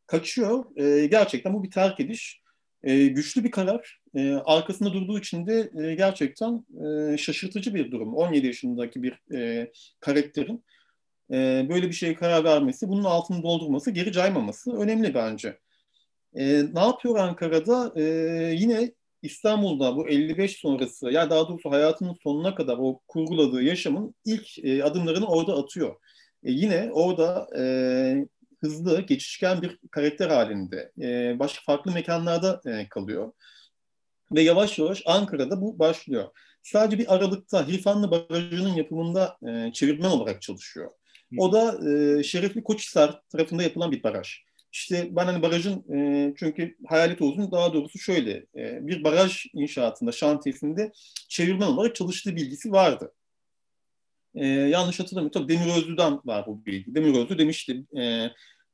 kaçıyor. 0.06 0.64
E, 0.76 1.06
gerçekten 1.06 1.54
bu 1.54 1.62
bir 1.62 1.70
terk 1.70 2.00
ediş. 2.00 2.40
E, 2.82 3.06
güçlü 3.06 3.44
bir 3.44 3.50
karar. 3.50 4.00
E, 4.14 4.32
arkasında 4.34 4.92
durduğu 4.92 5.18
için 5.18 5.46
de 5.46 5.70
e, 5.82 5.94
gerçekten 5.94 6.66
e, 6.84 7.16
şaşırtıcı 7.18 7.74
bir 7.74 7.90
durum. 7.90 8.14
17 8.14 8.46
yaşındaki 8.46 9.02
bir 9.02 9.34
e, 9.34 9.72
karakterin 10.00 10.64
e, 11.30 11.66
böyle 11.70 11.88
bir 11.88 11.92
şeye 11.92 12.14
karar 12.14 12.44
vermesi, 12.44 12.88
bunun 12.88 13.04
altını 13.04 13.42
doldurması, 13.42 13.90
geri 13.90 14.12
caymaması 14.12 14.76
önemli 14.76 15.14
bence. 15.14 15.58
E, 16.34 16.44
ne 16.74 16.80
yapıyor 16.80 17.16
Ankara'da? 17.16 17.92
E, 17.96 18.02
yine 18.56 18.92
İstanbul'da 19.22 19.96
bu 19.96 20.08
55 20.08 20.56
sonrası 20.56 21.06
ya 21.06 21.12
yani 21.12 21.30
daha 21.30 21.48
doğrusu 21.48 21.70
hayatının 21.70 22.16
sonuna 22.22 22.54
kadar 22.54 22.76
o 22.80 23.00
kurguladığı 23.08 23.62
yaşamın 23.62 24.14
ilk 24.24 24.64
e, 24.64 24.84
adımlarını 24.84 25.26
orada 25.26 25.56
atıyor. 25.56 25.96
E, 26.44 26.52
yine 26.52 26.90
orada 26.92 27.48
e, 27.58 27.62
hızlı, 28.60 29.00
geçişken 29.00 29.62
bir 29.62 29.78
karakter 29.90 30.30
halinde 30.30 30.92
e, 31.00 31.38
başka 31.38 31.62
farklı 31.64 31.92
mekanlarda 31.92 32.60
e, 32.66 32.88
kalıyor. 32.88 33.32
Ve 34.32 34.42
yavaş 34.42 34.78
yavaş 34.78 35.02
Ankara'da 35.06 35.60
bu 35.60 35.78
başlıyor. 35.78 36.28
Sadece 36.62 36.98
bir 36.98 37.14
aralıkta 37.14 37.68
Hilfanlı 37.68 38.10
Barajı'nın 38.10 38.74
yapımında 38.74 39.36
e, 39.48 39.72
çevirmen 39.72 40.10
olarak 40.10 40.42
çalışıyor. 40.42 40.90
O 41.38 41.52
da 41.52 41.90
e, 41.90 42.22
Şerefli 42.22 42.62
Koçhisar 42.62 43.20
tarafında 43.28 43.62
yapılan 43.62 43.92
bir 43.92 44.02
baraj. 44.02 44.28
İşte 44.72 45.08
ben 45.10 45.24
hani 45.24 45.42
barajın 45.42 45.94
e, 45.94 46.32
çünkü 46.36 46.76
Hayalet 46.86 47.22
Oğuz'un 47.22 47.52
daha 47.52 47.72
doğrusu 47.72 47.98
şöyle 47.98 48.46
e, 48.56 48.86
bir 48.86 49.04
baraj 49.04 49.46
inşaatında, 49.54 50.12
şantiyesinde 50.12 50.92
çevirmen 51.28 51.66
olarak 51.66 51.94
çalıştığı 51.94 52.36
bilgisi 52.36 52.72
vardı. 52.72 53.12
E, 54.34 54.46
yanlış 54.46 55.00
hatırlamıyorum. 55.00 55.40
Tabii 55.40 55.58
Demir 55.58 55.76
Özlü'den 55.76 56.20
var 56.24 56.46
bu 56.46 56.66
bilgi. 56.66 56.94
Demir 56.94 57.14
Özlü 57.14 57.38
demişti 57.38 57.84
e, 57.98 58.30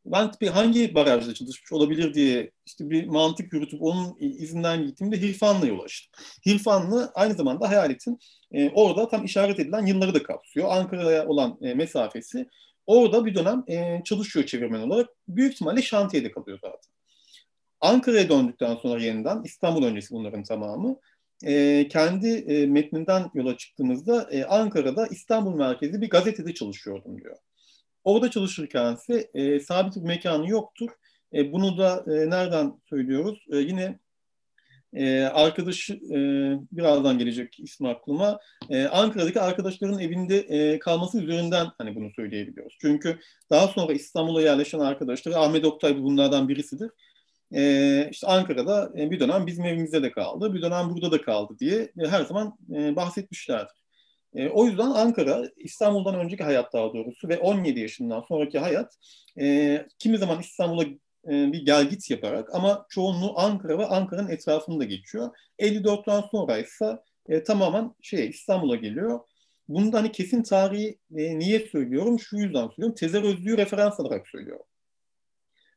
ben 0.07 0.31
hangi 0.53 0.95
barajda 0.95 1.35
çalışmış 1.35 1.73
olabilir 1.73 2.15
diye 2.15 2.51
işte 2.67 2.91
bir 2.91 3.07
mantık 3.07 3.53
yürütüp 3.53 3.83
onun 3.83 4.17
izinden 4.21 4.87
gittiğimde 4.87 5.21
Hirfanlı'ya 5.21 5.75
ulaştım. 5.75 6.25
Hirfanlı 6.47 7.13
aynı 7.15 7.35
zamanda 7.35 7.69
hayaletin 7.69 8.19
e, 8.53 8.71
orada 8.71 9.09
tam 9.09 9.25
işaret 9.25 9.61
edilen 9.61 9.87
yılları 9.87 10.15
da 10.15 10.23
kapsıyor. 10.23 10.69
Ankara'ya 10.71 11.27
olan 11.27 11.59
e, 11.63 11.75
mesafesi. 11.75 12.49
Orada 12.87 13.27
bir 13.27 13.35
dönem 13.35 13.65
e, 13.69 14.03
çalışıyor 14.05 14.47
çevirmen 14.47 14.81
olarak. 14.81 15.09
Büyük 15.29 15.53
ihtimalle 15.53 15.83
şantiyede 15.83 16.31
kalıyor 16.31 16.59
zaten. 16.63 16.93
Ankara'ya 17.81 18.29
döndükten 18.29 18.77
sonra 18.77 19.03
yeniden 19.03 19.43
İstanbul 19.45 19.85
öncesi 19.85 20.15
bunların 20.15 20.43
tamamı. 20.43 20.97
E, 21.45 21.89
kendi 21.89 22.29
e, 22.29 22.67
metninden 22.67 23.31
yola 23.35 23.57
çıktığımızda 23.57 24.29
e, 24.31 24.45
Ankara'da 24.45 25.07
İstanbul 25.07 25.55
merkezi 25.55 26.01
bir 26.01 26.11
gazetede 26.11 26.55
çalışıyordum 26.55 27.21
diyor. 27.21 27.37
Orada 28.05 28.31
çalışırken 28.31 28.95
ise 28.95 29.31
e, 29.35 29.61
sabit 29.61 29.97
bir 29.97 30.01
mekanı 30.01 30.49
yoktur. 30.49 30.91
E, 31.35 31.53
bunu 31.53 31.79
da 31.79 32.05
e, 32.07 32.31
nereden 32.31 32.81
söylüyoruz? 32.89 33.47
E, 33.53 33.57
yine 33.57 33.99
e, 34.93 35.23
arkadaş 35.23 35.91
e, 35.91 36.17
birazdan 36.73 37.19
gelecek 37.19 37.61
ismi 37.61 37.89
aklıma. 37.89 38.39
E, 38.71 38.85
Ankara'daki 38.85 39.41
arkadaşların 39.41 39.99
evinde 39.99 40.39
e, 40.39 40.79
kalması 40.79 41.23
üzerinden 41.23 41.67
hani 41.79 41.95
bunu 41.95 42.11
söyleyebiliyoruz. 42.17 42.77
Çünkü 42.81 43.19
daha 43.51 43.69
sonra 43.69 43.93
İstanbul'a 43.93 44.43
yerleşen 44.43 44.79
arkadaşları 44.79 45.37
Ahmet 45.39 45.65
Oktay 45.65 46.03
bunlardan 46.03 46.49
birisidir. 46.49 46.91
E, 47.55 48.09
işte 48.11 48.27
Ankara'da 48.27 48.93
e, 48.99 49.11
bir 49.11 49.21
dönem 49.21 49.47
bizim 49.47 49.65
evimizde 49.65 50.03
de 50.03 50.11
kaldı, 50.11 50.55
bir 50.55 50.63
dönem 50.63 50.91
burada 50.91 51.13
da 51.13 51.23
kaldı 51.23 51.57
diye 51.61 51.93
e, 51.99 52.09
her 52.09 52.25
zaman 52.25 52.59
e, 52.75 52.97
bahsetmişlerdir. 52.97 53.87
E, 54.35 54.49
o 54.49 54.67
yüzden 54.67 54.91
Ankara 54.91 55.45
İstanbul'dan 55.57 56.15
önceki 56.15 56.45
hayat 56.45 56.73
daha 56.73 56.95
doğrusu 56.95 57.29
ve 57.29 57.39
17 57.39 57.81
yaşından 57.81 58.21
sonraki 58.29 58.59
hayat 58.59 58.97
e, 59.41 59.87
kimi 59.99 60.19
zaman 60.19 60.41
İstanbul'a 60.41 60.85
bir 61.27 61.67
gel 61.67 61.89
git 61.89 62.11
yaparak 62.11 62.55
ama 62.55 62.87
çoğunluğu 62.89 63.39
Ankara 63.39 63.79
ve 63.79 63.87
Ankara'nın 63.87 64.29
etrafında 64.29 64.85
geçiyor. 64.85 65.31
54'ten 65.59 66.21
sonra 66.31 66.59
ise 66.59 66.99
e, 67.29 67.43
tamamen 67.43 67.95
şey 68.03 68.29
İstanbul'a 68.29 68.77
geliyor. 68.77 69.21
Bunu 69.69 69.93
da 69.93 69.99
hani 69.99 70.13
kesin 70.13 70.43
tarihi 70.43 70.99
e, 71.17 71.39
niye 71.39 71.61
söylüyorum? 71.61 72.21
Şu 72.21 72.37
yüzden 72.37 72.69
söylüyorum. 72.69 72.95
Tezer 72.95 73.23
Özlü'yü 73.23 73.57
referans 73.57 74.01
alarak 74.01 74.29
söylüyorum. 74.29 74.67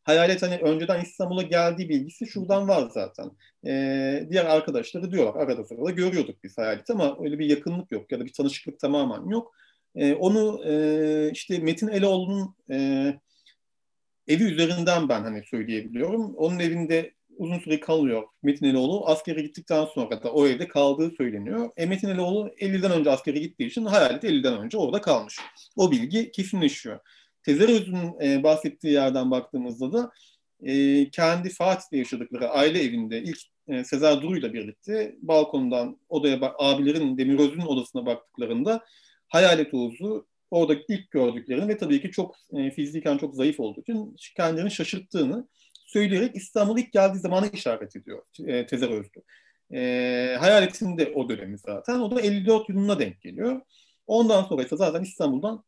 Hayalet 0.04 0.42
hani 0.42 0.58
önceden 0.58 1.02
İstanbul'a 1.02 1.42
geldiği 1.42 1.90
bilgisi 1.90 2.28
şuradan 2.28 2.68
var 2.68 2.90
zaten. 2.94 3.32
Ee, 3.66 4.28
diğer 4.30 4.46
arkadaşları 4.46 5.12
diyorlar 5.12 5.42
arada 5.42 5.64
sırada 5.64 5.92
görüyorduk 5.92 6.44
biz 6.44 6.58
Hayalet'i 6.58 6.94
ama 6.94 7.18
öyle 7.24 7.40
bir 7.40 7.46
yakınlık 7.46 7.92
yok 7.92 8.12
ya 8.12 8.20
da 8.20 8.26
bir 8.26 8.34
tanışıklık 8.34 8.80
tamamen 8.80 9.30
yok. 9.30 9.54
Ee, 9.96 10.14
onu 10.14 10.66
e, 10.66 11.32
işte 11.32 11.60
Metin 11.60 11.88
Eloğlu'nun 11.88 12.56
e, 12.72 13.14
evi 14.30 14.44
üzerinden 14.44 15.10
ben 15.10 15.22
hani 15.22 15.44
söyleyebiliyorum. 15.44 16.36
Onun 16.36 16.60
evinde 16.60 17.14
uzun 17.38 17.60
süre 17.60 17.80
kalıyor 17.80 18.24
Metin 18.44 18.66
Eloğlu. 18.66 19.08
Askere 19.08 19.42
gittikten 19.42 19.86
sonra 19.86 20.24
da 20.24 20.32
o 20.34 20.48
evde 20.48 20.68
kaldığı 20.68 21.12
söyleniyor. 21.12 21.70
E, 21.78 21.86
Metin 21.86 22.10
Eloğlu 22.10 22.48
50'den 22.48 22.92
önce 22.92 23.12
askere 23.12 23.40
gittiği 23.40 23.68
için 23.68 23.86
Hayalet 23.86 24.24
50'den 24.24 24.58
önce 24.58 24.78
orada 24.78 25.02
kalmış. 25.02 25.40
O 25.76 25.92
bilgi 25.92 26.32
kesinleşiyor. 26.32 27.00
Tezeröz'ün 27.44 28.22
e, 28.22 28.44
bahsettiği 28.44 28.94
yerden 28.94 29.32
baktığımızda 29.32 29.94
da 29.94 30.12
e, 30.64 31.10
kendi 31.10 31.50
Fatih'te 31.50 31.98
yaşadıkları 31.98 32.50
aile 32.50 32.84
evinde 32.84 33.24
ilk 33.24 33.40
e, 33.68 33.84
Sezer 33.84 34.22
Duru'yla 34.22 34.54
birlikte 34.54 35.16
balkondan 35.22 36.00
odaya 36.10 36.40
abilerin 36.58 37.18
Demiröz'ün 37.18 37.62
odasına 37.62 38.06
baktıklarında 38.06 38.86
Hayalet 39.28 39.74
Oğuz'u 39.74 40.28
orada 40.52 40.76
ilk 40.88 41.12
gördüklerini 41.12 41.68
ve 41.68 41.78
tabii 41.78 42.02
ki 42.02 42.12
çok 42.12 42.36
e, 42.54 42.72
fiziken 42.72 43.18
çok 43.18 43.36
zayıf 43.36 43.60
olduğu 43.60 43.82
için 43.82 44.16
kendilerini 44.38 44.72
şaşırttığını 44.72 45.48
söyleyerek 45.86 46.36
İstanbul 46.36 46.78
ilk 46.78 46.92
geldiği 46.92 47.20
zamanı 47.20 47.50
işaret 47.54 47.96
ediyor 47.96 48.24
e, 48.46 48.66
Tezer 48.66 48.90
Özlü. 48.90 49.22
E, 49.74 50.38
Hayalet'in 50.40 50.98
de 50.98 51.12
o 51.16 51.30
dönemi 51.30 51.58
zaten. 51.58 52.00
O 52.00 52.12
da 52.12 52.22
54 52.22 52.70
yılına 52.70 53.00
denk 53.00 53.22
geliyor. 53.22 53.62
Ondan 54.08 54.44
sonra 54.44 54.64
ise 54.64 54.78
zaten 54.78 55.04
İstanbul'dan 55.04 55.64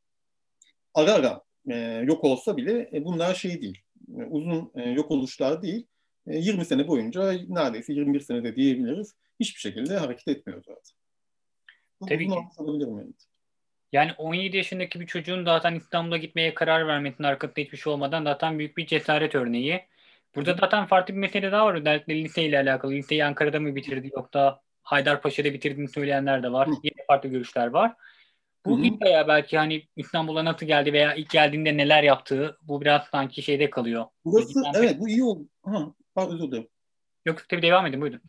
ara 0.94 1.14
ara 1.14 1.42
e, 1.70 1.76
yok 2.06 2.24
olsa 2.24 2.58
bile 2.58 2.90
e, 2.94 3.06
bunlar 3.06 3.36
şey 3.36 3.62
değil. 3.62 3.80
E, 4.18 4.24
uzun 4.24 4.72
e, 4.76 4.90
yok 4.90 5.12
oluşlar 5.12 5.62
değil. 5.62 5.88
E, 6.28 6.38
20 6.38 6.66
sene 6.66 6.88
boyunca 6.88 7.32
neredeyse 7.48 7.94
21 7.94 8.20
senede 8.20 8.56
diyebiliriz. 8.56 9.16
Hiçbir 9.40 9.60
şekilde 9.60 9.98
hareket 9.98 10.28
etmiyor 10.28 10.64
zaten. 10.68 10.98
Tabii 12.10 12.28
ki. 12.28 12.34
Yani. 12.34 13.14
Yani 13.92 14.12
17 14.18 14.58
yaşındaki 14.58 15.00
bir 15.00 15.08
çocuğun 15.08 15.46
zaten 15.46 15.76
İstanbul'a 15.76 16.18
gitmeye 16.18 16.54
karar 16.54 16.88
vermesinin 16.88 17.28
arkasında 17.28 17.62
hiçbir 17.62 17.78
şey 17.78 17.94
olmadan 17.94 18.24
zaten 18.24 18.60
büyük 18.60 18.78
bir 18.78 18.86
cesaret 18.86 19.36
örneği. 19.36 19.82
Burada 20.36 20.54
zaten 20.54 20.86
farklı 20.86 21.14
bir 21.14 21.20
mesele 21.20 21.52
daha 21.52 21.66
var. 21.66 21.74
Özellikle 21.74 22.16
liseyle 22.16 22.60
alakalı. 22.60 22.92
Liseyi 22.92 23.26
Ankara'da 23.26 23.60
mı 23.60 23.76
bitirdi 23.76 24.10
yoksa 24.16 24.62
Haydarpaşa'da 24.84 25.54
bitirdiğini 25.54 25.90
söyleyenler 25.90 26.44
de 26.44 26.52
var. 26.52 26.68
Hı. 26.68 26.72
Yine 26.84 27.06
farklı 27.08 27.30
görüşler 27.30 27.68
var. 27.68 27.94
Bu 28.66 28.78
Hı-hı. 28.78 28.86
ilk 28.86 29.02
veya 29.02 29.28
belki 29.28 29.58
hani 29.58 29.88
İstanbul'a 29.96 30.46
nasıl 30.46 30.66
geldi 30.66 30.94
veya 30.94 31.14
ilk 31.16 31.30
geldiğinde 31.30 31.78
neler 31.78 32.04
yaptığı 32.04 32.58
bu 32.62 32.82
biraz 32.82 33.04
sanki 33.04 33.42
şeyde 33.42 33.70
kalıyor. 33.70 34.06
Burası 34.26 34.50
Bilgiden 34.50 34.74
evet 34.74 35.00
bu 35.00 35.10
iyi 35.10 35.24
oldu. 35.24 35.48
Ha, 35.64 35.94
pardon 36.16 36.34
özür 36.34 36.52
dilerim. 36.52 36.68
Yok 37.26 37.50
tabii 37.50 37.62
devam 37.62 37.86
edin 37.86 38.02
buyurun. 38.02 38.22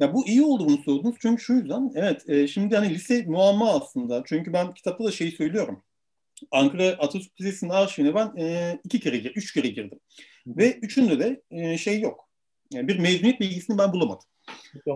Ya 0.00 0.14
bu 0.14 0.26
iyi 0.26 0.42
oldu 0.42 0.68
bunu 0.68 0.78
sordunuz 0.82 1.16
çünkü 1.20 1.42
şu 1.42 1.52
yüzden 1.52 1.92
evet 1.94 2.28
e, 2.28 2.48
şimdi 2.48 2.76
hani 2.76 2.94
lise 2.94 3.24
muamma 3.26 3.72
aslında 3.74 4.22
çünkü 4.26 4.52
ben 4.52 4.74
kitapta 4.74 5.04
da 5.04 5.12
şeyi 5.12 5.32
söylüyorum. 5.32 5.82
Ankara 6.50 6.88
Atatürk 6.88 7.40
Lisesi'nin 7.40 7.70
arşivine 7.70 8.14
ben 8.14 8.36
e, 8.36 8.78
iki 8.84 9.00
kere, 9.00 9.16
üç 9.16 9.54
kere 9.54 9.68
girdim. 9.68 10.00
Ve 10.46 10.72
üçünde 10.72 11.18
de 11.18 11.42
e, 11.50 11.78
şey 11.78 12.00
yok. 12.00 12.28
Yani 12.72 12.88
bir 12.88 12.98
mezuniyet 12.98 13.40
bilgisini 13.40 13.78
ben 13.78 13.92
bulamadım. 13.92 14.26
E, 14.86 14.90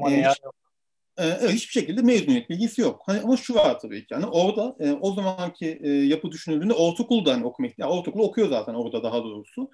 yok 0.44 0.54
e, 1.18 1.48
hiçbir 1.48 1.72
şekilde 1.72 2.02
mezuniyet 2.02 2.50
bilgisi 2.50 2.80
yok. 2.80 3.02
Hani 3.06 3.20
ama 3.20 3.36
şu 3.36 3.54
var 3.54 3.78
tabii 3.78 4.00
ki. 4.00 4.14
Yani 4.14 4.26
orada 4.26 4.76
e, 4.80 4.92
o 4.92 5.14
zamanki 5.14 5.80
e, 5.82 5.90
yapı 5.90 6.30
düşünüldüğünde 6.30 6.74
ortaokulda 6.74 7.32
hani 7.32 7.44
okumak, 7.44 7.78
yani 7.78 7.92
ortaokulu 7.92 8.22
okuyor 8.22 8.48
zaten 8.48 8.74
orada 8.74 9.02
daha 9.02 9.24
doğrusu. 9.24 9.70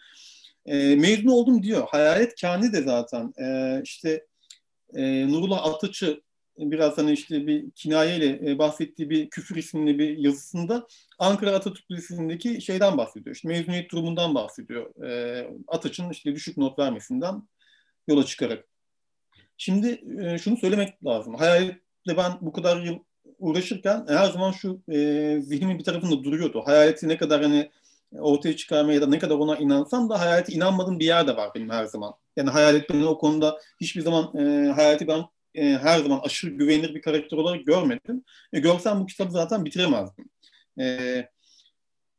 E, 0.66 0.97
mezun 0.97 1.29
oldum 1.29 1.62
diyor. 1.62 1.89
Hayalet 1.89 2.35
kendi 2.35 2.72
de 2.72 2.83
zaten 2.83 3.33
e, 3.41 3.81
işte 3.85 4.27
e, 4.95 5.28
Nurullah 5.28 5.66
Atıç'ı 5.66 6.22
biraz 6.59 6.99
hani 6.99 7.12
işte 7.12 7.47
bir 7.47 7.70
kinayeyle 7.70 8.51
e, 8.51 8.59
bahsettiği 8.59 9.11
bir 9.11 9.30
küfür 9.30 9.57
isimli 9.57 9.99
bir 9.99 10.18
yazısında 10.18 10.87
Ankara 11.18 11.51
Atatürk 11.51 11.91
Lisesi'ndeki 11.91 12.61
şeyden 12.62 12.99
bahsediyor. 12.99 13.37
İşte 13.37 13.49
mezuniyet 13.49 13.91
durumundan 13.91 14.35
bahsediyor. 14.35 15.05
E, 15.05 15.49
Atıç'ın 15.68 16.11
işte 16.11 16.35
düşük 16.35 16.57
not 16.57 16.78
vermesinden 16.78 17.49
yola 18.09 18.24
çıkarak. 18.24 18.64
Şimdi 19.57 20.01
e, 20.22 20.39
şunu 20.39 20.57
söylemek 20.57 21.05
lazım. 21.05 21.35
Hayaletle 21.35 22.16
ben 22.16 22.32
bu 22.41 22.53
kadar 22.53 22.82
yıl 22.82 22.99
uğraşırken 23.39 24.05
her 24.09 24.26
zaman 24.26 24.53
şu 24.53 24.82
e, 24.89 25.39
zihnimin 25.41 25.78
bir 25.78 25.85
tarafında 25.85 26.24
duruyordu. 26.24 26.62
Hayaleti 26.66 27.09
ne 27.09 27.16
kadar 27.16 27.43
hani 27.43 27.70
ortaya 28.18 28.56
çıkarmaya 28.56 29.00
da 29.00 29.06
ne 29.06 29.18
kadar 29.18 29.34
ona 29.34 29.56
inansam 29.56 30.10
da 30.10 30.20
hayalete 30.20 30.52
inanmadığım 30.52 31.00
bir 31.00 31.04
yer 31.04 31.26
de 31.26 31.36
var 31.36 31.50
benim 31.54 31.70
her 31.70 31.84
zaman. 31.84 32.14
Yani 32.36 32.50
hayalet 32.50 32.90
beni 32.90 33.06
o 33.06 33.18
konuda 33.18 33.58
hiçbir 33.80 34.00
zaman 34.00 34.36
e, 34.38 34.72
hayaleti 34.72 35.08
ben 35.08 35.24
e, 35.54 35.64
her 35.64 35.98
zaman 35.98 36.20
aşırı 36.24 36.50
güvenilir 36.50 36.94
bir 36.94 37.02
karakter 37.02 37.36
olarak 37.36 37.66
görmedim. 37.66 38.24
E, 38.52 38.60
görsem 38.60 39.00
bu 39.00 39.06
kitabı 39.06 39.30
zaten 39.30 39.64
bitiremezdim. 39.64 40.24
E, 40.80 41.28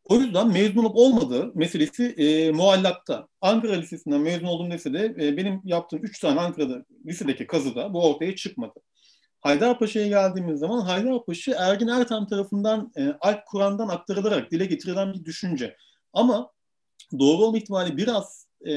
o 0.05 0.15
yüzden 0.15 0.47
mezun 0.47 0.77
olup 0.83 0.95
olmadığı 0.95 1.51
meselesi 1.55 2.03
e, 2.03 2.51
muallakta. 2.51 3.27
Ankara 3.41 3.73
Lisesi'nden 3.73 4.21
mezun 4.21 4.47
oldum 4.47 4.71
dese 4.71 4.93
de 4.93 5.15
e, 5.19 5.37
benim 5.37 5.61
yaptığım 5.63 6.03
üç 6.03 6.19
tane 6.19 6.39
Ankara'da 6.39 6.85
lisedeki 7.05 7.47
kazıda 7.47 7.93
bu 7.93 8.09
ortaya 8.09 8.35
çıkmadı. 8.35 8.79
Haydarpaşa'ya 9.45 10.07
geldiğimiz 10.07 10.59
zaman 10.59 10.81
Haydarpaşa 10.81 11.55
Ergin 11.57 11.87
Ertem 11.87 12.25
tarafından 12.27 12.91
e, 12.97 13.13
Alp 13.21 13.45
Kur'an'dan 13.45 13.87
aktarılarak 13.87 14.51
dile 14.51 14.65
getirilen 14.65 15.13
bir 15.13 15.25
düşünce. 15.25 15.77
Ama 16.13 16.51
doğru 17.19 17.43
olma 17.43 17.57
ihtimali 17.57 17.97
biraz 17.97 18.47
e, 18.67 18.73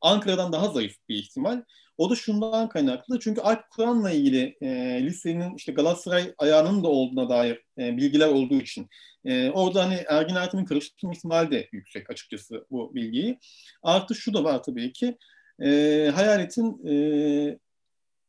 Ankara'dan 0.00 0.52
daha 0.52 0.68
zayıf 0.68 0.96
bir 1.08 1.14
ihtimal. 1.14 1.62
O 1.98 2.10
da 2.10 2.14
şundan 2.14 2.68
kaynaklı. 2.68 3.20
Çünkü 3.20 3.40
Alp 3.40 3.70
Kur'an'la 3.70 4.10
ilgili 4.10 4.56
e, 4.60 4.68
lisenin 5.02 5.54
işte 5.56 5.72
Galatasaray 5.72 6.34
ayağının 6.38 6.84
da 6.84 6.88
olduğuna 6.88 7.28
dair 7.28 7.64
e, 7.78 7.96
bilgiler 7.96 8.28
olduğu 8.28 8.60
için 8.60 8.88
e, 9.24 9.50
orada 9.50 9.84
hani 9.84 10.04
Ergin 10.08 10.34
Ertem'in 10.34 10.64
karıştırma 10.64 11.12
ihtimali 11.12 11.50
de 11.50 11.68
yüksek 11.72 12.10
açıkçası 12.10 12.66
bu 12.70 12.94
bilgiyi. 12.94 13.38
Artı 13.82 14.14
şu 14.14 14.34
da 14.34 14.44
var 14.44 14.62
tabii 14.62 14.92
ki. 14.92 15.18
E, 15.62 15.68
Hayalet'in 16.14 16.86
e, 16.88 17.58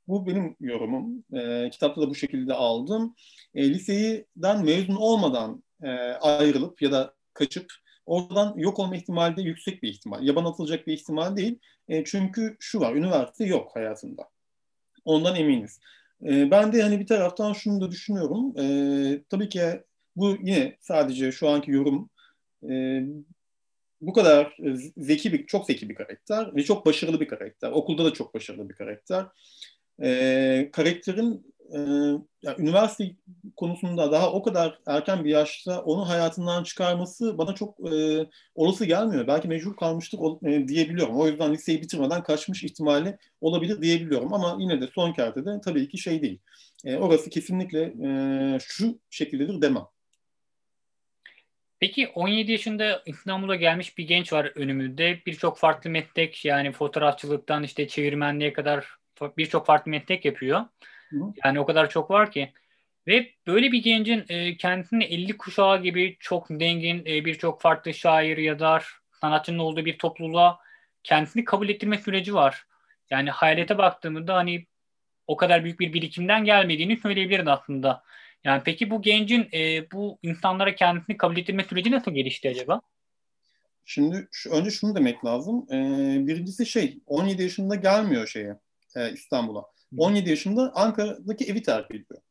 bu 0.07 0.27
benim 0.27 0.55
yorumum. 0.59 1.23
E, 1.33 1.69
kitapta 1.69 2.01
da 2.01 2.09
bu 2.09 2.15
şekilde 2.15 2.53
aldım. 2.53 3.15
E, 3.55 3.69
liseyden 3.69 4.65
mezun 4.65 4.95
olmadan 4.95 5.63
e, 5.83 5.89
ayrılıp 6.21 6.81
ya 6.81 6.91
da 6.91 7.13
kaçıp 7.33 7.73
oradan 8.05 8.53
yok 8.57 8.79
olma 8.79 8.95
ihtimali 8.95 9.37
de 9.37 9.41
yüksek 9.41 9.83
bir 9.83 9.89
ihtimal. 9.89 10.23
Yaban 10.23 10.45
atılacak 10.45 10.87
bir 10.87 10.93
ihtimal 10.93 11.37
değil. 11.37 11.59
E, 11.87 12.03
çünkü 12.03 12.57
şu 12.59 12.79
var, 12.79 12.95
üniversite 12.95 13.45
yok 13.45 13.75
hayatında. 13.75 14.29
Ondan 15.05 15.35
eminiz. 15.35 15.79
E, 16.25 16.51
ben 16.51 16.73
de 16.73 16.81
hani 16.81 16.99
bir 16.99 17.07
taraftan 17.07 17.53
şunu 17.53 17.81
da 17.81 17.91
düşünüyorum. 17.91 18.59
E, 18.59 19.23
tabii 19.29 19.49
ki 19.49 19.83
bu 20.15 20.37
yine 20.41 20.77
sadece 20.81 21.31
şu 21.31 21.49
anki 21.49 21.71
yorum. 21.71 22.09
E, 22.69 23.01
bu 24.01 24.13
kadar 24.13 24.57
zeki 24.97 25.33
bir, 25.33 25.47
çok 25.47 25.65
zeki 25.65 25.89
bir 25.89 25.95
karakter 25.95 26.55
ve 26.55 26.63
çok 26.63 26.85
başarılı 26.85 27.19
bir 27.19 27.27
karakter. 27.27 27.71
Okulda 27.71 28.05
da 28.05 28.13
çok 28.13 28.33
başarılı 28.33 28.69
bir 28.69 28.75
karakter. 28.75 29.25
E, 30.03 30.69
karakterin 30.73 31.55
e, 31.73 31.79
yani 32.41 32.55
üniversite 32.57 33.15
konusunda 33.55 34.11
daha 34.11 34.31
o 34.31 34.43
kadar 34.43 34.79
erken 34.87 35.25
bir 35.25 35.29
yaşta 35.29 35.81
onu 35.81 36.09
hayatından 36.09 36.63
çıkarması 36.63 37.37
bana 37.37 37.55
çok 37.55 37.93
e, 37.93 38.25
olası 38.55 38.85
gelmiyor. 38.85 39.27
Belki 39.27 39.47
mecbur 39.47 39.75
kalmıştık 39.75 40.19
e, 40.43 40.67
diyebiliyorum. 40.67 41.19
O 41.19 41.27
yüzden 41.27 41.53
liseyi 41.53 41.81
bitirmeden 41.81 42.23
kaçmış 42.23 42.63
ihtimali 42.63 43.17
olabilir 43.41 43.81
diyebiliyorum. 43.81 44.33
Ama 44.33 44.57
yine 44.59 44.81
de 44.81 44.87
son 44.87 45.13
kertede 45.13 45.61
tabii 45.65 45.89
ki 45.89 45.97
şey 45.97 46.21
değil. 46.21 46.39
E, 46.85 46.95
orası 46.95 47.29
kesinlikle 47.29 47.81
e, 47.81 48.59
şu 48.59 48.99
şekildedir 49.09 49.61
demem. 49.61 49.85
Peki 51.79 52.07
17 52.07 52.51
yaşında 52.51 53.03
İstanbul'a 53.05 53.55
gelmiş 53.55 53.97
bir 53.97 54.07
genç 54.07 54.33
var 54.33 54.51
önümüzde. 54.55 55.19
Birçok 55.25 55.57
farklı 55.57 55.89
meslek 55.89 56.45
yani 56.45 56.71
fotoğrafçılıktan 56.71 57.63
işte 57.63 57.87
çevirmenliğe 57.87 58.53
kadar 58.53 58.85
birçok 59.37 59.65
farklı 59.65 59.91
meslek 59.91 60.25
yapıyor. 60.25 60.65
Yani 61.43 61.59
o 61.59 61.65
kadar 61.65 61.89
çok 61.89 62.11
var 62.11 62.31
ki. 62.31 62.53
Ve 63.07 63.31
böyle 63.47 63.71
bir 63.71 63.83
gencin 63.83 64.25
e, 64.29 64.57
kendisini 64.57 65.03
50 65.03 65.37
kuşağı 65.37 65.81
gibi 65.81 66.17
çok 66.19 66.47
zengin 66.47 67.05
e, 67.05 67.25
birçok 67.25 67.61
farklı 67.61 67.93
şair, 67.93 68.37
yazar, 68.37 68.99
sanatçının 69.21 69.59
olduğu 69.59 69.85
bir 69.85 69.97
topluluğa 69.97 70.59
kendisini 71.03 71.43
kabul 71.43 71.69
ettirme 71.69 71.97
süreci 71.97 72.33
var. 72.33 72.65
Yani 73.09 73.29
hayalete 73.29 73.77
baktığımızda 73.77 74.35
hani 74.35 74.65
o 75.27 75.37
kadar 75.37 75.63
büyük 75.63 75.79
bir 75.79 75.93
birikimden 75.93 76.45
gelmediğini 76.45 76.97
söyleyebiliriz 76.97 77.47
aslında. 77.47 78.03
Yani 78.43 78.61
peki 78.65 78.89
bu 78.89 79.01
gencin 79.01 79.49
e, 79.53 79.91
bu 79.91 80.19
insanlara 80.23 80.75
kendisini 80.75 81.17
kabul 81.17 81.37
ettirme 81.37 81.63
süreci 81.63 81.91
nasıl 81.91 82.11
gelişti 82.11 82.49
acaba? 82.49 82.81
Şimdi 83.85 84.27
şu, 84.31 84.49
önce 84.51 84.71
şunu 84.71 84.95
demek 84.95 85.25
lazım. 85.25 85.65
Ee, 85.71 86.27
birincisi 86.27 86.65
şey 86.65 86.99
17 87.05 87.43
yaşında 87.43 87.75
gelmiyor 87.75 88.27
şeye 88.27 88.55
e, 88.95 89.13
İstanbul'a. 89.13 89.65
17 89.97 90.29
yaşında 90.29 90.71
Ankara'daki 90.75 91.45
evi 91.45 91.63
terk 91.63 91.91
ediyor. 91.91 92.21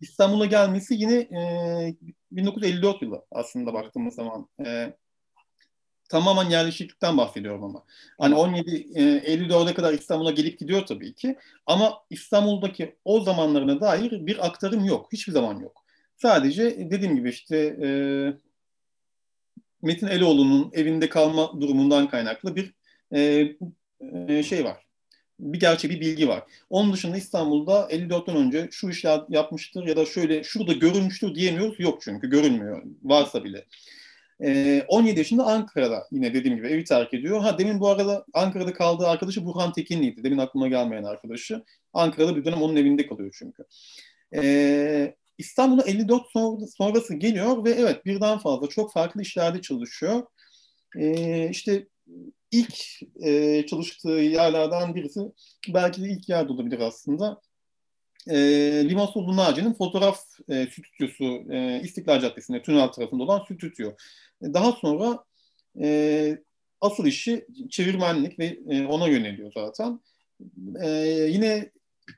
İstanbul'a 0.00 0.46
gelmesi 0.46 0.94
yine 0.94 1.14
e, 1.14 1.94
1954 2.32 3.02
yılı 3.02 3.24
aslında 3.30 3.74
baktığımız 3.74 4.14
zaman. 4.14 4.48
E, 4.66 4.96
tamamen 6.08 6.50
yerleşiklikten 6.50 7.18
bahsediyorum 7.18 7.64
ama. 7.64 7.84
Hani 8.18 8.34
17 8.34 8.86
e, 8.94 9.02
54'e 9.02 9.74
kadar 9.74 9.92
İstanbul'a 9.92 10.30
gelip 10.30 10.58
gidiyor 10.58 10.86
tabii 10.86 11.14
ki. 11.14 11.38
Ama 11.66 11.98
İstanbul'daki 12.10 12.96
o 13.04 13.20
zamanlarına 13.20 13.80
dair 13.80 14.26
bir 14.26 14.46
aktarım 14.46 14.84
yok. 14.84 15.08
Hiçbir 15.12 15.32
zaman 15.32 15.60
yok. 15.60 15.84
Sadece 16.16 16.90
dediğim 16.90 17.16
gibi 17.16 17.30
işte 17.30 17.56
e, 17.58 17.88
Metin 19.82 20.06
Eloğlu'nun 20.06 20.70
evinde 20.72 21.08
kalma 21.08 21.60
durumundan 21.60 22.08
kaynaklı 22.08 22.56
bir 22.56 22.74
e, 23.14 23.48
e, 24.28 24.42
şey 24.42 24.64
var 24.64 24.91
bir 25.40 25.60
gerçek 25.60 25.90
bir 25.90 26.00
bilgi 26.00 26.28
var. 26.28 26.42
Onun 26.70 26.92
dışında 26.92 27.16
İstanbul'da 27.16 27.88
54'ten 27.90 28.36
önce 28.36 28.68
şu 28.70 28.90
işler 28.90 29.20
yapmıştır 29.28 29.86
ya 29.86 29.96
da 29.96 30.06
şöyle 30.06 30.44
şurada 30.44 30.72
görülmüştür 30.72 31.34
diyemiyoruz. 31.34 31.80
Yok 31.80 32.02
çünkü 32.02 32.30
görülmüyor 32.30 32.82
varsa 33.02 33.44
bile. 33.44 33.64
Ee, 34.44 34.84
17 34.88 35.18
yaşında 35.18 35.44
Ankara'da 35.44 36.06
yine 36.10 36.34
dediğim 36.34 36.56
gibi 36.56 36.66
evi 36.66 36.84
terk 36.84 37.14
ediyor. 37.14 37.40
Ha 37.40 37.58
demin 37.58 37.80
bu 37.80 37.88
arada 37.88 38.24
Ankara'da 38.32 38.72
kaldığı 38.72 39.06
arkadaşı 39.06 39.46
Burhan 39.46 39.72
Tekinli'ydi. 39.72 40.24
Demin 40.24 40.38
aklıma 40.38 40.68
gelmeyen 40.68 41.04
arkadaşı. 41.04 41.62
Ankara'da 41.92 42.36
bir 42.36 42.44
dönem 42.44 42.62
onun 42.62 42.76
evinde 42.76 43.06
kalıyor 43.06 43.34
çünkü. 43.38 43.64
Ee, 44.34 45.14
İstanbul'a 45.38 45.82
54 45.82 46.22
sonrası 46.76 47.14
geliyor 47.14 47.64
ve 47.64 47.70
evet 47.70 48.06
birden 48.06 48.38
fazla 48.38 48.68
çok 48.68 48.92
farklı 48.92 49.22
işlerde 49.22 49.60
çalışıyor. 49.60 50.22
Ee, 50.96 51.48
işte 51.50 51.86
ilk 52.52 52.74
e, 53.22 53.66
çalıştığı 53.66 54.08
yerlerden 54.08 54.94
birisi 54.94 55.20
belki 55.68 56.02
de 56.02 56.08
ilk 56.08 56.28
yerde 56.28 56.52
olabilir 56.52 56.80
aslında. 56.80 57.40
E, 58.30 58.36
Limassol 58.88 59.36
Naci'nin 59.36 59.74
fotoğraf 59.74 60.20
e, 60.48 60.66
stüdyosu 60.66 61.52
e, 61.52 61.80
İstiklal 61.80 62.20
Caddesi'nde 62.20 62.62
tünel 62.62 62.88
tarafında 62.88 63.22
olan 63.22 63.44
stüdyo. 63.44 63.92
Daha 64.42 64.72
sonra 64.72 65.24
e, 65.82 66.38
asıl 66.80 67.06
işi 67.06 67.46
çevirmenlik 67.70 68.38
ve 68.38 68.58
e, 68.70 68.86
ona 68.86 69.08
yöneliyor 69.08 69.52
zaten. 69.54 70.00
E, 70.82 70.88
yine 71.30 71.70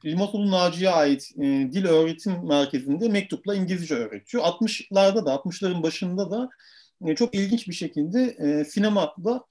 Limassol 0.05 0.51
Naci'ye 0.51 0.91
ait 0.91 1.31
e, 1.39 1.43
dil 1.43 1.85
öğretim 1.85 2.47
merkezinde 2.47 3.09
mektupla 3.09 3.55
İngilizce 3.55 3.95
öğretiyor. 3.95 4.45
60'larda 4.45 5.27
da 5.27 5.35
60'ların 5.35 5.83
başında 5.83 6.31
da 6.31 6.49
e, 7.07 7.15
çok 7.15 7.35
ilginç 7.35 7.69
bir 7.69 7.75
şekilde 7.75 8.23
e, 8.23 8.65
sinemada 8.65 9.45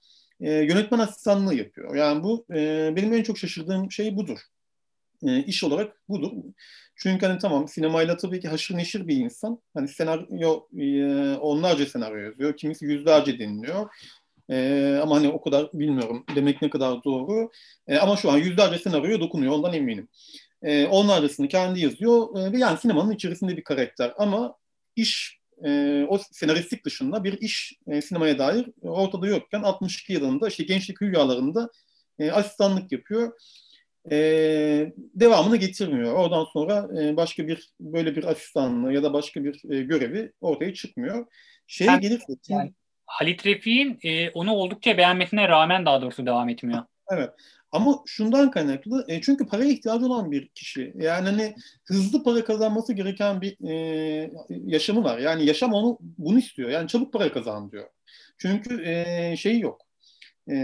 e, 0.44 0.52
yönetmen 0.52 0.98
asistanlığı 0.98 1.54
yapıyor. 1.54 1.96
Yani 1.96 2.22
bu 2.22 2.46
e, 2.54 2.92
benim 2.96 3.12
en 3.12 3.22
çok 3.22 3.38
şaşırdığım 3.38 3.90
şey 3.90 4.16
budur. 4.16 4.38
E, 5.26 5.44
iş 5.44 5.64
olarak 5.64 6.00
budur. 6.08 6.32
Çünkü 6.96 7.26
hani 7.26 7.38
tamam 7.38 7.68
sinemayla 7.68 8.16
tabii 8.16 8.40
ki 8.40 8.48
haşır 8.48 8.76
neşir 8.76 9.08
bir 9.08 9.16
insan. 9.16 9.62
Hani 9.74 9.88
senaryo 9.88 10.60
e, 10.78 11.36
onlarca 11.36 11.86
senaryo 11.86 12.18
yazıyor. 12.18 12.56
Kimisi 12.56 12.84
yüzlerce 12.84 13.38
dinliyor. 13.38 13.88
E, 14.50 14.98
ama 15.02 15.16
hani 15.16 15.28
o 15.28 15.40
kadar 15.40 15.70
bilmiyorum 15.72 16.24
demek 16.34 16.62
ne 16.62 16.70
kadar 16.70 17.04
doğru. 17.04 17.50
E, 17.86 17.98
ama 17.98 18.16
şu 18.16 18.30
an 18.30 18.38
yüzlerce 18.38 18.78
senaryoya 18.78 19.20
dokunuyor 19.20 19.52
ondan 19.52 19.74
eminim. 19.74 20.08
E, 20.62 20.86
onlarcasını 20.86 21.48
kendi 21.48 21.80
yazıyor 21.80 22.54
e, 22.54 22.58
yani 22.58 22.78
sinemanın 22.78 23.12
içerisinde 23.12 23.56
bir 23.56 23.64
karakter. 23.64 24.12
Ama 24.18 24.56
iş 24.96 25.40
e, 25.64 26.04
o 26.08 26.18
senaristlik 26.18 26.84
dışında 26.84 27.24
bir 27.24 27.40
iş 27.40 27.72
e, 27.86 28.02
sinemaya 28.02 28.38
dair 28.38 28.66
ortada 28.82 29.26
yokken 29.26 29.62
62 29.62 30.12
yılında 30.12 30.48
işte 30.48 30.64
gençlik 30.64 31.02
rüyalarında 31.02 31.70
e, 32.18 32.30
asistanlık 32.30 32.92
yapıyor. 32.92 33.32
E, 34.10 34.16
devamını 34.96 35.56
getirmiyor. 35.56 36.12
Oradan 36.12 36.44
sonra 36.52 36.88
e, 37.02 37.16
başka 37.16 37.48
bir 37.48 37.70
böyle 37.80 38.16
bir 38.16 38.24
asistanlığı 38.24 38.92
ya 38.92 39.02
da 39.02 39.12
başka 39.12 39.44
bir 39.44 39.70
e, 39.70 39.82
görevi 39.82 40.32
ortaya 40.40 40.74
çıkmıyor. 40.74 41.26
Şeye 41.66 41.84
yani, 41.84 42.00
gelirse 42.00 42.32
yani, 42.48 42.72
Halit 43.06 43.46
Refik'in 43.46 43.98
e, 44.02 44.30
onu 44.30 44.52
oldukça 44.52 44.98
beğenmesine 44.98 45.48
rağmen 45.48 45.86
daha 45.86 46.02
doğrusu 46.02 46.26
devam 46.26 46.48
etmiyor. 46.48 46.82
Evet. 47.10 47.30
Ama 47.74 48.02
şundan 48.06 48.50
kaynaklı 48.50 49.04
e, 49.08 49.20
çünkü 49.20 49.46
paraya 49.46 49.70
ihtiyacı 49.70 50.06
olan 50.06 50.30
bir 50.30 50.48
kişi. 50.48 50.92
Yani 50.96 51.28
hani 51.28 51.54
hızlı 51.84 52.22
para 52.24 52.44
kazanması 52.44 52.92
gereken 52.92 53.40
bir 53.40 53.68
e, 53.68 54.30
yaşamı 54.48 55.04
var. 55.04 55.18
Yani 55.18 55.46
yaşam 55.46 55.72
onu 55.72 55.98
bunu 56.00 56.38
istiyor. 56.38 56.70
Yani 56.70 56.88
çabuk 56.88 57.12
para 57.12 57.32
kazan 57.32 57.72
diyor. 57.72 57.88
Çünkü 58.38 58.84
e, 58.84 59.36
şeyi 59.36 59.60
yok. 59.60 59.80
E, 60.50 60.56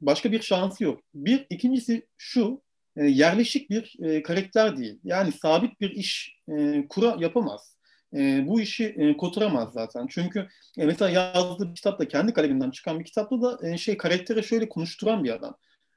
başka 0.00 0.32
bir 0.32 0.42
şansı 0.42 0.84
yok. 0.84 1.00
Bir 1.14 1.46
ikincisi 1.50 2.06
şu 2.16 2.62
e, 2.96 3.04
yerleşik 3.04 3.70
bir 3.70 3.96
e, 4.02 4.22
karakter 4.22 4.76
değil. 4.76 4.98
Yani 5.04 5.32
sabit 5.32 5.80
bir 5.80 5.90
iş 5.90 6.38
e, 6.48 6.86
kura 6.88 7.16
yapamaz. 7.18 7.76
E, 8.14 8.44
bu 8.46 8.60
işi 8.60 8.84
e, 8.84 9.16
kotaramaz 9.16 9.72
zaten. 9.72 10.06
Çünkü 10.10 10.48
e, 10.78 10.86
mesela 10.86 11.10
yazdığı 11.10 11.70
bir 11.70 11.74
kitapta 11.74 12.08
kendi 12.08 12.32
kaleminden 12.32 12.70
çıkan 12.70 13.00
bir 13.00 13.04
kitapta 13.04 13.42
da 13.42 13.68
e, 13.68 13.78
şey 13.78 13.96
karaktere 13.96 14.42
şöyle 14.42 14.68
konuşturan 14.68 15.24
bir 15.24 15.30
adam. 15.30 15.56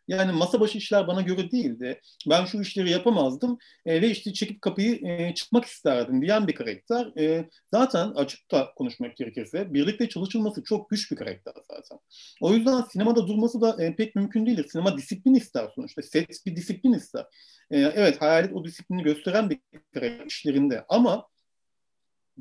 Yani 0.10 0.32
masa 0.32 0.60
başı 0.60 0.78
işler 0.78 1.07
bana 1.07 1.22
göre 1.22 1.51
değildi. 1.51 2.01
Ben 2.30 2.45
şu 2.45 2.62
işleri 2.62 2.91
yapamazdım 2.91 3.57
e, 3.86 4.01
ve 4.01 4.10
işte 4.10 4.34
çekip 4.34 4.62
kapıyı 4.62 4.95
e, 4.95 5.34
çıkmak 5.34 5.66
isterdim 5.66 6.22
diyen 6.22 6.47
bir 6.47 6.55
karakter. 6.55 7.20
E, 7.20 7.49
zaten 7.72 8.07
açık 8.07 8.51
da 8.51 8.70
konuşmak 8.76 9.18
gerekirse 9.18 9.74
birlikte 9.74 10.10
çalışılması 10.10 10.64
çok 10.64 10.89
güç 10.89 11.12
bir 11.12 11.16
karakter 11.16 11.53
zaten. 11.72 11.99
O 12.41 12.53
yüzden 12.53 12.82
sinemada 12.82 13.28
durması 13.28 13.62
da 13.62 13.84
e, 13.84 13.95
pek 13.95 14.16
mümkün 14.16 14.45
değildir. 14.45 14.68
Sinema 14.72 14.97
disiplin 14.97 15.34
ister 15.34 15.70
sonuçta. 15.76 16.01
Set 16.01 16.45
bir 16.45 16.55
disiplin 16.55 16.93
ister. 16.93 17.26
E, 17.72 17.80
evet 17.80 18.22
hayalet 18.22 18.53
o 18.53 18.66
disiplini 18.66 19.03
gösteren 19.03 19.49
bir 19.49 19.60
karakter 19.93 20.26
işlerinde 20.26 20.86
ama 20.89 21.29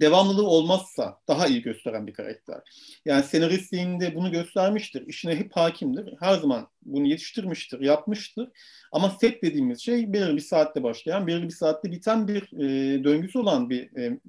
devamlılığı 0.00 0.46
olmazsa 0.46 1.18
daha 1.28 1.46
iyi 1.46 1.62
gösteren 1.62 2.06
bir 2.06 2.12
karakter. 2.12 2.60
Yani 3.04 3.22
senaristliğinde 3.22 4.14
bunu 4.14 4.32
göstermiştir. 4.32 5.06
İşine 5.06 5.36
hep 5.36 5.56
hakimdir. 5.56 6.14
Her 6.20 6.34
zaman 6.38 6.68
bunu 6.82 7.06
yetiştirmiştir, 7.06 7.80
yapmıştır. 7.80 8.48
Ama 8.92 9.10
set 9.10 9.42
dediğimiz 9.42 9.80
şey 9.80 10.12
belirli 10.12 10.36
bir 10.36 10.40
saatte 10.40 10.82
başlayan, 10.82 11.26
belirli 11.26 11.44
bir 11.44 11.54
saatte 11.54 11.90
biten 11.92 12.28
bir 12.28 12.42
e, 12.42 13.04
döngüsü 13.04 13.38
olan 13.38 13.70
bir 13.70 13.96
e, 13.96 14.20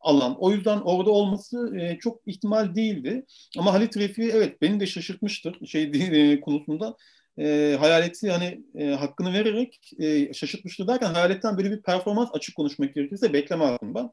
alan. 0.00 0.36
O 0.38 0.52
yüzden 0.52 0.78
orada 0.80 1.10
olması 1.10 1.76
e, 1.76 1.98
çok 1.98 2.20
ihtimal 2.26 2.74
değildi. 2.74 3.26
Ama 3.58 3.72
Halit 3.72 3.96
Refi 3.96 4.22
evet 4.22 4.62
beni 4.62 4.80
de 4.80 4.86
şaşırtmıştır 4.86 5.66
şey 5.66 5.82
e, 6.32 6.40
konusunda 6.40 6.96
e, 7.38 7.76
hayaleti 7.80 8.30
hani 8.30 8.60
e, 8.74 8.86
hakkını 8.86 9.32
vererek 9.32 9.92
e, 9.98 10.32
şaşırtmıştır 10.34 10.86
derken 10.88 11.14
hayaletten 11.14 11.56
böyle 11.58 11.70
bir 11.70 11.82
performans 11.82 12.28
açık 12.32 12.56
konuşmak 12.56 12.94
gerekirse 12.94 13.32
beklemezdim 13.32 13.94
ben. 13.94 14.10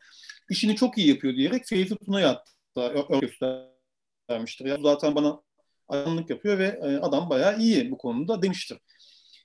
İşini 0.49 0.75
çok 0.75 0.97
iyi 0.97 1.07
yapıyor 1.09 1.35
diyerek 1.35 1.65
Feyzi 1.65 1.95
Tuna'ya 1.95 2.43
hatta 2.75 3.19
göstermiştir. 3.19 4.65
Ya, 4.65 4.77
zaten 4.83 5.15
bana 5.15 5.41
ajanlık 5.87 6.29
yapıyor 6.29 6.59
ve 6.59 6.65
e, 6.65 6.97
adam 6.97 7.29
bayağı 7.29 7.59
iyi 7.59 7.91
bu 7.91 7.97
konuda 7.97 8.41
demiştir. 8.41 8.77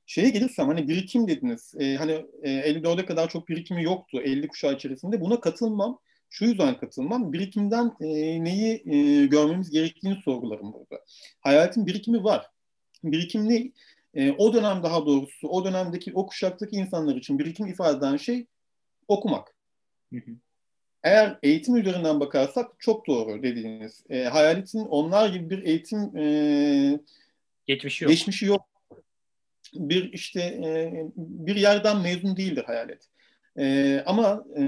Şeye 0.06 0.30
gelirsem 0.30 0.66
hani 0.66 0.88
birikim 0.88 1.28
dediniz. 1.28 1.74
E, 1.78 1.96
hani 1.96 2.26
e, 2.42 2.50
54'e 2.50 3.06
kadar 3.06 3.28
çok 3.28 3.48
birikimi 3.48 3.84
yoktu 3.84 4.20
50 4.22 4.48
kuşağı 4.48 4.74
içerisinde. 4.74 5.20
Buna 5.20 5.40
katılmam. 5.40 5.98
şu 6.30 6.44
yüzden 6.44 6.78
katılmam. 6.78 7.32
Birikimden 7.32 7.92
e, 8.00 8.44
neyi 8.44 8.82
e, 8.86 9.26
görmemiz 9.26 9.70
gerektiğini 9.70 10.16
sorgularım 10.24 10.72
burada. 10.72 11.04
Hayaletin 11.40 11.86
birikimi 11.86 12.24
var. 12.24 12.46
Birikim 13.04 13.48
ne? 13.48 13.72
E, 14.14 14.32
o 14.32 14.52
dönem 14.52 14.82
daha 14.82 15.06
doğrusu 15.06 15.48
o 15.48 15.64
dönemdeki 15.64 16.12
o 16.14 16.26
kuşaktaki 16.26 16.76
insanlar 16.76 17.16
için 17.16 17.38
birikim 17.38 17.66
ifade 17.66 17.98
eden 17.98 18.16
şey 18.16 18.46
okumak. 19.08 19.54
Hı 20.12 20.16
hı. 20.16 20.30
Eğer 21.04 21.38
eğitim 21.42 21.76
üzerinden 21.76 22.20
bakarsak 22.20 22.70
çok 22.78 23.06
doğru 23.06 23.42
dediğiniz. 23.42 24.04
E, 24.10 24.24
hayaletin 24.24 24.80
onlar 24.80 25.28
gibi 25.28 25.50
bir 25.50 25.62
eğitim 25.62 26.16
e, 26.16 27.00
geçmişi 27.66 28.04
yok. 28.04 28.10
Geçmişi 28.10 28.46
yok. 28.46 28.66
Bir 29.74 30.12
işte 30.12 30.40
e, 30.40 30.92
bir 31.16 31.56
yerden 31.56 32.00
mezun 32.00 32.36
değildir 32.36 32.64
hayalet. 32.64 33.08
E, 33.58 34.02
ama 34.06 34.44
e, 34.58 34.62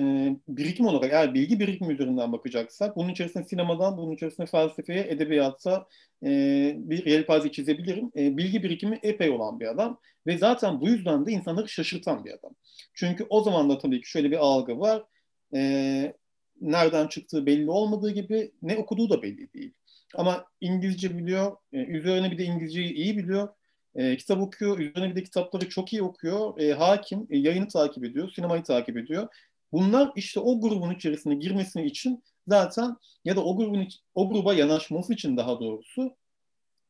birikim 0.48 0.86
olarak 0.86 1.12
eğer 1.12 1.34
bilgi 1.34 1.60
birikimi 1.60 1.94
üzerinden 1.94 2.32
bakacaksak 2.32 2.96
bunun 2.96 3.08
içerisinde 3.08 3.44
sinemadan, 3.44 3.96
bunun 3.96 4.12
içerisinde 4.12 4.46
felsefeye, 4.46 5.06
edebiyata 5.08 5.86
e, 6.22 6.28
bir 6.76 7.06
yelpaze 7.06 7.52
çizebilirim. 7.52 8.10
E, 8.16 8.36
bilgi 8.36 8.62
birikimi 8.62 8.98
epey 9.02 9.30
olan 9.30 9.60
bir 9.60 9.66
adam 9.66 10.00
ve 10.26 10.38
zaten 10.38 10.80
bu 10.80 10.88
yüzden 10.88 11.26
de 11.26 11.32
insanları 11.32 11.68
şaşırtan 11.68 12.24
bir 12.24 12.32
adam. 12.32 12.54
Çünkü 12.94 13.26
o 13.28 13.42
zaman 13.42 13.70
da 13.70 13.78
tabii 13.78 14.00
ki 14.00 14.08
şöyle 14.10 14.30
bir 14.30 14.36
algı 14.36 14.80
var. 14.80 15.02
E, 15.54 16.14
nereden 16.60 17.06
çıktığı 17.06 17.46
belli 17.46 17.70
olmadığı 17.70 18.10
gibi 18.10 18.52
ne 18.62 18.76
okuduğu 18.76 19.10
da 19.10 19.22
belli 19.22 19.52
değil. 19.52 19.72
Ama 20.14 20.44
İngilizce 20.60 21.18
biliyor, 21.18 21.56
e, 21.72 21.78
üzerine 21.78 22.30
bir 22.30 22.38
de 22.38 22.44
İngilizceyi 22.44 22.92
iyi 22.92 23.18
biliyor. 23.18 23.48
E, 23.94 24.16
kitap 24.16 24.40
okuyor, 24.40 24.78
üzerine 24.78 25.10
bir 25.10 25.16
de 25.16 25.22
kitapları 25.22 25.68
çok 25.68 25.92
iyi 25.92 26.02
okuyor. 26.02 26.58
E, 26.58 26.72
hakim, 26.72 27.26
e, 27.30 27.38
yayını 27.38 27.68
takip 27.68 28.04
ediyor, 28.04 28.30
sinemayı 28.30 28.62
takip 28.62 28.96
ediyor. 28.96 29.28
Bunlar 29.72 30.12
işte 30.16 30.40
o 30.40 30.60
grubun 30.60 30.94
içerisine 30.94 31.34
girmesini 31.34 31.86
için 31.86 32.22
zaten 32.48 32.96
ya 33.24 33.36
da 33.36 33.44
o 33.44 33.56
grubun 33.56 33.88
o 34.14 34.28
gruba 34.28 34.54
yanaşması 34.54 35.14
için 35.14 35.36
daha 35.36 35.60
doğrusu 35.60 36.16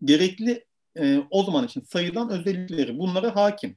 gerekli 0.05 0.65
e, 0.99 1.19
o 1.31 1.45
zaman 1.45 1.65
için 1.67 1.81
sayılan 1.81 2.31
özellikleri 2.31 2.99
bunlara 2.99 3.37
hakim. 3.37 3.77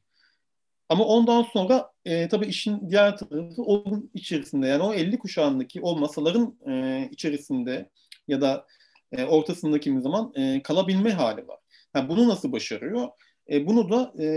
Ama 0.89 1.05
ondan 1.05 1.43
sonra 1.43 1.91
e, 2.05 2.27
tabii 2.27 2.45
işin 2.45 2.89
diğer 2.89 3.17
tarafı 3.17 3.61
onun 3.61 4.11
içerisinde 4.13 4.67
yani 4.67 4.83
o 4.83 4.93
50 4.93 5.19
kuşağındaki 5.19 5.81
o 5.81 5.95
masaların 5.95 6.57
e, 6.67 7.07
içerisinde 7.11 7.89
ya 8.27 8.41
da 8.41 8.65
e, 9.11 9.23
ortasındaki 9.23 10.01
zaman 10.01 10.33
e, 10.35 10.61
kalabilme 10.63 11.11
hali 11.11 11.47
var. 11.47 11.59
Yani 11.95 12.09
bunu 12.09 12.27
nasıl 12.27 12.51
başarıyor? 12.51 13.07
E, 13.51 13.67
bunu 13.67 13.89
da 13.89 14.23
e, 14.23 14.27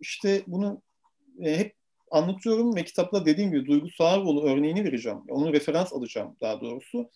işte 0.00 0.42
bunu 0.46 0.82
e, 1.44 1.58
hep 1.58 1.74
anlatıyorum 2.10 2.76
ve 2.76 2.84
kitapta 2.84 3.26
dediğim 3.26 3.50
gibi 3.50 3.66
Duygu 3.66 3.90
Sağaroğlu 3.90 4.42
örneğini 4.42 4.84
vereceğim. 4.84 5.18
Onu 5.28 5.52
referans 5.52 5.92
alacağım 5.92 6.36
daha 6.40 6.60
doğrusu. 6.60 7.10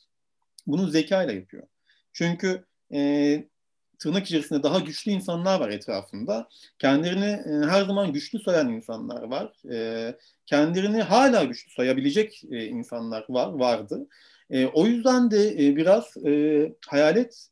Bunu 0.66 0.86
zeka 0.86 1.22
ile 1.22 1.32
yapıyor. 1.32 1.66
Çünkü 2.12 2.64
e, 2.95 3.45
tırnak 4.03 4.27
içerisinde 4.27 4.63
daha 4.63 4.79
güçlü 4.79 5.13
insanlar 5.13 5.61
var 5.61 5.69
etrafında. 5.69 6.49
Kendilerini 6.79 7.25
e, 7.25 7.69
her 7.71 7.85
zaman 7.85 8.13
güçlü 8.13 8.39
sayan 8.39 8.69
insanlar 8.69 9.23
var. 9.23 9.53
E, 9.73 10.17
kendilerini 10.47 11.03
hala 11.03 11.45
güçlü 11.45 11.73
sayabilecek 11.73 12.43
e, 12.51 12.67
insanlar 12.67 13.25
var, 13.29 13.53
vardı. 13.53 14.09
E, 14.51 14.67
o 14.67 14.87
yüzden 14.87 15.31
de 15.31 15.77
biraz 15.77 16.17
e, 16.27 16.73
hayalet 16.89 17.49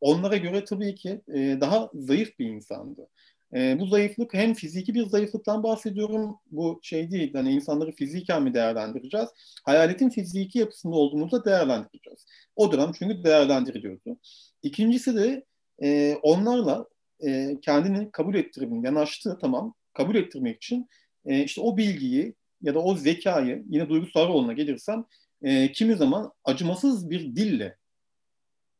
onlara 0.00 0.36
göre 0.36 0.64
tabii 0.64 0.94
ki 0.94 1.20
daha 1.60 1.90
zayıf 1.94 2.38
bir 2.38 2.46
insandı. 2.46 3.08
Bu 3.52 3.86
zayıflık 3.86 4.34
hem 4.34 4.54
fiziki 4.54 4.94
bir 4.94 5.06
zayıflıktan 5.06 5.62
bahsediyorum. 5.62 6.36
Bu 6.50 6.80
şey 6.82 7.10
değil, 7.10 7.34
hani 7.34 7.52
insanları 7.52 7.92
fiziken 7.92 8.42
mi 8.42 8.54
değerlendireceğiz? 8.54 9.28
Hayaletin 9.64 10.10
fiziki 10.10 10.58
yapısında 10.58 10.96
olduğumuzda 10.96 11.44
değerlendireceğiz. 11.44 12.26
O 12.56 12.72
dönem 12.72 12.92
çünkü 12.98 13.24
değerlendiriliyordu. 13.24 14.18
İkincisi 14.62 15.16
de 15.16 15.44
e, 15.82 16.18
onlarla 16.22 16.86
e, 17.26 17.56
kendini 17.62 18.10
kabul 18.10 18.34
ettirmenin, 18.34 18.82
yanaştığı 18.84 19.38
tamam, 19.40 19.74
kabul 19.92 20.14
ettirmek 20.14 20.56
için 20.56 20.88
e, 21.26 21.44
işte 21.44 21.60
o 21.60 21.76
bilgiyi 21.76 22.34
ya 22.62 22.74
da 22.74 22.78
o 22.78 22.96
zekayı, 22.96 23.64
yine 23.68 23.88
Duygu 23.88 24.06
Sarıoğlu'na 24.06 24.52
gelirsem, 24.52 25.04
e, 25.42 25.72
kimi 25.72 25.96
zaman 25.96 26.32
acımasız 26.44 27.10
bir 27.10 27.36
dille 27.36 27.76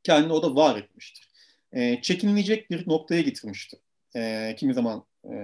kendini 0.03 0.33
o 0.33 0.43
da 0.43 0.55
var 0.55 0.77
etmiştir. 0.77 1.31
E, 1.73 2.03
çekinmeyecek 2.03 2.71
bir 2.71 2.89
noktaya 2.89 3.23
getirmiştir. 3.23 3.81
E, 4.17 4.55
kimi 4.59 4.75
zaman 4.75 5.05
e, 5.33 5.35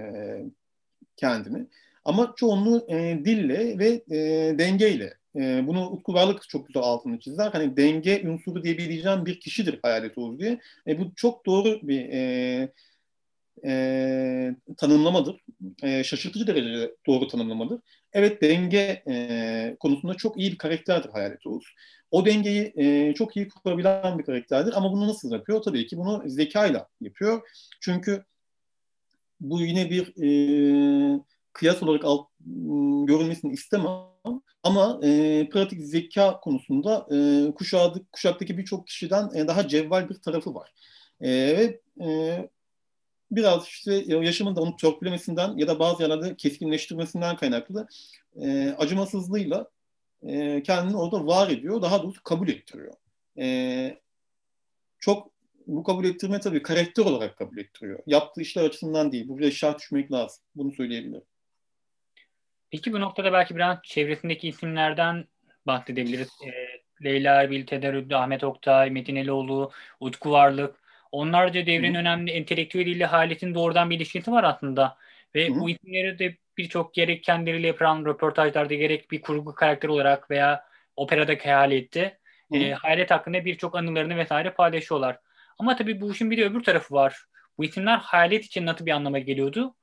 kendini. 1.17 1.67
Ama 2.05 2.33
çoğunluğu 2.37 2.85
e, 2.89 3.19
dille 3.25 3.79
ve 3.79 4.03
e, 4.17 4.19
dengeyle. 4.59 5.20
E, 5.35 5.67
bunu 5.67 5.89
Utku 5.89 6.13
Varlık 6.13 6.49
çok 6.49 6.67
güzel 6.67 6.83
altını 6.83 7.19
çizer. 7.19 7.49
Hani 7.51 7.77
denge 7.77 8.23
unsuru 8.27 8.63
diyebileceğim 8.63 9.25
bir 9.25 9.39
kişidir 9.39 9.79
Hayalet 9.83 10.17
Oğuz 10.17 10.39
diye. 10.39 10.59
E, 10.87 10.99
bu 10.99 11.15
çok 11.15 11.45
doğru 11.45 11.79
bir 11.83 12.09
e, 12.09 12.71
e, 13.65 14.55
tanımlamadır. 14.77 15.41
E, 15.83 16.03
şaşırtıcı 16.03 16.47
derecede 16.47 16.95
doğru 17.07 17.27
tanımlamadır. 17.27 17.81
Evet 18.13 18.41
denge 18.41 19.03
e, 19.07 19.75
konusunda 19.79 20.13
çok 20.13 20.37
iyi 20.39 20.51
bir 20.51 20.57
karakterdir 20.57 21.09
Hayalet 21.09 21.47
Oğuz. 21.47 21.65
O 22.11 22.25
dengeyi 22.25 22.73
e, 22.75 23.13
çok 23.13 23.37
iyi 23.37 23.49
kurabilen 23.49 24.19
bir 24.19 24.23
karakterdir 24.23 24.73
ama 24.77 24.91
bunu 24.91 25.07
nasıl 25.07 25.31
yapıyor? 25.31 25.61
Tabii 25.61 25.87
ki 25.87 25.97
bunu 25.97 26.23
zekayla 26.25 26.87
yapıyor. 27.01 27.41
Çünkü 27.81 28.23
bu 29.39 29.61
yine 29.61 29.89
bir 29.89 30.13
e, 30.23 31.23
kıyas 31.53 31.83
olarak 31.83 32.05
alt, 32.05 32.27
görülmesini 33.07 33.53
istemem 33.53 34.10
ama 34.63 34.99
e, 35.03 35.49
pratik 35.49 35.81
zeka 35.81 36.39
konusunda 36.39 37.07
e, 37.11 37.51
kuşağı, 37.55 37.93
kuşaktaki 38.11 38.57
birçok 38.57 38.87
kişiden 38.87 39.29
e, 39.35 39.47
daha 39.47 39.67
cevval 39.67 40.09
bir 40.09 40.15
tarafı 40.15 40.55
var. 40.55 40.73
E, 41.21 41.29
ve 41.31 41.81
e, 42.05 42.49
biraz 43.31 43.67
işte 43.67 43.93
yaşamın 44.07 44.55
da 44.55 44.61
onu 44.61 44.75
törpülemesinden 44.75 45.57
ya 45.57 45.67
da 45.67 45.79
bazı 45.79 46.03
yerlerde 46.03 46.35
keskinleştirmesinden 46.35 47.35
kaynaklı 47.35 47.87
e, 48.41 48.75
acımasızlığıyla 48.77 49.67
e, 50.23 50.63
kendini 50.63 50.97
orada 50.97 51.27
var 51.27 51.49
ediyor. 51.49 51.81
Daha 51.81 52.03
doğrusu 52.03 52.23
kabul 52.23 52.49
ettiriyor. 52.49 52.93
E, 53.37 53.99
çok 54.99 55.31
bu 55.67 55.83
kabul 55.83 56.05
ettirme 56.05 56.39
tabii 56.39 56.61
karakter 56.61 57.05
olarak 57.05 57.37
kabul 57.37 57.57
ettiriyor. 57.57 57.99
Yaptığı 58.07 58.41
işler 58.41 58.63
açısından 58.63 59.11
değil. 59.11 59.27
Buraya 59.27 59.51
şart 59.51 59.79
düşmek 59.79 60.11
lazım. 60.11 60.43
Bunu 60.55 60.71
söyleyebilirim. 60.71 61.23
Peki 62.71 62.93
bu 62.93 62.99
noktada 62.99 63.33
belki 63.33 63.55
biraz 63.55 63.77
çevresindeki 63.83 64.47
isimlerden 64.47 65.25
bahsedebiliriz. 65.67 66.29
E, 66.45 66.51
Leyla 67.03 67.41
Erbil, 67.41 67.65
Tederüddü, 67.65 68.15
Ahmet 68.15 68.43
Oktay, 68.43 68.89
Metin 68.89 69.15
Eloğlu, 69.15 69.71
Utku 69.99 70.31
Varlık. 70.31 70.75
Onlarca 71.11 71.65
devrin 71.65 71.95
Hı. 71.95 71.99
önemli 71.99 72.31
entelektüeliyle 72.31 73.05
Halit'in 73.05 73.55
doğrudan 73.55 73.89
bir 73.89 73.95
ilişkisi 73.95 74.31
var 74.31 74.43
aslında. 74.43 74.97
Ve 75.35 75.49
Hı. 75.49 75.59
bu 75.59 75.69
isimleri 75.69 76.19
de 76.19 76.37
birçok 76.57 76.93
gerek 76.93 77.23
kendileriyle 77.23 77.67
yapılan 77.67 78.05
röportajlarda 78.05 78.73
gerek 78.73 79.11
bir 79.11 79.21
kurgu 79.21 79.55
karakter 79.55 79.89
olarak 79.89 80.31
veya 80.31 80.65
operadaki 80.95 81.51
Halit'te 81.51 82.17
e, 82.53 82.71
Halit 82.71 83.11
hakkında 83.11 83.45
birçok 83.45 83.75
anılarını 83.75 84.17
vesaire 84.17 84.53
paylaşıyorlar. 84.53 85.19
Ama 85.59 85.75
tabii 85.75 86.01
bu 86.01 86.11
işin 86.11 86.31
bir 86.31 86.37
de 86.37 86.45
öbür 86.45 86.63
tarafı 86.63 86.93
var. 86.93 87.25
Bu 87.57 87.63
isimler 87.63 87.97
Halit 87.97 88.45
için 88.45 88.65
nasıl 88.65 88.85
bir 88.85 88.91
anlama 88.91 89.19
geliyordu? 89.19 89.75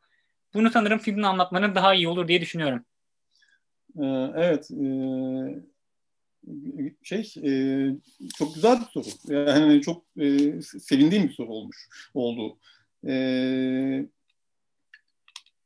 Bunu 0.54 0.70
sanırım 0.70 1.00
sizin 1.00 1.22
anlatmanın 1.22 1.74
daha 1.74 1.94
iyi 1.94 2.08
olur 2.08 2.28
diye 2.28 2.40
düşünüyorum. 2.40 2.84
Ee, 3.96 4.04
evet. 4.36 4.70
E, 4.70 4.84
şey 7.02 7.32
e, 7.44 7.50
çok 8.38 8.54
güzel 8.54 8.80
bir 8.80 8.86
soru. 9.02 9.34
Yani 9.48 9.82
çok 9.82 10.04
e, 10.20 10.52
sevindiğim 10.62 11.28
bir 11.28 11.32
soru 11.32 11.48
olmuş 11.48 11.88
oldu. 12.14 12.58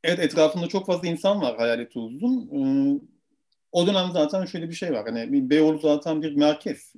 Evet 0.04 0.18
etrafında 0.18 0.66
çok 0.66 0.86
fazla 0.86 1.08
insan 1.08 1.40
var 1.40 1.56
Hayalet 1.56 1.96
Uzun. 1.96 2.48
E, 2.52 2.60
o 3.72 3.86
dönem 3.86 4.10
zaten 4.12 4.44
şöyle 4.44 4.68
bir 4.68 4.74
şey 4.74 4.92
var. 4.92 5.06
Hani 5.06 5.50
Beyoğlu 5.50 5.78
zaten 5.78 6.22
bir 6.22 6.36
merkez. 6.36 6.92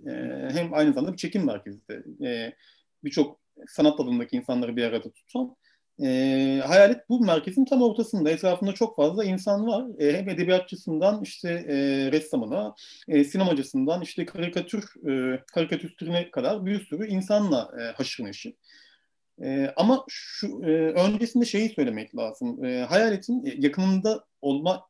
Hem 0.53 0.75
aynı 0.75 0.93
zamanda 0.93 1.13
bir 1.13 1.19
çekim 1.19 1.45
merkezi 1.47 1.89
de. 1.89 2.57
Birçok 3.05 3.41
sanat 3.69 4.01
alanındaki 4.01 4.37
insanları 4.37 4.77
bir 4.77 4.85
arada 4.85 5.13
tutan. 5.13 5.57
E, 6.03 6.63
hayalet 6.67 7.09
bu 7.09 7.21
merkezin 7.21 7.65
tam 7.65 7.83
ortasında. 7.83 8.31
Etrafında 8.31 8.73
çok 8.73 8.97
fazla 8.97 9.25
insan 9.25 9.67
var. 9.67 9.87
E, 9.99 10.17
hem 10.17 10.29
edebiyatçısından 10.29 11.23
işte 11.23 11.51
e, 11.51 11.77
ressamına, 12.13 12.75
e, 13.09 13.25
sinemacısından 13.25 14.03
işte 14.03 14.27
karikatür 14.27 14.85
e, 15.11 15.43
karikatüristine 15.55 16.31
kadar 16.31 16.67
bir 16.67 16.85
sürü 16.85 17.07
insanla 17.07 17.71
e, 17.81 17.83
haşır 17.83 18.25
neşir. 18.25 18.55
E, 19.43 19.73
ama 19.77 20.05
şu 20.09 20.47
e, 20.65 20.71
öncesinde 20.93 21.45
şeyi 21.45 21.69
söylemek 21.69 22.17
lazım. 22.17 22.65
E, 22.65 22.83
hayaletin 22.83 23.55
yakınında 23.59 24.25
olma 24.41 24.87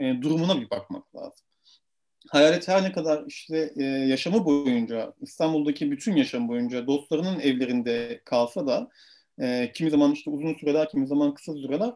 e, 0.00 0.22
durumuna 0.22 0.60
bir 0.60 0.70
bakmak 0.70 1.16
lazım. 1.16 1.46
Hayalet 2.30 2.68
her 2.68 2.82
ne 2.82 2.92
kadar 2.92 3.24
işte 3.26 3.72
e, 3.76 3.82
yaşamı 3.84 4.44
boyunca 4.44 5.12
İstanbul'daki 5.20 5.90
bütün 5.90 6.16
yaşam 6.16 6.48
boyunca 6.48 6.86
dostlarının 6.86 7.40
evlerinde 7.40 8.20
kalsa 8.24 8.66
da 8.66 8.90
e, 9.40 9.72
kimi 9.74 9.90
zaman 9.90 10.12
işte 10.12 10.30
uzun 10.30 10.54
süreler, 10.54 10.88
kimi 10.90 11.06
zaman 11.06 11.34
kısa 11.34 11.54
süreler 11.54 11.92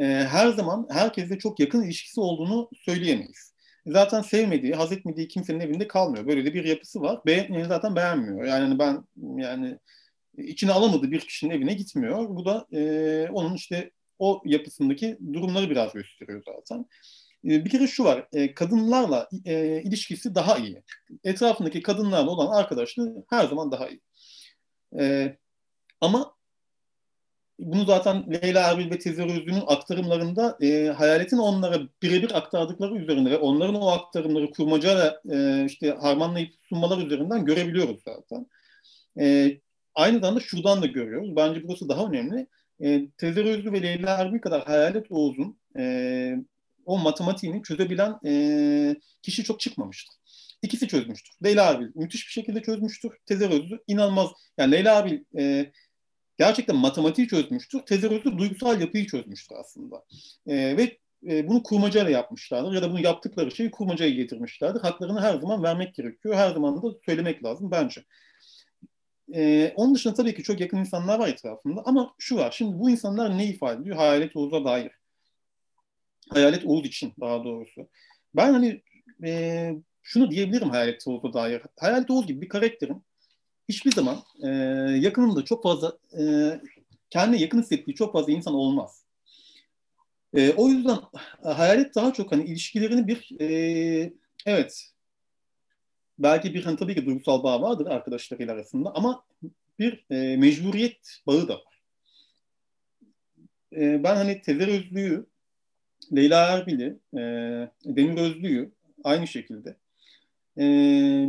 e, 0.00 0.04
her 0.04 0.48
zaman 0.48 0.86
herkesle 0.90 1.38
çok 1.38 1.60
yakın 1.60 1.82
ilişkisi 1.82 2.20
olduğunu 2.20 2.70
söyleyemeyiz. 2.84 3.54
zaten 3.86 4.22
sevmediği, 4.22 4.74
haz 4.74 4.92
etmediği 4.92 5.28
kimsenin 5.28 5.60
evinde 5.60 5.88
kalmıyor. 5.88 6.26
Böyle 6.26 6.44
de 6.44 6.54
bir 6.54 6.64
yapısı 6.64 7.00
var. 7.00 7.20
Be 7.26 7.64
zaten 7.68 7.96
beğenmiyor. 7.96 8.44
Yani 8.44 8.64
hani 8.64 8.78
ben 8.78 9.04
yani 9.42 9.78
içine 10.38 10.72
alamadığı 10.72 11.10
bir 11.10 11.20
kişinin 11.20 11.54
evine 11.54 11.74
gitmiyor. 11.74 12.28
Bu 12.28 12.44
da 12.44 12.66
e, 12.72 13.28
onun 13.32 13.54
işte 13.54 13.90
o 14.18 14.42
yapısındaki 14.44 15.18
durumları 15.32 15.70
biraz 15.70 15.92
gösteriyor 15.92 16.42
zaten. 16.46 16.86
E, 17.44 17.64
bir 17.64 17.70
kere 17.70 17.86
şu 17.86 18.04
var, 18.04 18.28
e, 18.32 18.54
kadınlarla 18.54 19.28
e, 19.44 19.82
ilişkisi 19.82 20.34
daha 20.34 20.58
iyi. 20.58 20.82
Etrafındaki 21.24 21.82
kadınlarla 21.82 22.30
olan 22.30 22.58
arkadaşlığı 22.58 23.24
her 23.30 23.46
zaman 23.46 23.72
daha 23.72 23.88
iyi. 23.88 24.00
Ama 26.00 26.33
bunu 27.58 27.84
zaten 27.84 28.24
Leyla 28.32 28.70
Erbil 28.70 28.90
ve 28.90 28.98
Tezer 28.98 29.24
Özlü'nün 29.24 29.62
aktarımlarında 29.66 30.58
e, 30.62 30.86
hayaletin 30.86 31.38
onlara 31.38 31.80
birebir 32.02 32.36
aktardıkları 32.36 32.96
üzerinde 32.96 33.30
ve 33.30 33.38
onların 33.38 33.74
o 33.74 33.88
aktarımları 33.88 34.50
kurmaca 34.50 35.20
e, 35.32 35.64
işte 35.66 35.90
harmanlayıp 35.90 36.54
sunmalar 36.68 36.98
üzerinden 36.98 37.44
görebiliyoruz 37.44 38.00
zaten. 38.04 38.46
E, 39.20 39.58
aynı 39.94 40.20
zamanda 40.20 40.40
şuradan 40.40 40.82
da 40.82 40.86
görüyoruz. 40.86 41.36
Bence 41.36 41.68
burası 41.68 41.88
daha 41.88 42.06
önemli. 42.06 42.46
E, 42.80 43.08
Tezer 43.18 43.44
Özlü 43.44 43.72
ve 43.72 43.82
Leyla 43.82 44.16
Erbil 44.16 44.38
kadar 44.38 44.64
Hayalet 44.64 45.06
Oğuz'un 45.10 45.58
e, 45.78 46.36
o 46.86 46.98
matematiğini 46.98 47.62
çözebilen 47.62 48.18
e, 48.26 48.96
kişi 49.22 49.44
çok 49.44 49.60
çıkmamıştır. 49.60 50.16
İkisi 50.62 50.88
çözmüştür. 50.88 51.34
Leyla 51.44 51.64
Erbil 51.64 51.86
müthiş 51.94 52.26
bir 52.26 52.32
şekilde 52.32 52.62
çözmüştür. 52.62 53.12
Tezer 53.26 53.50
Özlü 53.50 53.78
inanılmaz. 53.86 54.30
Yani 54.58 54.72
Leyla 54.72 54.98
Erbil 54.98 55.20
e, 55.38 55.72
gerçekten 56.38 56.76
matematiği 56.76 57.28
çözmüştür. 57.28 57.80
Tezer 57.80 58.10
Özlü 58.10 58.38
duygusal 58.38 58.80
yapıyı 58.80 59.06
çözmüştür 59.06 59.56
aslında. 59.56 60.04
E, 60.46 60.76
ve 60.76 60.98
e, 61.28 61.48
bunu 61.48 61.62
kurmacayla 61.62 62.10
yapmışlardır 62.10 62.72
ya 62.72 62.82
da 62.82 62.90
bunu 62.90 63.00
yaptıkları 63.00 63.50
şeyi 63.50 63.70
kurmacaya 63.70 64.10
getirmişlerdir. 64.10 64.80
Haklarını 64.80 65.20
her 65.20 65.38
zaman 65.38 65.62
vermek 65.62 65.94
gerekiyor. 65.94 66.34
Her 66.34 66.50
zaman 66.50 66.82
da 66.82 66.88
söylemek 67.06 67.44
lazım 67.44 67.70
bence. 67.70 68.04
Ee, 69.34 69.72
onun 69.76 69.94
dışında 69.94 70.14
tabii 70.14 70.34
ki 70.34 70.42
çok 70.42 70.60
yakın 70.60 70.76
insanlar 70.78 71.18
var 71.18 71.28
etrafında 71.28 71.82
ama 71.84 72.14
şu 72.18 72.36
var. 72.36 72.50
Şimdi 72.50 72.78
bu 72.78 72.90
insanlar 72.90 73.38
ne 73.38 73.46
ifade 73.46 73.82
ediyor? 73.82 73.96
Hayalet 73.96 74.36
Oğuz'a 74.36 74.64
dair. 74.64 74.92
Hayalet 76.30 76.66
Oğuz 76.66 76.86
için 76.86 77.12
daha 77.20 77.44
doğrusu. 77.44 77.88
Ben 78.34 78.52
hani 78.52 78.82
e, 79.24 79.72
şunu 80.02 80.30
diyebilirim 80.30 80.70
Hayalet 80.70 81.06
Oğuz'a 81.06 81.32
dair. 81.32 81.62
Hayalet 81.80 82.10
Oğuz 82.10 82.26
gibi 82.26 82.40
bir 82.40 82.48
karakterin 82.48 83.02
hiçbir 83.68 83.92
zaman 83.92 84.16
e, 84.42 84.48
yakınında 85.00 85.44
çok 85.44 85.62
fazla 85.62 85.98
e, 86.18 86.22
kendine 87.10 87.40
yakın 87.40 87.62
hissettiği 87.62 87.94
çok 87.94 88.12
fazla 88.12 88.32
insan 88.32 88.54
olmaz. 88.54 89.04
E, 90.34 90.52
o 90.52 90.68
yüzden 90.68 90.98
hayalet 91.42 91.94
daha 91.94 92.12
çok 92.12 92.32
hani 92.32 92.44
ilişkilerini 92.44 93.06
bir 93.06 93.40
e, 93.40 94.12
evet 94.46 94.90
belki 96.18 96.54
bir 96.54 96.64
hani 96.64 96.76
tabii 96.76 96.94
ki 96.94 97.06
duygusal 97.06 97.42
bağ 97.42 97.62
vardır 97.62 97.86
arkadaşlarıyla 97.86 98.54
arasında 98.54 98.94
ama 98.94 99.24
bir 99.78 100.04
e, 100.10 100.36
mecburiyet 100.36 101.20
bağı 101.26 101.48
da 101.48 101.54
var. 101.54 101.80
E, 103.72 104.04
ben 104.04 104.16
hani 104.16 104.42
Tezer 104.42 104.68
Özlü'yü, 104.68 105.26
Leyla 106.16 106.46
Erbil'i, 106.46 106.98
e, 107.14 107.20
Demir 107.84 108.20
Özlü'yü 108.20 108.72
aynı 109.04 109.26
şekilde 109.26 109.76
e, 110.58 110.64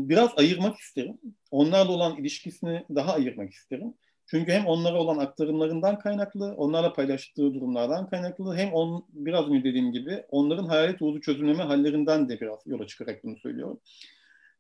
biraz 0.10 0.30
ayırmak 0.38 0.78
isterim. 0.78 1.18
Onlarla 1.52 1.92
olan 1.92 2.18
ilişkisini 2.18 2.84
daha 2.96 3.14
ayırmak 3.14 3.52
isterim. 3.52 3.94
Çünkü 4.28 4.52
hem 4.52 4.66
onlara 4.66 4.98
olan 4.98 5.18
aktarımlarından 5.18 6.00
kaynaklı, 6.00 6.54
onlarla 6.58 6.94
paylaştığı 6.94 7.54
durumlardan 7.54 8.10
kaynaklı, 8.10 8.56
hem 8.56 8.74
on, 8.74 9.06
biraz 9.14 9.48
önce 9.50 9.64
dediğim 9.64 9.92
gibi 9.92 10.24
onların 10.30 10.66
hayalet 10.66 11.02
uğuzu 11.02 11.22
çözümleme 11.22 11.64
hallerinden 11.64 12.30
de 12.30 12.42
biraz 12.42 12.60
yola 12.66 12.88
çıkarak 12.88 13.24
bunu 13.24 13.38
söylüyorum 13.38 13.80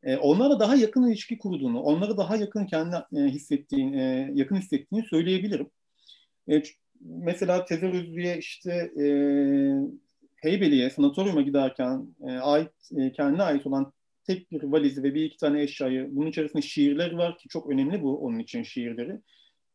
e, 0.05 0.17
onlara 0.17 0.59
daha 0.59 0.75
yakın 0.75 1.07
ilişki 1.07 1.37
kurduğunu, 1.37 1.81
onları 1.81 2.17
daha 2.17 2.35
yakın 2.35 2.65
kendi 2.65 2.95
e, 2.95 3.19
hissettiğini, 3.19 4.01
e, 4.01 4.31
yakın 4.33 4.55
hissettiğini 4.55 5.05
söyleyebilirim. 5.07 5.69
E, 6.51 6.63
mesela 7.01 7.65
Tezer 7.65 7.93
Özlü'ye 7.93 8.37
işte 8.37 8.71
e, 8.73 9.05
Heybeli'ye, 10.35 10.89
sanatoryuma 10.89 11.41
giderken 11.41 12.07
e, 12.27 12.31
ait, 12.31 12.71
e, 12.97 13.11
kendine 13.11 13.43
ait 13.43 13.67
olan 13.67 13.93
tek 14.25 14.51
bir 14.51 14.63
valizi 14.63 15.03
ve 15.03 15.15
bir 15.15 15.23
iki 15.23 15.37
tane 15.37 15.63
eşyayı, 15.63 16.07
bunun 16.11 16.27
içerisinde 16.27 16.61
şiirler 16.61 17.11
var 17.11 17.37
ki 17.37 17.49
çok 17.49 17.69
önemli 17.69 18.01
bu 18.01 18.17
onun 18.17 18.39
için 18.39 18.63
şiirleri. 18.63 19.21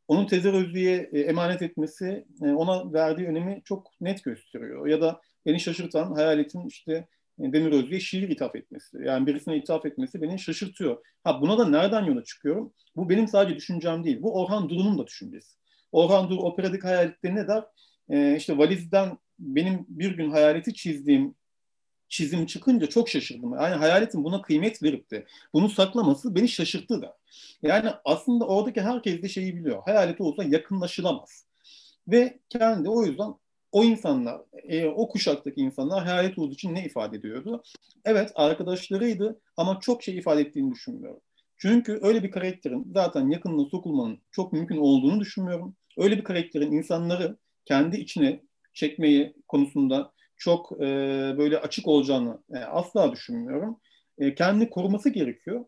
Onun 0.09 0.26
Tezer 0.26 0.53
Özlü'ye 0.53 1.11
e, 1.12 1.20
emanet 1.20 1.62
etmesi 1.62 2.24
e, 2.42 2.46
ona 2.46 2.92
verdiği 2.92 3.26
önemi 3.26 3.62
çok 3.64 3.86
net 4.01 4.24
gösteriyor. 4.24 4.86
Ya 4.86 5.01
da 5.01 5.20
beni 5.46 5.61
şaşırtan 5.61 6.12
hayaletin 6.12 6.66
işte 6.66 7.07
Demir 7.38 7.72
Özlü'ye 7.72 8.01
şiir 8.01 8.28
ithaf 8.28 8.57
etmesi. 8.57 8.98
Yani 9.05 9.26
birisine 9.26 9.57
ithaf 9.57 9.86
etmesi 9.86 10.22
beni 10.22 10.38
şaşırtıyor. 10.38 11.05
Ha 11.24 11.40
buna 11.42 11.59
da 11.59 11.68
nereden 11.68 12.05
yola 12.05 12.24
çıkıyorum? 12.24 12.72
Bu 12.96 13.11
benim 13.11 13.28
sadece 13.28 13.57
düşüncem 13.57 14.05
değil. 14.05 14.22
Bu 14.22 14.42
Orhan 14.42 14.68
Duru'nun 14.68 14.98
da 14.98 15.07
düşüncesi. 15.07 15.57
Orhan 15.92 16.30
Duru 16.30 16.40
operadik 16.40 16.84
hayaletleri 16.84 17.34
ne 17.34 17.48
der? 17.48 17.64
Ee, 18.11 18.36
işte 18.36 18.59
valizden 18.59 19.18
benim 19.38 19.86
bir 19.88 20.16
gün 20.16 20.30
hayaleti 20.30 20.74
çizdiğim 20.74 21.34
çizim 22.11 22.46
çıkınca 22.46 22.86
çok 22.88 23.08
şaşırdım. 23.08 23.52
Yani 23.54 23.74
hayaletin 23.74 24.24
buna 24.24 24.42
kıymet 24.42 24.82
verip 24.82 25.11
de 25.11 25.26
bunu 25.54 25.68
saklaması 25.68 26.34
beni 26.34 26.48
şaşırttı 26.48 27.02
da. 27.02 27.16
Yani 27.62 27.90
aslında 28.04 28.46
oradaki 28.46 28.80
herkes 28.80 29.22
de 29.22 29.28
şeyi 29.28 29.56
biliyor. 29.56 29.82
Hayaleti 29.84 30.22
olsa 30.22 30.44
yakınlaşılamaz. 30.44 31.44
Ve 32.08 32.38
kendi 32.48 32.88
o 32.88 33.04
yüzden 33.04 33.34
o 33.72 33.84
insanlar, 33.84 34.40
e, 34.52 34.86
o 34.86 35.08
kuşaktaki 35.08 35.61
insanlar 35.61 36.04
hayalet 36.04 36.38
olduğu 36.38 36.52
için 36.54 36.74
ne 36.74 36.84
ifade 36.84 37.16
ediyordu? 37.16 37.62
Evet 38.04 38.32
arkadaşlarıydı 38.34 39.40
ama 39.56 39.80
çok 39.80 40.02
şey 40.02 40.18
ifade 40.18 40.40
ettiğini 40.40 40.72
düşünmüyorum. 40.72 41.20
Çünkü 41.58 41.98
öyle 42.02 42.22
bir 42.22 42.30
karakterin 42.30 42.92
zaten 42.94 43.30
yakınına 43.30 43.64
sokulmanın 43.64 44.18
çok 44.30 44.52
mümkün 44.52 44.76
olduğunu 44.76 45.20
düşünmüyorum. 45.20 45.76
Öyle 45.98 46.18
bir 46.18 46.24
karakterin 46.24 46.72
insanları 46.72 47.36
kendi 47.64 47.96
içine 47.96 48.40
çekmeyi 48.74 49.34
konusunda 49.48 50.12
çok 50.41 50.72
e, 50.72 50.86
böyle 51.38 51.59
açık 51.59 51.88
olacağını 51.88 52.38
e, 52.55 52.59
asla 52.59 53.12
düşünmüyorum. 53.12 53.80
E, 54.18 54.34
kendini 54.34 54.70
koruması 54.70 55.09
gerekiyor. 55.09 55.64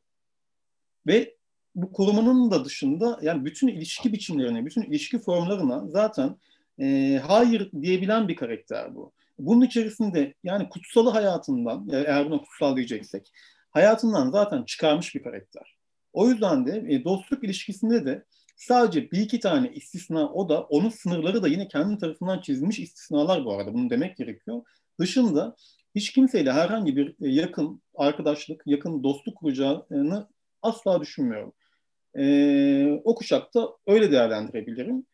Ve 1.07 1.37
bu 1.75 1.93
korumanın 1.93 2.51
da 2.51 2.65
dışında 2.65 3.19
yani 3.23 3.45
bütün 3.45 3.69
ilişki 3.69 4.13
biçimlerine, 4.13 4.67
bütün 4.67 4.83
ilişki 4.83 5.19
formlarına 5.19 5.89
zaten 5.89 6.37
e, 6.81 7.21
hayır 7.27 7.71
diyebilen 7.83 8.29
bir 8.29 8.37
karakter 8.37 8.95
bu. 8.95 9.13
Bunun 9.39 9.67
içerisinde 9.67 10.35
yani 10.45 10.69
kutsalı 10.69 11.11
hayatından, 11.11 11.89
eğer 11.93 12.31
buna 12.31 12.41
kutsal 12.41 12.77
diyeceksek, 12.77 13.33
hayatından 13.71 14.31
zaten 14.31 14.63
çıkarmış 14.63 15.15
bir 15.15 15.23
karakter. 15.23 15.77
O 16.13 16.29
yüzden 16.29 16.67
de 16.67 16.85
e, 16.89 17.05
dostluk 17.05 17.45
ilişkisinde 17.45 18.07
de 18.07 18.25
sadece 18.63 19.11
bir 19.11 19.21
iki 19.21 19.41
tane 19.41 19.73
istisna 19.73 20.33
o 20.33 20.49
da 20.49 20.63
onun 20.63 20.89
sınırları 20.89 21.43
da 21.43 21.49
yine 21.49 21.69
kendi 21.69 21.99
tarafından 21.99 22.41
çizilmiş 22.41 22.79
istisnalar 22.79 23.45
bu 23.45 23.53
arada 23.53 23.75
bunu 23.75 23.91
demek 23.91 24.17
gerekiyor. 24.17 24.63
Dışında 25.01 25.57
hiç 25.95 26.13
kimseyle 26.13 26.53
herhangi 26.53 26.97
bir 26.97 27.09
e, 27.09 27.29
yakın 27.29 27.83
arkadaşlık, 27.95 28.63
yakın 28.67 29.03
dostluk 29.03 29.37
kuracağını 29.37 30.29
asla 30.63 31.01
düşünmüyorum. 31.01 31.53
Ee, 32.19 33.01
o 33.05 33.15
kuşakta 33.15 33.69
öyle 33.87 34.13
değerlendirebilirim. 34.13 35.07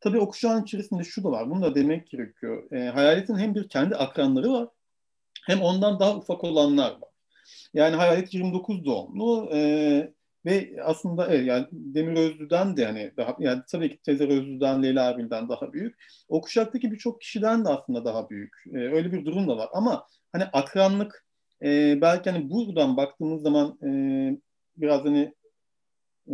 Tabii 0.00 0.18
o 0.18 0.28
kuşağın 0.28 0.62
içerisinde 0.62 1.04
şu 1.04 1.24
da 1.24 1.30
var. 1.30 1.50
Bunu 1.50 1.62
da 1.62 1.74
demek 1.74 2.10
gerekiyor. 2.10 2.72
E, 2.72 2.88
hayaletin 2.88 3.38
hem 3.38 3.54
bir 3.54 3.68
kendi 3.68 3.96
akranları 3.96 4.52
var 4.52 4.68
hem 5.46 5.62
ondan 5.62 6.00
daha 6.00 6.16
ufak 6.16 6.44
olanlar 6.44 6.90
var. 6.90 7.10
Yani 7.74 7.96
Hayalet 7.96 8.34
29 8.34 8.84
doğumlu 8.84 9.50
e, 9.52 10.12
ve 10.46 10.76
aslında 10.82 11.26
evet, 11.26 11.46
yani 11.46 11.66
Demir 11.72 12.16
Özlü'den 12.16 12.76
de 12.76 12.82
yani 12.82 13.12
daha 13.16 13.36
yani 13.38 13.62
tabii 13.72 13.90
ki 13.90 13.98
Tezer 14.02 14.28
Özlü'den, 14.28 14.82
Leyla 14.82 15.10
Erbil'den 15.10 15.48
daha 15.48 15.72
büyük. 15.72 15.96
O 16.28 16.40
kuşaktaki 16.40 16.92
birçok 16.92 17.20
kişiden 17.20 17.64
de 17.64 17.68
aslında 17.68 18.04
daha 18.04 18.30
büyük. 18.30 18.54
E, 18.74 18.78
öyle 18.78 19.12
bir 19.12 19.24
durum 19.24 19.48
da 19.48 19.56
var. 19.56 19.68
Ama 19.72 20.06
hani 20.32 20.44
akranlık 20.44 21.26
e, 21.62 21.98
belki 22.00 22.30
hani 22.30 22.50
buradan 22.50 22.96
baktığımız 22.96 23.42
zaman 23.42 23.78
e, 23.82 23.90
biraz 24.76 25.04
hani 25.04 25.34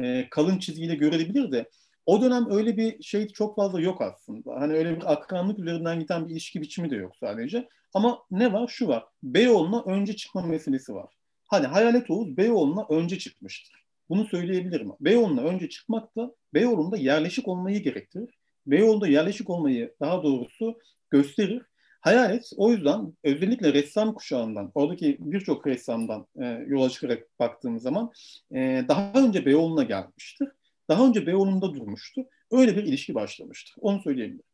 e, 0.03 0.29
kalın 0.31 0.59
çizgiyle 0.59 0.95
görülebilir 0.95 1.53
de 1.53 1.71
o 2.07 2.23
dönem 2.23 2.51
öyle 2.51 2.77
bir 2.77 3.03
şey 3.03 3.29
çok 3.29 3.57
fazla 3.57 3.81
yok 3.81 4.03
aslında. 4.03 4.55
Hani 4.61 4.73
öyle 4.73 4.97
bir 4.97 5.13
akranlık 5.13 5.59
üzerinden 5.59 6.01
giden 6.01 6.29
bir 6.29 6.33
ilişki 6.33 6.63
biçimi 6.63 6.91
de 6.91 6.97
yok 6.97 7.17
sadece. 7.21 7.69
Ama 7.95 8.19
ne 8.31 8.53
var? 8.53 8.69
Şu 8.69 8.89
var. 8.89 9.05
Beyoğlu'na 9.23 9.83
önce 9.83 10.17
çıkma 10.17 10.43
meselesi 10.43 10.95
var. 10.95 11.15
Hani 11.47 11.67
Hayalet 11.67 12.11
Oğuz 12.11 12.37
Beyoğlu'na 12.37 12.87
önce 12.91 13.19
çıkmıştır. 13.19 13.84
Bunu 14.09 14.27
söyleyebilirim. 14.27 14.93
Beyoğlu'na 15.01 15.41
önce 15.43 15.69
çıkmak 15.69 16.17
da 16.17 16.35
Beyoğlu'nda 16.55 16.97
yerleşik 16.97 17.49
olmayı 17.49 17.83
gerektirir. 17.83 18.39
Beyoğlu'da 18.67 19.09
yerleşik 19.09 19.51
olmayı 19.51 19.95
daha 20.01 20.23
doğrusu 20.23 20.79
gösterir. 21.11 21.63
Hayalet 22.01 22.51
o 22.57 22.73
yüzden 22.73 23.13
özellikle 23.25 23.73
ressam 23.73 24.15
kuşağından, 24.15 24.73
oradaki 24.75 25.17
birçok 25.21 25.67
ressamdan 25.67 26.27
e, 26.43 26.47
yola 26.47 26.91
çıkarak 26.91 27.23
baktığımız 27.39 27.83
zaman 27.83 28.13
e, 28.55 28.85
daha 28.89 29.13
önce 29.15 29.47
Beyoğlu'na 29.47 29.83
gelmiştir 29.83 30.49
daha 30.89 31.07
önce 31.07 31.27
Beyoğlu'nda 31.27 31.75
durmuştu. 31.75 32.23
Öyle 32.51 32.77
bir 32.77 32.85
ilişki 32.85 33.15
başlamıştı. 33.15 33.73
Onu 33.81 34.03
söyleyebilirim. 34.03 34.45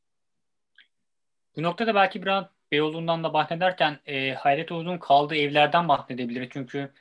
Bu 1.56 1.62
noktada 1.62 1.94
belki 1.94 2.22
biraz 2.22 2.44
Beyoğlu'ndan 2.72 3.24
da 3.24 3.32
bahsederken 3.32 4.00
e, 4.06 4.34
Hayret 4.34 4.72
Oğuz'un 4.72 4.98
kaldığı 4.98 5.36
evlerden 5.36 5.88
bahsedebiliriz. 5.88 6.48
Çünkü 6.52 6.92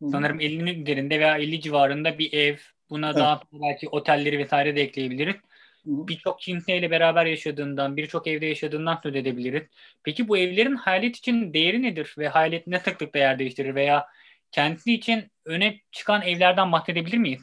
Sanırım 0.00 0.40
50'nin 0.40 0.82
üzerinde 0.82 1.20
veya 1.20 1.38
50 1.38 1.60
civarında 1.60 2.18
bir 2.18 2.32
ev. 2.32 2.56
Buna 2.90 3.06
evet. 3.06 3.16
daha 3.16 3.40
belki 3.52 3.88
otelleri 3.88 4.38
vesaire 4.38 4.76
de 4.76 4.82
ekleyebiliriz. 4.82 5.36
Birçok 5.84 6.40
kimseyle 6.40 6.90
beraber 6.90 7.26
yaşadığından, 7.26 7.96
birçok 7.96 8.26
evde 8.26 8.46
yaşadığından 8.46 9.00
söz 9.02 9.16
edebiliriz. 9.16 9.62
Peki 10.02 10.28
bu 10.28 10.38
evlerin 10.38 10.74
hayalet 10.74 11.16
için 11.16 11.54
değeri 11.54 11.82
nedir 11.82 12.14
ve 12.18 12.28
hayalet 12.28 12.66
ne 12.66 12.80
sıklıkla 12.80 13.18
yer 13.18 13.38
değiştirir 13.38 13.74
veya 13.74 14.06
kendisi 14.52 14.94
için 14.94 15.30
öne 15.44 15.80
çıkan 15.92 16.22
evlerden 16.22 16.72
bahsedebilir 16.72 17.18
miyiz? 17.18 17.42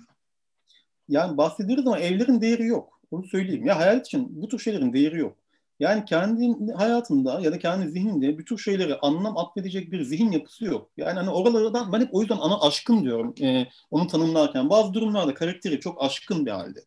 Yani 1.09 1.37
bahsederiz 1.37 1.87
ama 1.87 1.99
evlerin 1.99 2.41
değeri 2.41 2.65
yok. 2.65 3.01
Onu 3.11 3.27
söyleyeyim. 3.27 3.65
Ya 3.65 3.77
hayalet 3.77 4.05
için 4.05 4.41
bu 4.41 4.47
tür 4.47 4.59
şeylerin 4.59 4.93
değeri 4.93 5.19
yok. 5.19 5.37
Yani 5.79 6.05
kendi 6.05 6.71
hayatında 6.73 7.39
ya 7.39 7.51
da 7.51 7.59
kendi 7.59 7.89
zihninde 7.91 8.37
bütün 8.37 8.55
şeyleri 8.55 8.95
anlam 8.95 9.37
atfedecek 9.37 9.91
bir 9.91 10.03
zihin 10.03 10.31
yapısı 10.31 10.65
yok. 10.65 10.89
Yani 10.97 11.13
hani 11.13 11.29
oralardan 11.29 11.93
ben 11.93 12.01
hep 12.01 12.09
o 12.11 12.21
yüzden 12.21 12.37
ana 12.37 12.61
aşkın 12.61 13.03
diyorum 13.03 13.35
e, 13.41 13.67
onu 13.91 14.07
tanımlarken. 14.07 14.69
Bazı 14.69 14.93
durumlarda 14.93 15.33
karakteri 15.33 15.79
çok 15.79 16.03
aşkın 16.03 16.45
bir 16.45 16.51
halde. 16.51 16.79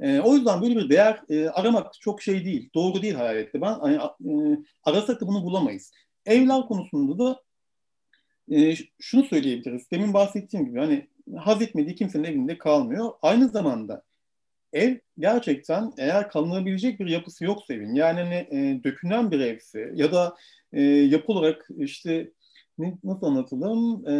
E, 0.00 0.20
o 0.20 0.34
yüzden 0.34 0.62
böyle 0.62 0.76
bir 0.76 0.88
değer 0.90 1.20
e, 1.28 1.48
aramak 1.48 2.00
çok 2.00 2.22
şey 2.22 2.44
değil. 2.44 2.70
Doğru 2.74 3.02
değil 3.02 3.14
hayalette. 3.14 3.60
Ben 3.60 3.74
hani, 3.74 3.94
e, 3.94 4.58
arasak 4.84 5.20
da 5.20 5.26
bunu 5.26 5.42
bulamayız. 5.44 5.92
Evler 6.26 6.62
konusunda 6.62 7.18
da 7.18 7.42
e, 8.52 8.74
şunu 9.00 9.24
söyleyebiliriz. 9.24 9.90
Demin 9.90 10.14
bahsettiğim 10.14 10.66
gibi 10.66 10.78
hani 10.78 11.08
haz 11.36 11.62
etmediği 11.62 11.94
kimsenin 11.94 12.24
evinde 12.24 12.58
kalmıyor. 12.58 13.12
Aynı 13.22 13.48
zamanda 13.48 14.02
ev 14.74 14.98
gerçekten 15.18 15.92
eğer 15.98 16.30
kalınabilecek 16.30 17.00
bir 17.00 17.06
yapısı 17.06 17.44
yoksa 17.44 17.74
evin 17.74 17.94
yani 17.94 18.20
hani, 18.20 18.34
e, 18.34 18.84
dökünen 18.84 19.30
bir 19.30 19.40
evse 19.40 19.92
ya 19.94 20.12
da 20.12 20.36
e, 20.72 20.82
yapı 20.82 21.32
olarak 21.32 21.68
işte 21.78 22.30
ne, 22.78 22.98
nasıl 23.04 23.26
anlatalım 23.26 24.08
e, 24.08 24.14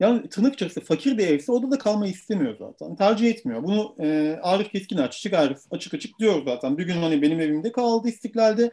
yani 0.00 0.28
tırnak 0.28 0.54
fakir 0.84 1.18
bir 1.18 1.26
evse 1.26 1.52
orada 1.52 1.70
da 1.70 1.78
kalmayı 1.78 2.12
istemiyor 2.12 2.56
zaten. 2.58 2.96
Tercih 2.96 3.30
etmiyor. 3.30 3.62
Bunu 3.62 3.96
e, 4.00 4.38
Arif 4.42 4.70
Keskin 4.72 4.96
açık 4.96 5.32
Arif 5.32 5.58
açık 5.70 5.94
açık 5.94 6.18
diyor 6.18 6.42
zaten. 6.44 6.78
Bir 6.78 6.86
gün 6.86 6.96
hani 6.96 7.22
benim 7.22 7.40
evimde 7.40 7.72
kaldı 7.72 8.08
İstiklal'de 8.08 8.70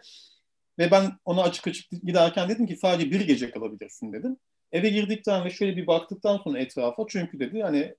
ve 0.80 0.91
ben 0.91 1.12
ona 1.26 1.44
açık 1.44 1.68
açık 1.68 1.91
giderken 1.91 2.50
dedim 2.50 2.68
ki 2.68 2.76
sadece 2.76 3.12
bir 3.12 3.22
gece 3.22 3.52
kalabilirsin 3.52 4.14
dedim. 4.14 4.38
Eve 4.72 4.89
girdikten 4.89 5.46
ve 5.46 5.50
şöyle 5.50 5.78
bir 5.78 5.88
baktıktan 5.88 6.38
sonra 6.38 6.60
etrafa 6.60 7.06
çünkü 7.10 7.39
dedi 7.39 7.62
hani 7.62 7.96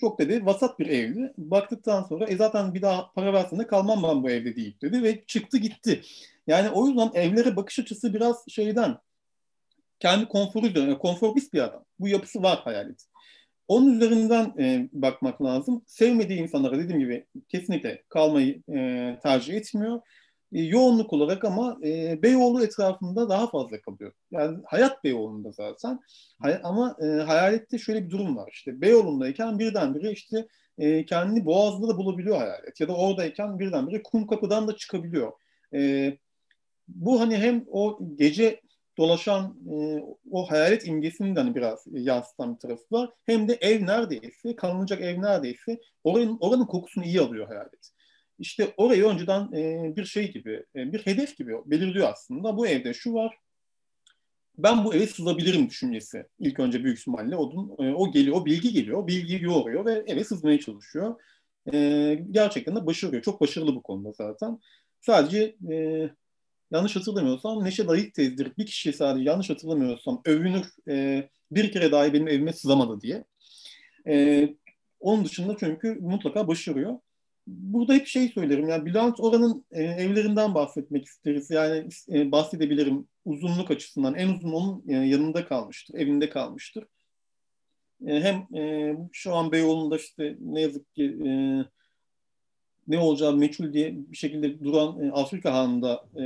çok 0.00 0.18
dedi 0.18 0.46
vasat 0.46 0.78
bir 0.78 0.86
evdi. 0.86 1.32
Baktıktan 1.38 2.02
sonra 2.02 2.26
e 2.26 2.36
zaten 2.36 2.74
bir 2.74 2.82
daha 2.82 3.12
para 3.12 3.32
versene 3.32 3.66
kalmam 3.66 4.02
ben 4.02 4.22
bu 4.22 4.30
evde 4.30 4.56
deyip 4.56 4.82
dedi 4.82 5.02
ve 5.02 5.24
çıktı 5.26 5.58
gitti. 5.58 6.02
Yani 6.46 6.70
o 6.70 6.86
yüzden 6.86 7.10
evlere 7.14 7.56
bakış 7.56 7.78
açısı 7.78 8.14
biraz 8.14 8.44
şeyden 8.48 8.98
kendi 10.00 10.28
konforu 10.28 10.66
üzerine, 10.66 10.98
konforist 10.98 11.54
bir 11.54 11.60
adam. 11.60 11.84
Bu 11.98 12.08
yapısı 12.08 12.42
var 12.42 12.60
hayalet. 12.64 13.06
Onun 13.68 13.94
üzerinden 13.94 14.54
e, 14.58 14.88
bakmak 14.92 15.42
lazım. 15.42 15.82
Sevmediği 15.86 16.40
insanlara 16.40 16.78
dediğim 16.78 17.00
gibi 17.00 17.26
kesinlikle 17.48 18.02
kalmayı 18.08 18.62
e, 18.72 19.18
tercih 19.22 19.54
etmiyor. 19.54 20.00
E, 20.52 20.62
yoğunluk 20.62 21.12
olarak 21.12 21.44
ama 21.44 21.78
e, 21.84 22.22
Beyoğlu 22.22 22.64
etrafında 22.64 23.28
daha 23.28 23.50
fazla 23.50 23.80
kalıyor. 23.80 24.12
Yani 24.30 24.58
hayat 24.66 25.04
Beyoğlu'nda 25.04 25.52
zaten. 25.52 26.00
Hay- 26.42 26.60
ama 26.62 26.96
e, 27.02 27.06
hayalette 27.06 27.78
şöyle 27.78 28.04
bir 28.04 28.10
durum 28.10 28.36
var. 28.36 28.50
İşte 28.52 28.80
Beyoğlu'ndayken 28.80 29.58
birdenbire 29.58 30.12
işte 30.12 30.46
e, 30.78 31.04
kendini 31.04 31.44
Boğaz'da 31.44 31.88
da 31.88 31.96
bulabiliyor 31.96 32.36
hayalet. 32.36 32.80
Ya 32.80 32.88
da 32.88 32.96
oradayken 32.96 33.58
birdenbire 33.58 34.02
kum 34.02 34.26
kapıdan 34.26 34.68
da 34.68 34.76
çıkabiliyor. 34.76 35.32
E, 35.74 36.12
bu 36.88 37.20
hani 37.20 37.36
hem 37.36 37.64
o 37.70 37.98
gece 38.14 38.60
dolaşan 38.98 39.56
e, 39.72 40.02
o 40.30 40.50
hayalet 40.50 40.86
imgesini 40.86 41.36
de 41.36 41.40
hani 41.40 41.54
biraz 41.54 41.84
yansıtan 41.90 42.54
bir 42.54 42.60
tarafı 42.60 42.84
var. 42.90 43.10
Hem 43.26 43.48
de 43.48 43.58
ev 43.60 43.86
neredeyse, 43.86 44.56
kalınacak 44.56 45.00
ev 45.00 45.22
neredeyse 45.22 45.80
oranın, 46.04 46.38
oranın 46.40 46.66
kokusunu 46.66 47.04
iyi 47.04 47.20
alıyor 47.20 47.46
hayalet. 47.46 47.90
İşte 48.38 48.74
orayı 48.76 49.04
önceden 49.04 49.52
e, 49.52 49.92
bir 49.96 50.04
şey 50.04 50.32
gibi, 50.32 50.64
e, 50.76 50.92
bir 50.92 51.06
hedef 51.06 51.36
gibi 51.36 51.52
belirliyor 51.66 52.08
aslında. 52.12 52.56
Bu 52.56 52.66
evde 52.66 52.94
şu 52.94 53.14
var, 53.14 53.38
ben 54.58 54.84
bu 54.84 54.94
eve 54.94 55.06
sızabilirim 55.06 55.68
düşüncesi. 55.68 56.26
İlk 56.38 56.60
önce 56.60 56.84
büyük 56.84 56.98
ihtimalle 56.98 57.36
o, 57.36 57.52
e, 57.78 57.92
o 57.94 58.12
geliyor, 58.12 58.36
o 58.36 58.46
bilgi 58.46 58.72
geliyor, 58.72 58.98
o 58.98 59.06
bilgiyi 59.06 59.42
yoğuruyor 59.42 59.84
ve 59.84 60.04
eve 60.06 60.24
sızmaya 60.24 60.60
çalışıyor. 60.60 61.20
E, 61.72 62.14
gerçekten 62.30 62.76
de 62.76 62.86
başarıyor. 62.86 63.22
Çok 63.22 63.40
başarılı 63.40 63.74
bu 63.74 63.82
konuda 63.82 64.12
zaten. 64.12 64.58
Sadece 65.00 65.56
e, 65.72 66.08
yanlış 66.70 66.96
hatırlamıyorsam 66.96 67.64
Neşe 67.64 67.88
Dayık 67.88 68.14
tezdir. 68.14 68.52
Bir 68.58 68.66
kişi 68.66 68.92
sadece 68.92 69.30
yanlış 69.30 69.50
hatırlamıyorsam 69.50 70.22
övünür 70.24 70.66
e, 70.88 71.28
bir 71.50 71.72
kere 71.72 71.92
dahi 71.92 72.12
benim 72.12 72.28
evime 72.28 72.52
sızamadı 72.52 73.00
diye. 73.00 73.24
E, 74.08 74.48
onun 75.00 75.24
dışında 75.24 75.56
çünkü 75.60 75.98
mutlaka 76.00 76.48
başarıyor 76.48 76.98
burada 77.48 77.94
hep 77.94 78.06
şey 78.06 78.28
söylerim. 78.28 78.68
Yani 78.68 78.86
Bülent 78.86 79.20
Oran'ın 79.20 79.64
e, 79.70 79.82
evlerinden 79.82 80.54
bahsetmek 80.54 81.04
isteriz. 81.04 81.50
Yani 81.50 81.88
e, 82.12 82.32
bahsedebilirim 82.32 83.08
uzunluk 83.24 83.70
açısından. 83.70 84.14
En 84.14 84.28
uzun 84.28 84.52
onun 84.52 84.84
e, 84.88 84.94
yanında 84.94 85.46
kalmıştır, 85.48 85.94
evinde 85.94 86.30
kalmıştır. 86.30 86.84
E, 88.06 88.20
hem 88.20 88.60
e, 88.60 88.94
şu 89.12 89.34
an 89.34 89.52
Beyoğlu'nda 89.52 89.96
işte 89.96 90.36
ne 90.40 90.60
yazık 90.60 90.94
ki 90.94 91.04
e, 91.04 91.30
ne 92.88 92.98
olacağı 92.98 93.36
meçhul 93.36 93.72
diye 93.72 93.94
bir 93.96 94.16
şekilde 94.16 94.60
duran 94.64 95.04
e, 95.04 95.12
Afrika 95.12 95.54
Hanı'nda 95.54 96.04
e, 96.16 96.24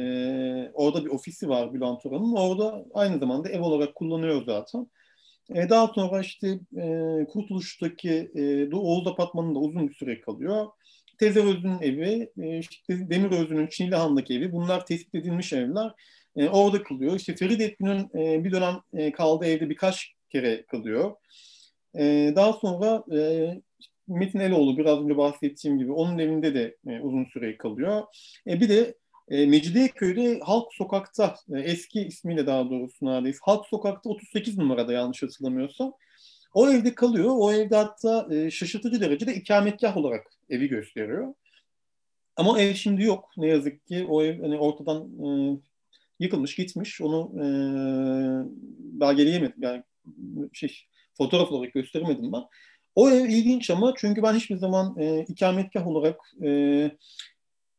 orada 0.74 1.04
bir 1.04 1.10
ofisi 1.10 1.48
var 1.48 1.74
Bülent 1.74 2.06
Oran'ın. 2.06 2.32
Orada 2.32 2.84
aynı 2.94 3.18
zamanda 3.18 3.48
ev 3.48 3.60
olarak 3.60 3.94
kullanıyor 3.94 4.44
zaten. 4.46 4.86
E, 5.54 5.70
daha 5.70 5.86
sonra 5.86 6.20
işte 6.20 6.58
e, 6.76 7.26
Kurtuluş'taki 7.32 8.30
e, 8.34 8.74
Oğuz 8.74 9.06
Apartmanı'nda 9.06 9.58
uzun 9.58 9.88
bir 9.88 9.94
süre 9.94 10.20
kalıyor. 10.20 10.66
Tezer 11.22 11.44
Öz'ün 11.44 11.78
evi, 11.80 12.30
e, 12.40 12.58
işte 12.58 12.74
Demir 12.88 13.30
Öz'ün 13.30 13.66
Çinli 13.66 13.96
Han'daki 13.96 14.34
evi 14.34 14.52
bunlar 14.52 14.86
tespit 14.86 15.14
edilmiş 15.14 15.52
evler. 15.52 15.92
E, 16.36 16.48
orada 16.48 16.82
kalıyor. 16.82 17.16
İşte 17.16 17.36
Ferit 17.36 17.60
Etkin'in 17.60 18.18
e, 18.18 18.44
bir 18.44 18.52
dönem 18.52 18.80
e, 18.94 19.12
kaldığı 19.12 19.46
evde 19.46 19.70
birkaç 19.70 20.12
kere 20.30 20.66
kalıyor. 20.66 21.12
E, 21.98 22.32
daha 22.36 22.52
sonra 22.52 23.04
e, 23.16 23.50
Metin 24.08 24.38
Eloğlu 24.38 24.78
biraz 24.78 25.04
önce 25.04 25.16
bahsettiğim 25.16 25.78
gibi 25.78 25.92
onun 25.92 26.18
evinde 26.18 26.54
de 26.54 26.76
e, 26.86 27.00
uzun 27.00 27.24
süre 27.24 27.56
kalıyor. 27.56 28.02
E, 28.46 28.60
bir 28.60 28.68
de 28.68 28.94
e, 29.28 29.46
Mecidiyeköy'de 29.46 30.40
Halk 30.40 30.74
Sokak'ta 30.74 31.36
e, 31.54 31.60
eski 31.60 32.00
ismiyle 32.00 32.46
daha 32.46 32.70
doğrusu 32.70 33.06
neredeyse 33.06 33.38
Halk 33.42 33.66
Sokak'ta 33.66 34.10
38 34.10 34.58
numarada 34.58 34.92
yanlış 34.92 35.22
hatırlamıyorsam 35.22 35.92
o 36.55 36.70
evde 36.70 36.94
kalıyor. 36.94 37.30
O 37.38 37.53
evde 37.53 37.76
hatta 37.76 38.28
e, 38.34 38.50
şaşırtıcı 38.50 39.00
derecede 39.00 39.34
ikametgah 39.34 39.96
olarak 39.96 40.26
evi 40.50 40.68
gösteriyor. 40.68 41.34
Ama 42.36 42.61
ev 42.61 42.74
şimdi 42.74 43.03
yok. 43.03 43.30
Ne 43.36 43.46
yazık 43.46 43.86
ki 43.86 44.07
o 44.09 44.22
ev 44.22 44.42
hani 44.42 44.59
ortadan 44.59 45.09
e, 45.26 45.59
yıkılmış 46.20 46.55
gitmiş. 46.55 47.00
Onu 47.00 47.32
e, 47.36 47.44
belgeleyemedim. 49.00 49.62
Yani 49.62 49.82
şey 50.53 50.78
fotoğraf 51.14 51.53
olarak 51.53 51.72
gösteremedim 51.72 52.32
ben. 52.32 52.42
O 52.94 53.11
ev 53.11 53.28
ilginç 53.28 53.70
ama 53.70 53.94
çünkü 53.96 54.22
ben 54.22 54.34
hiçbir 54.34 54.57
zaman 54.57 54.96
e, 54.98 55.24
ikametgah 55.28 55.86
olarak 55.86 56.20
e, 56.42 56.48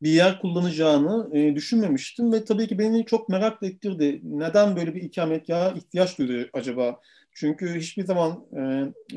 bir 0.02 0.10
yer 0.10 0.40
kullanacağını 0.40 1.38
e, 1.38 1.54
düşünmemiştim 1.54 2.32
ve 2.32 2.44
tabii 2.44 2.68
ki 2.68 2.78
beni 2.78 3.04
çok 3.06 3.28
merak 3.28 3.62
ettirdi. 3.62 4.20
Neden 4.22 4.76
böyle 4.76 4.94
bir 4.94 5.02
ikametgaha 5.02 5.70
ihtiyaç 5.70 6.18
duydu 6.18 6.50
acaba? 6.52 7.00
Çünkü 7.34 7.74
hiçbir 7.74 8.04
zaman 8.04 8.46
e, 8.52 8.60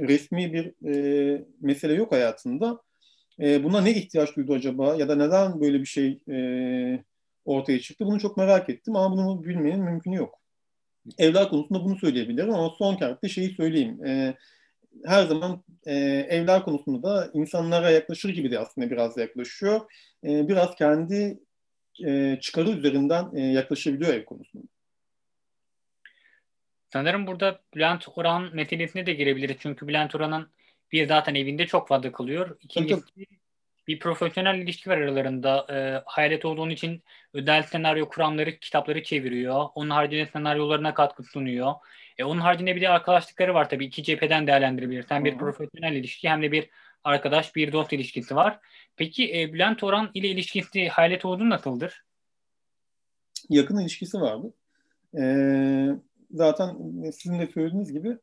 resmi 0.07 0.53
bir 0.53 0.93
e, 0.93 1.45
mesele 1.61 1.93
yok 1.93 2.11
hayatında. 2.11 2.81
E, 3.39 3.63
buna 3.63 3.81
ne 3.81 3.91
ihtiyaç 3.91 4.35
duydu 4.35 4.53
acaba 4.53 4.95
ya 4.95 5.09
da 5.09 5.15
neden 5.15 5.61
böyle 5.61 5.79
bir 5.79 5.85
şey 5.85 6.19
e, 6.29 6.37
ortaya 7.45 7.79
çıktı? 7.79 8.05
Bunu 8.05 8.19
çok 8.19 8.37
merak 8.37 8.69
ettim 8.69 8.95
ama 8.95 9.17
bunu 9.17 9.43
bilmenin 9.43 9.83
mümkünü 9.83 10.15
yok. 10.15 10.39
Evler 11.17 11.49
konusunda 11.49 11.83
bunu 11.83 11.97
söyleyebilirim 11.99 12.53
ama 12.53 12.73
son 12.77 12.95
kertte 12.97 13.29
şeyi 13.29 13.49
söyleyeyim. 13.49 14.05
E, 14.05 14.35
her 15.05 15.25
zaman 15.25 15.63
e, 15.85 15.93
evler 16.29 16.63
konusunda 16.63 17.03
da 17.03 17.31
insanlara 17.33 17.91
yaklaşır 17.91 18.29
gibi 18.29 18.51
de 18.51 18.59
aslında 18.59 18.89
biraz 18.91 19.17
yaklaşıyor. 19.17 19.81
E, 20.23 20.47
biraz 20.47 20.75
kendi 20.75 21.39
e, 22.05 22.39
çıkarı 22.41 22.69
üzerinden 22.69 23.35
e, 23.35 23.41
yaklaşabiliyor 23.41 24.13
ev 24.13 24.25
konusunda. 24.25 24.67
Sanırım 26.89 27.27
burada 27.27 27.59
Bülent 27.75 28.07
Orhan 28.15 28.49
meselesine 28.53 29.05
de 29.05 29.13
girebiliriz. 29.13 29.55
Çünkü 29.59 29.87
Bülent 29.87 30.15
Orhan'ın 30.15 30.49
bir 30.91 31.07
zaten 31.07 31.35
evinde 31.35 31.65
çok 31.65 31.87
fazla 31.87 32.11
kalıyor. 32.11 32.57
İkincisi 32.61 33.01
bir 33.87 33.99
profesyonel 33.99 34.55
ilişki 34.59 34.89
var 34.89 34.97
aralarında. 34.97 35.65
E, 35.69 36.03
hayalet 36.05 36.45
olduğun 36.45 36.69
için 36.69 37.03
özel 37.33 37.63
senaryo 37.63 38.09
kuramları, 38.09 38.59
kitapları 38.59 39.03
çeviriyor. 39.03 39.65
Onun 39.75 39.89
haricinde 39.89 40.25
senaryolarına 40.25 40.93
katkı 40.93 41.23
sunuyor. 41.23 41.73
E, 42.17 42.23
onun 42.23 42.39
haricinde 42.41 42.75
bir 42.75 42.81
de 42.81 42.89
arkadaşlıkları 42.89 43.53
var 43.53 43.69
tabii. 43.69 43.85
iki 43.85 44.03
cepheden 44.03 44.47
değerlendirebilir. 44.47 45.05
Hem 45.09 45.25
bir 45.25 45.37
profesyonel 45.37 45.93
ilişki 45.93 46.29
hem 46.29 46.41
de 46.41 46.51
bir 46.51 46.69
arkadaş, 47.03 47.55
bir 47.55 47.71
dost 47.71 47.93
ilişkisi 47.93 48.35
var. 48.35 48.59
Peki 48.95 49.39
e, 49.41 49.53
Bülent 49.53 49.83
Orhan 49.83 50.11
ile 50.13 50.27
ilişkisi 50.27 50.89
hayalet 50.89 51.25
olduğu 51.25 51.49
nasıldır? 51.49 52.03
yakın 53.49 53.77
ilişkisi 53.77 54.21
vardı. 54.21 54.53
E, 55.17 55.23
zaten 56.31 56.77
sizin 57.11 57.39
de 57.39 57.47
söylediğiniz 57.47 57.91
gibi 57.93 58.17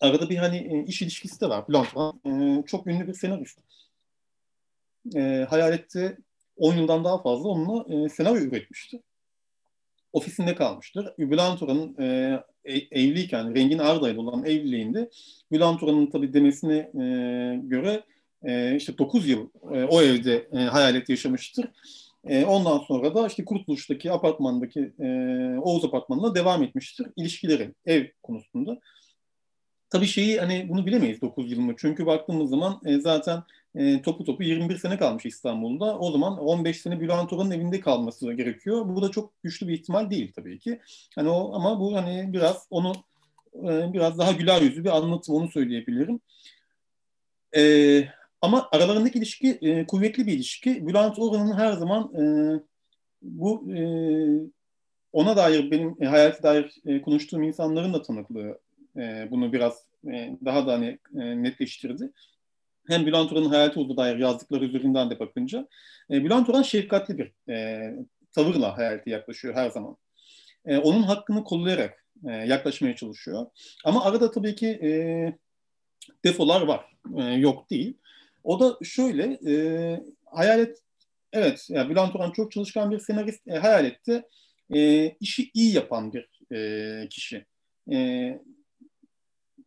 arada 0.00 0.30
bir 0.30 0.36
hani 0.36 0.56
e, 0.56 0.84
iş 0.84 1.02
ilişkisi 1.02 1.40
de 1.40 1.48
var. 1.48 1.68
Bülent 1.68 1.86
e, 2.26 2.62
çok 2.66 2.86
ünlü 2.86 3.06
bir 3.06 3.14
senarist. 3.14 3.58
E, 5.14 5.46
Hayalet'te 5.50 6.16
10 6.56 6.74
yıldan 6.74 7.04
daha 7.04 7.22
fazla 7.22 7.48
onunla 7.48 7.94
e, 7.94 8.08
senaryo 8.08 8.40
üretmişti. 8.40 9.02
Ofisinde 10.12 10.54
kalmıştır. 10.54 11.08
Orhan'ın 11.62 11.96
e, 12.02 12.38
e, 12.64 12.78
evliyken, 13.00 13.54
Rengin 13.54 13.78
Arda'yla 13.78 14.20
olan 14.20 14.44
evliliğinde 14.44 15.10
Orhan'ın 15.82 16.06
tabii 16.06 16.32
demesine 16.32 16.76
e, 16.76 17.00
göre 17.62 18.02
e, 18.42 18.76
işte 18.76 18.98
9 18.98 19.28
yıl 19.28 19.48
e, 19.74 19.84
o 19.84 20.02
evde 20.02 20.48
e, 20.52 20.58
hayalet 20.58 21.08
yaşamıştır. 21.08 21.68
E, 22.26 22.44
ondan 22.44 22.78
sonra 22.78 23.14
da 23.14 23.26
işte 23.26 23.44
Kurtuluş'taki 23.44 24.12
apartmandaki 24.12 24.92
e, 25.00 25.06
Oğuz 25.58 25.84
apartmanına 25.84 26.34
devam 26.34 26.62
etmiştir 26.62 27.06
ilişkileri 27.16 27.74
ev 27.86 28.06
konusunda. 28.22 28.80
Tabii 29.90 30.06
şeyi 30.06 30.40
hani 30.40 30.68
bunu 30.68 30.86
bilemeyiz 30.86 31.20
9 31.20 31.52
yıl 31.52 31.60
mı? 31.60 31.74
Çünkü 31.78 32.06
baktığımız 32.06 32.50
zaman 32.50 32.80
e, 32.84 33.00
zaten 33.00 33.42
e, 33.74 34.02
topu 34.02 34.24
topu 34.24 34.42
21 34.42 34.78
sene 34.78 34.98
kalmış 34.98 35.26
İstanbul'da. 35.26 35.98
O 35.98 36.12
zaman 36.12 36.38
15 36.38 36.80
sene 36.80 37.00
Bülent 37.00 37.32
Orhan'ın 37.32 37.50
evinde 37.50 37.80
kalması 37.80 38.32
gerekiyor. 38.32 38.88
Bu 38.88 39.02
da 39.02 39.10
çok 39.10 39.42
güçlü 39.42 39.68
bir 39.68 39.74
ihtimal 39.74 40.10
değil 40.10 40.32
tabii 40.36 40.58
ki. 40.58 40.80
Hani 41.14 41.28
o 41.28 41.54
ama 41.54 41.80
bu 41.80 41.96
hani 41.96 42.32
biraz 42.32 42.66
onu 42.70 42.92
e, 43.54 43.92
biraz 43.92 44.18
daha 44.18 44.32
güler 44.32 44.62
yüzlü 44.62 44.84
bir 44.84 44.96
anlatım 44.96 45.34
onu 45.34 45.50
söyleyebilirim. 45.50 46.20
E, 47.56 47.62
ama 48.40 48.68
aralarındaki 48.72 49.18
ilişki 49.18 49.58
e, 49.62 49.86
kuvvetli 49.86 50.26
bir 50.26 50.32
ilişki. 50.32 50.86
Bülent 50.86 51.18
Orhan'ın 51.18 51.58
her 51.58 51.72
zaman 51.72 52.14
e, 52.14 52.22
bu 53.22 53.74
e, 53.74 53.80
ona 55.12 55.36
dair 55.36 55.70
benim 55.70 55.96
e, 56.00 56.06
hayata 56.06 56.42
dair 56.42 56.74
e, 56.86 57.02
konuştuğum 57.02 57.42
insanların 57.42 57.94
da 57.94 58.02
tanıklığı 58.02 58.58
e, 58.96 59.28
bunu 59.30 59.52
biraz 59.52 59.86
e, 60.12 60.36
daha 60.44 60.66
da 60.66 60.72
hani 60.72 60.98
e, 61.14 61.42
netleştirdi. 61.42 62.12
Hem 62.88 63.06
Bülent 63.06 63.32
Orhan'ın 63.32 63.48
hayatı 63.48 63.80
olduğu 63.80 63.96
dair 63.96 64.16
yazdıkları 64.16 64.64
üzerinden 64.64 65.10
de 65.10 65.18
bakınca. 65.18 65.68
E, 66.10 66.24
Bülent 66.24 66.48
Orhan 66.48 66.62
şefkatli 66.62 67.18
bir 67.18 67.52
e, 67.52 67.94
tavırla 68.32 68.78
hayata 68.78 69.10
yaklaşıyor 69.10 69.54
her 69.54 69.70
zaman. 69.70 69.96
E, 70.64 70.78
onun 70.78 71.02
hakkını 71.02 71.44
kollayarak 71.44 72.04
e, 72.28 72.32
yaklaşmaya 72.32 72.96
çalışıyor. 72.96 73.46
Ama 73.84 74.04
arada 74.04 74.30
tabii 74.30 74.54
ki 74.54 74.66
e, 74.68 74.90
defolar 76.24 76.62
var. 76.62 76.84
E, 77.16 77.22
yok 77.22 77.70
değil. 77.70 77.98
O 78.46 78.60
da 78.60 78.78
şöyle, 78.84 79.38
e, 79.52 79.54
Hayalet, 80.24 80.78
evet 81.32 81.66
yani 81.68 81.90
Bülent 81.90 82.16
Orhan 82.16 82.30
çok 82.32 82.52
çalışkan 82.52 82.90
bir 82.90 82.98
senarist. 82.98 83.48
E, 83.48 83.58
Hayalet'te 83.58 84.22
e, 84.74 85.10
işi 85.20 85.50
iyi 85.54 85.74
yapan 85.74 86.12
bir 86.12 86.30
e, 86.56 87.08
kişi. 87.08 87.46
E, 87.92 88.38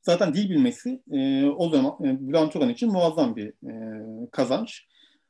zaten 0.01 0.33
dil 0.33 0.49
bilmesi 0.49 1.01
e, 1.11 1.45
o 1.45 1.69
zaman 1.69 2.05
e, 2.05 2.27
Bülent 2.27 2.55
Orhan 2.55 2.69
için 2.69 2.91
muazzam 2.91 3.35
bir 3.35 3.47
e, 3.47 3.73
kazanç. 4.31 4.85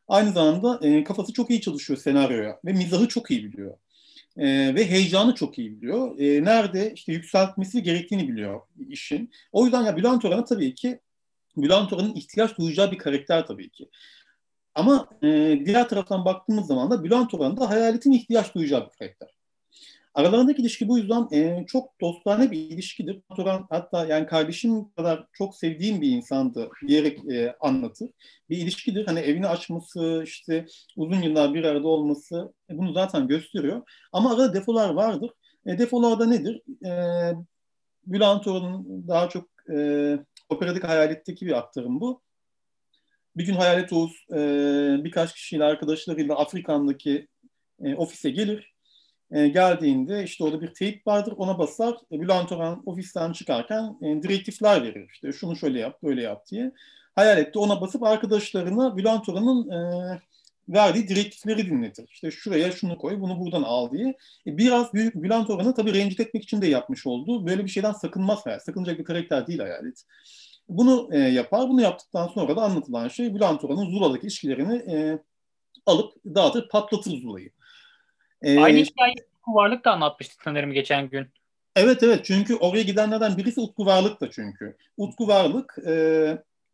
Aynı 0.07 0.31
zamanda 0.31 0.87
e, 0.87 1.03
kafası 1.03 1.33
çok 1.33 1.49
iyi 1.49 1.61
çalışıyor 1.61 1.99
senaryoya 1.99 2.59
ve 2.65 2.73
mizahı 2.73 3.07
çok 3.07 3.31
iyi 3.31 3.43
biliyor. 3.43 3.77
E, 4.37 4.75
ve 4.75 4.89
heyecanı 4.89 5.35
çok 5.35 5.59
iyi 5.59 5.71
biliyor. 5.71 6.19
E, 6.19 6.43
nerede 6.43 6.93
işte 6.93 7.13
yükseltmesi 7.13 7.83
gerektiğini 7.83 8.27
biliyor 8.29 8.61
işin. 8.89 9.31
O 9.51 9.65
yüzden 9.65 9.83
ya 9.83 9.97
Bülent 9.97 10.25
Orhan'a 10.25 10.45
tabii 10.45 10.75
ki 10.75 10.99
Bülent 11.57 11.93
Orhan'ın 11.93 12.15
ihtiyaç 12.15 12.57
duyacağı 12.57 12.91
bir 12.91 12.97
karakter 12.97 13.47
tabii 13.47 13.69
ki. 13.69 13.89
Ama 14.75 15.09
e, 15.23 15.59
diğer 15.65 15.89
taraftan 15.89 16.25
baktığımız 16.25 16.67
zaman 16.67 16.91
da 16.91 17.03
Bülent 17.03 17.33
Orhan 17.33 17.57
da 17.57 17.69
hayaletin 17.69 18.11
ihtiyaç 18.11 18.55
duyacağı 18.55 18.85
bir 18.85 18.97
karakter. 18.99 19.29
Aralarındaki 20.13 20.61
ilişki 20.61 20.87
bu 20.87 20.97
yüzden 20.97 21.27
e, 21.31 21.65
çok 21.67 22.01
dostane 22.01 22.51
bir 22.51 22.57
ilişkidir. 22.57 23.21
Turan 23.35 23.67
hatta 23.69 24.05
yani 24.05 24.25
kardeşim 24.25 24.91
kadar 24.91 25.27
çok 25.33 25.55
sevdiğim 25.55 26.01
bir 26.01 26.11
insandı 26.11 26.69
diyerek 26.87 27.31
e, 27.31 27.55
anlatır. 27.59 28.09
Bir 28.49 28.57
ilişkidir. 28.57 29.05
Hani 29.05 29.19
evini 29.19 29.47
açması, 29.47 30.23
işte 30.25 30.65
uzun 30.97 31.21
yıllar 31.21 31.53
bir 31.53 31.63
arada 31.63 31.87
olması 31.87 32.53
e, 32.69 32.77
bunu 32.77 32.93
zaten 32.93 33.27
gösteriyor. 33.27 33.81
Ama 34.11 34.31
arada 34.31 34.53
defolar 34.53 34.89
vardır. 34.89 35.31
E, 35.65 35.77
defolar 35.77 36.19
da 36.19 36.25
nedir? 36.25 36.61
E, 36.85 36.91
Bülent 38.05 38.47
Orhan'ın 38.47 39.07
daha 39.07 39.29
çok 39.29 39.49
e, 39.73 40.17
operatik 40.49 40.83
hayaletteki 40.83 41.45
bir 41.45 41.57
aktarım 41.57 42.01
bu. 42.01 42.21
Bir 43.37 43.45
gün 43.45 43.53
Hayalet 43.53 43.93
Oğuz 43.93 44.25
e, 44.31 44.37
birkaç 45.03 45.33
kişiyle 45.33 45.63
arkadaşlarıyla 45.63 46.35
Afrikan'daki 46.35 47.27
e, 47.83 47.95
ofise 47.95 48.29
gelir 48.29 48.73
e, 49.31 49.47
geldiğinde 49.47 50.23
işte 50.23 50.43
orada 50.43 50.61
bir 50.61 50.73
teyp 50.73 51.07
vardır 51.07 51.33
ona 51.37 51.59
basar. 51.59 51.97
E, 52.11 52.21
Bülent 52.21 52.51
Orhan 52.51 52.83
ofisten 52.85 53.31
çıkarken 53.31 53.97
e, 54.01 54.23
direktifler 54.23 54.83
verir. 54.83 55.09
İşte 55.13 55.31
şunu 55.31 55.55
şöyle 55.55 55.79
yap, 55.79 56.03
böyle 56.03 56.21
yap 56.21 56.47
diye. 56.51 56.71
Hayalette 57.15 57.59
ona 57.59 57.81
basıp 57.81 58.03
arkadaşlarına 58.03 58.97
Bülent 58.97 59.29
Orhan'ın 59.29 59.69
e, 59.69 60.21
verdiği 60.69 61.07
direktifleri 61.07 61.65
dinletir. 61.65 62.09
İşte 62.11 62.31
şuraya 62.31 62.71
şunu 62.71 62.97
koy, 62.97 63.19
bunu 63.19 63.39
buradan 63.39 63.63
al 63.63 63.91
diye. 63.91 64.07
E, 64.47 64.57
biraz 64.57 64.93
büyük 64.93 65.15
Bülent 65.15 65.49
Orhan'ı 65.49 65.73
tabii 65.73 65.93
rencide 65.93 66.23
etmek 66.23 66.43
için 66.43 66.61
de 66.61 66.67
yapmış 66.67 67.07
oldu. 67.07 67.47
Böyle 67.47 67.65
bir 67.65 67.69
şeyden 67.69 67.91
sakınmaz 67.91 68.45
hayal. 68.45 68.59
Sakınacak 68.59 68.99
bir 68.99 69.03
karakter 69.03 69.47
değil 69.47 69.59
hayalet. 69.59 70.03
Bunu 70.69 71.09
e, 71.11 71.17
yapar. 71.17 71.69
Bunu 71.69 71.81
yaptıktan 71.81 72.27
sonra 72.27 72.55
da 72.55 72.61
anlatılan 72.61 73.07
şey 73.07 73.35
Bülent 73.35 73.63
Orhan'ın 73.63 73.89
Zula'daki 73.89 74.23
ilişkilerini 74.23 74.75
e, 74.75 75.19
alıp 75.85 76.13
dağıtır, 76.25 76.69
patlatır 76.69 77.21
Zula'yı. 77.21 77.49
Ee, 78.41 78.59
Aynı 78.59 78.77
hikayeyi 78.77 79.15
Varlık 79.47 79.85
da 79.85 79.91
anlatmıştı 79.91 80.35
sanırım 80.43 80.73
geçen 80.73 81.09
gün. 81.09 81.27
Evet 81.75 82.03
evet 82.03 82.25
çünkü 82.25 82.55
oraya 82.55 82.83
gidenlerden 82.83 83.37
birisi 83.37 83.59
Utku 83.59 83.85
Varlık 83.85 84.21
da 84.21 84.31
çünkü. 84.31 84.77
Utku 84.97 85.27
Varlık 85.27 85.75
e, 85.87 85.93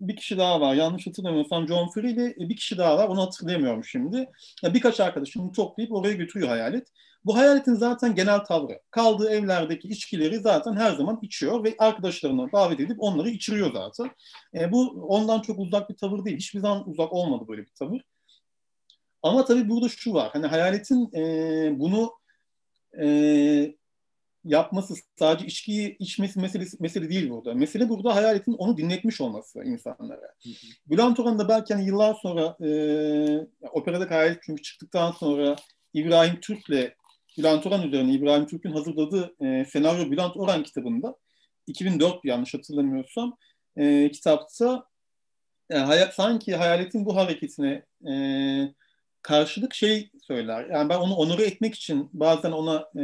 bir 0.01 0.15
kişi 0.15 0.37
daha 0.37 0.61
var 0.61 0.75
yanlış 0.75 1.07
hatırlamıyorsam 1.07 1.67
John 1.67 1.89
Free 1.89 2.11
ile 2.11 2.35
bir 2.37 2.55
kişi 2.55 2.77
daha 2.77 2.97
var 2.97 3.07
onu 3.07 3.21
hatırlayamıyorum 3.21 3.83
şimdi. 3.83 4.29
Ya 4.63 4.73
birkaç 4.73 4.99
arkadaşını 4.99 5.51
toplayıp 5.51 5.91
oraya 5.91 6.13
götürüyor 6.13 6.49
hayalet. 6.49 6.87
Bu 7.25 7.37
hayaletin 7.37 7.73
zaten 7.73 8.15
genel 8.15 8.39
tavrı. 8.39 8.79
Kaldığı 8.91 9.29
evlerdeki 9.29 9.87
içkileri 9.87 10.39
zaten 10.39 10.75
her 10.75 10.95
zaman 10.95 11.19
içiyor 11.21 11.63
ve 11.63 11.75
arkadaşlarına 11.79 12.51
davet 12.51 12.79
edip 12.79 12.97
onları 12.99 13.29
içiriyor 13.29 13.73
zaten. 13.73 14.11
E, 14.53 14.71
bu 14.71 15.05
ondan 15.07 15.41
çok 15.41 15.59
uzak 15.59 15.89
bir 15.89 15.95
tavır 15.95 16.25
değil. 16.25 16.37
Hiçbir 16.37 16.59
zaman 16.59 16.89
uzak 16.89 17.13
olmadı 17.13 17.45
böyle 17.47 17.61
bir 17.61 17.71
tavır. 17.79 18.01
Ama 19.23 19.45
tabii 19.45 19.69
burada 19.69 19.89
şu 19.89 20.13
var. 20.13 20.29
Hani 20.33 20.47
hayaletin 20.47 21.15
e, 21.15 21.79
bunu 21.79 22.13
e, 23.01 23.75
yapması 24.45 24.93
sadece 25.19 25.45
içkiyi 25.45 25.97
içmesi 25.99 26.39
meselesi, 26.39 26.77
mesele 26.79 27.09
değil 27.09 27.29
burada. 27.29 27.53
Mesele 27.53 27.89
burada 27.89 28.15
hayaletin 28.15 28.53
onu 28.53 28.77
dinletmiş 28.77 29.21
olması 29.21 29.63
insanlara. 29.63 30.21
Hı 30.43 30.49
Bülent 30.87 31.19
Orhan 31.19 31.39
da 31.39 31.49
belki 31.49 31.73
hani 31.73 31.85
yıllar 31.87 32.13
sonra 32.13 32.57
e, 32.65 32.69
operada 33.71 34.15
hayalet 34.15 34.43
çünkü 34.43 34.61
çıktıktan 34.61 35.11
sonra 35.11 35.55
İbrahim 35.93 36.39
Türk'le 36.39 36.93
Bülent 37.37 37.65
Orhan 37.65 37.87
üzerine 37.87 38.13
İbrahim 38.13 38.47
Türk'ün 38.47 38.71
hazırladığı 38.71 39.35
e, 39.45 39.65
senaryo 39.65 40.11
Bülent 40.11 40.37
Orhan 40.37 40.63
kitabında 40.63 41.15
2004 41.67 42.25
yanlış 42.25 42.53
hatırlamıyorsam 42.53 43.37
e, 43.77 44.11
kitapta 44.11 44.85
e, 45.69 45.77
hayal, 45.77 46.11
sanki 46.11 46.55
hayaletin 46.55 47.05
bu 47.05 47.15
hareketine 47.15 47.85
e, 48.07 48.13
karşılık 49.25 49.73
şey 49.73 50.09
söyler. 50.27 50.65
Yani 50.69 50.89
ben 50.89 50.97
onu 50.97 51.15
onuru 51.15 51.41
etmek 51.41 51.75
için 51.75 52.09
bazen 52.13 52.51
ona 52.51 52.85
e, 52.95 53.01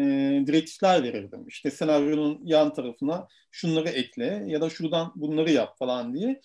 direktifler 0.48 1.04
verirdim. 1.04 1.48
İşte 1.48 1.72
senaryonun 1.72 2.40
yan 2.44 2.74
tarafına 2.74 3.28
şunları 3.52 3.90
ekle 3.90 4.44
ya 4.48 4.62
da 4.62 4.70
şuradan 4.70 5.12
bunları 5.16 5.52
yap 5.52 5.78
falan 5.80 6.14
diye. 6.14 6.42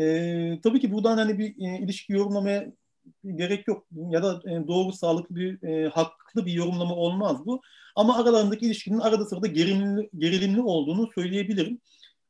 E, 0.00 0.60
tabii 0.62 0.80
ki 0.80 0.92
buradan 0.92 1.18
hani 1.18 1.38
bir 1.38 1.48
e, 1.48 1.78
ilişki 1.78 2.12
yorumlamaya 2.12 2.72
gerek 3.36 3.68
yok 3.68 3.86
ya 4.10 4.22
da 4.22 4.40
e, 4.50 4.68
doğru 4.68 4.92
sağlıklı 4.92 5.36
bir 5.36 5.68
e, 5.68 5.88
haklı 5.88 6.46
bir 6.46 6.52
yorumlama 6.52 6.94
olmaz 6.94 7.46
bu. 7.46 7.60
Ama 7.96 8.18
aralarındaki 8.18 8.66
ilişkinin 8.66 8.98
arada 8.98 9.24
sırada 9.24 9.46
gerilimli, 9.46 10.10
gerilimli 10.18 10.60
olduğunu 10.60 11.10
söyleyebilirim. 11.14 11.80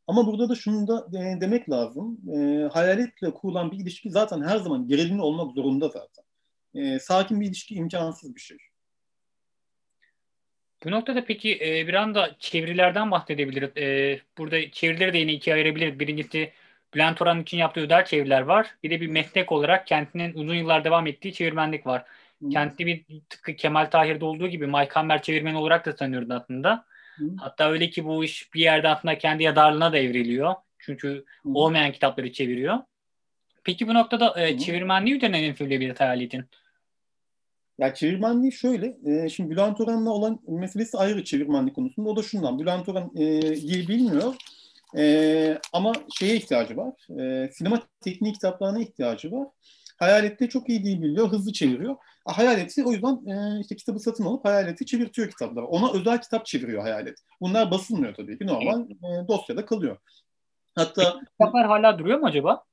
Ama 0.06 0.27
burada 0.27 0.48
da 0.48 0.55
şunu 0.55 0.89
da 0.89 1.06
e, 1.18 1.40
demek 1.40 1.70
lazım. 1.70 2.18
E, 2.36 2.68
hayaletle 2.73 3.35
kurulan 3.35 3.73
bir 3.73 3.78
ilişki 3.78 4.10
zaten 4.10 4.43
her 4.43 4.56
zaman 4.59 4.89
gerilimli 4.89 5.23
olmak 5.23 5.55
zorunda 5.55 5.89
zaten 5.89 6.26
e, 6.77 6.98
sakin 6.98 7.40
bir 7.40 7.47
ilişki 7.47 7.74
imkansız 7.74 8.35
bir 8.35 8.40
şey. 8.40 8.59
Bu 10.85 10.90
noktada 10.90 11.24
peki 11.24 11.59
e, 11.61 11.89
bir 11.89 11.94
anda 11.94 12.36
çevirilerden 12.39 13.11
bahsedebiliriz. 13.11 13.77
E, 13.77 14.20
burada 14.39 14.70
çevirileri 14.70 15.12
de 15.12 15.19
yine 15.19 15.32
ikiye 15.32 15.57
ayırabiliriz. 15.57 16.01
Birincisi 16.01 16.53
Bülent 16.94 17.23
Orhan 17.23 17.43
için 17.43 17.59
yaptığı 17.59 17.81
özel 17.81 18.05
çeviriler 18.05 18.40
var. 18.40 18.74
Bir 18.82 18.90
de 18.90 19.01
bir 19.01 19.07
meslek 19.07 19.53
olarak 19.53 19.86
kendinin 19.86 20.35
uzun 20.35 20.55
yıllar 20.55 20.85
devam 20.85 21.07
ettiği 21.07 21.32
çevirmenlik 21.35 21.86
var. 21.86 22.05
Hı. 22.43 22.48
Kendisi 22.48 22.86
bir 22.86 23.05
tıpkı 23.28 23.57
Kemal 23.57 23.86
Tahir'de 23.86 24.24
olduğu 24.24 24.48
gibi 24.48 24.66
Mike 24.66 24.90
Hammer 24.93 25.23
çevirmen 25.23 25.55
olarak 25.55 25.86
da 25.86 25.94
tanıyordu 25.94 26.35
aslında. 26.35 26.85
Hı. 27.16 27.24
Hatta 27.40 27.70
öyle 27.70 27.90
ki 27.90 28.05
bu 28.05 28.24
iş 28.24 28.55
bir 28.55 28.61
yerde 28.61 28.89
aslında 28.89 29.19
kendi 29.19 29.43
yazarlığına 29.43 29.93
da 29.93 29.98
evriliyor. 29.98 30.55
Çünkü 30.78 31.24
Hı. 31.43 31.48
olmayan 31.55 31.93
kitapları 31.93 32.32
çeviriyor. 32.32 32.78
Peki 33.65 33.89
bu 33.89 33.94
noktada 33.94 34.40
e, 34.40 34.59
çevirmenliği 34.59 35.16
üzerine 35.16 35.43
ne 35.43 35.55
söyleyebilir 35.55 35.97
Hayalet'in? 35.97 36.44
Ya 37.78 37.94
çevirmenliği 37.94 38.53
şöyle, 38.53 38.97
e, 39.07 39.28
şimdi 39.28 39.51
Bülent 39.51 39.81
Orhan'la 39.81 40.11
olan 40.11 40.39
meselesi 40.48 40.98
ayrı 40.98 41.24
çevirmenlik 41.24 41.74
konusunda. 41.74 42.09
O 42.09 42.16
da 42.16 42.23
şundan, 42.23 42.59
Bülent 42.59 42.89
Orhan 42.89 43.11
e, 43.16 43.40
bilmiyor 43.89 44.35
e, 44.97 45.59
ama 45.73 45.93
şeye 46.19 46.36
ihtiyacı 46.36 46.77
var, 46.77 47.20
e, 47.20 47.51
sinema 47.53 47.82
tekniği 48.01 48.32
kitaplarına 48.32 48.81
ihtiyacı 48.81 49.32
var. 49.32 49.48
Hayalette 49.98 50.48
çok 50.48 50.69
iyi 50.69 50.85
değil 50.85 51.03
biliyor, 51.03 51.28
hızlı 51.28 51.53
çeviriyor. 51.53 51.97
Hayaleti 52.24 52.85
o 52.85 52.93
yüzden 52.93 53.27
e, 53.27 53.61
işte 53.61 53.77
kitabı 53.77 53.98
satın 53.98 54.24
alıp 54.24 54.44
Hayaleti 54.44 54.86
çevirtiyor 54.86 55.31
kitapları. 55.31 55.66
Ona 55.66 55.93
özel 55.93 56.20
kitap 56.20 56.47
çeviriyor 56.47 56.82
Hayalet. 56.82 57.19
Bunlar 57.40 57.70
basılmıyor 57.70 58.15
tabii 58.15 58.39
ki, 58.39 58.47
normal 58.47 58.81
e, 58.90 59.28
dosyada 59.28 59.66
kalıyor. 59.66 59.97
Hatta 60.74 61.20
kitaplar 61.31 61.66
hala 61.66 61.98
duruyor 61.98 62.19
mu 62.19 62.27
acaba? 62.27 62.65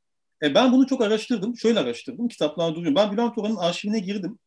E, 0.44 0.56
ben 0.56 0.72
bunu 0.72 0.88
çok 0.88 1.02
araştırdım. 1.02 1.58
Şöyle 1.58 1.80
araştırdım. 1.80 2.28
Kitaplar 2.28 2.76
duruyor. 2.76 2.96
Ben 2.96 3.12
Bülent 3.12 3.38
Orhan'ın 3.38 3.56
arşivine 3.56 4.00
girdim. 4.00 4.40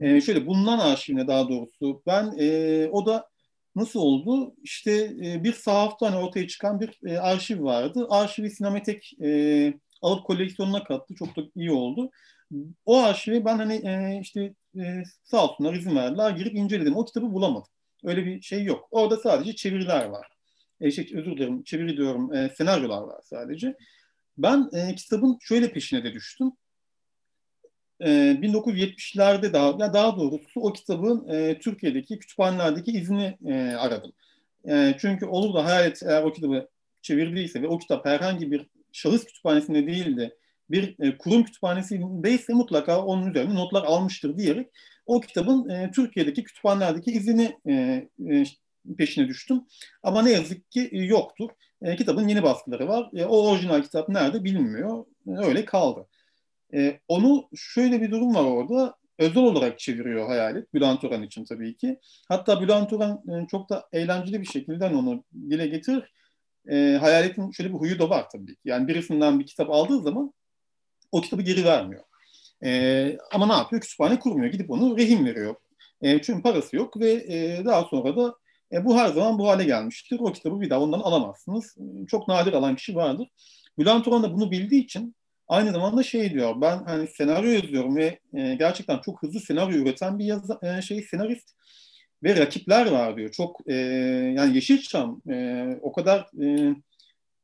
E, 0.00 0.20
şöyle 0.20 0.46
bulunan 0.46 0.78
arşivine 0.78 1.26
daha 1.26 1.48
doğrusu. 1.48 2.02
Ben 2.06 2.34
e, 2.38 2.88
o 2.92 3.06
da 3.06 3.28
nasıl 3.76 4.00
oldu? 4.00 4.54
İşte 4.62 4.92
e, 5.24 5.44
bir 5.44 5.52
sahaftan 5.52 6.14
ortaya 6.14 6.48
çıkan 6.48 6.80
bir 6.80 7.00
e, 7.06 7.18
arşiv 7.18 7.62
vardı. 7.64 8.06
Arşivi 8.10 8.50
Sinematek 8.50 9.12
e, 9.22 9.74
alıp 10.02 10.26
koleksiyonuna 10.26 10.84
kattı. 10.84 11.14
Çok 11.14 11.36
da 11.36 11.42
iyi 11.56 11.70
oldu. 11.72 12.10
O 12.84 12.98
arşivi 12.98 13.44
ben 13.44 13.56
hani 13.56 13.74
e, 13.74 14.20
işte 14.22 14.54
e, 14.78 15.02
sağ 15.24 15.44
olsunlar 15.44 15.74
izin 15.74 15.96
verdiler. 15.96 16.30
Girip 16.30 16.54
inceledim. 16.54 16.96
O 16.96 17.04
kitabı 17.04 17.32
bulamadım. 17.32 17.68
Öyle 18.04 18.26
bir 18.26 18.42
şey 18.42 18.64
yok. 18.64 18.88
Orada 18.90 19.16
sadece 19.16 19.54
çeviriler 19.54 20.04
var. 20.04 20.26
E, 20.80 20.90
şey, 20.90 21.10
özür 21.14 21.32
dilerim 21.36 21.62
çeviri 21.62 21.96
diyorum. 21.96 22.34
E, 22.34 22.48
senaryolar 22.58 23.02
var 23.02 23.20
sadece. 23.24 23.76
Ben 24.38 24.70
e, 24.72 24.94
kitabın 24.94 25.38
şöyle 25.40 25.72
peşine 25.72 26.04
de 26.04 26.12
düştüm. 26.12 26.52
E, 28.02 28.08
1970'lerde 28.42 29.52
daha, 29.52 29.66
ya 29.66 29.94
daha 29.94 30.16
doğrusu 30.16 30.60
o 30.60 30.72
kitabın 30.72 31.28
e, 31.28 31.58
Türkiye'deki 31.58 32.18
kütüphanelerdeki 32.18 32.92
izini 32.92 33.38
e, 33.46 33.54
aradım. 33.78 34.12
E, 34.68 34.94
çünkü 34.98 35.26
olur 35.26 35.54
da 35.54 35.64
Hayalet 35.64 36.02
eğer 36.02 36.22
o 36.22 36.32
kitabı 36.32 36.68
çevirdiyse 37.02 37.62
ve 37.62 37.68
o 37.68 37.78
kitap 37.78 38.06
herhangi 38.06 38.52
bir 38.52 38.66
şahıs 38.92 39.24
kütüphanesinde 39.24 39.86
değil 39.86 40.16
de 40.16 40.36
bir 40.70 40.96
e, 41.00 41.18
kurum 41.18 41.44
kütüphanesindeyse 41.44 42.52
mutlaka 42.52 43.04
onun 43.04 43.30
üzerine 43.30 43.54
notlar 43.54 43.82
almıştır 43.82 44.38
diyerek 44.38 44.68
o 45.06 45.20
kitabın 45.20 45.68
e, 45.68 45.90
Türkiye'deki 45.90 46.44
kütüphanelerdeki 46.44 47.10
izini 47.10 47.56
e, 47.68 47.72
e, 48.30 48.44
peşine 48.98 49.28
düştüm. 49.28 49.64
Ama 50.02 50.22
ne 50.22 50.30
yazık 50.30 50.70
ki 50.70 50.90
yoktur. 50.92 51.50
E, 51.82 51.96
kitabın 51.96 52.28
yeni 52.28 52.42
baskıları 52.42 52.88
var. 52.88 53.10
E, 53.14 53.24
o 53.24 53.50
orijinal 53.50 53.82
kitap 53.82 54.08
nerede 54.08 54.44
bilinmiyor. 54.44 55.04
E, 55.26 55.30
öyle 55.30 55.64
kaldı. 55.64 56.06
E, 56.74 57.00
onu 57.08 57.48
şöyle 57.54 58.00
bir 58.02 58.10
durum 58.10 58.34
var 58.34 58.44
orada. 58.44 58.96
Özel 59.18 59.42
olarak 59.42 59.78
çeviriyor 59.78 60.26
Hayalet. 60.26 60.74
Bülent 60.74 61.04
Orhan 61.04 61.22
için 61.22 61.44
tabii 61.44 61.76
ki. 61.76 61.98
Hatta 62.28 62.60
Bülent 62.60 62.92
Orhan 62.92 63.22
e, 63.28 63.46
çok 63.46 63.70
da 63.70 63.88
eğlenceli 63.92 64.40
bir 64.40 64.46
şekilde 64.46 64.86
onu 64.86 65.24
dile 65.50 65.66
getirir. 65.66 66.12
E, 66.70 66.98
Hayalet'in 67.00 67.50
şöyle 67.50 67.70
bir 67.70 67.78
huyu 67.78 67.98
da 67.98 68.10
var 68.10 68.26
tabii 68.32 68.54
ki. 68.54 68.60
Yani 68.64 68.88
birisinden 68.88 69.40
bir 69.40 69.46
kitap 69.46 69.70
aldığı 69.70 70.02
zaman 70.02 70.32
o 71.12 71.20
kitabı 71.20 71.42
geri 71.42 71.64
vermiyor. 71.64 72.04
E, 72.64 73.16
ama 73.32 73.46
ne 73.46 73.52
yapıyor? 73.52 73.82
Kütüphane 73.82 74.18
kurmuyor. 74.18 74.52
Gidip 74.52 74.70
onu 74.70 74.98
rehin 74.98 75.26
veriyor. 75.26 75.54
E, 76.02 76.22
çünkü 76.22 76.42
parası 76.42 76.76
yok 76.76 77.00
ve 77.00 77.12
e, 77.12 77.64
daha 77.64 77.84
sonra 77.84 78.16
da 78.16 78.34
e, 78.72 78.84
bu 78.84 78.96
her 78.96 79.08
zaman 79.08 79.38
bu 79.38 79.48
hale 79.48 79.64
gelmiştir. 79.64 80.20
O 80.20 80.32
kitabı 80.32 80.60
bir 80.60 80.70
daha 80.70 80.80
ondan 80.80 81.00
alamazsınız. 81.00 81.76
Çok 82.08 82.28
nadir 82.28 82.52
alan 82.52 82.76
kişi 82.76 82.94
vardır. 82.94 83.28
Bülent 83.78 84.08
Orhan 84.08 84.22
da 84.22 84.34
bunu 84.34 84.50
bildiği 84.50 84.84
için 84.84 85.14
aynı 85.48 85.72
zamanda 85.72 86.02
şey 86.02 86.30
diyor. 86.34 86.60
Ben 86.60 86.84
hani 86.84 87.08
senaryo 87.08 87.50
yazıyorum 87.50 87.96
ve 87.96 88.18
e, 88.34 88.54
gerçekten 88.54 88.98
çok 88.98 89.22
hızlı 89.22 89.40
senaryo 89.40 89.78
üreten 89.78 90.18
bir 90.18 90.24
yaza, 90.24 90.60
e, 90.62 90.82
şey 90.82 91.02
senarist 91.02 91.48
ve 92.22 92.36
rakipler 92.36 92.90
var 92.90 93.16
diyor. 93.16 93.30
Çok 93.30 93.60
e, 93.66 93.74
yani 94.36 94.54
Yeşilçam 94.54 95.22
e, 95.30 95.66
o 95.82 95.92
kadar 95.92 96.44
e, 96.44 96.76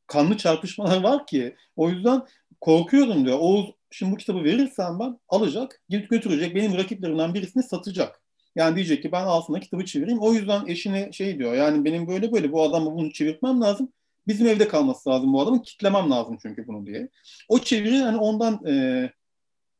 kanlı 0.07 0.37
çarpışmalar 0.37 1.03
var 1.03 1.27
ki 1.27 1.57
o 1.77 1.91
yüzden 1.91 2.23
korkuyorum 2.61 3.25
diyor. 3.27 3.39
Oğuz 3.41 3.70
şimdi 3.91 4.12
bu 4.12 4.16
kitabı 4.16 4.45
verirsen 4.45 4.99
ben 4.99 5.19
alacak, 5.29 5.83
gidip 5.89 6.11
götürecek, 6.11 6.55
benim 6.55 6.77
rakiplerimden 6.77 7.35
birisini 7.35 7.62
satacak. 7.62 8.23
Yani 8.57 8.77
diyecek 8.77 9.03
ki 9.03 9.12
ben 9.12 9.25
aslında 9.27 9.61
kitabı 9.61 9.85
çevireyim. 9.85 10.20
O 10.20 10.33
yüzden 10.33 10.66
eşine 10.66 11.12
şey 11.12 11.39
diyor 11.39 11.55
yani 11.55 11.85
benim 11.85 12.07
böyle 12.09 12.33
böyle 12.33 12.53
bu 12.53 12.62
adamı 12.62 12.93
bunu 12.95 13.12
çevirtmem 13.12 13.61
lazım. 13.61 13.93
Bizim 14.28 14.46
evde 14.46 14.68
kalması 14.68 15.10
lazım 15.10 15.32
bu 15.32 15.40
adamın. 15.40 15.59
Kitlemem 15.59 16.10
lazım 16.10 16.38
çünkü 16.42 16.66
bunu 16.66 16.86
diye. 16.86 17.09
O 17.48 17.59
çeviri 17.59 17.98
hani 17.98 18.16
ondan 18.16 18.66
e, 18.66 19.12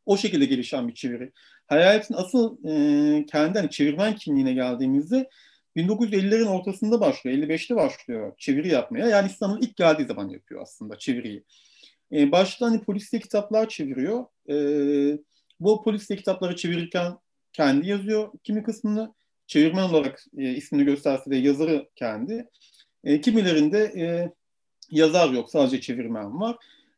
o 0.06 0.16
şekilde 0.16 0.44
gelişen 0.44 0.88
bir 0.88 0.94
çeviri. 0.94 1.32
Hayaletin 1.66 2.14
asıl 2.14 2.58
e, 2.68 3.26
kendi 3.26 3.58
hani 3.58 3.70
çevirmen 3.70 4.14
kimliğine 4.14 4.52
geldiğimizde 4.52 5.28
1950'lerin 5.76 6.46
ortasında 6.46 7.00
başlıyor. 7.00 7.36
55'te 7.38 7.76
başlıyor 7.76 8.32
çeviri 8.38 8.68
yapmaya. 8.68 9.08
Yani 9.08 9.30
İstanbul 9.30 9.62
ilk 9.62 9.76
geldiği 9.76 10.06
zaman 10.06 10.28
yapıyor 10.28 10.62
aslında 10.62 10.98
çeviriyi. 10.98 11.44
E, 12.12 12.32
başta 12.32 12.66
hani 12.66 12.80
polisiye 12.80 13.22
kitaplar 13.22 13.68
çeviriyor. 13.68 14.24
E, 14.50 14.56
bu 15.60 15.82
polisiye 15.82 16.16
kitapları 16.16 16.56
çevirirken 16.56 17.18
kendi 17.52 17.88
yazıyor 17.88 18.32
kimi 18.44 18.62
kısmını. 18.62 19.14
Çevirmen 19.46 19.82
olarak 19.82 20.24
e, 20.38 20.50
ismini 20.50 20.84
gösterse 20.84 21.30
de 21.30 21.36
yazarı 21.36 21.88
kendi. 21.96 22.48
E, 23.04 23.20
kimilerinde 23.20 23.78
e, 23.78 24.32
yazar 24.90 25.31
yok 25.31 25.51
sadece 25.51 25.81
çevirmen 25.81 26.40
var. 26.40 26.56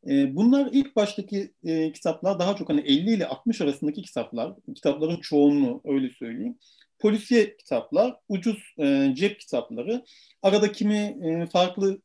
E, 0.09 0.37
bunlar 0.37 0.69
ilk 0.73 0.97
baştaki 0.97 1.51
e, 1.65 1.93
kitaplar 1.93 2.39
daha 2.39 2.57
çok 2.57 2.69
hani 2.69 2.81
50 2.81 3.15
ile 3.15 3.27
60 3.27 3.61
arasındaki 3.61 4.03
kitaplar. 4.03 4.53
Kitapların 4.75 5.21
çoğunluğu 5.21 5.81
öyle 5.85 6.11
söyleyeyim 6.11 6.57
polisiye 7.01 7.57
kitaplar, 7.57 8.17
ucuz 8.29 8.75
e, 8.79 9.13
cep 9.15 9.41
kitapları. 9.41 10.05
Arada 10.43 10.73
kimi 10.73 11.19
farklı 11.53 12.01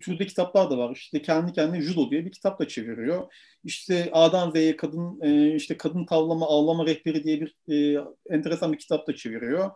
türde 0.00 0.26
kitaplar 0.26 0.70
da 0.70 0.78
var. 0.78 0.96
İşte 0.96 1.22
kendi 1.22 1.52
kendine 1.52 1.80
judo 1.80 2.10
diye 2.10 2.24
bir 2.24 2.32
kitap 2.32 2.60
da 2.60 2.68
çeviriyor. 2.68 3.32
İşte 3.64 4.10
A'dan 4.12 4.50
Z'ye 4.50 4.76
kadın 4.76 5.20
işte 5.56 5.76
kadın 5.76 6.04
tavlama 6.04 6.46
ağlama 6.46 6.86
rehberi 6.86 7.24
diye 7.24 7.40
bir 7.40 7.56
enteresan 8.30 8.72
bir 8.72 8.78
kitap 8.78 9.08
da 9.08 9.16
çeviriyor. 9.16 9.70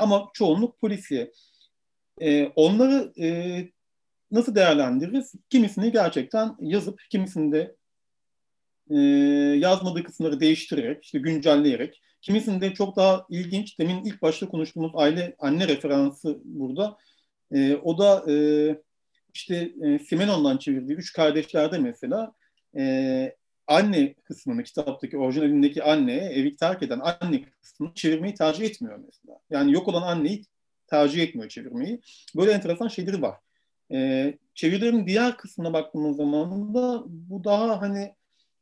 Ama 0.00 0.28
çoğunluk 0.34 0.80
polisiye. 0.80 1.32
Onları 2.56 3.12
nasıl 4.30 4.54
değerlendiririz? 4.54 5.32
Kimisini 5.50 5.92
gerçekten 5.92 6.56
yazıp 6.60 7.00
kimisini 7.10 7.52
de 7.52 7.76
e, 8.90 8.96
yazmadığı 9.58 10.04
kısımları 10.04 10.40
değiştirerek, 10.40 11.04
işte 11.04 11.18
güncelleyerek 11.18 12.00
Kimisinde 12.22 12.74
çok 12.74 12.96
daha 12.96 13.26
ilginç, 13.30 13.78
demin 13.78 14.04
ilk 14.04 14.22
başta 14.22 14.48
konuştuğumuz 14.48 14.92
aile 14.94 15.36
anne 15.38 15.68
referansı 15.68 16.40
burada. 16.44 16.96
E, 17.52 17.74
o 17.74 17.98
da 17.98 18.32
e, 18.32 18.34
işte 19.34 19.72
e, 19.82 19.98
Simenon'dan 19.98 20.58
çevirdiği 20.58 20.98
Üç 20.98 21.12
Kardeşler'de 21.12 21.78
mesela 21.78 22.32
e, 22.76 23.36
anne 23.66 24.14
kısmını 24.14 24.62
kitaptaki 24.62 25.18
orijinalindeki 25.18 25.82
anneye 25.82 26.20
evi 26.20 26.56
terk 26.56 26.82
eden 26.82 27.00
anne 27.00 27.44
kısmını 27.62 27.94
çevirmeyi 27.94 28.34
tercih 28.34 28.64
etmiyor 28.64 29.00
mesela. 29.06 29.38
Yani 29.50 29.72
yok 29.72 29.88
olan 29.88 30.02
anneyi 30.02 30.44
tercih 30.86 31.22
etmiyor 31.22 31.48
çevirmeyi. 31.48 32.00
Böyle 32.36 32.52
enteresan 32.52 32.88
şeyleri 32.88 33.22
var. 33.22 33.36
E, 33.92 34.34
çevirilerin 34.54 35.06
diğer 35.06 35.36
kısmına 35.36 35.72
baktığımız 35.72 36.16
zaman 36.16 36.74
da 36.74 37.02
bu 37.06 37.44
daha 37.44 37.80
hani 37.80 38.14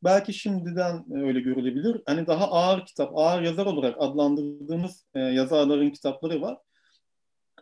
belki 0.04 0.34
şimdiden 0.34 1.04
öyle 1.14 1.40
görülebilir. 1.40 2.02
Hani 2.06 2.26
daha 2.26 2.50
ağır 2.50 2.86
kitap, 2.86 3.18
ağır 3.18 3.42
yazar 3.42 3.66
olarak 3.66 3.96
adlandırdığımız 3.98 5.04
e, 5.14 5.20
yazarların 5.20 5.90
kitapları 5.90 6.40
var. 6.42 6.58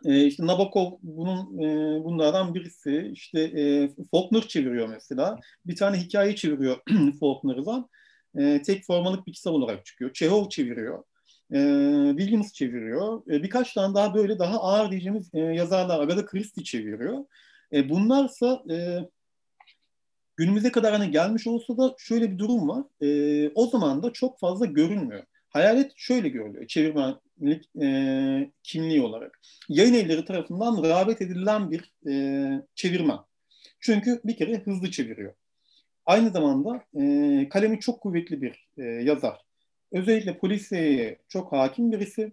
E, 0.05 0.25
işte 0.25 0.47
Nabokov 0.47 0.91
bunun 1.01 1.59
e, 1.59 2.03
bunlardan 2.03 2.55
birisi. 2.55 3.11
İşte 3.13 3.41
e, 3.41 3.89
Faulkner 4.11 4.41
çeviriyor 4.41 4.87
mesela. 4.89 5.39
Bir 5.65 5.75
tane 5.75 5.97
hikaye 5.97 6.35
çeviriyor 6.35 6.77
Faulkner'dan. 7.19 7.89
E, 8.37 8.61
tek 8.61 8.85
formalık 8.85 9.27
bir 9.27 9.33
kitap 9.33 9.53
olarak 9.53 9.85
çıkıyor. 9.85 10.13
Çehov 10.13 10.49
çeviriyor. 10.49 11.03
E, 11.53 11.59
Williams 12.17 12.53
çeviriyor. 12.53 13.21
E, 13.31 13.43
birkaç 13.43 13.73
tane 13.73 13.95
daha 13.95 14.13
böyle 14.13 14.39
daha 14.39 14.59
ağır 14.61 14.91
diyeceğimiz 14.91 15.29
e, 15.33 15.39
yazarlar. 15.39 15.99
Agatha 15.99 16.25
Christie 16.25 16.63
çeviriyor. 16.63 17.25
E, 17.73 17.89
bunlarsa 17.89 18.63
e, 18.71 18.99
günümüze 20.35 20.71
kadar 20.71 20.93
hani 20.93 21.11
gelmiş 21.11 21.47
olsa 21.47 21.77
da 21.77 21.95
şöyle 21.97 22.31
bir 22.31 22.37
durum 22.37 22.69
var. 22.69 22.83
E, 23.01 23.49
o 23.55 23.67
zaman 23.67 24.03
da 24.03 24.13
çok 24.13 24.39
fazla 24.39 24.65
görünmüyor. 24.65 25.23
Hayalet 25.49 25.91
şöyle 25.95 26.29
görülüyor 26.29 26.67
çevirmenlik 26.67 27.75
e, 27.81 28.51
kimliği 28.63 29.01
olarak. 29.01 29.39
Yayın 29.69 29.93
evleri 29.93 30.25
tarafından 30.25 30.83
rağbet 30.83 31.21
edilen 31.21 31.71
bir 31.71 31.93
e, 32.09 32.61
çevirmen. 32.75 33.19
Çünkü 33.79 34.21
bir 34.23 34.37
kere 34.37 34.59
hızlı 34.59 34.91
çeviriyor. 34.91 35.33
Aynı 36.05 36.29
zamanda 36.29 36.83
e, 37.01 37.49
kalemi 37.49 37.79
çok 37.79 38.01
kuvvetli 38.01 38.41
bir 38.41 38.67
e, 38.77 38.83
yazar. 38.83 39.41
Özellikle 39.91 40.37
polisiyeye 40.37 41.19
çok 41.29 41.51
hakim 41.51 41.91
birisi. 41.91 42.31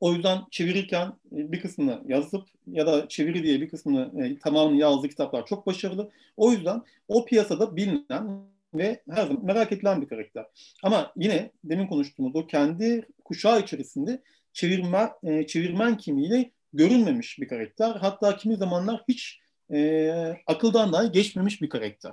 O 0.00 0.12
yüzden 0.12 0.40
çevirirken 0.50 1.06
e, 1.06 1.52
bir 1.52 1.60
kısmını 1.60 2.02
yazıp 2.06 2.48
ya 2.66 2.86
da 2.86 3.08
çeviri 3.08 3.42
diye 3.42 3.60
bir 3.60 3.68
kısmını 3.68 4.24
e, 4.24 4.38
tamamını 4.38 4.76
yazdığı 4.76 5.08
kitaplar 5.08 5.46
çok 5.46 5.66
başarılı. 5.66 6.10
O 6.36 6.52
yüzden 6.52 6.82
o 7.08 7.24
piyasada 7.24 7.76
bilinen 7.76 8.40
ve 8.74 9.02
her 9.10 9.26
zaman 9.26 9.44
merak 9.44 9.72
edilen 9.72 10.02
bir 10.02 10.08
karakter. 10.08 10.46
Ama 10.82 11.12
yine 11.16 11.50
demin 11.64 11.86
konuştuğumuz 11.86 12.36
o 12.36 12.46
kendi 12.46 13.06
kuşağı 13.24 13.60
içerisinde 13.60 14.22
çevirmen, 14.52 15.10
e, 15.22 15.46
çevirmen 15.46 15.96
kimliğiyle 15.96 16.50
görünmemiş 16.72 17.38
bir 17.38 17.48
karakter. 17.48 17.90
Hatta 17.90 18.36
kimi 18.36 18.56
zamanlar 18.56 19.04
hiç 19.08 19.40
e, 19.72 20.10
akıldan 20.46 20.92
dahi 20.92 21.12
geçmemiş 21.12 21.62
bir 21.62 21.68
karakter. 21.68 22.12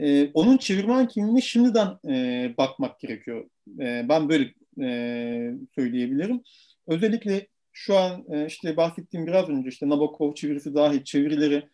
E, 0.00 0.30
onun 0.34 0.56
çevirmen 0.56 1.08
kimliğine 1.08 1.40
şimdiden 1.40 1.98
e, 2.08 2.54
bakmak 2.58 3.00
gerekiyor. 3.00 3.50
E, 3.80 4.06
ben 4.08 4.28
böyle 4.28 4.44
e, 4.80 5.54
söyleyebilirim. 5.74 6.42
Özellikle 6.88 7.48
şu 7.72 7.96
an 7.98 8.24
e, 8.32 8.46
işte 8.46 8.76
bahsettiğim 8.76 9.26
biraz 9.26 9.48
önce 9.48 9.68
işte 9.68 9.88
Nabokov 9.88 10.34
çevirisi 10.34 10.74
dahil 10.74 11.04
çevirileri 11.04 11.68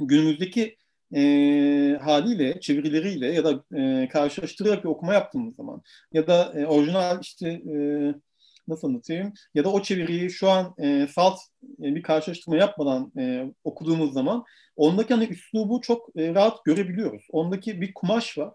günümüzdeki 0.00 0.76
e, 1.14 1.20
haliyle, 2.02 2.60
çevirileriyle 2.60 3.26
ya 3.26 3.44
da 3.44 3.64
e, 3.78 4.08
karşılaştırarak 4.08 4.84
bir 4.84 4.88
okuma 4.88 5.14
yaptığımız 5.14 5.56
zaman 5.56 5.82
ya 6.12 6.26
da 6.26 6.52
e, 6.60 6.66
orijinal 6.66 7.20
işte 7.22 7.48
e, 7.48 7.74
nasıl 8.68 8.88
anlatayım 8.88 9.32
ya 9.54 9.64
da 9.64 9.72
o 9.72 9.82
çeviriyi 9.82 10.30
şu 10.30 10.50
an 10.50 10.74
e, 10.78 11.08
salt 11.14 11.38
e, 11.62 11.94
bir 11.94 12.02
karşılaştırma 12.02 12.56
yapmadan 12.56 13.12
e, 13.18 13.52
okuduğumuz 13.64 14.12
zaman 14.12 14.44
ondaki 14.76 15.14
hani 15.14 15.24
üslubu 15.24 15.80
çok 15.80 16.08
e, 16.16 16.34
rahat 16.34 16.64
görebiliyoruz. 16.64 17.26
Ondaki 17.30 17.80
bir 17.80 17.94
kumaş 17.94 18.38
var. 18.38 18.52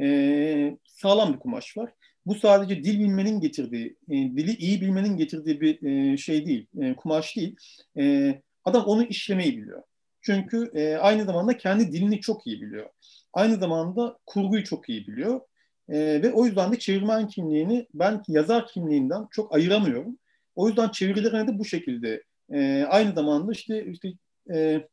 E, 0.00 0.78
sağlam 0.84 1.34
bir 1.34 1.38
kumaş 1.38 1.76
var. 1.76 1.92
Bu 2.26 2.34
sadece 2.34 2.84
dil 2.84 3.00
bilmenin 3.00 3.40
getirdiği, 3.40 3.96
e, 4.08 4.14
dili 4.14 4.56
iyi 4.56 4.80
bilmenin 4.80 5.16
getirdiği 5.16 5.60
bir 5.60 5.82
e, 5.82 6.16
şey 6.16 6.46
değil, 6.46 6.66
e, 6.80 6.94
kumaş 6.94 7.36
değil. 7.36 7.56
E, 7.98 8.34
adam 8.64 8.84
onu 8.84 9.04
işlemeyi 9.04 9.56
biliyor. 9.56 9.82
Çünkü 10.22 10.70
e, 10.74 10.94
aynı 10.96 11.24
zamanda 11.24 11.56
kendi 11.56 11.92
dilini 11.92 12.20
çok 12.20 12.46
iyi 12.46 12.62
biliyor. 12.62 12.86
Aynı 13.32 13.56
zamanda 13.56 14.18
kurguyu 14.26 14.64
çok 14.64 14.88
iyi 14.88 15.06
biliyor. 15.06 15.40
E, 15.88 16.22
ve 16.22 16.32
o 16.32 16.46
yüzden 16.46 16.72
de 16.72 16.78
çevirmen 16.78 17.28
kimliğini 17.28 17.86
ben 17.94 18.22
yazar 18.28 18.66
kimliğinden 18.66 19.26
çok 19.30 19.54
ayıramıyorum. 19.54 20.18
O 20.54 20.68
yüzden 20.68 20.88
çevirilerine 20.88 21.46
de 21.48 21.58
bu 21.58 21.64
şekilde. 21.64 22.22
E, 22.52 22.84
aynı 22.88 23.14
zamanda 23.14 23.52
işte, 23.52 23.86
işte 23.86 24.08
e, 24.54 24.86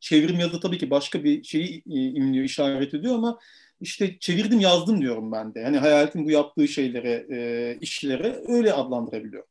çevrim 0.00 0.40
yazı 0.40 0.60
tabii 0.60 0.78
ki 0.78 0.90
başka 0.90 1.24
bir 1.24 1.44
şeyi 1.44 1.76
e, 1.86 2.00
imliyor, 2.10 2.44
işaret 2.44 2.94
ediyor 2.94 3.14
ama 3.14 3.38
işte 3.80 4.18
çevirdim 4.18 4.60
yazdım 4.60 5.00
diyorum 5.00 5.32
ben 5.32 5.54
de. 5.54 5.60
Yani 5.60 5.78
hayaletin 5.78 6.24
bu 6.24 6.30
yaptığı 6.30 6.68
şeylere, 6.68 7.26
e, 7.30 7.76
işlere 7.80 8.36
öyle 8.48 8.72
adlandırabiliyor. 8.72 9.44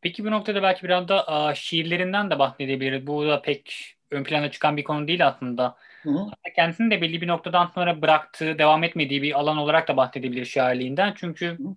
Peki 0.00 0.24
bu 0.24 0.30
noktada 0.30 0.62
belki 0.62 0.82
biraz 0.82 1.08
da 1.08 1.28
a, 1.28 1.54
şiirlerinden 1.54 2.30
de 2.30 2.38
bahsedebiliriz. 2.38 3.06
Bu 3.06 3.26
da 3.26 3.42
pek 3.42 3.94
ön 4.10 4.24
plana 4.24 4.50
çıkan 4.50 4.76
bir 4.76 4.84
konu 4.84 5.08
değil 5.08 5.26
aslında. 5.26 5.76
Hı 6.02 6.10
hı. 6.10 6.18
Hatta 6.18 6.52
kendisini 6.56 6.90
de 6.90 7.02
belli 7.02 7.20
bir 7.20 7.28
noktadan 7.28 7.70
sonra 7.74 8.02
bıraktığı, 8.02 8.58
devam 8.58 8.84
etmediği 8.84 9.22
bir 9.22 9.38
alan 9.40 9.56
olarak 9.56 9.88
da 9.88 9.96
bahsedebilir 9.96 10.44
şairliğinden. 10.44 11.14
Çünkü 11.16 11.46
hı. 11.46 11.76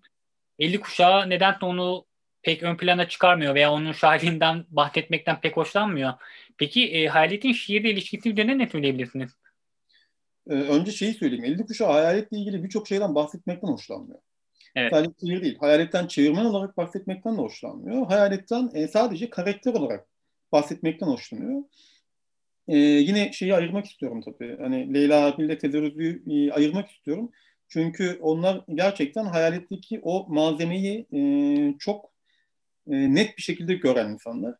50 0.59 0.79
kuşağı 0.79 1.29
nedense 1.29 1.65
onu 1.65 2.05
pek 2.43 2.63
ön 2.63 2.77
plana 2.77 3.07
çıkarmıyor 3.07 3.55
veya 3.55 3.71
onun 3.71 3.91
şairliğinden 3.91 4.65
bahsetmekten 4.69 5.41
pek 5.41 5.57
hoşlanmıyor. 5.57 6.13
Peki 6.57 6.91
e, 6.93 7.07
Hayalet'in 7.07 7.53
şiirle 7.53 7.89
ilişkisi 7.89 8.31
üzerine 8.31 8.57
ne 8.57 8.69
söyleyebilirsiniz? 8.69 9.37
Ee, 10.49 10.53
önce 10.53 10.91
şeyi 10.91 11.13
söyleyeyim. 11.13 11.45
50 11.45 11.65
kuşağı 11.65 11.91
hayaletle 11.91 12.37
ilgili 12.37 12.63
birçok 12.63 12.87
şeyden 12.87 13.15
bahsetmekten 13.15 13.67
hoşlanmıyor. 13.67 14.19
Evet. 14.75 14.93
Sadece 14.93 15.13
şiir 15.19 15.41
değil. 15.41 15.57
Hayaletten 15.59 16.07
çevirmen 16.07 16.45
olarak 16.45 16.77
bahsetmekten 16.77 17.37
de 17.37 17.41
hoşlanmıyor. 17.41 18.05
Hayaletten 18.07 18.71
e, 18.73 18.87
sadece 18.87 19.29
karakter 19.29 19.73
olarak 19.73 20.07
bahsetmekten 20.51 21.07
hoşlanıyor. 21.07 21.63
E, 22.67 22.77
yine 22.77 23.31
şeyi 23.31 23.55
ayırmak 23.55 23.85
istiyorum 23.85 24.21
tabii. 24.21 24.57
Hani 24.59 24.93
Leyla 24.93 25.27
Erbil 25.27 25.43
ile 25.43 25.57
Tezerüzü'yü 25.57 26.23
e, 26.27 26.51
ayırmak 26.51 26.89
istiyorum. 26.91 27.31
Çünkü 27.67 28.17
onlar 28.21 28.61
gerçekten 28.73 29.25
hayaletteki 29.25 29.99
o 30.03 30.25
malzemeyi 30.29 31.07
e, 31.13 31.19
çok 31.79 32.13
e, 32.87 33.15
net 33.15 33.37
bir 33.37 33.41
şekilde 33.43 33.73
gören 33.73 34.09
insanlar. 34.09 34.55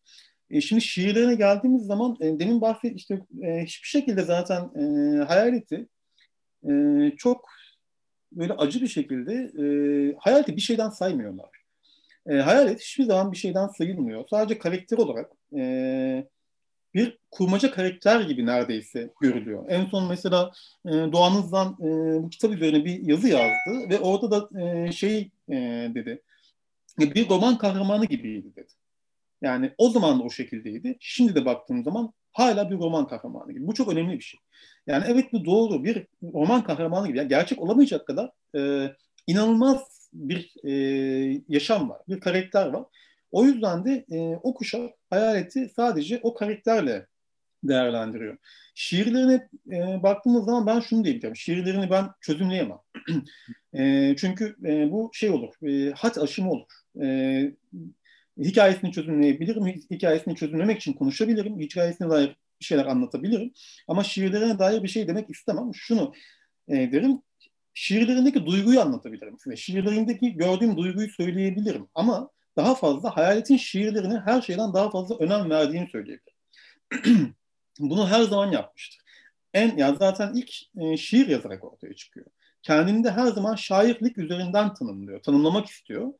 E, 0.53 0.61
şimdi 0.61 0.81
şiirlerine 0.81 1.35
geldiğimiz 1.35 1.85
zaman 1.85 2.17
e, 2.21 2.39
demin 2.39 2.61
bahset 2.61 2.95
işte 2.95 3.21
e, 3.43 3.63
hiçbir 3.63 3.87
şekilde 3.87 4.21
zaten 4.21 4.61
e, 4.61 4.83
hayaleti 5.23 5.87
e, 6.69 6.71
çok 7.17 7.49
böyle 8.31 8.53
acı 8.53 8.81
bir 8.81 8.87
şekilde 8.87 9.33
e, 9.33 9.65
hayaleti 10.19 10.55
bir 10.55 10.61
şeyden 10.61 10.89
saymıyorlar. 10.89 11.49
E, 12.29 12.35
hayalet 12.35 12.81
hiçbir 12.81 13.03
zaman 13.03 13.31
bir 13.31 13.37
şeyden 13.37 13.67
sayılmıyor. 13.67 14.27
Sadece 14.29 14.59
karakter 14.59 14.97
olarak 14.97 15.31
e, 15.57 16.27
bir 16.93 17.17
kurmaca 17.31 17.71
karakter 17.71 18.21
gibi 18.21 18.45
neredeyse 18.45 19.09
görülüyor. 19.21 19.65
En 19.69 19.85
son 19.85 20.07
mesela 20.09 20.51
e, 20.85 20.91
Doğanız'dan 20.91 21.77
e, 21.79 22.23
bu 22.23 22.29
kitap 22.29 22.51
üzerine 22.51 22.85
bir 22.85 23.07
yazı 23.07 23.27
yazdı 23.27 23.89
ve 23.89 23.99
orada 23.99 24.31
da 24.31 24.61
e, 24.61 24.91
şey 24.91 25.31
e, 25.49 25.55
dedi. 25.95 26.21
Bir 26.99 27.29
roman 27.29 27.57
kahramanı 27.57 28.05
gibiydi 28.05 28.55
dedi. 28.55 28.82
Yani 29.43 29.71
o 29.77 29.89
zaman 29.89 30.19
da 30.19 30.23
o 30.23 30.29
şekildeydi. 30.29 30.97
Şimdi 30.99 31.35
de 31.35 31.45
baktığım 31.45 31.83
zaman 31.83 32.13
hala 32.31 32.69
bir 32.71 32.77
roman 32.77 33.07
kahramanı 33.07 33.51
gibi. 33.51 33.67
Bu 33.67 33.73
çok 33.73 33.91
önemli 33.93 34.13
bir 34.13 34.23
şey. 34.23 34.39
Yani 34.87 35.05
evet 35.07 35.33
bu 35.33 35.45
doğru 35.45 35.83
bir 35.83 36.07
roman 36.23 36.63
kahramanı 36.63 37.07
gibi. 37.07 37.17
Yani 37.17 37.29
gerçek 37.29 37.61
olamayacak 37.61 38.07
kadar 38.07 38.31
e, 38.55 38.91
inanılmaz 39.27 40.09
bir 40.13 40.53
e, 40.63 40.71
yaşam 41.49 41.89
var, 41.89 42.01
bir 42.09 42.19
karakter 42.19 42.67
var. 42.67 42.83
O 43.31 43.45
yüzden 43.45 43.85
de 43.85 44.05
e, 44.11 44.39
o 44.43 44.53
kuşak 44.53 44.91
hayaleti 45.09 45.69
sadece 45.75 46.19
o 46.23 46.33
karakterle 46.33 47.07
değerlendiriyor. 47.63 48.37
Şiirlerine 48.75 49.49
e, 49.71 50.03
baktığımız 50.03 50.45
zaman 50.45 50.67
ben 50.67 50.79
şunu 50.79 51.03
diyebilirim. 51.03 51.35
Şiirlerini 51.35 51.89
ben 51.89 52.09
çözümleyemem. 52.21 52.79
e, 53.73 54.15
çünkü 54.17 54.55
e, 54.65 54.91
bu 54.91 55.11
şey 55.13 55.29
olur, 55.29 55.53
e, 55.69 55.91
hat 55.91 56.17
aşımı 56.17 56.51
olur. 56.51 56.67
E, 57.01 57.07
hikayesini 58.37 58.91
çözümleyebilirim. 58.91 59.65
Hikayesini 59.91 60.35
çözümlemek 60.35 60.77
için 60.77 60.93
konuşabilirim. 60.93 61.59
Hikayesine 61.59 62.09
dair 62.09 62.35
bir 62.59 62.65
şeyler 62.65 62.85
anlatabilirim. 62.85 63.53
Ama 63.87 64.03
şiirlerine 64.03 64.59
dair 64.59 64.83
bir 64.83 64.87
şey 64.87 65.07
demek 65.07 65.29
istemem. 65.29 65.71
Şunu 65.73 66.13
e, 66.67 66.73
derim. 66.91 67.21
Şiirlerindeki 67.73 68.45
duyguyu 68.45 68.81
anlatabilirim 68.81 69.39
size. 69.39 69.55
Şiirlerindeki 69.55 70.33
gördüğüm 70.33 70.77
duyguyu 70.77 71.09
söyleyebilirim. 71.09 71.87
Ama 71.95 72.29
daha 72.57 72.75
fazla 72.75 73.17
hayaletin 73.17 73.57
şiirlerine 73.57 74.19
her 74.25 74.41
şeyden 74.41 74.73
daha 74.73 74.89
fazla 74.89 75.17
önem 75.17 75.49
verdiğini 75.49 75.87
söyleyebilirim. 75.89 77.35
Bunu 77.79 78.07
her 78.07 78.21
zaman 78.21 78.51
yapmıştır. 78.51 79.03
En 79.53 79.77
ya 79.77 79.95
zaten 79.95 80.33
ilk 80.35 80.51
e, 80.77 80.97
şiir 80.97 81.27
yazarak 81.27 81.63
ortaya 81.63 81.93
çıkıyor. 81.95 82.25
Kendini 82.61 83.03
de 83.03 83.11
her 83.11 83.27
zaman 83.27 83.55
şairlik 83.55 84.17
üzerinden 84.17 84.73
tanımlıyor, 84.73 85.23
tanımlamak 85.23 85.67
istiyor. 85.67 86.13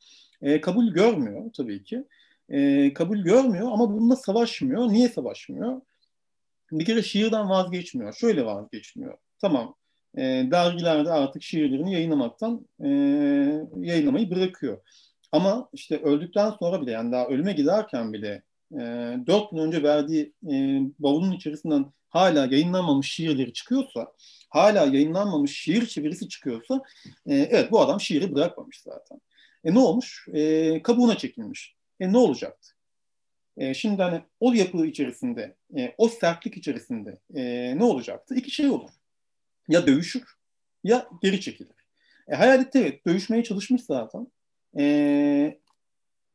E, 0.43 0.61
kabul 0.61 0.87
görmüyor 0.87 1.51
tabii 1.57 1.83
ki. 1.83 2.03
E, 2.49 2.93
kabul 2.93 3.17
görmüyor 3.17 3.71
ama 3.71 3.93
bununla 3.93 4.15
savaşmıyor. 4.15 4.89
Niye 4.89 5.09
savaşmıyor? 5.09 5.81
Bir 6.71 6.85
kere 6.85 7.03
şiirden 7.03 7.49
vazgeçmiyor. 7.49 8.13
Şöyle 8.13 8.45
vazgeçmiyor. 8.45 9.17
Tamam 9.41 9.75
e, 10.17 10.21
dergilerde 10.51 11.11
artık 11.11 11.43
şiirlerini 11.43 11.93
yayınlamaktan 11.93 12.67
e, 12.83 12.87
yayınlamayı 13.77 14.31
bırakıyor. 14.31 14.77
Ama 15.31 15.69
işte 15.73 15.97
öldükten 15.97 16.51
sonra 16.59 16.81
bile 16.81 16.91
yani 16.91 17.11
daha 17.11 17.27
ölüme 17.27 17.53
giderken 17.53 18.13
bile 18.13 18.43
e, 18.73 18.77
4 19.27 19.51
gün 19.51 19.57
önce 19.57 19.83
verdiği 19.83 20.33
e, 20.51 20.79
bavulun 20.99 21.31
içerisinden 21.31 21.85
hala 22.09 22.45
yayınlanmamış 22.45 23.11
şiirleri 23.11 23.53
çıkıyorsa, 23.53 24.11
hala 24.49 24.85
yayınlanmamış 24.85 25.59
şiir 25.59 25.85
çevirisi 25.85 26.29
çıkıyorsa 26.29 26.81
e, 27.25 27.35
evet 27.35 27.71
bu 27.71 27.81
adam 27.81 28.01
şiiri 28.01 28.35
bırakmamış 28.35 28.81
zaten. 28.81 29.21
E 29.63 29.73
ne 29.73 29.79
olmuş? 29.79 30.27
E, 30.33 30.81
kabuğuna 30.83 31.17
çekilmiş. 31.17 31.75
E 31.99 32.13
ne 32.13 32.17
olacaktı? 32.17 32.73
E, 33.57 33.73
şimdi 33.73 34.01
hani 34.01 34.21
o 34.39 34.53
yapı 34.53 34.85
içerisinde, 34.85 35.55
e, 35.77 35.93
o 35.97 36.09
sertlik 36.09 36.57
içerisinde 36.57 37.19
e, 37.35 37.73
ne 37.77 37.83
olacaktı? 37.83 38.35
İki 38.35 38.51
şey 38.51 38.69
olur. 38.69 38.89
Ya 39.67 39.87
dövüşür 39.87 40.23
ya 40.83 41.07
geri 41.21 41.41
çekilir. 41.41 41.75
E, 42.27 42.35
Hayalet 42.35 42.75
evet 42.75 43.05
dövüşmeye 43.05 43.43
çalışmış 43.43 43.81
zaten. 43.81 44.27
E, 44.77 45.59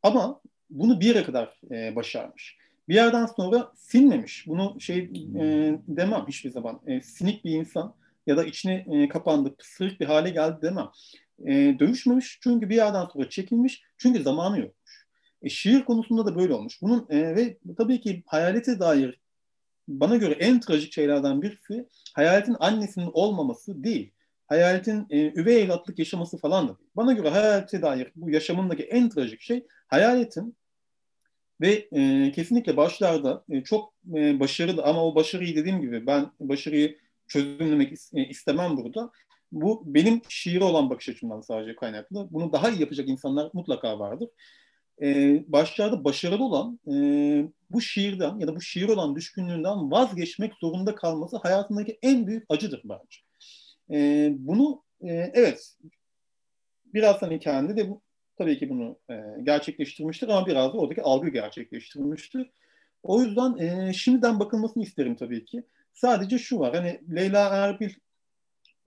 ama 0.02 0.40
bunu 0.70 1.00
bir 1.00 1.06
yere 1.06 1.24
kadar 1.24 1.60
e, 1.70 1.96
başarmış. 1.96 2.58
Bir 2.88 2.94
yerden 2.94 3.26
sonra 3.26 3.72
sinmemiş. 3.76 4.46
Bunu 4.46 4.80
şey 4.80 4.98
e, 5.38 5.78
demem 5.88 6.24
hiçbir 6.28 6.50
zaman. 6.50 6.80
E, 6.86 7.00
sinik 7.00 7.44
bir 7.44 7.50
insan 7.50 7.94
ya 8.26 8.36
da 8.36 8.44
içine 8.44 8.86
e, 8.92 9.08
kapandı, 9.08 9.56
pısırık 9.56 10.00
bir 10.00 10.06
hale 10.06 10.30
geldi 10.30 10.62
demem. 10.62 10.88
E, 11.46 11.76
dövüşmemiş 11.78 12.38
çünkü 12.42 12.68
bir 12.68 12.76
yerden 12.76 13.04
sonra 13.04 13.28
çekilmiş. 13.28 13.82
Çünkü 13.98 14.22
zamanı 14.22 14.58
yokmuş. 14.58 15.06
E, 15.42 15.48
şiir 15.48 15.84
konusunda 15.84 16.26
da 16.26 16.36
böyle 16.36 16.54
olmuş. 16.54 16.82
Bunun 16.82 17.06
e, 17.10 17.36
ve 17.36 17.58
tabii 17.76 18.00
ki 18.00 18.22
hayalete 18.26 18.80
dair 18.80 19.20
bana 19.88 20.16
göre 20.16 20.34
en 20.34 20.60
trajik 20.60 20.92
şeylerden 20.92 21.42
birisi 21.42 21.88
hayaletin 22.14 22.56
annesinin 22.60 23.10
olmaması 23.12 23.84
değil. 23.84 24.12
Hayaletin 24.46 25.06
e, 25.10 25.40
üvey 25.40 25.62
evlatlık 25.62 25.98
yaşaması 25.98 26.38
falan 26.38 26.68
da 26.68 26.78
değil. 26.78 26.90
Bana 26.96 27.12
göre 27.12 27.28
hayalete 27.28 27.82
dair 27.82 28.12
bu 28.16 28.30
yaşamındaki 28.30 28.82
en 28.82 29.08
trajik 29.08 29.40
şey 29.40 29.66
hayaletin 29.88 30.56
ve 31.60 31.88
e, 31.92 32.32
kesinlikle 32.32 32.76
başlarda 32.76 33.44
e, 33.50 33.64
çok 33.64 33.94
e, 34.14 34.40
başarılı 34.40 34.82
ama 34.82 35.04
o 35.04 35.14
başarıyı 35.14 35.56
dediğim 35.56 35.80
gibi 35.80 36.06
ben 36.06 36.30
başarıyı 36.40 36.98
çözümlemek 37.28 37.92
istemem 38.12 38.76
burada. 38.76 39.10
Bu 39.52 39.82
benim 39.86 40.22
şiire 40.28 40.64
olan 40.64 40.90
bakış 40.90 41.08
açımdan 41.08 41.40
sadece 41.40 41.76
kaynaklı. 41.76 42.28
Bunu 42.30 42.52
daha 42.52 42.70
iyi 42.70 42.80
yapacak 42.80 43.08
insanlar 43.08 43.50
mutlaka 43.52 43.98
vardır. 43.98 44.28
Ee, 45.02 45.44
başlarda 45.48 46.04
başarılı 46.04 46.44
olan 46.44 46.80
e, 46.86 46.92
bu 47.70 47.80
şiirden 47.80 48.38
ya 48.38 48.46
da 48.46 48.56
bu 48.56 48.60
şiir 48.60 48.88
olan 48.88 49.16
düşkünlüğünden 49.16 49.90
vazgeçmek 49.90 50.54
zorunda 50.54 50.94
kalması 50.94 51.36
hayatındaki 51.36 51.98
en 52.02 52.26
büyük 52.26 52.44
acıdır 52.48 52.82
bence. 52.84 53.18
Ee, 53.90 54.34
bunu 54.38 54.82
e, 55.00 55.12
evet 55.34 55.76
biraz 56.94 57.22
hani 57.22 57.40
kendi 57.40 57.76
de 57.76 57.90
bu, 57.90 58.02
tabii 58.38 58.58
ki 58.58 58.68
bunu 58.70 58.98
e, 59.10 59.14
gerçekleştirmiştir 59.42 60.28
ama 60.28 60.46
biraz 60.46 60.72
da 60.72 60.78
oradaki 60.78 61.02
algı 61.02 61.28
gerçekleştirmiştir. 61.28 62.50
O 63.02 63.22
yüzden 63.22 63.56
e, 63.56 63.92
şimdiden 63.92 64.40
bakılmasını 64.40 64.82
isterim 64.82 65.16
tabii 65.16 65.44
ki. 65.44 65.62
Sadece 65.92 66.38
şu 66.38 66.58
var 66.58 66.74
hani 66.74 67.00
Leyla 67.14 67.48
Erbil 67.48 67.90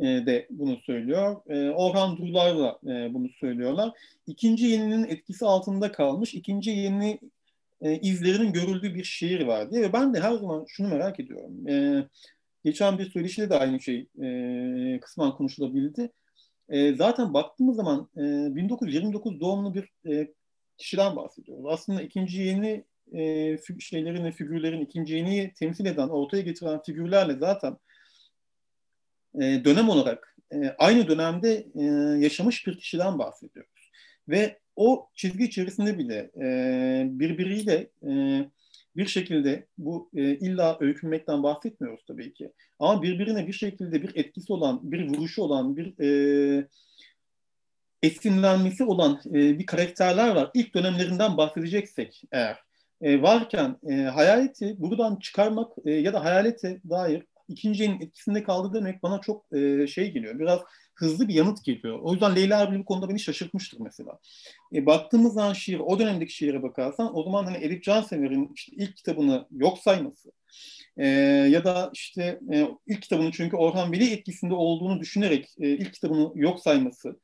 de 0.02 0.48
bunu 0.50 0.78
söylüyor. 0.78 1.42
E, 1.50 1.70
Orhan 1.70 2.18
Durlar 2.18 2.58
da 2.58 2.80
e, 2.92 3.14
bunu 3.14 3.30
söylüyorlar. 3.30 3.92
İkinci 4.28 4.66
yeninin 4.66 5.04
etkisi 5.04 5.46
altında 5.46 5.92
kalmış, 5.92 6.34
ikinci 6.34 6.72
yeni 6.72 7.20
e, 7.82 8.00
izlerinin 8.00 8.54
görüldüğü 8.54 8.96
bir 8.96 9.04
şiir 9.04 9.42
var 9.42 9.72
diye. 9.72 9.82
Ve 9.82 9.94
ben 9.94 10.14
de 10.14 10.20
her 10.20 10.34
zaman 10.34 10.66
şunu 10.68 10.88
merak 10.88 11.20
ediyorum. 11.20 11.68
E, 11.68 12.06
geçen 12.64 13.00
bir 13.00 13.12
söyleşide 13.12 13.50
de 13.50 13.56
aynı 13.60 13.80
şey 13.80 14.08
e, 14.22 15.00
kısmen 15.00 15.32
konuşulabildi. 15.32 16.12
E, 16.70 16.96
zaten 16.96 17.34
baktığımız 17.34 17.76
zaman 17.76 18.10
e, 18.18 18.22
1929 18.56 19.40
doğumlu 19.40 19.74
bir 19.74 20.12
e, 20.12 20.28
kişiden 20.78 21.16
bahsediyoruz. 21.16 21.66
Aslında 21.68 22.02
ikinci 22.02 22.42
yeni 22.42 22.84
e, 23.14 23.58
şeylerin, 23.80 24.32
figürlerin 24.32 24.82
ikinci 24.82 25.16
yeni 25.16 25.54
temsil 25.54 25.86
eden, 25.86 26.08
ortaya 26.08 26.42
getiren 26.42 26.82
figürlerle 26.82 27.34
zaten 27.34 27.78
e, 29.36 29.66
dönem 29.66 29.90
olarak 29.90 30.36
e, 30.54 30.76
aynı 30.78 31.08
dönemde 31.08 31.68
e, 31.76 31.84
yaşamış 32.24 32.68
bir 32.68 32.78
kişiden 32.78 33.20
bahsediyoruz. 33.20 33.92
Ve 34.30 34.60
o 34.76 35.10
çizgi 35.16 35.44
içerisinde 35.44 35.98
bile 35.98 36.32
e, 36.42 37.06
birbiriyle 37.10 37.90
e, 38.08 38.12
bir 38.96 39.06
şekilde 39.06 39.68
bu 39.78 40.10
e, 40.16 40.22
illa 40.22 40.78
öykünmekten 40.80 41.44
bahsetmiyoruz 41.44 42.06
tabii 42.08 42.34
ki. 42.34 42.52
Ama 42.80 43.02
birbirine 43.02 43.48
bir 43.48 43.54
şekilde 43.54 44.04
bir 44.04 44.16
etkisi 44.16 44.54
olan, 44.54 44.92
bir 44.92 45.08
vuruşu 45.08 45.42
olan, 45.42 45.78
bir 45.78 46.00
e, 46.00 46.68
esinlenmesi 48.04 48.84
olan 48.84 49.22
e, 49.26 49.60
bir 49.60 49.66
karakterler 49.66 50.36
var. 50.36 50.52
İlk 50.54 50.76
dönemlerinden 50.76 51.38
bahsedeceksek 51.38 52.24
eğer 52.32 52.58
e, 53.02 53.22
varken 53.22 53.78
e, 53.90 53.94
hayaleti 53.94 54.76
buradan 54.80 55.16
çıkarmak 55.16 55.72
e, 55.86 55.92
ya 55.92 56.14
da 56.14 56.24
hayalete 56.24 56.82
dair 56.90 57.24
ikincinin 57.52 58.02
etkisinde 58.02 58.44
kaldı 58.44 58.74
demek 58.74 59.04
bana 59.04 59.22
çok 59.22 59.46
e, 59.54 59.88
şey 59.88 60.12
geliyor. 60.12 60.40
Biraz 60.40 60.60
hızlı 60.96 61.28
bir 61.28 61.34
yanıt 61.34 61.66
geliyor. 61.66 62.00
O 62.00 62.12
yüzden 62.12 62.36
Leyla 62.36 62.62
Erbil 62.62 62.80
bu 62.80 62.86
konuda 62.86 63.10
beni 63.10 63.20
şaşırtmıştır 63.20 63.80
mesela. 63.80 64.20
E, 64.74 64.86
baktığımız 64.86 65.34
zaman 65.34 65.54
şiir, 65.54 65.80
o 65.80 66.00
dönemdeki 66.00 66.34
şiire 66.34 66.64
bakarsan 66.64 67.18
o 67.18 67.24
zaman 67.24 67.46
hani 67.46 67.58
Elif 67.58 67.84
Cansever'in 67.84 68.52
işte 68.56 68.72
ilk 68.76 68.98
kitabını 68.98 69.48
yok 69.52 69.80
sayması 69.80 70.32
e, 70.98 71.08
ya 71.52 71.64
da 71.66 71.92
işte 71.94 72.40
e, 72.54 72.68
ilk 72.88 73.02
kitabını 73.02 73.32
çünkü 73.32 73.58
Orhan 73.58 73.92
Veli 73.92 74.14
etkisinde 74.14 74.54
olduğunu 74.54 75.00
düşünerek 75.00 75.50
e, 75.60 75.70
ilk 75.70 75.94
kitabını 75.94 76.32
yok 76.36 76.60
sayması 76.60 77.20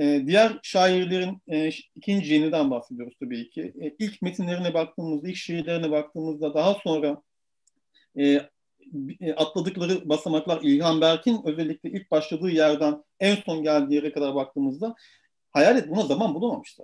e, 0.00 0.22
diğer 0.26 0.58
şairlerin 0.62 1.42
e, 1.48 1.70
ikinci 1.96 2.34
yeniden 2.34 2.70
bahsediyoruz 2.70 3.14
tabii 3.20 3.50
ki. 3.50 3.72
E, 3.82 3.94
ilk 3.98 4.22
metinlerine 4.22 4.74
baktığımızda, 4.74 5.28
ilk 5.28 5.36
şiirlerine 5.36 5.90
baktığımızda 5.90 6.54
daha 6.54 6.74
sonra 6.74 7.22
e, 8.18 8.40
atladıkları 9.36 10.08
basamaklar 10.08 10.60
İlhan 10.62 11.00
Berk'in 11.00 11.40
özellikle 11.44 11.90
ilk 11.90 12.10
başladığı 12.10 12.50
yerden 12.50 13.04
en 13.20 13.36
son 13.36 13.62
geldiği 13.62 13.94
yere 13.94 14.12
kadar 14.12 14.34
baktığımızda 14.34 14.94
Hayalet 15.50 15.88
buna 15.90 16.02
zaman 16.02 16.34
bulamamış. 16.34 16.78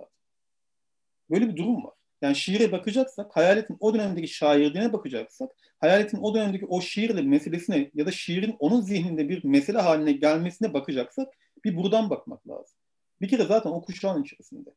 Böyle 1.29 1.47
bir 1.47 1.55
durum 1.55 1.83
var. 1.83 1.93
Yani 2.21 2.35
şiire 2.35 2.71
bakacaksak, 2.71 3.35
Hayalet'in 3.35 3.77
o 3.79 3.93
dönemdeki 3.93 4.27
şairliğine 4.27 4.93
bakacaksak, 4.93 5.51
Hayalet'in 5.79 6.17
o 6.17 6.35
dönemdeki 6.35 6.65
o 6.65 6.81
şiirle 6.81 7.21
meselesine 7.21 7.91
ya 7.93 8.05
da 8.05 8.11
şiirin 8.11 8.55
onun 8.59 8.81
zihninde 8.81 9.29
bir 9.29 9.43
mesele 9.43 9.77
haline 9.77 10.11
gelmesine 10.11 10.73
bakacaksak 10.73 11.33
bir 11.65 11.77
buradan 11.77 12.09
bakmak 12.09 12.47
lazım. 12.47 12.77
Bir 13.21 13.27
kere 13.27 13.43
zaten 13.43 13.69
o 13.69 13.81
kuşağın 13.81 14.23
içerisinde. 14.23 14.69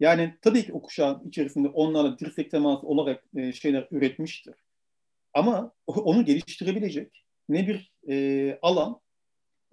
Yani 0.00 0.34
tabii 0.42 0.66
ki 0.66 0.72
o 0.72 0.82
kuşağın 0.82 1.28
içerisinde 1.28 1.68
onlarla 1.68 2.18
dirsek 2.18 2.50
teması 2.50 2.86
olarak 2.86 3.24
e, 3.36 3.52
şeyler 3.52 3.88
üretmiştir. 3.90 4.54
Ama 5.34 5.72
onu 5.86 6.24
geliştirebilecek 6.24 7.24
ne 7.48 7.66
bir 7.68 7.92
e, 8.08 8.58
alan 8.62 9.00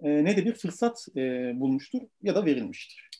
e, 0.02 0.24
ne 0.24 0.36
de 0.36 0.44
bir 0.44 0.54
fırsat 0.54 1.06
e, 1.16 1.20
bulmuştur 1.60 2.00
ya 2.22 2.34
da 2.34 2.46
verilmiştir. 2.46 3.10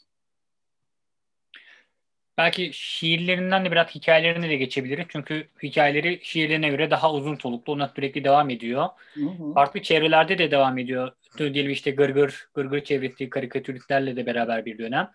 Belki 2.38 2.70
şiirlerinden 2.72 3.64
de 3.64 3.70
biraz 3.72 3.94
hikayelerine 3.94 4.48
de 4.48 4.56
geçebiliriz. 4.56 5.06
Çünkü 5.08 5.48
hikayeleri 5.62 6.20
şiirlerine 6.22 6.68
göre 6.68 6.90
daha 6.90 7.12
uzun 7.12 7.36
soluklu. 7.36 7.72
Ona 7.72 7.88
sürekli 7.88 8.24
devam 8.24 8.50
ediyor. 8.50 8.88
Hı 9.14 9.20
hı. 9.20 9.52
Farklı 9.54 9.82
çevrelerde 9.82 10.38
de 10.38 10.50
devam 10.50 10.78
ediyor. 10.78 11.12
Diyelim 11.38 11.70
işte 11.70 11.90
Gırgır, 11.90 12.48
Gırgır 12.54 12.84
çevresi 12.84 13.30
karikatüristlerle 13.30 14.16
de 14.16 14.26
beraber 14.26 14.64
bir 14.64 14.78
dönem. 14.78 15.10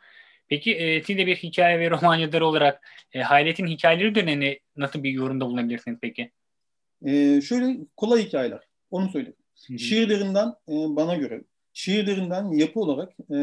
Peki 0.47 0.75
e, 0.75 1.03
siz 1.03 1.17
de 1.17 1.27
bir 1.27 1.35
hikaye 1.35 1.79
ve 1.79 1.89
roman 1.89 2.15
yazarı 2.15 2.45
olarak 2.45 2.87
e, 3.13 3.21
Hayret'in 3.21 3.67
hikayeleri 3.67 4.15
dönemini 4.15 4.59
nasıl 4.75 5.03
bir 5.03 5.11
yorumda 5.11 5.45
bulunabilirsiniz 5.45 5.97
peki? 6.01 6.31
E, 7.05 7.41
şöyle 7.41 7.77
kolay 7.97 8.25
hikayeler. 8.25 8.67
Onu 8.91 9.09
söyleyeyim. 9.09 9.37
Hı-hı. 9.67 9.79
Şiirlerinden 9.79 10.47
e, 10.47 10.73
bana 10.95 11.15
göre 11.15 11.43
şiirlerinden 11.73 12.51
yapı 12.51 12.79
olarak 12.79 13.13
e, 13.19 13.35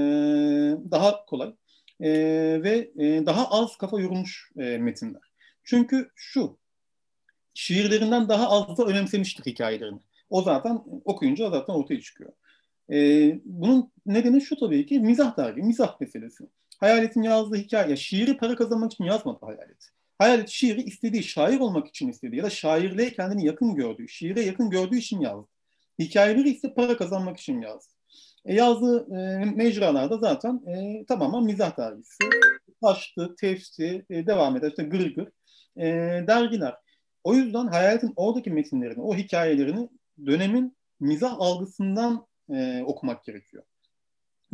daha 0.90 1.24
kolay 1.24 1.54
e, 2.00 2.10
ve 2.62 2.90
e, 2.98 3.26
daha 3.26 3.50
az 3.50 3.76
kafa 3.76 4.00
yorulmuş 4.00 4.50
e, 4.56 4.78
metinler. 4.78 5.22
Çünkü 5.64 6.10
şu 6.14 6.58
şiirlerinden 7.54 8.28
daha 8.28 8.50
az 8.50 8.78
da 8.78 8.84
önemsemiştir 8.84 9.44
hikayelerini. 9.52 10.00
O 10.30 10.42
zaten 10.42 10.82
okuyunca 11.04 11.50
zaten 11.50 11.74
ortaya 11.74 12.00
çıkıyor. 12.00 12.32
E, 12.92 12.96
bunun 13.44 13.92
nedeni 14.06 14.40
şu 14.40 14.56
tabii 14.56 14.86
ki 14.86 15.00
mizah 15.00 15.36
dergi, 15.36 15.62
mizah 15.62 16.00
meselesi. 16.00 16.44
Hayaletin 16.80 17.22
yazdığı 17.22 17.56
hikaye, 17.56 17.96
şiiri 17.96 18.36
para 18.36 18.56
kazanmak 18.56 18.92
için 18.92 19.04
yazmadı 19.04 19.38
Hayalet. 19.40 19.90
Hayalet 20.18 20.48
şiiri 20.48 20.82
istediği, 20.82 21.22
şair 21.22 21.60
olmak 21.60 21.88
için 21.88 22.08
istediği 22.08 22.36
ya 22.36 22.44
da 22.44 22.50
şairliğe 22.50 23.12
kendini 23.12 23.46
yakın 23.46 23.74
gördüğü, 23.74 24.08
şiire 24.08 24.40
yakın 24.40 24.70
gördüğü 24.70 24.96
için 24.96 25.20
yazdı. 25.20 25.48
Hikayeleri 25.98 26.50
ise 26.50 26.74
para 26.74 26.96
kazanmak 26.96 27.40
için 27.40 27.60
yazdı. 27.60 27.94
E, 28.44 28.54
yazdığı 28.54 29.16
e, 29.16 29.44
mecralarda 29.44 30.18
zaten 30.18 30.62
e, 30.66 31.04
tamamen 31.06 31.44
mizah 31.44 31.78
dergisi. 31.78 32.24
Taştı, 32.82 33.34
tefsi, 33.40 34.04
e, 34.10 34.26
devam 34.26 34.56
eder. 34.56 34.68
İşte 34.68 34.82
gır 34.82 35.14
gır 35.14 35.28
e, 35.76 35.86
dergiler. 36.26 36.74
O 37.24 37.34
yüzden 37.34 37.66
Hayalet'in 37.66 38.12
oradaki 38.16 38.50
metinlerini, 38.50 39.02
o 39.02 39.14
hikayelerini 39.16 39.88
dönemin 40.26 40.76
mizah 41.00 41.34
algısından 41.38 42.26
e, 42.50 42.82
okumak 42.82 43.24
gerekiyor 43.24 43.64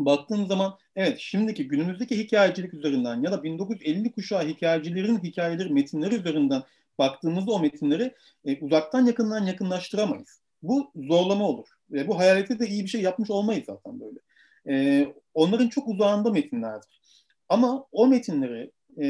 baktığın 0.05 0.47
zaman 0.47 0.79
evet 0.97 1.19
şimdiki 1.19 1.69
günümüzdeki 1.69 2.19
hikayecilik 2.19 2.75
üzerinden 2.75 3.23
ya 3.23 3.33
da 3.33 3.43
1950 3.43 4.13
kuşağı 4.13 4.47
hikayecilerin 4.47 5.19
hikayeleri, 5.19 5.73
metinleri 5.73 6.15
üzerinden 6.15 6.63
baktığımızda 6.99 7.53
o 7.53 7.61
metinleri 7.61 8.15
e, 8.45 8.61
uzaktan 8.61 9.07
yakından 9.07 9.47
yakınlaştıramayız. 9.47 10.41
Bu 10.63 10.93
zorlama 10.97 11.49
olur. 11.49 11.67
Ve 11.91 12.09
bu 12.09 12.19
hayalete 12.19 12.59
de 12.59 12.69
iyi 12.69 12.85
bir 12.85 12.89
şey 12.89 13.03
yapmış 13.03 13.31
olmayız 13.31 13.65
zaten 13.67 14.01
böyle. 14.01 14.19
E, 14.69 15.07
onların 15.35 15.69
çok 15.69 15.89
uzağında 15.89 16.31
metinlerdir. 16.31 17.01
Ama 17.49 17.87
o 17.93 18.07
metinleri 18.07 18.71
e, 18.99 19.05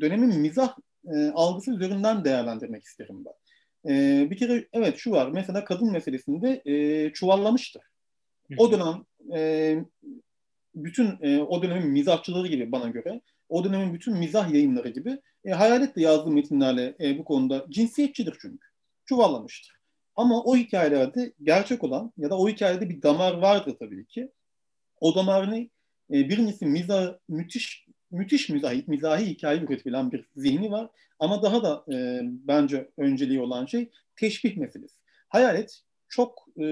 dönemin 0.00 0.40
mizah 0.40 0.76
e, 1.14 1.28
algısı 1.28 1.70
üzerinden 1.70 2.24
değerlendirmek 2.24 2.84
isterim 2.84 3.24
ben. 3.24 3.32
E, 3.92 4.26
bir 4.30 4.36
kere 4.36 4.68
evet 4.72 4.96
şu 4.96 5.10
var. 5.10 5.30
Mesela 5.30 5.64
kadın 5.64 5.92
meselesinde 5.92 6.62
e, 6.64 7.12
çuvallamıştır. 7.12 7.82
O 8.58 8.72
dönem 8.72 9.04
e, 9.34 9.76
bütün 10.76 11.18
e, 11.22 11.38
o 11.38 11.62
dönemin 11.62 11.88
mizahçıları 11.88 12.48
gibi 12.48 12.72
bana 12.72 12.88
göre, 12.88 13.20
o 13.48 13.64
dönemin 13.64 13.94
bütün 13.94 14.16
mizah 14.16 14.52
yayınları 14.52 14.88
gibi 14.88 15.18
e, 15.44 15.50
Hayalet 15.50 15.96
de 15.96 16.00
yazdığı 16.00 16.30
metinlerle 16.30 16.96
e, 17.00 17.18
bu 17.18 17.24
konuda 17.24 17.66
cinsiyetçidir 17.70 18.36
çünkü. 18.40 18.66
Çuvallamıştır. 19.04 19.76
Ama 20.16 20.42
o 20.42 20.56
hikayelerde 20.56 21.32
gerçek 21.42 21.84
olan 21.84 22.12
ya 22.16 22.30
da 22.30 22.38
o 22.38 22.48
hikayede 22.48 22.88
bir 22.88 23.02
damar 23.02 23.34
vardır 23.34 23.76
tabii 23.78 24.06
ki. 24.06 24.32
O 25.00 25.14
damar 25.14 25.50
ne? 25.50 25.58
E, 26.10 26.28
birincisi 26.28 26.66
mizah, 26.66 27.14
müthiş 27.28 27.86
müthiş 28.10 28.48
mizahi, 28.48 28.84
mizahi 28.86 29.26
hikaye 29.26 29.60
üretebilen 29.60 30.12
bir 30.12 30.24
zihni 30.36 30.70
var. 30.70 30.90
Ama 31.18 31.42
daha 31.42 31.62
da 31.62 31.84
e, 31.92 32.20
bence 32.22 32.90
önceliği 32.96 33.40
olan 33.40 33.66
şey 33.66 33.90
teşbih 34.16 34.56
meselesi. 34.56 34.96
Hayalet 35.28 35.82
çok 36.08 36.48
e, 36.60 36.66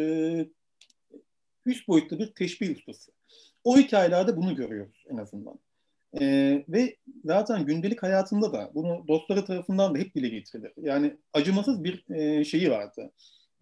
üst 1.67 1.89
boyutlu 1.89 2.19
bir 2.19 2.35
teşbih 2.35 2.77
ustası. 2.77 3.13
O 3.65 3.79
hikayelerde 3.79 4.37
bunu 4.37 4.57
görüyoruz 4.57 5.05
en 5.11 5.17
azından. 5.17 5.59
Ee, 6.21 6.65
ve 6.69 6.97
zaten 7.25 7.67
gündelik 7.67 8.03
hayatında 8.03 8.53
da 8.53 8.71
bunu 8.75 9.05
dostları 9.09 9.45
tarafından 9.45 9.95
da 9.95 9.99
hep 9.99 10.15
dile 10.15 10.29
getirilir. 10.29 10.73
Yani 10.77 11.17
acımasız 11.33 11.85
bir 11.85 12.15
e, 12.15 12.45
şeyi 12.45 12.71
vardı. 12.71 13.13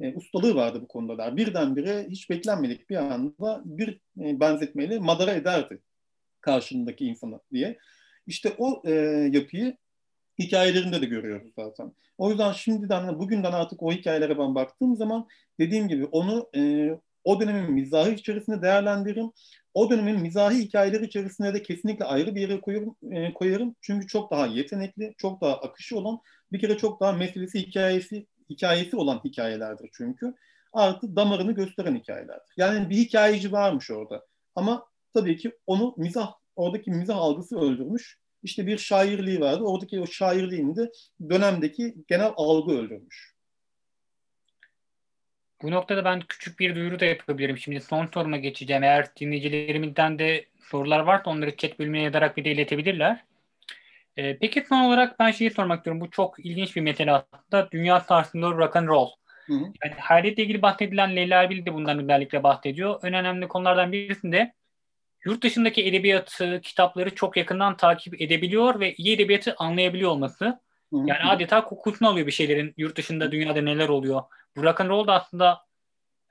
e, 0.01 0.15
ustalığı 0.15 0.55
vardı 0.55 0.79
bu 0.83 0.89
konuda. 0.89 1.37
Birdenbire 1.37 2.07
hiç 2.11 2.31
beklenmedik 2.31 2.91
bir 2.91 2.97
anda 2.97 3.63
bir 3.65 4.01
e, 4.21 4.41
benzetmeyle 4.41 4.99
madara 4.99 5.33
ederdi 5.33 5.83
karşındaki 6.41 7.05
insanı 7.07 7.41
diye. 7.53 7.79
İşte 8.27 8.53
o 8.59 8.83
e, 8.87 8.91
yapıyı 9.33 9.77
hikayelerinde 10.39 11.03
de 11.03 11.07
görüyoruz 11.07 11.53
zaten. 11.59 11.93
O 12.19 12.31
yüzden 12.31 12.53
şimdiden, 12.53 13.19
bugünden 13.19 13.53
artık 13.53 13.83
o 13.83 13.93
hikayelere 13.93 14.39
ben 14.39 14.55
baktığım 14.55 14.97
zaman 14.97 15.29
dediğim 15.61 15.89
gibi 15.89 16.05
onu 16.05 16.51
e, 16.57 16.91
o 17.25 17.41
dönemin 17.41 17.73
mizahı 17.73 18.11
içerisinde 18.11 18.63
değerlendiririm. 18.63 19.31
O 19.75 19.91
dönemin 19.91 20.21
mizahi 20.21 20.59
hikayeleri 20.59 21.07
içerisinde 21.07 21.55
de 21.55 21.63
kesinlikle 21.63 22.05
ayrı 22.05 22.35
bir 22.35 22.41
yere 22.41 22.61
koyarım, 22.61 22.97
e, 23.11 23.35
koyarım. 23.35 23.77
Çünkü 23.81 24.07
çok 24.07 24.31
daha 24.31 24.47
yetenekli, 24.47 25.15
çok 25.19 25.41
daha 25.41 25.55
akışı 25.57 25.99
olan, 25.99 26.19
bir 26.53 26.61
kere 26.61 26.77
çok 26.79 27.01
daha 27.01 27.13
meselesi 27.13 27.59
hikayesi 27.59 28.27
hikayesi 28.51 28.97
olan 28.97 29.21
hikayelerdir 29.25 29.91
çünkü. 29.93 30.35
Artı 30.73 31.17
damarını 31.17 31.53
gösteren 31.53 31.97
hikayelerdir. 31.97 32.55
Yani 32.57 32.91
bir 32.91 32.97
hikayeci 32.97 33.53
varmış 33.53 33.91
orada. 33.91 34.27
Ama 34.55 34.87
tabii 35.15 35.37
ki 35.37 35.53
onu 35.67 35.95
mizah, 35.97 36.33
oradaki 36.57 36.91
mizah 36.91 37.17
algısı 37.17 37.59
öldürmüş. 37.61 38.19
İşte 38.43 38.67
bir 38.67 38.79
şairliği 38.79 39.41
vardı. 39.41 39.65
Oradaki 39.65 40.01
o 40.01 40.07
şairliğini 40.07 40.77
de 40.77 40.91
dönemdeki 41.31 41.95
genel 42.09 42.33
algı 42.37 42.73
öldürmüş. 42.73 43.32
Bu 45.63 45.71
noktada 45.71 46.05
ben 46.05 46.21
küçük 46.21 46.61
bir 46.61 46.75
duyuru 46.75 47.01
da 47.01 47.05
yapabilirim. 47.05 47.59
Şimdi 47.59 47.81
son 47.81 48.07
soruma 48.15 48.37
geçeceğim. 48.37 48.83
Eğer 48.83 49.17
dinleyicilerimizden 49.21 50.19
de 50.19 50.45
sorular 50.61 51.01
varsa 51.01 51.31
onları 51.31 51.57
chat 51.57 51.79
bölümüne 51.79 52.03
yazarak 52.03 52.37
bir 52.37 52.45
de 52.45 52.53
iletebilirler. 52.53 53.25
Ee, 54.17 54.39
peki 54.39 54.65
son 54.69 54.81
olarak 54.81 55.19
ben 55.19 55.31
şeyi 55.31 55.51
sormak 55.51 55.79
istiyorum. 55.79 56.01
Bu 56.01 56.11
çok 56.11 56.47
ilginç 56.47 56.77
bir 56.77 56.81
mesele 56.81 57.13
aslında. 57.13 57.71
Dünya 57.71 58.01
sarsıntılı 58.01 58.57
rock 58.57 58.77
and 58.77 58.89
roll. 58.89 59.09
Hı 59.47 59.53
hı. 59.53 59.65
Yani 59.85 59.95
hayaletle 60.01 60.43
ilgili 60.43 60.63
bahsedilen 60.63 61.17
Leyla 61.17 61.43
Erbil 61.43 61.67
de 61.67 61.75
bundan 61.75 62.03
özellikle 62.03 62.43
bahsediyor. 62.43 63.01
En 63.05 63.15
önemli 63.15 63.49
konulardan 63.49 63.93
birisinde 63.93 64.53
yurt 65.25 65.43
dışındaki 65.43 65.87
edebiyatı, 65.87 66.61
kitapları 66.61 67.15
çok 67.15 67.37
yakından 67.37 67.77
takip 67.77 68.21
edebiliyor 68.21 68.81
ve 68.81 68.95
iyi 68.95 69.15
edebiyatı 69.15 69.55
anlayabiliyor 69.59 70.11
olması. 70.11 70.61
Yani 70.93 71.31
adeta 71.31 71.65
kokusunu 71.65 72.09
alıyor 72.09 72.27
bir 72.27 72.33
şeylerin 72.33 72.75
yurt 72.77 72.97
dışında 72.97 73.33
dünyada 73.33 73.63
neler 73.63 73.89
oluyor. 73.89 74.23
Bu 74.57 74.63
rock 74.63 74.81
and 74.81 74.89
roll 74.89 75.07
da 75.07 75.15
aslında 75.15 75.67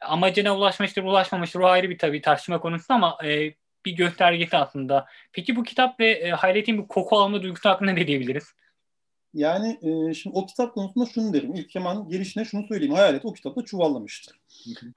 amacına 0.02 0.58
ulaşmıştır, 0.58 1.04
ulaşmamıştır. 1.04 1.60
O 1.60 1.68
ayrı 1.68 1.90
bir 1.90 1.98
tabii 1.98 2.22
tartışma 2.22 2.60
konusu 2.60 2.94
ama 2.94 3.18
e, 3.24 3.54
bir 3.86 3.92
göstergesi 3.92 4.58
aslında. 4.58 5.06
Peki 5.32 5.56
bu 5.56 5.64
kitap 5.64 6.00
ve 6.00 6.12
e, 6.12 6.30
Hayret'in 6.30 6.78
bu 6.78 6.88
koku 6.88 7.18
alma 7.18 7.42
duygusu 7.42 7.70
hakkında 7.70 7.92
ne 7.92 8.08
diyebiliriz? 8.08 8.44
Yani 9.34 9.80
e, 9.82 10.14
şimdi 10.14 10.38
o 10.38 10.46
kitap 10.46 10.74
konusunda 10.74 11.06
şunu 11.06 11.34
derim. 11.34 11.56
İlk 11.56 11.76
hemen 11.76 12.10
girişine 12.10 12.46
şunu 12.46 12.68
söyleyeyim. 12.68 12.94
Hayalet 12.94 13.26
o 13.26 13.34
kitapta 13.34 13.66
çuvallamıştır. 13.66 14.40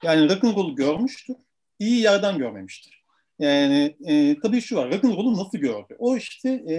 Yani 0.03 0.29
rock'n'roll'u 0.29 0.75
görmüştür. 0.75 1.35
iyi 1.79 2.01
yerden 2.01 2.37
görmemiştir. 2.37 3.04
Yani 3.39 3.95
e, 4.05 4.39
tabii 4.39 4.61
şu 4.61 4.75
var, 4.75 4.91
rock'n'roll'u 4.91 5.37
nasıl 5.37 5.57
gördü? 5.57 5.95
O 5.99 6.17
işte 6.17 6.49
e, 6.49 6.77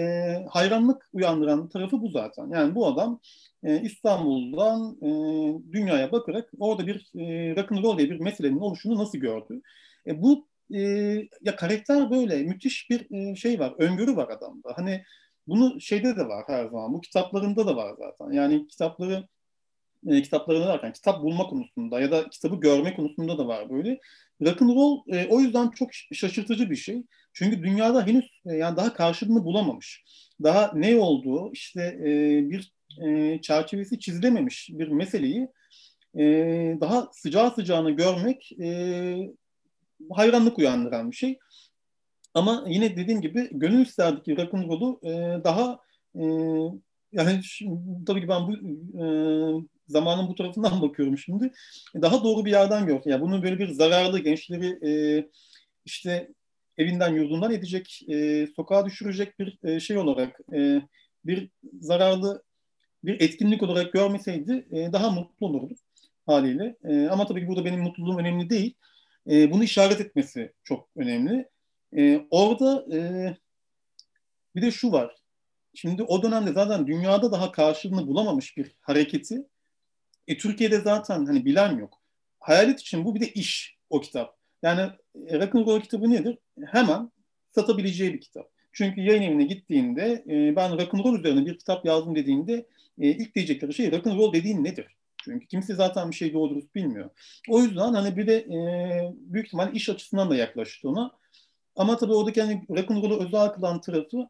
hayranlık 0.49 1.09
uyandıran 1.13 1.69
tarafı 1.69 2.01
bu 2.01 2.09
zaten. 2.09 2.49
Yani 2.49 2.75
bu 2.75 2.87
adam 2.87 3.19
e, 3.63 3.81
İstanbul'dan 3.81 4.97
e, 5.01 5.09
dünyaya 5.71 6.11
bakarak 6.11 6.49
orada 6.59 6.87
bir 6.87 6.95
e, 7.15 7.55
rock'n'roll 7.55 7.97
diye 7.97 8.09
bir 8.09 8.19
meselenin 8.19 8.59
oluşunu 8.59 8.97
nasıl 8.97 9.17
gördü? 9.17 9.61
E, 10.07 10.21
bu 10.21 10.47
e, 10.73 10.79
ya 11.41 11.55
karakter 11.55 12.11
böyle 12.11 12.43
müthiş 12.43 12.89
bir 12.89 13.31
e, 13.31 13.35
şey 13.35 13.59
var, 13.59 13.73
öngörü 13.77 14.15
var 14.15 14.29
adamda. 14.29 14.73
Hani 14.75 15.03
bunu 15.47 15.81
şeyde 15.81 16.17
de 16.17 16.27
var 16.27 16.43
her 16.47 16.65
zaman, 16.65 16.93
bu 16.93 17.01
kitaplarında 17.01 17.67
da 17.67 17.75
var 17.75 17.95
zaten. 17.99 18.31
Yani 18.31 18.67
kitapları 18.67 19.27
e, 20.07 20.21
kitaplarını 20.21 20.65
derken 20.67 20.93
kitap 20.93 21.23
bulma 21.23 21.47
konusunda 21.47 21.99
ya 21.99 22.11
da 22.11 22.29
kitabı 22.29 22.55
görme 22.55 22.95
konusunda 22.95 23.37
da 23.37 23.47
var 23.47 23.69
böyle. 23.69 23.99
Rock'n'roll 24.41 25.01
e, 25.07 25.27
o 25.27 25.39
yüzden 25.39 25.69
çok 25.69 25.89
şaşırtıcı 25.93 26.69
bir 26.69 26.75
şey. 26.75 27.03
Çünkü 27.33 27.63
dünyada 27.63 28.07
henüz 28.07 28.25
e, 28.45 28.53
yani 28.53 28.77
daha 28.77 28.93
karşılığını 28.93 29.45
bulamamış. 29.45 30.03
Daha 30.43 30.71
ne 30.75 30.95
olduğu 30.95 31.51
işte 31.53 31.81
e, 31.81 32.09
bir 32.49 32.73
e, 33.05 33.41
çerçevesi 33.41 33.99
çizilememiş 33.99 34.69
bir 34.73 34.87
meseleyi 34.87 35.47
e, 36.17 36.23
daha 36.81 37.09
sıcağı 37.13 37.51
sıcağına 37.51 37.89
görmek 37.89 38.51
e, 38.61 39.17
hayranlık 40.11 40.57
uyandıran 40.57 41.11
bir 41.11 41.15
şey. 41.15 41.37
Ama 42.33 42.63
yine 42.67 42.97
dediğim 42.97 43.21
gibi 43.21 43.49
gönül 43.51 43.85
isterdi 43.85 44.23
ki 44.23 44.37
rock'n'roll'u 44.37 44.99
e, 45.03 45.43
daha 45.43 45.79
e, 46.15 46.23
yani 47.11 47.43
şimdi, 47.43 48.05
tabii 48.05 48.21
ki 48.21 48.27
ben 48.27 48.47
bu 48.47 48.53
e, 48.97 49.05
zamanın 49.87 50.27
bu 50.27 50.35
tarafından 50.35 50.81
bakıyorum 50.81 51.17
şimdi. 51.17 51.51
Daha 52.01 52.23
doğru 52.23 52.45
bir 52.45 52.51
yerden 52.51 52.85
gördüm. 52.85 53.11
Yani 53.11 53.21
bunun 53.21 53.43
böyle 53.43 53.59
bir 53.59 53.69
zararlı 53.69 54.19
gençleri 54.19 54.89
e, 54.89 54.91
işte 55.85 56.29
evinden 56.77 57.13
yurdundan 57.13 57.51
edecek, 57.51 58.01
e, 58.09 58.47
sokağa 58.55 58.85
düşürecek 58.85 59.39
bir 59.39 59.59
e, 59.63 59.79
şey 59.79 59.97
olarak, 59.97 60.39
e, 60.53 60.81
bir 61.25 61.49
zararlı 61.81 62.43
bir 63.03 63.21
etkinlik 63.21 63.63
olarak 63.63 63.93
görmeseydi 63.93 64.67
e, 64.71 64.93
daha 64.93 65.09
mutlu 65.09 65.47
olurdu 65.47 65.75
haliyle. 66.25 66.75
E, 66.83 67.07
ama 67.07 67.25
tabii 67.27 67.41
ki 67.41 67.47
burada 67.47 67.65
benim 67.65 67.81
mutluluğum 67.81 68.17
önemli 68.17 68.49
değil. 68.49 68.73
E, 69.29 69.51
bunu 69.51 69.63
işaret 69.63 70.01
etmesi 70.01 70.53
çok 70.63 70.89
önemli. 70.95 71.49
E, 71.97 72.27
orada 72.29 72.85
e, 72.95 72.99
bir 74.55 74.61
de 74.61 74.71
şu 74.71 74.91
var. 74.91 75.15
Şimdi 75.73 76.03
o 76.03 76.23
dönemde 76.23 76.53
zaten 76.53 76.87
dünyada 76.87 77.31
daha 77.31 77.51
karşılığını 77.51 78.07
bulamamış 78.07 78.57
bir 78.57 78.75
hareketi 78.81 79.47
e, 80.27 80.37
Türkiye'de 80.37 80.79
zaten 80.79 81.25
hani 81.25 81.45
bilen 81.45 81.77
yok. 81.77 82.01
Hayalet 82.39 82.79
için 82.79 83.05
bu 83.05 83.15
bir 83.15 83.21
de 83.21 83.27
iş 83.27 83.77
o 83.89 84.01
kitap. 84.01 84.37
Yani 84.63 84.81
e, 85.27 85.39
Rock'n'Roll 85.39 85.81
kitabı 85.81 86.11
nedir? 86.11 86.37
Hemen 86.65 87.11
satabileceği 87.49 88.13
bir 88.13 88.21
kitap. 88.21 88.49
Çünkü 88.73 89.01
yayın 89.01 89.21
evine 89.21 89.43
gittiğinde 89.43 90.23
e, 90.29 90.55
ben 90.55 90.71
rock'n'roll 90.71 91.19
üzerine 91.19 91.45
bir 91.45 91.57
kitap 91.57 91.85
yazdım 91.85 92.15
dediğinde 92.15 92.65
e, 92.99 93.09
ilk 93.09 93.35
diyecekleri 93.35 93.73
şey 93.73 93.91
rock'n'roll 93.91 94.33
dediğin 94.33 94.63
nedir? 94.63 94.85
Çünkü 95.23 95.47
kimse 95.47 95.75
zaten 95.75 96.11
bir 96.11 96.15
şey 96.15 96.33
doğru 96.33 96.49
dürüst 96.49 96.75
bilmiyor. 96.75 97.09
O 97.49 97.61
yüzden 97.61 97.93
hani 97.93 98.17
bir 98.17 98.27
de 98.27 98.35
e, 98.37 98.57
büyük 99.15 99.47
ihtimalle 99.47 99.71
iş 99.71 99.89
açısından 99.89 100.29
da 100.29 100.35
yaklaştı 100.35 100.89
ona. 100.89 101.11
Ama 101.75 101.97
tabii 101.97 102.13
oradaki 102.13 102.41
hani 102.41 102.65
rock'n'roll'u 102.69 103.25
özel 103.25 103.49
kılan 103.49 103.81
tarafı 103.81 104.27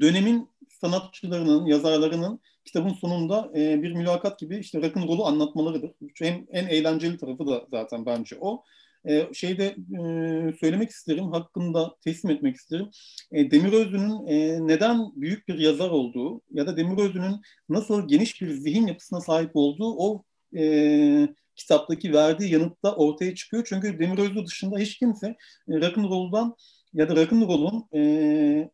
dönemin 0.00 0.48
sanatçılarının, 0.80 1.66
yazarlarının 1.66 2.40
kitabın 2.64 2.92
sonunda 2.92 3.50
e, 3.56 3.82
bir 3.82 3.92
mülakat 3.92 4.38
gibi 4.38 4.58
işte 4.58 4.82
rock'n'roll'u 4.82 5.26
anlatmalarıdır. 5.26 5.90
En, 6.20 6.46
en 6.50 6.66
eğlenceli 6.66 7.18
tarafı 7.18 7.46
da 7.46 7.66
zaten 7.70 8.06
bence 8.06 8.36
o. 8.40 8.64
E, 9.08 9.34
şeyde 9.34 9.66
e, 9.66 10.52
söylemek 10.60 10.90
isterim, 10.90 11.32
hakkında 11.32 11.96
teslim 12.04 12.30
etmek 12.30 12.56
isterim. 12.56 12.90
E, 13.32 13.50
Demirözü'nün 13.50 14.26
e, 14.26 14.66
neden 14.66 15.12
büyük 15.16 15.48
bir 15.48 15.58
yazar 15.58 15.90
olduğu 15.90 16.40
ya 16.50 16.66
da 16.66 16.76
Demirözü'nün 16.76 17.40
nasıl 17.68 18.08
geniş 18.08 18.42
bir 18.42 18.50
zihin 18.50 18.86
yapısına 18.86 19.20
sahip 19.20 19.50
olduğu 19.54 19.94
o 19.98 20.24
e, 20.56 21.28
kitaptaki 21.56 22.12
verdiği 22.12 22.52
yanıtta 22.52 22.94
ortaya 22.96 23.34
çıkıyor. 23.34 23.64
Çünkü 23.68 23.98
Demirözü 23.98 24.46
dışında 24.46 24.78
hiç 24.78 24.98
kimse 24.98 25.26
e, 25.28 25.36
rock'n'roll'dan 25.68 26.56
ya 26.94 27.08
da 27.08 27.16
rock'n'roll'un 27.16 27.84
e, 27.94 28.70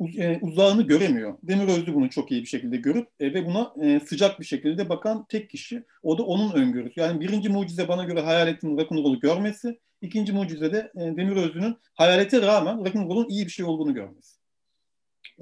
e, 0.00 0.38
uzağını 0.40 0.82
göremiyor. 0.82 1.38
Demir 1.42 1.68
Özlü 1.68 1.94
bunu 1.94 2.10
çok 2.10 2.32
iyi 2.32 2.42
bir 2.42 2.46
şekilde 2.46 2.76
görüp 2.76 3.08
e, 3.20 3.34
ve 3.34 3.46
buna 3.46 3.74
e, 3.82 4.00
sıcak 4.00 4.40
bir 4.40 4.44
şekilde 4.44 4.88
bakan 4.88 5.26
tek 5.28 5.50
kişi. 5.50 5.84
O 6.02 6.18
da 6.18 6.22
onun 6.22 6.52
öngörüsü. 6.52 7.00
Yani 7.00 7.20
birinci 7.20 7.48
mucize 7.48 7.88
bana 7.88 8.04
göre 8.04 8.20
hayaletin 8.20 8.78
rock'n'roll'u 8.78 9.20
görmesi. 9.20 9.80
ikinci 10.00 10.32
mucize 10.32 10.72
de 10.72 10.92
e, 10.96 11.00
Demir 11.00 11.36
Özlü'nün 11.36 11.76
hayalete 11.94 12.42
rağmen 12.42 12.78
rock'n'roll'un 12.78 13.28
iyi 13.28 13.46
bir 13.46 13.50
şey 13.50 13.64
olduğunu 13.64 13.94
görmesi. 13.94 14.36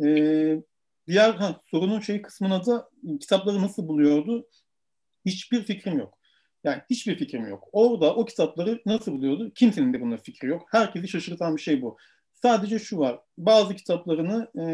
E, 0.04 0.06
diğer 1.06 1.30
ha, 1.34 1.60
sorunun 1.70 2.00
şey 2.00 2.22
kısmına 2.22 2.66
da 2.66 2.88
kitapları 3.20 3.62
nasıl 3.62 3.88
buluyordu? 3.88 4.48
Hiçbir 5.26 5.62
fikrim 5.62 5.98
yok. 5.98 6.18
Yani 6.64 6.82
hiçbir 6.90 7.18
fikrim 7.18 7.48
yok. 7.48 7.68
Orada 7.72 8.14
o 8.14 8.24
kitapları 8.24 8.82
nasıl 8.86 9.12
buluyordu? 9.12 9.52
Kimsenin 9.54 9.92
de 9.92 10.00
bunda 10.00 10.16
fikri 10.16 10.48
yok. 10.48 10.68
Herkesi 10.70 11.08
şaşırtan 11.08 11.56
bir 11.56 11.62
şey 11.62 11.82
bu. 11.82 11.96
Sadece 12.43 12.78
şu 12.78 12.98
var. 12.98 13.20
Bazı 13.39 13.74
kitaplarını 13.74 14.51
e, 14.60 14.64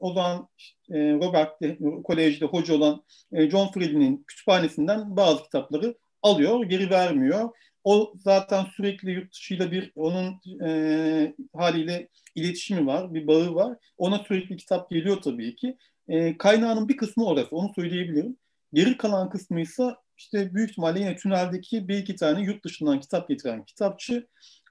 o 0.00 0.12
zaman 0.12 0.48
e, 0.90 0.98
Robert 0.98 1.62
de, 1.62 1.78
Kolej'de 2.04 2.44
hoca 2.44 2.74
olan 2.74 3.02
e, 3.32 3.50
John 3.50 3.72
Friedman'in 3.72 4.24
kütüphanesinden 4.28 5.16
bazı 5.16 5.42
kitapları 5.42 5.94
alıyor, 6.22 6.64
geri 6.64 6.90
vermiyor. 6.90 7.50
O 7.84 8.12
zaten 8.16 8.64
sürekli 8.76 9.10
yurt 9.10 9.32
dışıyla 9.32 9.72
bir 9.72 9.92
onun 9.96 10.40
e, 10.64 11.34
haliyle 11.56 12.08
iletişimi 12.34 12.86
var, 12.86 13.14
bir 13.14 13.26
bağı 13.26 13.54
var. 13.54 13.76
Ona 13.98 14.18
sürekli 14.18 14.56
kitap 14.56 14.90
geliyor 14.90 15.22
tabii 15.22 15.56
ki. 15.56 15.76
E, 16.08 16.38
kaynağının 16.38 16.88
bir 16.88 16.96
kısmı 16.96 17.26
orası, 17.26 17.56
onu 17.56 17.72
söyleyebilirim. 17.74 18.36
Geri 18.72 18.96
kalan 18.96 19.30
kısmı 19.30 19.60
ise 19.60 19.94
işte 20.16 20.54
büyük 20.54 20.70
ihtimalle 20.70 21.00
yine 21.00 21.16
tüneldeki 21.16 21.88
bir 21.88 21.98
iki 21.98 22.16
tane 22.16 22.42
yurt 22.42 22.64
dışından 22.64 23.00
kitap 23.00 23.28
getiren 23.28 23.64
kitapçı. 23.64 24.26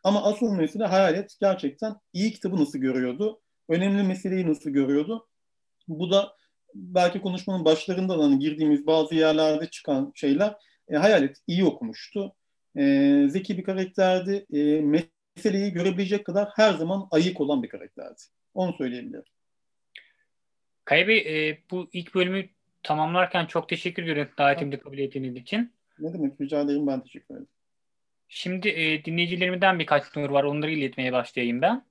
Ama 0.07 0.23
asıl 0.23 0.51
mesele 0.51 0.85
hayalet 0.85 1.37
gerçekten 1.41 1.95
iyi 2.13 2.31
kitabı 2.31 2.55
nasıl 2.55 2.79
görüyordu? 2.79 3.41
Önemli 3.69 4.03
meseleyi 4.03 4.47
nasıl 4.47 4.69
görüyordu? 4.69 5.27
Bu 5.87 6.11
da 6.11 6.33
belki 6.75 7.21
konuşmanın 7.21 7.65
başlarında 7.65 8.19
da 8.19 8.23
hani 8.23 8.39
girdiğimiz 8.39 8.87
bazı 8.87 9.15
yerlerde 9.15 9.69
çıkan 9.69 10.11
şeyler 10.15 10.55
E, 10.89 10.95
Hayalet 10.95 11.37
iyi 11.47 11.65
okumuştu. 11.65 12.35
E, 12.77 13.25
zeki 13.29 13.57
bir 13.57 13.63
karakterdi. 13.63 14.45
E, 14.53 14.81
meseleyi 14.81 15.71
görebilecek 15.71 16.25
kadar 16.25 16.49
her 16.55 16.73
zaman 16.73 17.07
ayık 17.11 17.41
olan 17.41 17.63
bir 17.63 17.69
karakterdi. 17.69 18.21
Onu 18.53 18.73
söyleyebilirim. 18.73 19.23
Kaya 20.85 21.07
Bey, 21.07 21.49
e, 21.49 21.59
bu 21.71 21.89
ilk 21.93 22.15
bölümü 22.15 22.49
tamamlarken 22.83 23.45
çok 23.45 23.69
teşekkür 23.69 24.03
ediyorum 24.03 24.31
davetimde 24.37 24.79
kabul 24.79 24.97
ettiğiniz 24.97 25.35
için. 25.35 25.73
Ne 25.99 26.13
demek 26.13 26.41
rica 26.41 26.61
ederim 26.61 26.87
ben 26.87 27.03
teşekkür 27.03 27.35
ederim. 27.35 27.47
Şimdi 28.29 28.69
e, 28.69 29.05
dinleyicilerimden 29.05 29.79
birkaç 29.79 30.15
nur 30.15 30.29
var 30.29 30.43
onları 30.43 30.71
iletmeye 30.71 31.13
başlayayım 31.13 31.61
ben. 31.61 31.83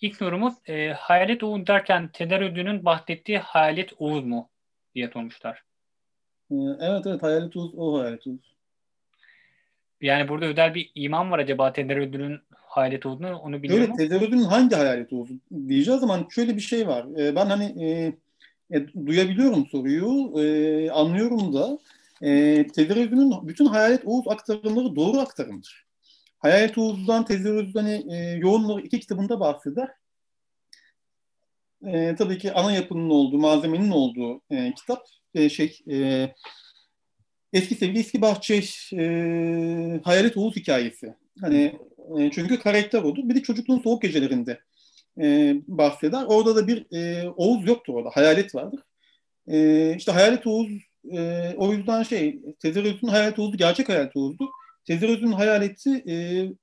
İlk 0.00 0.20
nurumuz 0.20 0.54
e, 0.66 0.88
Hayalet 0.88 1.42
Oğuz 1.42 1.66
derken 1.66 2.08
Teder 2.12 2.40
Ödü'nün 2.40 2.84
bahsettiği 2.84 3.38
Hayalet 3.38 3.92
Oğuz 3.98 4.24
mu 4.24 4.48
diye 4.94 5.08
sormuşlar. 5.08 5.62
Ee, 6.50 6.54
evet 6.80 7.06
evet 7.06 7.22
Hayalet 7.22 7.56
Oğuz 7.56 7.74
o 7.76 8.00
Hayalet 8.00 8.26
Oğuz. 8.26 8.56
Yani 10.00 10.28
burada 10.28 10.46
özel 10.46 10.74
bir 10.74 10.90
iman 10.94 11.30
var 11.30 11.38
acaba 11.38 11.72
Teder 11.72 11.96
Ödü'nün 11.96 12.40
Hayalet 12.54 13.06
Oğuz'unu 13.06 13.38
onu 13.38 13.62
biliyor 13.62 13.78
Evet 13.78 13.96
Teder 13.98 14.20
Ödü'nün 14.20 14.44
hangi 14.44 14.76
Hayalet 14.76 15.12
Oğuz'u 15.12 15.34
diyeceğiz 15.68 16.02
ama 16.02 16.26
şöyle 16.30 16.56
bir 16.56 16.60
şey 16.60 16.86
var. 16.86 17.06
Ee, 17.18 17.36
ben 17.36 17.46
hani 17.46 17.84
e, 17.84 18.12
e, 18.76 18.86
duyabiliyorum 19.06 19.66
soruyu, 19.66 20.40
e, 20.40 20.90
anlıyorum 20.90 21.54
da 21.54 21.78
e, 22.22 22.66
Teder 22.66 22.96
Ödü'nün 22.96 23.48
bütün 23.48 23.66
Hayalet 23.66 24.02
Oğuz 24.04 24.28
aktarımları 24.28 24.96
doğru 24.96 25.18
aktarımdır. 25.18 25.86
Hayalet 26.38 26.78
Oğuz'dan 26.78 27.24
Tezir 27.24 27.50
Öz'den 27.50 27.82
hani, 27.82 28.14
e, 28.14 28.16
yoğun 28.16 28.78
iki 28.78 29.00
kitabında 29.00 29.40
bahseder. 29.40 29.88
E, 31.86 32.14
tabii 32.14 32.38
ki 32.38 32.52
ana 32.52 32.72
yapının 32.72 33.10
olduğu, 33.10 33.38
malzemenin 33.38 33.90
olduğu 33.90 34.40
e, 34.50 34.74
kitap 34.74 35.06
e, 35.34 35.48
şey 35.48 35.78
e, 35.90 36.28
Eski 37.52 37.74
Sevgi 37.74 37.98
Eski 37.98 38.22
Bahçe 38.22 38.62
e, 38.92 40.00
Hayalet 40.04 40.36
Oğuz 40.36 40.56
hikayesi. 40.56 41.14
Hani 41.40 41.78
e, 42.18 42.30
çünkü 42.30 42.58
karakter 42.58 43.02
odur. 43.02 43.28
Bir 43.28 43.34
de 43.34 43.42
çocukluğun 43.42 43.80
soğuk 43.80 44.02
gecelerinde 44.02 44.60
e, 45.20 45.54
bahseder. 45.68 46.24
Orada 46.26 46.56
da 46.56 46.66
bir 46.66 46.86
e, 46.96 47.28
Oğuz 47.28 47.66
yoktur 47.66 47.94
orada. 47.94 48.10
Hayalet 48.12 48.54
vardır. 48.54 48.80
E, 49.48 49.94
işte 49.96 50.12
Hayalet 50.12 50.46
Oğuz 50.46 50.68
e, 51.12 51.54
o 51.56 51.72
yüzden 51.72 52.02
şey 52.02 52.40
Tezir 52.58 52.84
Öz'ün 52.84 53.08
Hayalet 53.08 53.38
Oğuz'u 53.38 53.56
gerçek 53.56 53.88
Hayalet 53.88 54.16
Oğuz'dur. 54.16 54.48
Sezer 54.86 55.08
Öz'ün 55.08 55.32
hayaleti 55.32 55.90
e, 55.90 56.14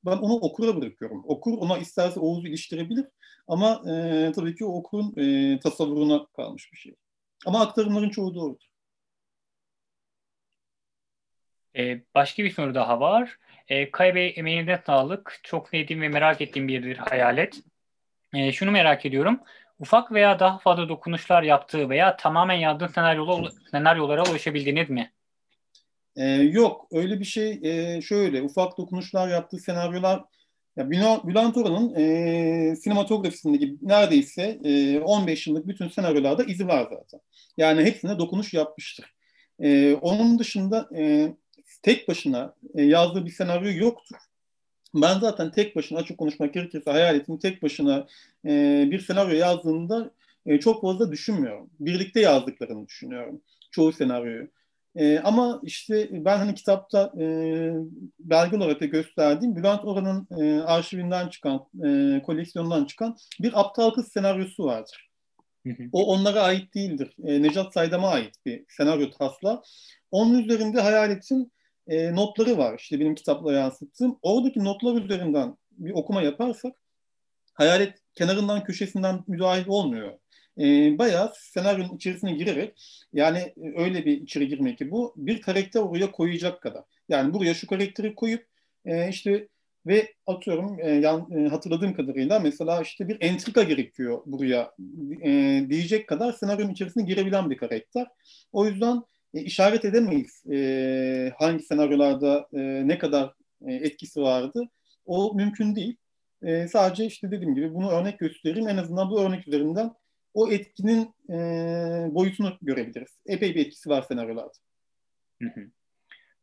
ben 0.06 0.18
onu 0.18 0.34
okura 0.34 0.82
bırakıyorum. 0.82 1.24
Okur 1.28 1.58
ona 1.58 1.78
isterse 1.78 2.20
Oğuz'u 2.20 2.48
iliştirebilir 2.48 3.06
ama 3.48 3.82
e, 3.92 4.32
tabii 4.32 4.56
ki 4.56 4.66
okurun 4.66 5.14
e, 5.18 5.60
tasavvuruna 5.60 6.26
kalmış 6.26 6.74
bir 6.74 6.78
şey. 6.78 6.96
Ama 7.46 7.62
aktarımların 7.62 8.10
çoğu 8.10 8.36
doğrudur. 8.36 8.66
Ee, 11.78 12.02
başka 12.16 12.44
bir 12.44 12.52
soru 12.52 12.76
daha 12.76 13.00
var. 13.00 13.38
Ee, 13.68 13.92
Kay 13.92 14.16
Bey 14.16 14.34
emeğine 14.38 14.82
sağlık. 14.86 15.40
Çok 15.44 15.70
sevdiğim 15.70 16.02
ve 16.02 16.10
merak 16.10 16.42
ettiğim 16.42 16.68
bir 16.68 16.98
hayalet. 16.98 17.60
Ee, 18.34 18.52
şunu 18.52 18.72
merak 18.72 19.06
ediyorum. 19.06 19.40
Ufak 19.84 20.12
veya 20.12 20.40
daha 20.40 20.58
fazla 20.60 20.90
dokunuşlar 20.90 21.44
yaptığı 21.44 21.90
veya 21.90 22.18
tamamen 22.18 22.56
yazdığı 22.56 22.90
senaryolara, 22.90 23.50
senaryolara 23.72 24.24
ulaşabildiniz 24.30 24.90
mi? 24.90 25.12
E, 26.16 26.26
yok 26.34 26.88
öyle 26.92 27.20
bir 27.20 27.26
şey 27.26 27.60
e, 27.64 28.02
şöyle 28.02 28.42
ufak 28.42 28.78
dokunuşlar 28.78 29.28
yaptığı 29.28 29.58
senaryolar 29.58 30.24
ya 30.78 30.92
Bülent 30.92 31.58
Orhan'ın 31.58 31.96
e, 31.96 32.76
sinematografisindeki 32.76 33.78
neredeyse 33.82 34.60
e, 34.64 35.00
15 35.00 35.48
yıllık 35.48 35.68
bütün 35.68 35.88
senaryolarda 35.88 36.44
izi 36.44 36.68
var 36.68 36.88
zaten. 36.92 37.20
Yani 37.58 37.84
hepsine 37.84 38.20
dokunuş 38.20 38.54
yapmıştır. 38.54 39.14
E, 39.60 39.94
onun 39.94 40.40
dışında 40.40 40.90
e, 40.98 41.34
tek 41.82 42.08
başına 42.08 42.56
e, 42.76 42.84
yazdığı 42.84 43.26
bir 43.26 43.32
senaryo 43.32 43.72
yoktur. 43.72 44.18
Ben 44.96 45.20
zaten 45.20 45.52
tek 45.52 45.76
başına 45.76 46.00
açık 46.00 46.18
konuşmak 46.18 46.54
gerekirse 46.54 46.92
hayaletin 46.92 47.38
tek 47.38 47.64
başına 47.64 48.08
e, 48.46 48.84
bir 48.92 49.00
senaryo 49.00 49.36
yazdığında 49.36 50.12
e, 50.46 50.60
çok 50.60 50.82
fazla 50.82 51.12
düşünmüyorum. 51.12 51.70
Birlikte 51.80 52.20
yazdıklarını 52.20 52.88
düşünüyorum 52.88 53.42
çoğu 53.74 53.94
senaryoyu. 53.94 54.48
E, 54.96 55.20
ama 55.20 55.60
işte 55.64 56.10
ben 56.12 56.38
hani 56.38 56.56
kitapta 56.56 57.14
e, 57.20 57.26
belge 58.20 58.58
olarak 58.58 58.82
da 58.82 58.86
gösterdiğim 58.86 59.56
Bülent 59.56 59.86
Orhan'ın 59.86 60.28
e, 60.42 60.62
arşivinden 60.62 61.28
çıkan, 61.28 61.66
e, 61.86 62.22
koleksiyondan 62.22 62.86
çıkan 62.86 63.18
bir 63.42 63.60
aptal 63.60 63.90
kız 63.90 64.12
senaryosu 64.12 64.66
vardır. 64.66 65.10
O 65.92 66.06
onlara 66.06 66.42
ait 66.42 66.76
değildir. 66.76 67.16
E, 67.24 67.42
Necat 67.42 67.74
Saydam'a 67.74 68.08
ait 68.08 68.36
bir 68.46 68.66
senaryo 68.68 69.10
tasla. 69.10 69.62
Onun 70.12 70.44
üzerinde 70.44 70.82
Hayalet'in 70.82 71.52
e, 71.88 72.16
notları 72.16 72.58
var. 72.58 72.80
İşte 72.80 73.00
benim 73.00 73.16
kitapla 73.16 73.54
yansıttığım. 73.54 74.20
Oradaki 74.22 74.64
notlar 74.64 75.02
üzerinden 75.02 75.58
bir 75.72 75.92
okuma 75.92 76.22
yaparsak 76.22 76.76
Hayalet 77.54 77.98
kenarından 78.14 78.64
köşesinden 78.64 79.24
müdahil 79.28 79.68
olmuyor 79.68 80.20
e, 80.58 80.98
bayağı 80.98 81.32
senaryonun 81.36 81.96
içerisine 81.96 82.34
girerek 82.34 83.04
yani 83.14 83.38
e, 83.38 83.82
öyle 83.82 84.06
bir 84.06 84.22
içeri 84.22 84.48
girmek 84.48 84.78
ki 84.78 84.92
bu 84.92 85.14
bir 85.18 85.42
karakter 85.42 85.80
oraya 85.80 86.12
koyacak 86.12 86.62
kadar. 86.62 86.84
Yani 87.10 87.34
buraya 87.34 87.54
şu 87.54 87.68
karakteri 87.68 88.16
koyup 88.16 88.48
e, 88.86 89.10
işte 89.10 89.48
ve 89.88 90.14
atıyorum 90.28 90.80
e, 90.80 90.92
yan, 90.92 91.32
e, 91.32 91.48
hatırladığım 91.48 91.94
kadarıyla 91.94 92.40
mesela 92.40 92.82
işte 92.82 93.08
bir 93.08 93.18
entrika 93.22 93.64
gerekiyor 93.64 94.22
buraya 94.26 94.72
e, 95.24 95.66
diyecek 95.70 96.08
kadar 96.08 96.34
senaryonun 96.34 96.72
içerisine 96.72 97.04
girebilen 97.04 97.50
bir 97.50 97.58
karakter. 97.58 98.08
O 98.52 98.66
yüzden 98.66 99.02
e, 99.34 99.42
işaret 99.42 99.86
edemeyiz 99.86 100.44
e, 100.52 101.34
hangi 101.40 101.64
senaryolarda 101.64 102.48
e, 102.54 102.88
ne 102.88 102.98
kadar 102.98 103.34
e, 103.68 103.74
etkisi 103.74 104.22
vardı. 104.22 104.64
O 105.06 105.36
mümkün 105.36 105.76
değil. 105.76 105.98
E, 106.44 106.68
sadece 106.68 107.06
işte 107.06 107.32
dediğim 107.32 107.56
gibi 107.56 107.74
bunu 107.74 107.92
örnek 107.92 108.20
göstereyim. 108.20 108.68
En 108.68 108.78
azından 108.78 109.10
bu 109.10 109.22
örnek 109.22 109.48
üzerinden 109.48 109.92
o 110.34 110.52
etkinin 110.52 111.16
e, 111.30 111.36
boyutunu 112.14 112.58
görebiliriz. 112.62 113.20
Epey 113.26 113.56
bir 113.56 113.66
etkisi 113.66 113.90
var 113.90 114.02
senaryolarda. 114.02 114.54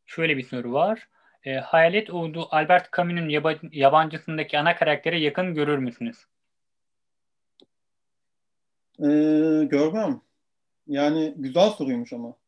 Şöyle 0.05 0.37
bir 0.37 0.43
soru 0.43 0.73
var. 0.73 1.07
E, 1.43 1.55
Hayalet 1.55 2.09
Uğdu 2.09 2.47
Albert 2.51 2.93
Camus'un 2.97 3.29
yaba, 3.29 3.55
yabancısındaki 3.71 4.59
ana 4.59 4.75
karaktere 4.75 5.19
yakın 5.19 5.53
görür 5.53 5.77
müsünüz? 5.77 6.17
E, 8.99 9.07
görmem. 9.65 10.21
Yani 10.87 11.33
güzel 11.37 11.69
soruymuş 11.69 12.13
ama. 12.13 12.40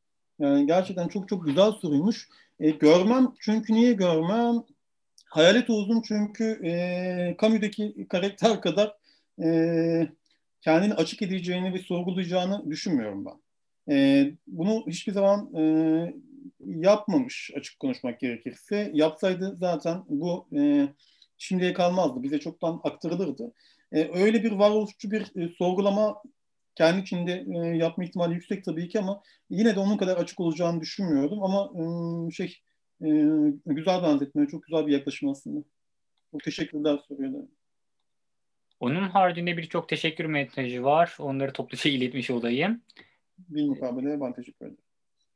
Yani 0.44 0.68
gerçekten 0.68 1.08
çok 1.08 1.30
çok 1.30 1.46
güzel 1.46 1.72
soruymuş. 1.72 2.30
E, 2.60 2.70
görmem 2.70 3.34
çünkü 3.40 3.74
niye 3.74 3.94
görmem? 3.94 4.64
Hayalet 5.26 5.70
Oğuz'un 5.70 6.02
çünkü 6.02 6.62
e, 6.66 7.36
Camus'daki 7.42 8.08
karakter 8.10 8.62
kadar 8.62 8.98
e, 9.44 10.08
kendini 10.62 10.94
açık 10.94 11.22
edeceğini 11.22 11.74
ve 11.74 11.80
sorgulayacağını 11.80 12.72
düşünmüyorum 12.72 13.26
ben. 13.26 13.34
E, 13.94 14.28
bunu 14.48 14.84
hiçbir 14.88 15.14
zaman 15.14 15.56
e, 15.56 15.64
yapmamış 16.60 17.52
açık 17.58 17.80
konuşmak 17.80 18.20
gerekirse. 18.20 18.92
Yapsaydı 18.94 19.58
zaten 19.60 20.04
bu 20.10 20.48
e, 20.56 20.88
şimdiye 21.38 21.74
kalmazdı. 21.74 22.24
Bize 22.24 22.40
çoktan 22.40 22.82
aktarılırdı. 22.84 23.54
E, 23.92 24.22
öyle 24.24 24.44
bir 24.44 24.52
varoluşçu 24.52 25.12
bir 25.12 25.42
e, 25.42 25.48
sorgulama 25.48 26.22
kendi 26.76 27.02
içinde 27.02 27.46
e, 27.56 27.78
yapma 27.78 28.04
ihtimali 28.04 28.34
yüksek 28.34 28.66
tabii 28.66 28.88
ki 28.88 29.00
ama 29.00 29.22
yine 29.50 29.76
de 29.76 29.80
onun 29.80 29.98
kadar 29.98 30.18
açık 30.18 30.40
olacağını 30.40 30.82
düşünmüyordum. 30.82 31.44
Ama 31.44 31.72
e, 31.76 32.32
şey 32.32 32.60
e, 33.02 33.08
güzel 33.66 34.04
benzetme, 34.04 34.48
çok 34.48 34.64
güzel 34.64 34.88
bir 34.88 34.94
yaklaşım 34.94 35.30
aslında. 35.30 35.64
Çok 36.32 36.44
teşekkürler 36.44 37.00
soruya 37.08 37.32
onun 38.84 39.10
haricinde 39.10 39.58
birçok 39.58 39.90
teşekkür 39.90 40.26
mesajı 40.26 40.84
var. 40.84 41.16
Onları 41.20 41.54
topluca 41.54 41.92
iletmiş 41.92 42.30
olayım. 42.32 42.82
Bir 43.38 43.68
mukabele 43.68 44.22
ben 44.22 44.34
teşekkür 44.34 44.66
ederim. 44.66 44.78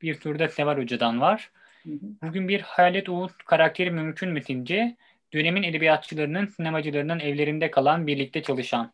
Bir 0.02 0.20
turda 0.20 0.48
Sevar 0.48 0.80
Hoca'dan 0.80 1.22
var. 1.22 1.52
Hı 1.84 1.90
hı. 1.90 2.28
Bugün 2.28 2.48
bir 2.48 2.62
Hayalet 2.62 3.10
Oğuz 3.10 3.32
karakteri 3.38 3.92
mümkün 3.92 4.30
mü 4.30 4.42
sizce? 4.44 4.98
Dönemin 5.34 5.64
edebiyatçılarının, 5.64 6.46
sinemacılarının 6.46 7.20
evlerinde 7.20 7.72
kalan, 7.72 8.08
birlikte 8.08 8.42
çalışan. 8.42 8.94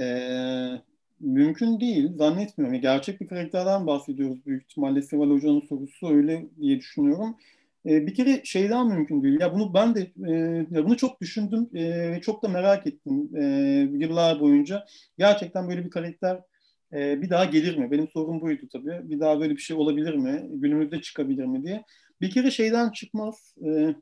Ee, 0.00 0.82
mümkün 1.20 1.80
değil. 1.80 2.12
Zannetmiyorum. 2.16 2.80
Gerçek 2.80 3.20
bir 3.20 3.26
karakterden 3.28 3.86
bahsediyoruz 3.86 4.46
büyük 4.46 4.62
ihtimalle. 4.62 5.02
Seval 5.02 5.30
Hoca'nın 5.30 5.60
sorusu 5.60 6.08
öyle 6.14 6.46
diye 6.60 6.78
düşünüyorum. 6.78 7.36
E, 7.86 8.06
bir 8.06 8.14
kere 8.14 8.44
şeyden 8.44 8.86
mümkün 8.88 9.22
değil. 9.22 9.40
Ya 9.40 9.54
bunu 9.54 9.74
ben 9.74 9.94
de 9.94 10.00
e, 10.28 10.32
ya 10.70 10.84
bunu 10.84 10.96
çok 10.96 11.20
düşündüm 11.20 11.70
ve 11.72 12.16
e, 12.16 12.20
çok 12.20 12.42
da 12.42 12.48
merak 12.48 12.86
ettim 12.86 13.30
e, 13.36 13.44
yıllar 13.92 14.40
boyunca. 14.40 14.86
Gerçekten 15.18 15.68
böyle 15.68 15.84
bir 15.84 15.90
karakter 15.90 16.40
e, 16.92 17.22
bir 17.22 17.30
daha 17.30 17.44
gelir 17.44 17.76
mi? 17.78 17.90
Benim 17.90 18.08
sorum 18.08 18.40
buydu 18.40 18.68
tabii. 18.72 19.10
Bir 19.10 19.20
daha 19.20 19.40
böyle 19.40 19.52
bir 19.56 19.60
şey 19.60 19.76
olabilir 19.76 20.14
mi? 20.14 20.46
Günümüzde 20.50 21.00
çıkabilir 21.00 21.44
mi 21.44 21.64
diye. 21.64 21.84
Bir 22.20 22.30
kere 22.30 22.50
şeyden 22.50 22.90
çıkmaz. 22.90 23.54
E, 23.66 23.94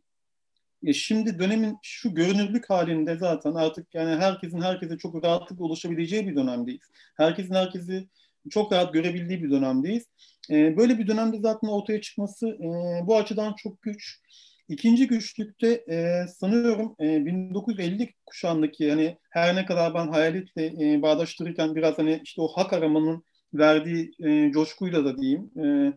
e, 0.83 0.93
şimdi 0.93 1.39
dönemin 1.39 1.79
şu 1.83 2.15
görünürlük 2.15 2.71
halinde 2.71 3.17
zaten 3.17 3.55
artık 3.55 3.95
yani 3.95 4.17
herkesin 4.17 4.61
herkese 4.61 4.99
çok 4.99 5.25
rahatlıkla 5.25 5.65
ulaşabileceği 5.65 6.27
bir 6.29 6.37
dönemdeyiz. 6.37 6.83
Herkesin 7.17 7.55
herkesi 7.55 8.09
çok 8.51 8.73
rahat 8.73 8.93
görebildiği 8.93 9.43
bir 9.43 9.51
dönemdeyiz. 9.51 10.05
E, 10.51 10.77
böyle 10.77 10.99
bir 10.99 11.07
dönemde 11.07 11.39
zaten 11.41 11.69
ortaya 11.69 12.01
çıkması 12.01 12.49
e, 12.49 12.69
bu 13.07 13.17
açıdan 13.17 13.55
çok 13.55 13.83
güç. 13.83 14.21
İkinci 14.69 15.07
güçlükte 15.07 15.85
e, 15.91 16.27
sanıyorum 16.29 16.97
e, 17.01 17.27
1950 17.27 18.15
kuşağındaki 18.27 18.85
yani 18.85 19.19
her 19.31 19.57
ne 19.57 19.67
kadar 19.67 19.95
ben 19.95 20.09
hayaletle 20.09 20.67
e, 20.67 21.03
bağdaştırırken 21.03 21.75
biraz 21.75 21.99
hani 21.99 22.21
işte 22.25 22.43
o 22.43 22.49
hak 22.49 22.73
aramanın 22.73 23.25
verdiği 23.55 24.11
e, 24.25 24.53
coşkuyla 24.53 25.05
da 25.05 25.19
diyeyim 25.19 25.51
e, 25.57 25.93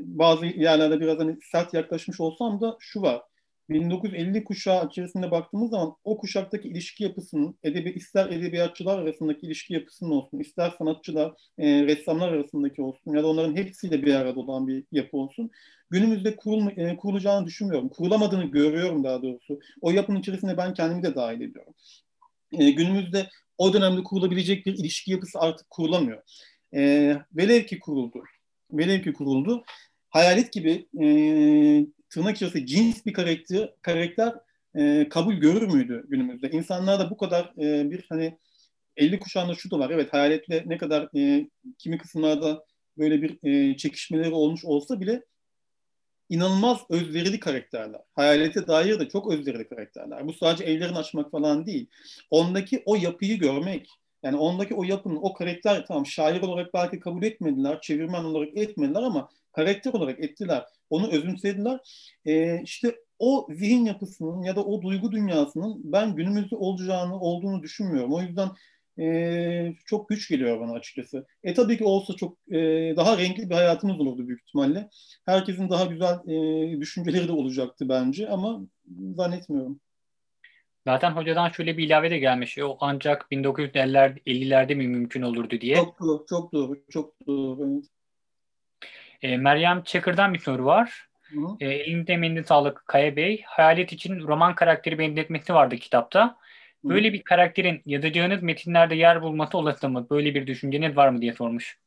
bazı 0.00 0.46
yerlerde 0.46 1.00
biraz 1.00 1.18
hani 1.18 1.36
sert 1.52 1.74
yaklaşmış 1.74 2.20
olsam 2.20 2.60
da 2.60 2.76
şu 2.80 3.02
var. 3.02 3.22
1950 3.70 4.44
kuşağı 4.44 4.86
içerisinde 4.86 5.30
baktığımız 5.30 5.70
zaman 5.70 5.96
o 6.04 6.18
kuşaktaki 6.18 6.68
ilişki 6.68 7.04
yapısının 7.04 7.58
edebi, 7.62 7.90
ister 7.90 8.30
edebiyatçılar 8.30 8.98
arasındaki 8.98 9.46
ilişki 9.46 9.74
yapısının 9.74 10.10
olsun, 10.10 10.38
ister 10.38 10.72
sanatçılar, 10.78 11.32
e, 11.58 11.86
ressamlar 11.86 12.32
arasındaki 12.32 12.82
olsun 12.82 13.14
ya 13.14 13.22
da 13.22 13.26
onların 13.26 13.56
hepsiyle 13.56 14.02
bir 14.02 14.14
arada 14.14 14.40
olan 14.40 14.68
bir 14.68 14.84
yapı 14.92 15.16
olsun. 15.16 15.50
Günümüzde 15.90 16.36
kurul, 16.36 16.70
e, 16.76 16.96
kurulacağını 16.96 17.46
düşünmüyorum. 17.46 17.88
Kurulamadığını 17.88 18.44
görüyorum 18.44 19.04
daha 19.04 19.22
doğrusu. 19.22 19.60
O 19.80 19.90
yapının 19.90 20.20
içerisinde 20.20 20.56
ben 20.56 20.74
kendimi 20.74 21.02
de 21.02 21.14
dahil 21.14 21.40
ediyorum. 21.40 21.74
E, 22.52 22.70
günümüzde 22.70 23.28
o 23.58 23.72
dönemde 23.72 24.02
kurulabilecek 24.02 24.66
bir 24.66 24.74
ilişki 24.74 25.12
yapısı 25.12 25.38
artık 25.38 25.70
kurulamıyor. 25.70 26.22
E, 26.74 27.12
velev 27.32 27.62
ki 27.62 27.78
kuruldu. 27.78 28.24
Velev 28.72 29.02
ki 29.02 29.12
kuruldu. 29.12 29.64
Hayalet 30.10 30.52
gibi 30.52 30.86
e, 31.02 31.06
tırnak 32.10 32.36
içerisinde 32.36 32.66
cins 32.66 33.06
bir 33.06 33.12
karakter, 33.12 33.74
karakter 33.82 34.34
e, 34.74 35.08
kabul 35.08 35.34
görür 35.34 35.66
müydü 35.66 36.04
günümüzde? 36.08 36.50
İnsanlar 36.50 36.98
da 36.98 37.10
bu 37.10 37.16
kadar 37.16 37.52
e, 37.58 37.90
bir 37.90 38.06
hani 38.08 38.38
50 38.96 39.18
kuşağında 39.18 39.54
şu 39.54 39.70
da 39.70 39.78
var. 39.78 39.90
Evet 39.90 40.12
hayaletle 40.12 40.62
ne 40.66 40.78
kadar 40.78 41.08
e, 41.16 41.48
kimi 41.78 41.98
kısımlarda 41.98 42.64
böyle 42.98 43.22
bir 43.22 43.38
e, 43.42 43.76
çekişmeleri 43.76 44.30
olmuş 44.34 44.64
olsa 44.64 45.00
bile 45.00 45.22
inanılmaz 46.28 46.80
özverili 46.88 47.40
karakterler. 47.40 48.00
Hayalete 48.14 48.66
dair 48.66 48.98
de 49.00 49.08
çok 49.08 49.32
özverili 49.32 49.68
karakterler. 49.68 50.26
Bu 50.26 50.32
sadece 50.32 50.64
ellerini 50.64 50.98
açmak 50.98 51.30
falan 51.30 51.66
değil. 51.66 51.86
Ondaki 52.30 52.82
o 52.86 52.96
yapıyı 52.96 53.38
görmek, 53.38 53.88
yani 54.22 54.36
ondaki 54.36 54.74
o 54.74 54.84
yapının, 54.84 55.16
o 55.16 55.34
karakter 55.34 55.86
tamam 55.86 56.06
şair 56.06 56.42
olarak 56.42 56.74
belki 56.74 57.00
kabul 57.00 57.22
etmediler, 57.22 57.80
çevirmen 57.80 58.24
olarak 58.24 58.56
etmediler 58.56 59.02
ama 59.02 59.28
karakter 59.56 59.92
olarak 59.92 60.20
ettiler. 60.20 60.64
Onu 60.90 61.10
özümsediler. 61.12 61.80
E, 62.24 62.62
işte 62.62 62.96
o 63.18 63.46
zihin 63.50 63.84
yapısının 63.84 64.42
ya 64.42 64.56
da 64.56 64.64
o 64.64 64.82
duygu 64.82 65.12
dünyasının 65.12 65.80
ben 65.84 66.14
günümüzde 66.16 66.56
olacağını, 66.56 67.20
olduğunu 67.20 67.62
düşünmüyorum. 67.62 68.12
O 68.12 68.22
yüzden 68.22 68.48
e, 68.98 69.74
çok 69.86 70.08
güç 70.08 70.28
geliyor 70.28 70.60
bana 70.60 70.72
açıkçası. 70.72 71.26
E 71.42 71.54
tabii 71.54 71.78
ki 71.78 71.84
olsa 71.84 72.14
çok 72.14 72.38
e, 72.50 72.56
daha 72.96 73.18
renkli 73.18 73.50
bir 73.50 73.54
hayatımız 73.54 74.00
olurdu 74.00 74.28
büyük 74.28 74.42
ihtimalle. 74.42 74.88
Herkesin 75.24 75.70
daha 75.70 75.84
güzel 75.84 76.14
e, 76.28 76.80
düşünceleri 76.80 77.28
de 77.28 77.32
olacaktı 77.32 77.88
bence 77.88 78.28
ama 78.28 78.60
zannetmiyorum. 79.14 79.80
Zaten 80.86 81.10
hocadan 81.10 81.48
şöyle 81.48 81.78
bir 81.78 81.86
ilave 81.86 82.10
de 82.10 82.18
gelmiş. 82.18 82.58
O 82.58 82.76
ancak 82.80 83.26
1950'lerde 83.32 84.18
50'lerde 84.26 84.74
mi 84.74 84.88
mümkün 84.88 85.22
olurdu 85.22 85.60
diye. 85.60 85.76
Çok 85.76 86.00
doğru, 86.00 86.26
çok 86.28 86.52
doğru, 86.52 86.84
çok 86.90 87.26
doğru. 87.26 87.74
Evet. 87.74 87.84
E, 89.22 89.36
Meryem 89.36 89.82
Çakır'dan 89.82 90.34
bir 90.34 90.38
soru 90.38 90.64
var. 90.64 91.08
Hı. 91.22 91.40
E, 91.60 91.66
elinde 91.66 92.16
mendil 92.16 92.42
sağlık 92.42 92.82
Kaya 92.86 93.16
Bey. 93.16 93.42
Hayalet 93.46 93.92
için 93.92 94.20
roman 94.20 94.54
karakteri 94.54 94.98
benzetmesi 94.98 95.54
vardı 95.54 95.76
kitapta. 95.76 96.36
Böyle 96.84 97.08
hı. 97.08 97.12
bir 97.12 97.22
karakterin 97.22 97.82
yazacağınız 97.86 98.42
metinlerde 98.42 98.94
yer 98.94 99.22
bulması 99.22 99.58
olası 99.58 99.88
mı? 99.88 100.06
Böyle 100.10 100.34
bir 100.34 100.46
düşünceniz 100.46 100.96
var 100.96 101.08
mı 101.08 101.20
diye 101.20 101.32
sormuş. 101.32 101.78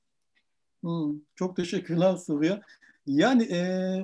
Hı, 0.84 0.90
çok 1.36 1.56
teşekkürler 1.56 2.16
soruya. 2.16 2.62
Yani 3.06 3.44
e, 3.44 3.60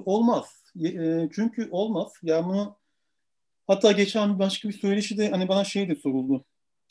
olmaz. 0.06 0.64
E, 0.84 0.90
çünkü 1.36 1.68
olmaz. 1.72 2.14
Yani 2.24 2.46
bunu 2.46 2.76
hatta 3.68 3.92
geçen 3.92 4.40
başka 4.40 4.70
bir 4.70 4.74
söyleşi 4.74 5.18
de 5.18 5.30
hani 5.30 5.48
bana 5.48 5.64
şey 5.64 5.90
de 5.90 5.96
soruldu. 5.96 6.46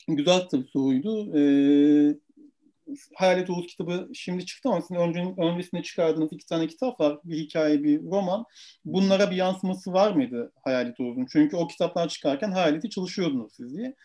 Güzel 0.07 0.47
tabii 0.51 0.67
soruydu. 0.67 1.37
E, 1.37 1.41
Hayalet 3.15 3.49
Oğuz 3.49 3.67
kitabı 3.67 4.09
şimdi 4.13 4.45
çıktı 4.45 4.69
ama 4.69 4.81
sizin 4.81 4.95
önce, 4.95 5.33
öncesinde 5.37 5.83
çıkardığınız 5.83 6.33
iki 6.33 6.45
tane 6.45 6.67
kitap 6.67 6.99
var. 6.99 7.19
Bir 7.23 7.37
hikaye, 7.37 7.83
bir 7.83 8.01
roman. 8.03 8.45
Bunlara 8.85 9.31
bir 9.31 9.35
yansıması 9.35 9.93
var 9.93 10.11
mıydı 10.11 10.51
Hayalet 10.63 10.99
Oğuz'un? 10.99 11.27
Çünkü 11.31 11.55
o 11.55 11.67
kitaplar 11.67 12.07
çıkarken 12.07 12.51
Hayalet'i 12.51 12.89
çalışıyordunuz 12.89 13.53
siz 13.55 13.77
diye. 13.77 13.95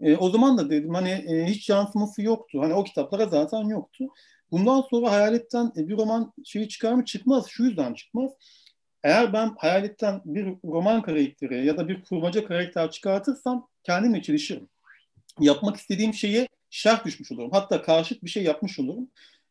E, 0.00 0.16
o 0.16 0.30
zaman 0.30 0.58
da 0.58 0.70
dedim 0.70 0.94
hani 0.94 1.10
e, 1.10 1.44
hiç 1.44 1.68
yansıması 1.68 2.22
yoktu. 2.22 2.60
Hani 2.62 2.74
o 2.74 2.84
kitaplara 2.84 3.26
zaten 3.26 3.68
yoktu. 3.68 4.04
Bundan 4.50 4.80
sonra 4.90 5.10
Hayalet'ten 5.10 5.72
e, 5.76 5.88
bir 5.88 5.96
roman 5.96 6.32
şeyi 6.44 6.68
çıkar 6.68 6.92
mı? 6.92 7.04
Çıkmaz. 7.04 7.46
Şu 7.48 7.64
yüzden 7.64 7.94
çıkmaz. 7.94 8.30
Eğer 9.02 9.32
ben 9.32 9.54
Hayalet'ten 9.58 10.20
bir 10.24 10.54
roman 10.64 11.02
karakteri 11.02 11.66
ya 11.66 11.76
da 11.76 11.88
bir 11.88 12.02
kurmaca 12.02 12.44
karakter 12.44 12.90
çıkartırsam 12.90 13.68
kendimle 13.82 14.22
çelişirim. 14.22 14.68
Yapmak 15.40 15.76
istediğim 15.76 16.14
şeyi 16.14 16.48
şerh 16.70 17.04
düşmüş 17.04 17.32
olurum. 17.32 17.50
Hatta 17.52 17.82
karşıt 17.82 18.24
bir 18.24 18.30
şey 18.30 18.42
yapmış 18.42 18.78
olurum. 18.78 19.08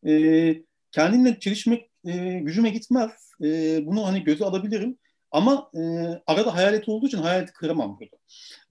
E, 0.08 0.64
kendimle 0.92 1.40
çelişmek 1.40 1.90
e, 2.06 2.40
gücüme 2.40 2.70
gitmez. 2.70 3.32
E, 3.44 3.80
bunu 3.86 4.08
hani 4.08 4.24
göze 4.24 4.46
alabilirim. 4.46 4.98
Ama 5.32 5.72
e, 5.74 5.80
arada 6.28 6.56
hayalet 6.56 6.90
olduğu 6.90 7.08
için 7.08 7.18
hayaleti 7.18 7.54
kıramam 7.54 8.00
burada. 8.00 8.16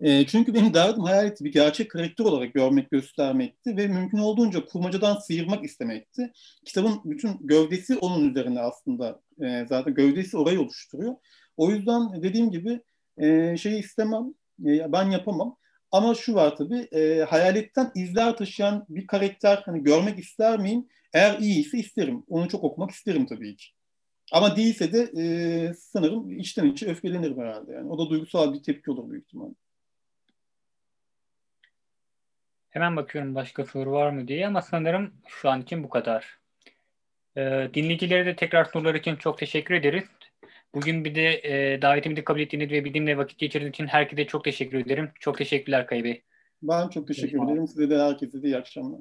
E, 0.01 0.27
çünkü 0.27 0.55
benim 0.55 0.75
derdim 0.75 1.03
hayaleti 1.03 1.45
bir 1.45 1.53
gerçek 1.53 1.91
karakter 1.91 2.25
olarak 2.25 2.55
görmek, 2.55 2.91
göstermekti 2.91 3.77
ve 3.77 3.87
mümkün 3.87 4.19
olduğunca 4.19 4.65
kurmacadan 4.65 5.19
sıyırmak 5.19 5.65
istemekti. 5.65 6.33
Kitabın 6.65 7.01
bütün 7.05 7.39
gövdesi 7.41 7.99
onun 7.99 8.31
üzerine 8.31 8.61
aslında 8.61 9.21
e, 9.43 9.67
zaten 9.69 9.95
gövdesi 9.95 10.37
orayı 10.37 10.61
oluşturuyor. 10.61 11.15
O 11.57 11.71
yüzden 11.71 12.23
dediğim 12.23 12.51
gibi 12.51 12.81
e, 13.19 13.57
şeyi 13.57 13.79
istemem, 13.79 14.35
e, 14.67 14.93
ben 14.93 15.11
yapamam. 15.11 15.57
Ama 15.93 16.15
şu 16.15 16.35
var 16.35 16.57
tabii, 16.57 16.89
e, 16.93 17.23
hayaletten 17.23 17.91
izler 17.95 18.37
taşıyan 18.37 18.87
bir 18.89 19.07
karakter 19.07 19.63
hani 19.65 19.83
görmek 19.83 20.19
ister 20.19 20.59
miyim? 20.59 20.89
Eğer 21.13 21.39
iyiyse 21.39 21.79
isterim. 21.79 22.25
Onu 22.29 22.49
çok 22.49 22.65
okumak 22.65 22.91
isterim 22.91 23.27
tabii 23.27 23.57
ki. 23.57 23.67
Ama 24.33 24.57
değilse 24.57 24.93
de 24.93 25.11
e, 25.23 25.75
sanırım 25.75 26.39
içten 26.39 26.67
içe 26.67 26.87
öfkelenirim 26.87 27.41
herhalde. 27.41 27.73
Yani 27.73 27.91
o 27.91 27.99
da 27.99 28.11
duygusal 28.11 28.55
bir 28.55 28.63
tepki 28.63 28.91
olur 28.91 29.11
büyük 29.11 29.25
ihtimalle. 29.25 29.55
Hemen 32.71 32.97
bakıyorum 32.97 33.35
başka 33.35 33.65
soru 33.65 33.93
var 33.93 34.11
mı 34.11 34.29
diye 34.29 34.47
ama 34.47 34.63
sanırım 34.63 35.15
şu 35.27 35.51
an 35.51 35.63
için 35.63 35.85
bu 35.85 35.89
kadar. 35.89 36.39
Ee, 37.37 37.71
dinleyicilere 37.75 38.27
de 38.27 38.37
tekrar 38.37 38.65
sorular 38.65 38.95
için 38.95 39.17
çok 39.17 39.39
teşekkür 39.39 39.75
ederiz. 39.75 40.05
Bugün 40.75 41.05
bir 41.05 41.15
de 41.15 41.41
e, 41.75 41.83
davetimi 41.83 42.17
de 42.17 42.25
kabul 42.25 42.41
ettiğiniz 42.41 42.71
ve 42.71 42.85
bizimle 42.85 43.17
vakit 43.17 43.39
geçirdiğiniz 43.39 43.75
için 43.75 43.87
herkese 43.87 44.27
çok 44.27 44.45
teşekkür 44.45 44.79
ederim. 44.79 45.11
Çok 45.21 45.39
teşekkürler 45.39 45.87
Kaya 45.87 46.05
Bey. 46.05 46.25
Ben 46.63 46.89
çok 46.89 47.07
teşekkür 47.07 47.45
ederim. 47.45 47.67
Size 47.67 47.91
de 47.91 47.99
herkese 47.99 48.43
de 48.43 48.47
iyi 48.47 48.57
akşamlar. 48.57 49.01